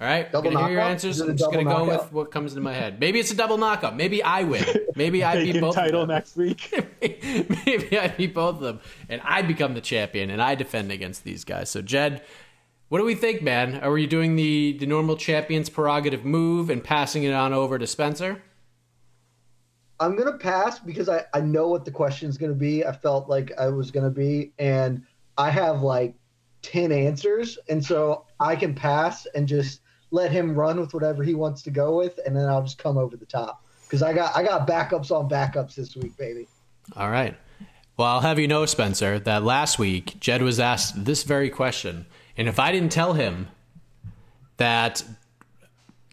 All 0.00 0.08
right, 0.08 0.32
double 0.32 0.48
I'm 0.48 0.54
gonna 0.54 0.66
hear 0.66 0.78
your 0.78 0.82
answers. 0.82 1.20
I'm 1.20 1.36
just 1.36 1.52
gonna 1.52 1.62
go 1.62 1.84
with 1.84 2.12
what 2.12 2.32
comes 2.32 2.54
into 2.54 2.62
my 2.64 2.72
head. 2.72 2.98
Maybe 2.98 3.20
it's 3.20 3.30
a 3.30 3.36
double 3.36 3.56
knockout. 3.56 3.94
Maybe 3.94 4.20
I 4.20 4.42
win. 4.42 4.64
Maybe 4.96 5.22
I 5.22 5.44
beat 5.44 5.60
both. 5.60 5.76
Title 5.76 6.08
next 6.08 6.34
week. 6.36 6.74
Maybe 7.00 7.96
I 7.96 8.08
beat 8.08 8.34
both 8.34 8.56
of 8.56 8.62
them, 8.62 8.80
and 9.08 9.20
I 9.24 9.42
become 9.42 9.74
the 9.74 9.80
champion, 9.80 10.30
and 10.30 10.42
I 10.42 10.56
defend 10.56 10.90
against 10.90 11.22
these 11.22 11.44
guys. 11.44 11.70
So 11.70 11.82
Jed, 11.82 12.20
what 12.92 12.98
do 12.98 13.06
we 13.06 13.14
think, 13.14 13.40
man? 13.40 13.76
Are 13.76 13.90
we 13.90 14.06
doing 14.06 14.36
the 14.36 14.76
the 14.78 14.84
normal 14.84 15.16
champion's 15.16 15.70
prerogative 15.70 16.26
move 16.26 16.68
and 16.68 16.84
passing 16.84 17.24
it 17.24 17.32
on 17.32 17.54
over 17.54 17.78
to 17.78 17.86
Spencer? 17.86 18.42
I'm 19.98 20.14
gonna 20.14 20.36
pass 20.36 20.78
because 20.78 21.08
I 21.08 21.24
I 21.32 21.40
know 21.40 21.68
what 21.68 21.86
the 21.86 21.90
question 21.90 22.28
is 22.28 22.36
gonna 22.36 22.52
be. 22.52 22.84
I 22.84 22.92
felt 22.92 23.30
like 23.30 23.50
I 23.58 23.68
was 23.68 23.90
gonna 23.90 24.10
be, 24.10 24.52
and 24.58 25.02
I 25.38 25.48
have 25.48 25.80
like 25.80 26.14
ten 26.60 26.92
answers, 26.92 27.58
and 27.70 27.82
so 27.82 28.26
I 28.40 28.54
can 28.56 28.74
pass 28.74 29.26
and 29.34 29.48
just 29.48 29.80
let 30.10 30.30
him 30.30 30.54
run 30.54 30.78
with 30.78 30.92
whatever 30.92 31.22
he 31.22 31.34
wants 31.34 31.62
to 31.62 31.70
go 31.70 31.96
with, 31.96 32.20
and 32.26 32.36
then 32.36 32.46
I'll 32.46 32.62
just 32.62 32.76
come 32.76 32.98
over 32.98 33.16
the 33.16 33.24
top 33.24 33.64
because 33.84 34.02
I 34.02 34.12
got 34.12 34.36
I 34.36 34.42
got 34.42 34.68
backups 34.68 35.10
on 35.10 35.30
backups 35.30 35.76
this 35.76 35.96
week, 35.96 36.14
baby. 36.18 36.46
All 36.94 37.08
right. 37.08 37.38
Well, 37.96 38.08
I'll 38.08 38.20
have 38.20 38.38
you 38.38 38.48
know, 38.48 38.66
Spencer, 38.66 39.18
that 39.20 39.42
last 39.44 39.78
week 39.78 40.20
Jed 40.20 40.42
was 40.42 40.60
asked 40.60 41.06
this 41.06 41.22
very 41.22 41.48
question, 41.48 42.04
and 42.42 42.48
if 42.48 42.58
I 42.58 42.72
didn't 42.72 42.90
tell 42.90 43.12
him 43.12 43.46
that 44.56 45.04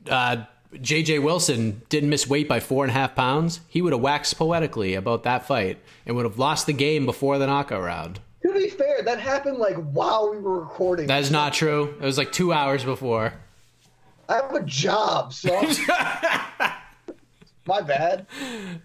uh, 0.07 0.43
J.J. 0.80 1.18
Wilson 1.18 1.81
didn't 1.89 2.11
miss 2.11 2.27
weight 2.27 2.47
by 2.47 2.60
four 2.60 2.84
and 2.84 2.91
a 2.91 2.93
half 2.93 3.15
pounds, 3.15 3.61
he 3.68 3.81
would 3.81 3.93
have 3.93 4.01
waxed 4.03 4.38
poetically 4.38 4.93
about 4.93 5.23
that 5.23 5.47
fight 5.47 5.80
and 6.06 6.15
would 6.15 6.26
have 6.26 6.38
lost 6.38 6.68
the 6.68 6.73
game 6.73 7.07
before 7.07 7.39
the 7.39 7.47
knockout 7.47 7.81
round. 7.81 8.19
To 8.43 8.53
be 8.53 8.69
fair, 8.69 9.01
that 9.01 9.19
happened 9.19 9.57
like 9.57 9.76
while 9.77 10.30
we 10.30 10.38
were 10.38 10.60
recording. 10.60 11.07
That 11.07 11.22
is 11.22 11.31
not 11.31 11.51
true. 11.51 11.95
It 11.99 12.06
was 12.06 12.19
like 12.19 12.31
two 12.31 12.53
hours 12.53 12.84
before. 12.84 13.34
I 14.30 14.35
have 14.35 14.53
a 14.53 14.61
job, 14.61 15.34
so 15.34 15.49
my 17.65 17.81
bad. 17.81 18.27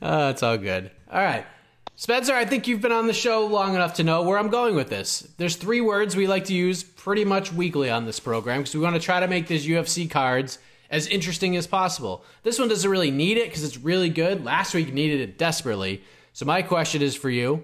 Uh, 0.01 0.31
it's 0.33 0.43
all 0.43 0.57
good. 0.57 0.91
All 1.13 1.21
right. 1.21 1.45
Spencer, 1.97 2.35
I 2.35 2.45
think 2.45 2.67
you've 2.67 2.81
been 2.81 2.91
on 2.91 3.07
the 3.07 3.13
show 3.13 3.47
long 3.47 3.77
enough 3.77 3.95
to 3.95 4.03
know 4.03 4.23
where 4.23 4.37
I'm 4.37 4.49
going 4.49 4.75
with 4.75 4.89
this. 4.89 5.21
There's 5.37 5.55
three 5.55 5.81
words 5.81 6.17
we 6.17 6.27
like 6.27 6.47
to 6.47 6.55
use 6.55 6.83
pretty 6.83 7.25
much 7.25 7.53
weekly 7.53 7.89
on 7.89 8.05
this 8.05 8.19
program 8.19 8.61
because 8.61 8.75
we 8.75 8.81
want 8.81 8.97
to 8.97 9.01
try 9.01 9.21
to 9.21 9.29
make 9.29 9.47
these 9.47 9.65
UFC 9.65 10.11
cards 10.11 10.59
as 10.91 11.07
interesting 11.07 11.55
as 11.57 11.69
possible. 11.69 12.25
This 12.43 12.59
one 12.59 12.69
doesn't 12.69 12.91
really 12.91 13.13
need 13.13 13.39
it 13.39 13.45
because 13.45 13.63
it's 13.63 13.79
really 13.79 14.09
good. 14.09 14.45
Last 14.45 14.75
week 14.75 14.93
needed 14.93 15.21
it 15.21 15.39
desperately. 15.39 16.03
So 16.33 16.45
my 16.45 16.63
question 16.63 17.01
is 17.01 17.15
for 17.15 17.31
you: 17.31 17.63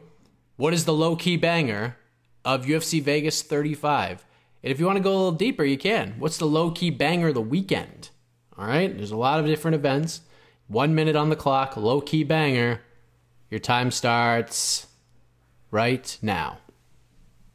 What 0.56 0.74
is 0.74 0.84
the 0.84 0.94
low 0.94 1.16
key 1.16 1.36
banger 1.36 1.96
of 2.44 2.66
UFC 2.66 3.02
Vegas 3.02 3.42
35? 3.42 4.24
And 4.62 4.70
if 4.70 4.78
you 4.78 4.86
want 4.86 4.98
to 4.98 5.02
go 5.02 5.10
a 5.10 5.16
little 5.16 5.32
deeper, 5.32 5.64
you 5.64 5.76
can. 5.76 6.14
What's 6.20 6.38
the 6.38 6.46
low 6.46 6.70
key 6.70 6.90
banger 6.90 7.28
of 7.28 7.34
the 7.34 7.40
weekend? 7.40 8.10
All 8.56 8.66
right, 8.66 8.96
there's 8.96 9.10
a 9.10 9.16
lot 9.16 9.40
of 9.40 9.46
different 9.46 9.74
events. 9.74 10.20
One 10.68 10.94
minute 10.94 11.16
on 11.16 11.30
the 11.30 11.36
clock, 11.36 11.76
low 11.76 12.00
key 12.00 12.22
banger. 12.22 12.80
Your 13.50 13.58
time 13.58 13.90
starts 13.90 14.86
right 15.72 16.16
now. 16.22 16.58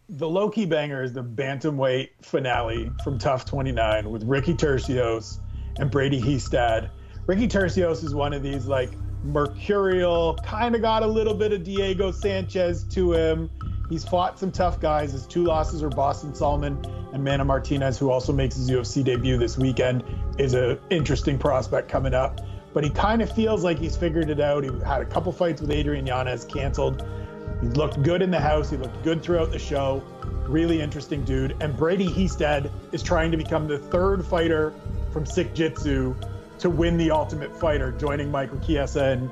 The 0.09 0.27
low 0.27 0.49
key 0.49 0.65
banger 0.65 1.01
is 1.01 1.13
the 1.13 1.23
bantamweight 1.23 2.09
finale 2.22 2.91
from 3.03 3.17
TUF 3.17 3.45
29 3.45 4.09
with 4.11 4.23
Ricky 4.23 4.53
Turcios 4.53 5.39
and 5.80 5.89
Brady 5.89 6.22
Hiestand. 6.22 6.89
Ricky 7.27 7.47
Turcios 7.47 8.03
is 8.03 8.13
one 8.13 8.34
of 8.34 8.43
these 8.43 8.65
like 8.65 8.91
mercurial, 9.23 10.38
kind 10.45 10.76
of 10.76 10.81
got 10.81 11.01
a 11.01 11.07
little 11.07 11.34
bit 11.34 11.53
of 11.53 11.63
Diego 11.63 12.11
Sanchez 12.11 12.84
to 12.89 13.13
him. 13.13 13.49
He's 13.89 14.03
fought 14.03 14.38
some 14.38 14.51
tough 14.51 14.81
guys. 14.81 15.13
His 15.13 15.26
two 15.26 15.45
losses 15.45 15.81
are 15.81 15.89
Boston 15.89 16.35
Salmon 16.35 16.84
and 17.13 17.23
Mana 17.23 17.45
Martinez, 17.45 17.97
who 17.97 18.11
also 18.11 18.34
makes 18.34 18.55
his 18.55 18.69
UFC 18.69 19.01
debut 19.01 19.38
this 19.38 19.57
weekend, 19.57 20.03
is 20.38 20.53
an 20.55 20.77
interesting 20.89 21.39
prospect 21.39 21.88
coming 21.88 22.13
up. 22.13 22.41
But 22.76 22.84
he 22.84 22.89
kind 22.89 23.22
of 23.22 23.31
feels 23.31 23.64
like 23.64 23.80
he's 23.80 23.95
figured 23.95 24.30
it 24.30 24.41
out. 24.41 24.65
He 24.65 24.69
had 24.85 25.02
a 25.02 25.06
couple 25.06 25.31
fights 25.31 25.61
with 25.61 25.72
Adrian 25.72 26.06
Yanez 26.06 26.43
canceled. 26.43 27.07
He 27.61 27.68
looked 27.68 28.03
good 28.03 28.22
in 28.22 28.30
the 28.30 28.39
house. 28.39 28.69
He 28.69 28.76
looked 28.76 29.02
good 29.02 29.23
throughout 29.23 29.52
the 29.52 29.57
show. 29.57 30.03
Really 30.45 30.81
interesting 30.81 31.23
dude. 31.23 31.56
And 31.61 31.76
Brady 31.77 32.06
Hiestand 32.06 32.69
is 32.91 33.02
trying 33.02 33.31
to 33.31 33.38
become 33.38 33.65
the 33.65 33.80
third 33.80 34.26
fighter 34.26 34.73
from 35.14 35.23
Sikjitsu 35.23 36.18
to 36.60 36.69
win 36.69 36.97
the 36.97 37.11
Ultimate 37.11 37.57
Fighter, 37.57 37.93
joining 37.93 38.30
Michael 38.30 38.60
Chiesa 38.60 39.06
and, 39.06 39.31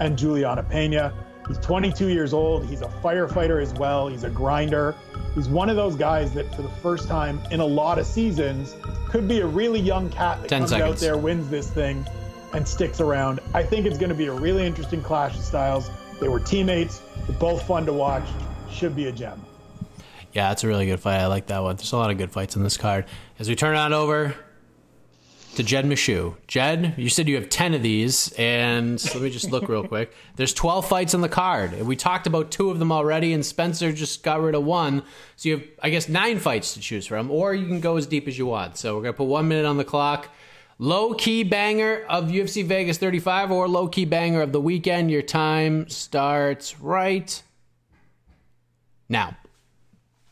and 0.00 0.18
Juliana 0.18 0.64
Pena. 0.64 1.14
He's 1.46 1.58
22 1.58 2.08
years 2.08 2.32
old. 2.32 2.66
He's 2.66 2.82
a 2.82 2.88
firefighter 3.04 3.62
as 3.62 3.72
well. 3.74 4.08
He's 4.08 4.24
a 4.24 4.30
grinder. 4.30 4.96
He's 5.36 5.48
one 5.48 5.70
of 5.70 5.76
those 5.76 5.94
guys 5.94 6.32
that, 6.34 6.52
for 6.56 6.62
the 6.62 6.68
first 6.82 7.06
time 7.06 7.40
in 7.52 7.60
a 7.60 7.64
lot 7.64 8.00
of 8.00 8.06
seasons, 8.06 8.74
could 9.08 9.28
be 9.28 9.40
a 9.40 9.46
really 9.46 9.78
young 9.78 10.10
cat 10.10 10.42
that 10.42 10.50
comes 10.50 10.70
seconds. 10.70 10.90
out 10.90 10.98
there, 10.98 11.16
wins 11.16 11.48
this 11.50 11.70
thing, 11.70 12.04
and 12.52 12.66
sticks 12.66 13.00
around. 13.00 13.40
I 13.54 13.62
think 13.62 13.86
it's 13.86 13.98
going 13.98 14.10
to 14.10 14.14
be 14.14 14.26
a 14.26 14.32
really 14.32 14.66
interesting 14.66 15.02
clash 15.02 15.36
of 15.36 15.44
styles. 15.44 15.90
They 16.20 16.28
were 16.28 16.40
teammates. 16.40 17.00
They're 17.26 17.38
both 17.38 17.66
fun 17.66 17.86
to 17.86 17.92
watch. 17.92 18.28
Should 18.70 18.94
be 18.94 19.06
a 19.06 19.12
gem. 19.12 19.40
Yeah, 20.32 20.52
it's 20.52 20.62
a 20.62 20.68
really 20.68 20.86
good 20.86 21.00
fight. 21.00 21.18
I 21.18 21.26
like 21.26 21.46
that 21.46 21.62
one. 21.62 21.76
There's 21.76 21.92
a 21.92 21.96
lot 21.96 22.10
of 22.10 22.18
good 22.18 22.30
fights 22.30 22.56
in 22.56 22.62
this 22.62 22.76
card. 22.76 23.06
As 23.38 23.48
we 23.48 23.56
turn 23.56 23.74
on 23.74 23.92
over 23.92 24.34
to 25.56 25.62
Jed 25.62 25.84
Meshew. 25.84 26.36
Jed, 26.46 26.94
you 26.96 27.08
said 27.08 27.28
you 27.28 27.34
have 27.34 27.48
10 27.48 27.74
of 27.74 27.82
these, 27.82 28.32
and 28.38 29.02
let 29.14 29.22
me 29.22 29.30
just 29.30 29.50
look 29.50 29.68
real 29.68 29.86
quick. 29.86 30.12
There's 30.36 30.54
12 30.54 30.88
fights 30.88 31.14
on 31.14 31.22
the 31.22 31.28
card. 31.28 31.82
We 31.82 31.96
talked 31.96 32.26
about 32.26 32.50
two 32.50 32.70
of 32.70 32.78
them 32.78 32.92
already, 32.92 33.32
and 33.32 33.44
Spencer 33.44 33.92
just 33.92 34.22
got 34.22 34.40
rid 34.40 34.54
of 34.54 34.64
one. 34.64 35.02
So 35.36 35.48
you 35.48 35.58
have, 35.58 35.66
I 35.82 35.90
guess, 35.90 36.08
nine 36.08 36.38
fights 36.38 36.74
to 36.74 36.80
choose 36.80 37.06
from, 37.06 37.30
or 37.30 37.52
you 37.54 37.66
can 37.66 37.80
go 37.80 37.96
as 37.96 38.06
deep 38.06 38.28
as 38.28 38.38
you 38.38 38.46
want. 38.46 38.76
So 38.76 38.94
we're 38.94 39.02
going 39.02 39.14
to 39.14 39.18
put 39.18 39.24
one 39.24 39.48
minute 39.48 39.66
on 39.66 39.76
the 39.76 39.84
clock. 39.84 40.28
Low 40.82 41.12
key 41.12 41.42
banger 41.42 42.06
of 42.08 42.28
UFC 42.28 42.64
Vegas 42.64 42.96
35 42.96 43.50
or 43.50 43.68
low 43.68 43.86
key 43.86 44.06
banger 44.06 44.40
of 44.40 44.50
the 44.50 44.62
weekend. 44.62 45.10
Your 45.10 45.20
time 45.20 45.86
starts 45.90 46.80
right 46.80 47.42
now. 49.06 49.36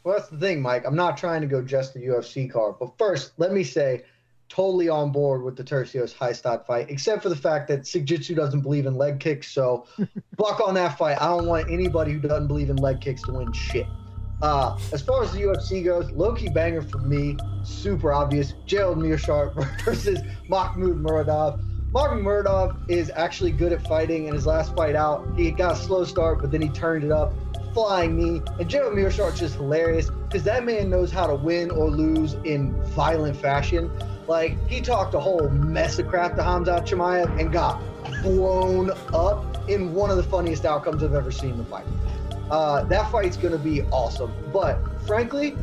Well, 0.02 0.16
that's 0.16 0.30
the 0.30 0.38
thing, 0.38 0.62
Mike. 0.62 0.84
I'm 0.86 0.96
not 0.96 1.18
trying 1.18 1.42
to 1.42 1.46
go 1.46 1.60
just 1.60 1.92
the 1.92 2.00
UFC 2.00 2.50
card, 2.50 2.76
but 2.80 2.96
first, 2.96 3.32
let 3.36 3.52
me 3.52 3.62
say, 3.62 4.04
totally 4.48 4.88
on 4.88 5.12
board 5.12 5.42
with 5.42 5.54
the 5.54 5.62
Turcios 5.62 6.14
Hiestand 6.14 6.64
fight, 6.64 6.88
except 6.88 7.22
for 7.22 7.28
the 7.28 7.36
fact 7.36 7.68
that 7.68 7.82
Sikjitsu 7.82 8.34
doesn't 8.34 8.62
believe 8.62 8.86
in 8.86 8.94
leg 8.94 9.20
kicks. 9.20 9.52
So, 9.52 9.84
buck 10.38 10.66
on 10.66 10.72
that 10.76 10.96
fight. 10.96 11.20
I 11.20 11.26
don't 11.26 11.46
want 11.46 11.70
anybody 11.70 12.12
who 12.12 12.20
doesn't 12.20 12.46
believe 12.46 12.70
in 12.70 12.76
leg 12.76 13.02
kicks 13.02 13.20
to 13.24 13.32
win 13.32 13.52
shit. 13.52 13.86
Uh, 14.40 14.78
as 14.92 15.02
far 15.02 15.22
as 15.24 15.32
the 15.32 15.40
UFC 15.40 15.84
goes, 15.84 16.10
low-key 16.12 16.48
banger 16.50 16.82
for 16.82 16.98
me, 16.98 17.36
super 17.64 18.12
obvious. 18.12 18.54
Gerald 18.66 18.98
Meerschaert 18.98 19.54
versus 19.84 20.20
Makhmud 20.48 21.00
Muradov. 21.00 21.60
Makhmud 21.92 22.22
Muradov 22.22 22.90
is 22.90 23.10
actually 23.14 23.50
good 23.50 23.72
at 23.72 23.82
fighting. 23.86 24.26
In 24.26 24.34
his 24.34 24.46
last 24.46 24.76
fight 24.76 24.94
out, 24.94 25.26
he 25.36 25.50
got 25.50 25.72
a 25.72 25.76
slow 25.76 26.04
start, 26.04 26.40
but 26.40 26.50
then 26.52 26.62
he 26.62 26.68
turned 26.68 27.02
it 27.02 27.10
up, 27.10 27.32
flying 27.74 28.16
knee. 28.16 28.42
And 28.60 28.68
Gerald 28.68 28.94
Meerschaert's 28.94 29.40
just 29.40 29.56
hilarious 29.56 30.10
because 30.28 30.44
that 30.44 30.64
man 30.64 30.88
knows 30.88 31.10
how 31.10 31.26
to 31.26 31.34
win 31.34 31.70
or 31.70 31.90
lose 31.90 32.34
in 32.44 32.80
violent 32.90 33.36
fashion. 33.36 33.90
Like 34.28 34.56
he 34.68 34.80
talked 34.80 35.14
a 35.14 35.20
whole 35.20 35.48
mess 35.48 35.98
of 35.98 36.06
crap 36.06 36.36
to 36.36 36.42
Khamzat 36.42 36.86
Chimaev 36.86 37.40
and 37.40 37.50
got 37.50 37.80
blown 38.22 38.90
up 39.12 39.68
in 39.68 39.94
one 39.94 40.10
of 40.10 40.16
the 40.16 40.22
funniest 40.22 40.64
outcomes 40.64 41.02
I've 41.02 41.14
ever 41.14 41.32
seen 41.32 41.50
in 41.50 41.58
the 41.58 41.64
fight. 41.64 41.86
Uh, 42.50 42.84
that 42.84 43.10
fight's 43.10 43.36
going 43.36 43.52
to 43.52 43.58
be 43.58 43.82
awesome. 43.84 44.32
But 44.52 44.78
frankly, 45.06 45.56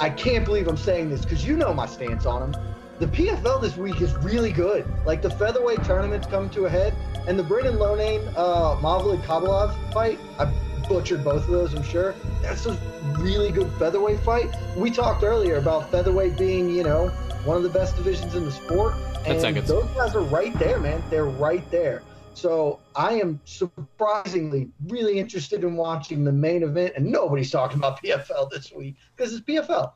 I 0.00 0.10
can't 0.10 0.44
believe 0.44 0.68
I'm 0.68 0.76
saying 0.76 1.10
this 1.10 1.22
because 1.22 1.46
you 1.46 1.56
know 1.56 1.72
my 1.72 1.86
stance 1.86 2.26
on 2.26 2.42
him. 2.42 2.62
The 2.98 3.06
PFL 3.06 3.60
this 3.60 3.76
week 3.76 4.00
is 4.00 4.14
really 4.16 4.52
good. 4.52 4.86
Like 5.04 5.20
the 5.20 5.30
featherweight 5.30 5.82
tournament's 5.84 6.26
come 6.26 6.48
to 6.50 6.66
a 6.66 6.70
head. 6.70 6.94
And 7.26 7.38
the 7.38 7.42
Brendan 7.42 7.76
Lonane, 7.78 8.26
uh, 8.36 8.76
Mavlid 8.76 9.22
Kabalov 9.22 9.74
fight, 9.92 10.18
I 10.38 10.52
butchered 10.88 11.24
both 11.24 11.44
of 11.44 11.50
those, 11.50 11.74
I'm 11.74 11.82
sure. 11.82 12.14
That's 12.42 12.66
a 12.66 12.78
really 13.18 13.50
good 13.50 13.70
featherweight 13.78 14.20
fight. 14.20 14.54
We 14.76 14.90
talked 14.90 15.22
earlier 15.22 15.56
about 15.56 15.90
featherweight 15.90 16.36
being, 16.36 16.70
you 16.70 16.84
know, 16.84 17.08
one 17.44 17.56
of 17.56 17.62
the 17.62 17.70
best 17.70 17.96
divisions 17.96 18.34
in 18.34 18.44
the 18.44 18.52
sport. 18.52 18.94
And 19.26 19.40
those 19.66 19.86
guys 19.94 20.14
are 20.14 20.22
right 20.22 20.56
there, 20.58 20.78
man. 20.78 21.02
They're 21.10 21.24
right 21.24 21.68
there. 21.70 22.02
So 22.34 22.80
I 22.96 23.14
am 23.14 23.40
surprisingly 23.44 24.70
really 24.88 25.18
interested 25.18 25.64
in 25.64 25.76
watching 25.76 26.24
the 26.24 26.32
main 26.32 26.62
event, 26.62 26.94
and 26.96 27.06
nobody's 27.06 27.50
talking 27.50 27.78
about 27.78 28.00
PFL 28.02 28.50
this 28.50 28.72
week 28.72 28.96
because 29.16 29.32
it's 29.32 29.44
PFL. 29.44 29.92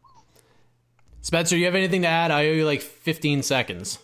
Spencer, 1.20 1.56
you 1.56 1.64
have 1.64 1.74
anything 1.74 2.02
to 2.02 2.08
add? 2.08 2.30
I 2.30 2.46
owe 2.46 2.52
you 2.52 2.64
like 2.64 2.80
15 2.80 3.42
seconds. 3.42 3.98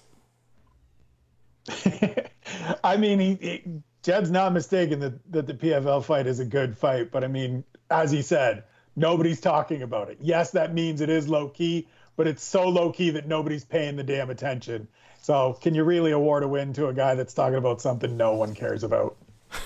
I 2.84 2.96
mean, 2.96 3.20
he, 3.20 3.34
he, 3.34 3.62
Jed's 4.02 4.30
not 4.30 4.52
mistaken 4.52 5.00
that, 5.00 5.32
that 5.32 5.46
the 5.46 5.54
PFL 5.54 6.04
fight 6.04 6.26
is 6.26 6.40
a 6.40 6.44
good 6.44 6.76
fight, 6.76 7.10
but 7.10 7.24
I 7.24 7.28
mean, 7.28 7.64
as 7.90 8.10
he 8.10 8.20
said, 8.20 8.64
nobody's 8.96 9.40
talking 9.40 9.82
about 9.82 10.10
it. 10.10 10.18
Yes, 10.20 10.50
that 10.50 10.74
means 10.74 11.00
it 11.00 11.08
is 11.08 11.28
low 11.28 11.48
key, 11.48 11.88
but 12.16 12.26
it's 12.26 12.42
so 12.42 12.68
low 12.68 12.92
key 12.92 13.10
that 13.10 13.26
nobody's 13.26 13.64
paying 13.64 13.96
the 13.96 14.04
damn 14.04 14.30
attention. 14.30 14.88
So, 15.24 15.56
can 15.62 15.74
you 15.74 15.84
really 15.84 16.10
award 16.10 16.42
a 16.42 16.48
win 16.48 16.74
to 16.74 16.88
a 16.88 16.92
guy 16.92 17.14
that's 17.14 17.32
talking 17.32 17.56
about 17.56 17.80
something 17.80 18.14
no 18.14 18.34
one 18.34 18.54
cares 18.54 18.84
about? 18.84 19.16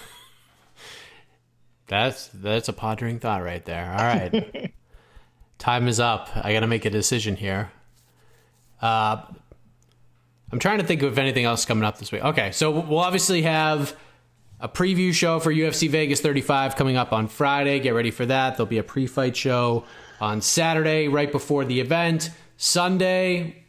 That's 1.89 2.29
that's 2.33 2.69
a 2.69 2.73
pondering 2.73 3.19
thought 3.19 3.43
right 3.43 3.65
there. 3.65 3.91
All 3.91 4.05
right. 4.05 4.73
Time 5.59 5.89
is 5.89 5.99
up. 5.99 6.29
I 6.37 6.53
got 6.53 6.61
to 6.61 6.69
make 6.69 6.85
a 6.85 6.91
decision 6.91 7.35
here. 7.35 7.73
Uh, 8.81 9.23
I'm 10.53 10.61
trying 10.61 10.79
to 10.79 10.85
think 10.85 11.03
of 11.03 11.19
anything 11.19 11.45
else 11.45 11.65
coming 11.65 11.83
up 11.83 11.99
this 11.99 12.13
week. 12.13 12.23
Okay, 12.23 12.53
so 12.53 12.71
we'll 12.71 13.01
obviously 13.01 13.43
have 13.43 13.97
a 14.61 14.69
preview 14.69 15.13
show 15.13 15.41
for 15.41 15.53
UFC 15.53 15.91
Vegas 15.91 16.21
35 16.21 16.77
coming 16.77 16.97
up 16.97 17.13
on 17.13 17.27
Friday. 17.27 17.81
Get 17.81 17.95
ready 17.95 18.13
for 18.13 18.27
that. 18.27 18.57
There'll 18.57 18.71
be 18.71 18.79
a 18.79 18.85
pre-fight 18.85 19.37
show 19.37 19.85
on 20.21 20.41
Saturday 20.41 21.09
right 21.09 21.33
before 21.33 21.65
the 21.65 21.81
event. 21.81 22.31
Sunday, 22.59 23.65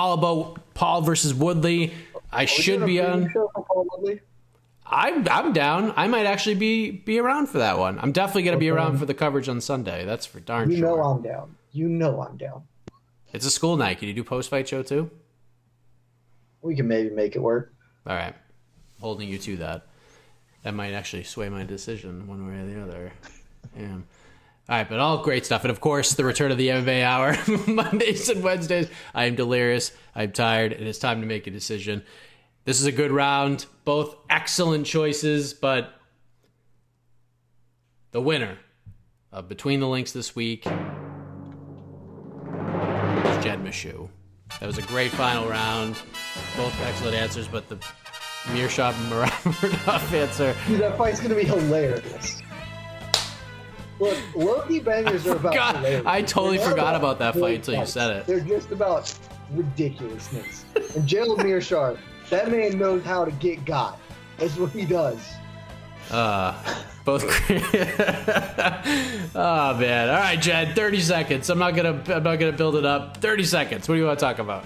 all 0.00 0.14
about 0.14 0.74
Paul 0.74 1.02
versus 1.02 1.34
Woodley. 1.34 1.92
I 2.32 2.46
should 2.46 2.86
be 2.86 3.00
on. 3.02 3.32
I'm 4.86 5.28
I'm 5.28 5.52
down. 5.52 5.92
I 5.96 6.08
might 6.08 6.26
actually 6.26 6.54
be 6.54 6.90
be 6.90 7.18
around 7.18 7.48
for 7.48 7.58
that 7.58 7.78
one. 7.78 7.98
I'm 7.98 8.12
definitely 8.12 8.44
going 8.44 8.56
to 8.56 8.60
be 8.60 8.70
around 8.70 8.98
for 8.98 9.06
the 9.06 9.14
coverage 9.14 9.48
on 9.48 9.60
Sunday. 9.60 10.04
That's 10.04 10.26
for 10.26 10.40
darn 10.40 10.70
You 10.70 10.78
sure. 10.78 10.90
You 10.90 10.96
know 10.96 11.02
I'm 11.02 11.22
down. 11.22 11.56
You 11.72 11.88
know 11.88 12.22
I'm 12.22 12.36
down. 12.36 12.62
It's 13.32 13.46
a 13.46 13.50
school 13.50 13.76
night. 13.76 13.98
Can 13.98 14.08
you 14.08 14.14
do 14.14 14.24
post 14.24 14.48
fight 14.50 14.66
show 14.68 14.82
too? 14.82 15.10
We 16.62 16.74
can 16.74 16.88
maybe 16.88 17.10
make 17.10 17.36
it 17.36 17.40
work. 17.40 17.72
All 18.06 18.16
right, 18.16 18.34
holding 19.00 19.28
you 19.28 19.38
to 19.38 19.56
that. 19.58 19.86
That 20.62 20.74
might 20.74 20.92
actually 20.92 21.24
sway 21.24 21.48
my 21.48 21.64
decision 21.64 22.26
one 22.26 22.46
way 22.46 22.58
or 22.58 22.66
the 22.66 22.82
other. 22.82 23.12
Yeah. 23.78 23.98
All 24.70 24.76
right, 24.76 24.88
but 24.88 25.00
all 25.00 25.18
great 25.18 25.44
stuff, 25.44 25.64
and 25.64 25.70
of 25.72 25.80
course 25.80 26.14
the 26.14 26.24
return 26.24 26.52
of 26.52 26.56
the 26.56 26.68
MMA 26.68 27.02
hour 27.02 27.36
Mondays 27.66 28.28
and 28.28 28.40
Wednesdays. 28.40 28.86
I 29.12 29.24
am 29.24 29.34
delirious. 29.34 29.90
I'm 30.14 30.30
tired, 30.30 30.72
and 30.72 30.86
it's 30.86 31.00
time 31.00 31.20
to 31.22 31.26
make 31.26 31.48
a 31.48 31.50
decision. 31.50 32.04
This 32.66 32.78
is 32.80 32.86
a 32.86 32.92
good 32.92 33.10
round. 33.10 33.66
Both 33.84 34.14
excellent 34.30 34.86
choices, 34.86 35.54
but 35.54 35.92
the 38.12 38.20
winner 38.20 38.58
of 39.32 39.48
Between 39.48 39.80
the 39.80 39.88
Links 39.88 40.12
this 40.12 40.36
week 40.36 40.64
is 40.66 40.72
Jed 43.42 43.64
Meshew. 43.64 44.08
That 44.60 44.66
was 44.66 44.78
a 44.78 44.82
great 44.82 45.10
final 45.10 45.48
round. 45.48 45.96
Both 46.56 46.80
excellent 46.82 47.16
answers, 47.16 47.48
but 47.48 47.68
the 47.68 47.76
Meerschaert 48.52 48.94
Murad 49.08 49.32
answer. 50.14 50.54
Dude, 50.68 50.80
that 50.80 50.96
fight's 50.96 51.18
gonna 51.18 51.34
be 51.34 51.42
hilarious. 51.42 52.40
Look, 54.00 54.18
low-key 54.34 54.80
bangers 54.80 55.26
are 55.26 55.36
about 55.36 55.76
hilarious. 55.76 56.06
I 56.06 56.22
totally 56.22 56.56
They're 56.58 56.70
forgot 56.70 56.96
about 56.96 57.18
that 57.18 57.36
fight 57.36 57.56
until 57.56 57.74
you 57.74 57.86
said 57.86 58.16
it. 58.16 58.26
They're 58.26 58.40
just 58.40 58.70
about 58.70 59.14
ridiculousness. 59.52 60.64
and 60.96 61.06
Gerald 61.06 61.40
Meerschaert, 61.40 61.98
that 62.30 62.50
man 62.50 62.78
knows 62.78 63.04
how 63.04 63.24
to 63.24 63.30
get 63.32 63.64
got. 63.64 64.00
That's 64.38 64.56
what 64.56 64.70
he 64.70 64.86
does. 64.86 65.18
Uh, 66.10 66.54
both. 67.04 67.24
oh 69.34 69.74
man! 69.78 70.08
All 70.08 70.14
right, 70.16 70.40
Jed. 70.40 70.74
Thirty 70.74 71.00
seconds. 71.00 71.48
I'm 71.50 71.58
not 71.58 71.76
gonna. 71.76 72.02
I'm 72.08 72.22
not 72.24 72.36
gonna 72.40 72.50
build 72.52 72.74
it 72.76 72.84
up. 72.84 73.18
Thirty 73.18 73.44
seconds. 73.44 73.88
What 73.88 73.94
do 73.94 74.00
you 74.00 74.06
want 74.06 74.18
to 74.18 74.24
talk 74.24 74.38
about? 74.38 74.64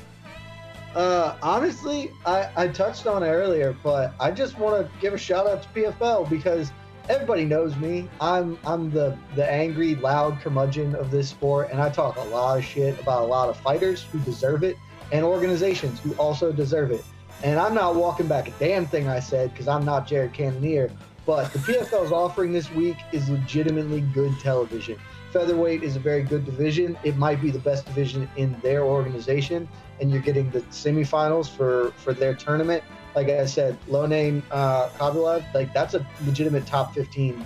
Uh, 0.95 1.37
honestly, 1.43 2.13
I, 2.25 2.49
I 2.57 2.69
touched 2.69 3.07
on 3.07 3.23
it 3.25 3.29
earlier, 3.29 3.77
but 3.83 4.15
I 4.21 4.31
just 4.31 4.59
want 4.59 4.87
to 4.87 4.91
give 5.01 5.13
a 5.13 5.19
shout 5.19 5.47
out 5.47 5.63
to 5.65 5.69
PFL 5.71 6.31
because 6.31 6.71
everybody 7.09 7.45
knows 7.45 7.77
me. 7.77 8.09
I'm 8.21 8.59
I'm 8.65 8.91
the 8.91 9.17
the 9.35 9.49
angry, 9.51 9.95
loud 9.97 10.41
curmudgeon 10.41 10.95
of 10.95 11.11
this 11.11 11.29
sport, 11.29 11.71
and 11.71 11.81
I 11.81 11.91
talk 11.91 12.17
a 12.17 12.23
lot 12.23 12.59
of 12.59 12.65
shit 12.65 12.99
about 13.01 13.23
a 13.23 13.27
lot 13.27 13.49
of 13.49 13.57
fighters 13.59 14.03
who 14.03 14.19
deserve 14.21 14.63
it 14.65 14.77
and 15.13 15.25
organizations 15.25 16.01
who 16.01 16.13
also 16.15 16.53
deserve 16.53 16.91
it. 16.91 17.05
And 17.43 17.59
I'm 17.59 17.75
not 17.75 17.95
walking 17.95 18.27
back 18.27 18.49
a 18.49 18.53
damn 18.53 18.87
thing 18.87 19.09
I 19.09 19.21
said 19.21 19.53
because 19.53 19.69
I'm 19.69 19.85
not 19.85 20.07
Jared 20.07 20.33
Cannonier. 20.33 20.91
But 21.27 21.53
the 21.53 21.59
PFL's 21.59 22.13
offering 22.13 22.53
this 22.53 22.71
week 22.73 22.97
is 23.13 23.31
legitimately 23.31 24.03
good 24.13 24.39
television. 24.41 24.99
Featherweight 25.33 25.83
is 25.83 25.97
a 25.97 25.99
very 25.99 26.23
good 26.23 26.45
division. 26.45 26.99
It 27.03 27.17
might 27.17 27.41
be 27.41 27.51
the 27.51 27.59
best 27.59 27.87
division 27.87 28.29
in 28.37 28.55
their 28.61 28.83
organization, 28.85 29.67
and 30.01 30.11
you're 30.11 30.21
getting 30.21 30.51
the 30.51 30.61
semifinals 30.61 31.49
for 31.49 31.93
for 31.97 32.13
their 32.13 32.35
tournament. 32.35 32.85
Like 33.15 33.29
I 33.29 33.47
said, 33.47 33.79
Lonane 33.89 34.43
uh, 34.51 34.89
Kabilev, 34.99 35.45
like 35.55 35.73
that's 35.73 35.95
a 35.95 36.07
legitimate 36.25 36.67
top 36.67 36.95
15, 36.95 37.45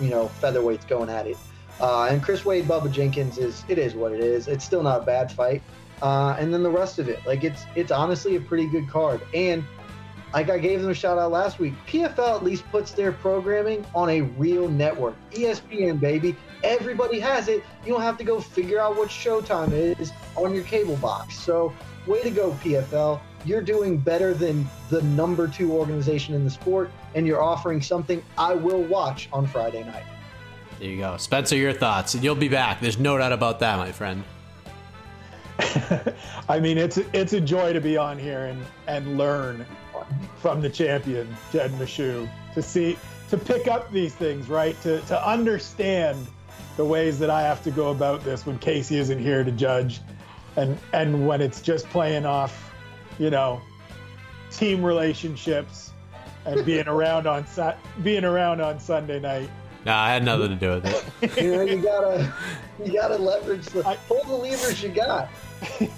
you 0.00 0.08
know, 0.08 0.30
featherweights 0.40 0.86
going 0.88 1.08
at 1.08 1.26
it. 1.26 1.36
Uh, 1.80 2.08
and 2.10 2.22
Chris 2.22 2.44
Wade, 2.44 2.66
Bubba 2.66 2.90
Jenkins 2.90 3.38
is 3.38 3.64
it 3.68 3.78
is 3.78 3.94
what 3.94 4.12
it 4.12 4.20
is. 4.20 4.48
It's 4.48 4.64
still 4.64 4.82
not 4.82 5.02
a 5.02 5.04
bad 5.04 5.30
fight. 5.30 5.62
Uh, 6.02 6.36
and 6.38 6.52
then 6.52 6.62
the 6.62 6.70
rest 6.70 6.98
of 6.98 7.08
it, 7.08 7.24
like 7.26 7.44
it's 7.44 7.64
it's 7.74 7.90
honestly 7.90 8.36
a 8.36 8.40
pretty 8.40 8.66
good 8.66 8.88
card. 8.88 9.20
And 9.32 9.64
like 10.32 10.50
I 10.50 10.58
gave 10.58 10.82
them 10.82 10.90
a 10.90 10.94
shout 10.94 11.16
out 11.16 11.30
last 11.30 11.60
week, 11.60 11.74
PFL 11.86 12.36
at 12.36 12.42
least 12.42 12.64
puts 12.70 12.90
their 12.90 13.12
programming 13.12 13.86
on 13.94 14.10
a 14.10 14.22
real 14.22 14.68
network. 14.68 15.14
ESPN, 15.30 16.00
baby. 16.00 16.36
Everybody 16.64 17.20
has 17.20 17.46
it. 17.48 17.62
You 17.84 17.92
don't 17.92 18.02
have 18.02 18.18
to 18.18 18.24
go 18.24 18.40
figure 18.40 18.80
out 18.80 18.96
what 18.96 19.08
Showtime 19.08 19.72
is 19.72 20.12
on 20.34 20.52
your 20.52 20.64
cable 20.64 20.96
box. 20.96 21.38
So, 21.38 21.72
way 22.06 22.22
to 22.22 22.30
go, 22.30 22.52
PFL. 22.62 23.20
You're 23.44 23.62
doing 23.62 23.98
better 23.98 24.32
than 24.34 24.66
the 24.88 25.02
number 25.02 25.46
two 25.46 25.72
organization 25.72 26.34
in 26.34 26.44
the 26.44 26.50
sport, 26.50 26.90
and 27.14 27.26
you're 27.26 27.42
offering 27.42 27.82
something 27.82 28.22
I 28.38 28.54
will 28.54 28.82
watch 28.82 29.28
on 29.32 29.46
Friday 29.46 29.84
night. 29.84 30.04
There 30.78 30.88
you 30.88 30.98
go, 30.98 31.16
Spencer. 31.16 31.56
Your 31.56 31.72
thoughts, 31.72 32.14
and 32.14 32.24
you'll 32.24 32.34
be 32.34 32.48
back. 32.48 32.80
There's 32.80 32.98
no 32.98 33.18
doubt 33.18 33.32
about 33.32 33.60
that, 33.60 33.78
my 33.78 33.92
friend. 33.92 34.24
I 36.48 36.58
mean, 36.58 36.78
it's 36.78 36.98
it's 37.12 37.32
a 37.32 37.40
joy 37.40 37.72
to 37.72 37.80
be 37.80 37.96
on 37.96 38.18
here 38.18 38.46
and 38.46 38.64
and 38.86 39.16
learn 39.18 39.64
from 40.38 40.60
the 40.60 40.68
champion 40.68 41.34
Jed 41.52 41.70
Meshew 41.72 42.28
to 42.54 42.62
see 42.62 42.98
to 43.30 43.38
pick 43.38 43.68
up 43.68 43.92
these 43.92 44.14
things, 44.14 44.48
right? 44.48 44.80
To 44.82 45.00
to 45.02 45.28
understand 45.28 46.26
the 46.76 46.84
ways 46.84 47.18
that 47.20 47.30
I 47.30 47.42
have 47.42 47.62
to 47.64 47.70
go 47.70 47.90
about 47.90 48.24
this 48.24 48.46
when 48.46 48.58
Casey 48.58 48.98
isn't 48.98 49.18
here 49.18 49.44
to 49.44 49.52
judge, 49.52 50.00
and 50.56 50.76
and 50.92 51.26
when 51.26 51.40
it's 51.40 51.62
just 51.62 51.88
playing 51.88 52.26
off, 52.26 52.73
you 53.18 53.30
know, 53.30 53.60
team 54.50 54.84
relationships 54.84 55.90
and 56.44 56.64
being 56.64 56.88
around 56.88 57.26
on 57.26 57.44
being 58.02 58.24
around 58.24 58.60
on 58.60 58.78
Sunday 58.78 59.20
night. 59.20 59.50
No, 59.84 59.92
I 59.92 60.10
had 60.10 60.24
nothing 60.24 60.48
to 60.48 60.54
do 60.56 60.70
with 60.70 60.86
it. 60.86 61.04
You 61.44 61.56
know, 61.56 61.62
you 61.62 61.82
gotta 61.82 62.32
you 62.84 62.92
gotta 62.92 63.16
leverage 63.16 63.66
the 63.66 63.82
pull 64.08 64.24
the 64.24 64.34
levers 64.34 64.82
you 64.82 64.88
got. 64.90 65.28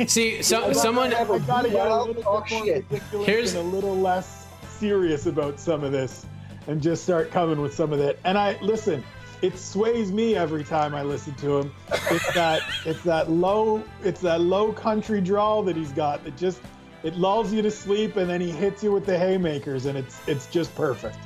See, 0.07 0.43
so, 0.43 0.65
I 0.69 0.73
someone. 0.73 1.13
have 1.13 1.31
a 1.31 1.35
I 1.35 1.39
gotta 1.41 1.71
get 1.71 1.87
a 1.87 1.91
wild 1.91 2.09
little 2.09 2.23
talk 2.23 2.49
bit 2.49 2.85
more 2.91 3.01
shit. 3.01 3.03
Here's- 3.27 3.55
and 3.55 3.61
a 3.61 3.71
little 3.75 3.97
less 3.97 4.47
serious 4.69 5.27
about 5.27 5.59
some 5.61 5.85
of 5.85 5.93
this, 5.93 6.27
and 6.67 6.83
just 6.83 7.05
start 7.05 7.31
coming 7.31 7.61
with 7.61 7.75
some 7.75 7.93
of 7.93 7.99
that. 8.01 8.19
And 8.25 8.37
I 8.37 8.59
listen, 8.61 9.05
it 9.43 9.57
sways 9.59 10.11
me 10.13 10.37
every 10.37 10.65
time 10.65 10.95
I 10.95 11.03
listen 11.03 11.35
to 11.37 11.59
him. 11.59 11.73
It's 12.11 12.35
that 12.35 12.63
it's 12.85 13.03
that 13.03 13.31
low 13.31 13.83
it's 14.03 14.21
that 14.23 14.41
low 14.41 14.73
country 14.73 15.21
drawl 15.21 15.63
that 15.65 15.77
he's 15.77 15.93
got 15.93 16.25
that 16.25 16.37
just 16.37 16.61
it 17.07 17.17
lulls 17.17 17.53
you 17.53 17.63
to 17.63 17.71
sleep, 17.71 18.17
and 18.17 18.29
then 18.29 18.41
he 18.41 18.51
hits 18.51 18.83
you 18.83 18.91
with 18.91 19.07
the 19.07 19.17
haymakers, 19.17 19.87
and 19.87 19.97
it's 19.97 20.21
it's 20.27 20.47
just 20.47 20.75
perfect. 20.75 21.17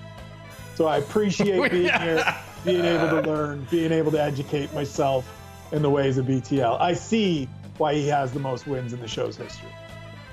So 0.75 0.87
I 0.87 0.99
appreciate 0.99 1.71
being 1.71 1.89
here, 2.01 2.37
being 2.67 2.85
able 2.85 3.09
to 3.09 3.23
learn, 3.23 3.67
being 3.71 3.91
able 3.91 4.13
to 4.13 4.23
educate 4.23 4.73
myself 4.75 5.27
in 5.73 5.81
the 5.81 5.89
ways 5.89 6.19
of 6.19 6.27
BTL. 6.27 6.79
I 6.79 6.93
see 6.93 7.49
why 7.79 7.95
he 7.95 8.07
has 8.09 8.31
the 8.31 8.41
most 8.41 8.67
wins 8.67 8.93
in 8.93 9.01
the 9.01 9.09
show's 9.09 9.39
history. 9.39 9.71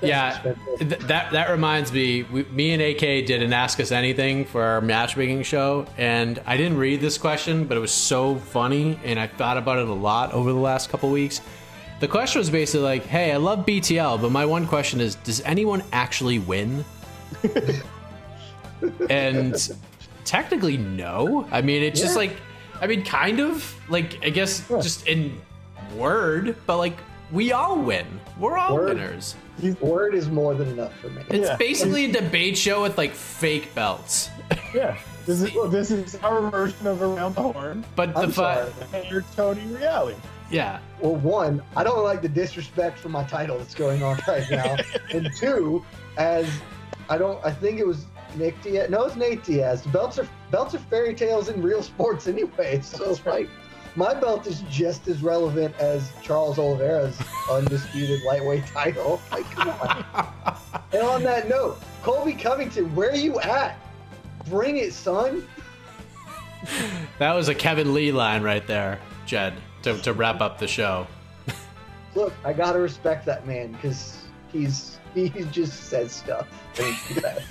Yeah, 0.02 0.54
th- 0.78 1.00
that 1.00 1.32
that 1.32 1.50
reminds 1.50 1.94
me. 1.94 2.24
We, 2.24 2.44
me 2.44 2.72
and 2.72 2.82
AK 2.82 3.26
did 3.26 3.42
an 3.42 3.54
Ask 3.54 3.80
Us 3.80 3.90
Anything 3.90 4.44
for 4.44 4.62
our 4.62 4.82
matchmaking 4.82 5.44
show, 5.44 5.86
and 5.96 6.42
I 6.44 6.58
didn't 6.58 6.76
read 6.76 7.00
this 7.00 7.16
question, 7.16 7.64
but 7.64 7.78
it 7.78 7.80
was 7.80 7.90
so 7.90 8.36
funny, 8.36 9.00
and 9.02 9.18
I 9.18 9.26
thought 9.26 9.56
about 9.56 9.78
it 9.78 9.88
a 9.88 9.94
lot 9.94 10.32
over 10.32 10.52
the 10.52 10.58
last 10.58 10.90
couple 10.90 11.10
weeks. 11.10 11.40
The 12.00 12.08
question 12.08 12.38
was 12.38 12.48
basically 12.50 12.84
like, 12.84 13.06
"Hey, 13.06 13.32
I 13.32 13.36
love 13.38 13.66
BTL, 13.66 14.20
but 14.20 14.30
my 14.30 14.44
one 14.46 14.66
question 14.66 15.00
is, 15.00 15.16
does 15.16 15.40
anyone 15.42 15.82
actually 15.92 16.38
win?" 16.38 16.84
and 19.10 19.54
technically, 20.24 20.76
no. 20.76 21.46
I 21.50 21.62
mean, 21.62 21.82
it's 21.82 22.00
just 22.00 22.16
like, 22.16 22.36
I 22.80 22.86
mean, 22.86 23.04
kind 23.04 23.40
of 23.40 23.74
like 23.88 24.24
I 24.24 24.30
guess 24.30 24.66
just 24.68 25.06
in 25.06 25.40
word, 25.96 26.56
but 26.66 26.76
like 26.78 26.96
we 27.32 27.52
all 27.52 27.78
win. 27.78 28.06
We're 28.38 28.56
all 28.56 28.74
Word. 28.74 28.96
winners. 28.96 29.34
Word 29.80 30.14
is 30.14 30.28
more 30.28 30.54
than 30.54 30.68
enough 30.68 30.94
for 31.00 31.08
me. 31.10 31.22
It's 31.30 31.48
Yeah. 31.48 31.56
basically 31.56 32.04
a 32.06 32.12
debate 32.12 32.56
show 32.56 32.82
with 32.82 32.96
like 32.96 33.12
fake 33.12 33.74
belts. 33.74 34.30
Yeah. 34.72 34.96
This 35.26 35.42
is 35.42 35.50
this 35.70 35.90
is 35.90 36.14
our 36.22 36.48
version 36.48 36.86
of 36.86 37.02
around 37.02 37.34
the 37.34 37.42
horn. 37.42 37.84
But 37.96 38.14
the 38.14 38.20
I'm 38.20 38.30
fi- 38.30 38.66
sorry. 38.92 39.08
You're 39.10 39.24
Tony 39.36 39.60
Reali. 39.62 40.14
Yeah, 40.50 40.78
Well, 41.00 41.16
one, 41.16 41.62
I 41.76 41.84
don't 41.84 42.02
like 42.02 42.22
the 42.22 42.28
disrespect 42.28 42.98
for 42.98 43.08
my 43.08 43.24
title 43.24 43.58
that's 43.58 43.74
going 43.74 44.02
on 44.02 44.18
right 44.26 44.50
now, 44.50 44.76
and 45.12 45.30
two, 45.36 45.84
as 46.16 46.48
I 47.08 47.18
don't, 47.18 47.44
I 47.44 47.50
think 47.50 47.78
it 47.78 47.86
was 47.86 48.06
Nick 48.36 48.60
Diaz. 48.62 48.90
No, 48.90 49.04
it's 49.04 49.16
Nate 49.16 49.42
Diaz. 49.44 49.86
Belts 49.86 50.18
are 50.18 50.28
belts 50.50 50.74
are 50.74 50.78
fairy 50.78 51.14
tales 51.14 51.48
in 51.48 51.62
real 51.62 51.82
sports 51.82 52.26
anyway. 52.26 52.80
So 52.82 53.10
it's 53.10 53.24
like 53.24 53.48
my 53.96 54.14
belt 54.14 54.46
is 54.46 54.60
just 54.70 55.08
as 55.08 55.22
relevant 55.22 55.74
as 55.78 56.12
Charles 56.22 56.58
Oliveira's 56.58 57.18
undisputed 57.50 58.22
lightweight 58.24 58.66
title. 58.66 59.20
Like, 59.32 59.50
come 59.50 59.70
on. 59.70 60.04
and 60.92 61.02
on 61.02 61.22
that 61.24 61.48
note, 61.48 61.80
Colby 62.02 62.34
Covington, 62.34 62.94
where 62.94 63.10
are 63.10 63.16
you 63.16 63.40
at? 63.40 63.78
Bring 64.48 64.76
it, 64.76 64.92
son. 64.92 65.46
that 67.18 67.32
was 67.34 67.48
a 67.48 67.54
Kevin 67.54 67.94
Lee 67.94 68.12
line 68.12 68.42
right 68.42 68.66
there, 68.66 69.00
Jed, 69.26 69.54
to, 69.82 69.98
to 70.02 70.12
wrap 70.12 70.40
up 70.40 70.58
the 70.58 70.68
show. 70.68 71.06
Look, 72.14 72.32
I 72.44 72.52
gotta 72.52 72.78
respect 72.78 73.26
that 73.26 73.46
man 73.46 73.72
because 73.72 74.24
he's 74.52 74.98
he 75.14 75.28
just 75.50 75.84
says 75.84 76.12
stuff. 76.12 76.48
And 76.78 76.88
it's 76.88 77.14
the. 77.14 77.42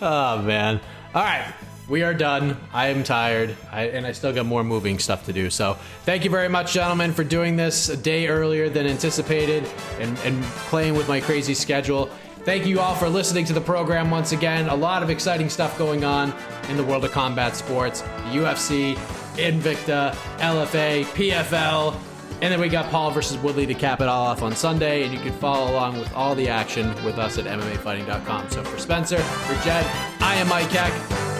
Oh 0.00 0.42
man. 0.42 0.80
All 1.14 1.22
right. 1.22 1.52
We 1.88 2.02
are 2.02 2.12
done. 2.12 2.56
I 2.72 2.88
am 2.88 3.04
tired, 3.04 3.56
I, 3.70 3.84
and 3.84 4.04
I 4.04 4.10
still 4.10 4.32
got 4.32 4.44
more 4.44 4.64
moving 4.64 4.98
stuff 4.98 5.24
to 5.26 5.32
do. 5.32 5.50
So, 5.50 5.78
thank 6.02 6.24
you 6.24 6.30
very 6.30 6.48
much, 6.48 6.72
gentlemen, 6.72 7.12
for 7.12 7.22
doing 7.22 7.54
this 7.54 7.88
a 7.88 7.96
day 7.96 8.26
earlier 8.26 8.68
than 8.68 8.88
anticipated 8.88 9.64
and, 10.00 10.18
and 10.18 10.42
playing 10.68 10.94
with 10.94 11.08
my 11.08 11.20
crazy 11.20 11.54
schedule. 11.54 12.10
Thank 12.46 12.66
you 12.66 12.80
all 12.80 12.96
for 12.96 13.08
listening 13.08 13.44
to 13.46 13.52
the 13.52 13.60
program 13.60 14.10
once 14.10 14.32
again. 14.32 14.68
A 14.68 14.74
lot 14.74 15.04
of 15.04 15.10
exciting 15.10 15.48
stuff 15.48 15.78
going 15.78 16.04
on 16.04 16.34
in 16.68 16.76
the 16.76 16.84
world 16.84 17.04
of 17.04 17.12
combat 17.12 17.54
sports 17.54 18.00
the 18.02 18.38
UFC, 18.38 18.96
Invicta, 19.36 20.12
LFA, 20.38 21.04
PFL, 21.04 21.98
and 22.42 22.52
then 22.52 22.60
we 22.60 22.68
got 22.68 22.90
Paul 22.90 23.10
versus 23.10 23.38
Woodley 23.38 23.66
to 23.66 23.74
cap 23.74 24.00
it 24.00 24.08
all 24.08 24.26
off 24.26 24.42
on 24.42 24.54
Sunday, 24.54 25.04
and 25.04 25.12
you 25.12 25.18
can 25.20 25.32
follow 25.32 25.70
along 25.70 25.98
with 25.98 26.12
all 26.14 26.34
the 26.34 26.48
action 26.48 26.88
with 27.04 27.18
us 27.18 27.38
at 27.38 27.46
MMAfighting.com. 27.46 28.50
So 28.50 28.62
for 28.62 28.78
Spencer, 28.78 29.18
for 29.18 29.54
Jed, 29.64 29.86
I 30.20 30.34
am 30.36 30.48
Mike 30.48 30.68
Heck. 30.68 30.92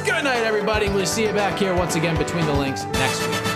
Good 0.06 0.24
night, 0.24 0.44
everybody. 0.44 0.89
We'll 0.89 1.05
see 1.05 1.27
you 1.27 1.32
back 1.32 1.59
here 1.59 1.74
once 1.74 1.97
again 1.97 2.16
between 2.16 2.47
the 2.47 2.55
links 2.55 2.85
next 2.85 3.27
week. 3.27 3.55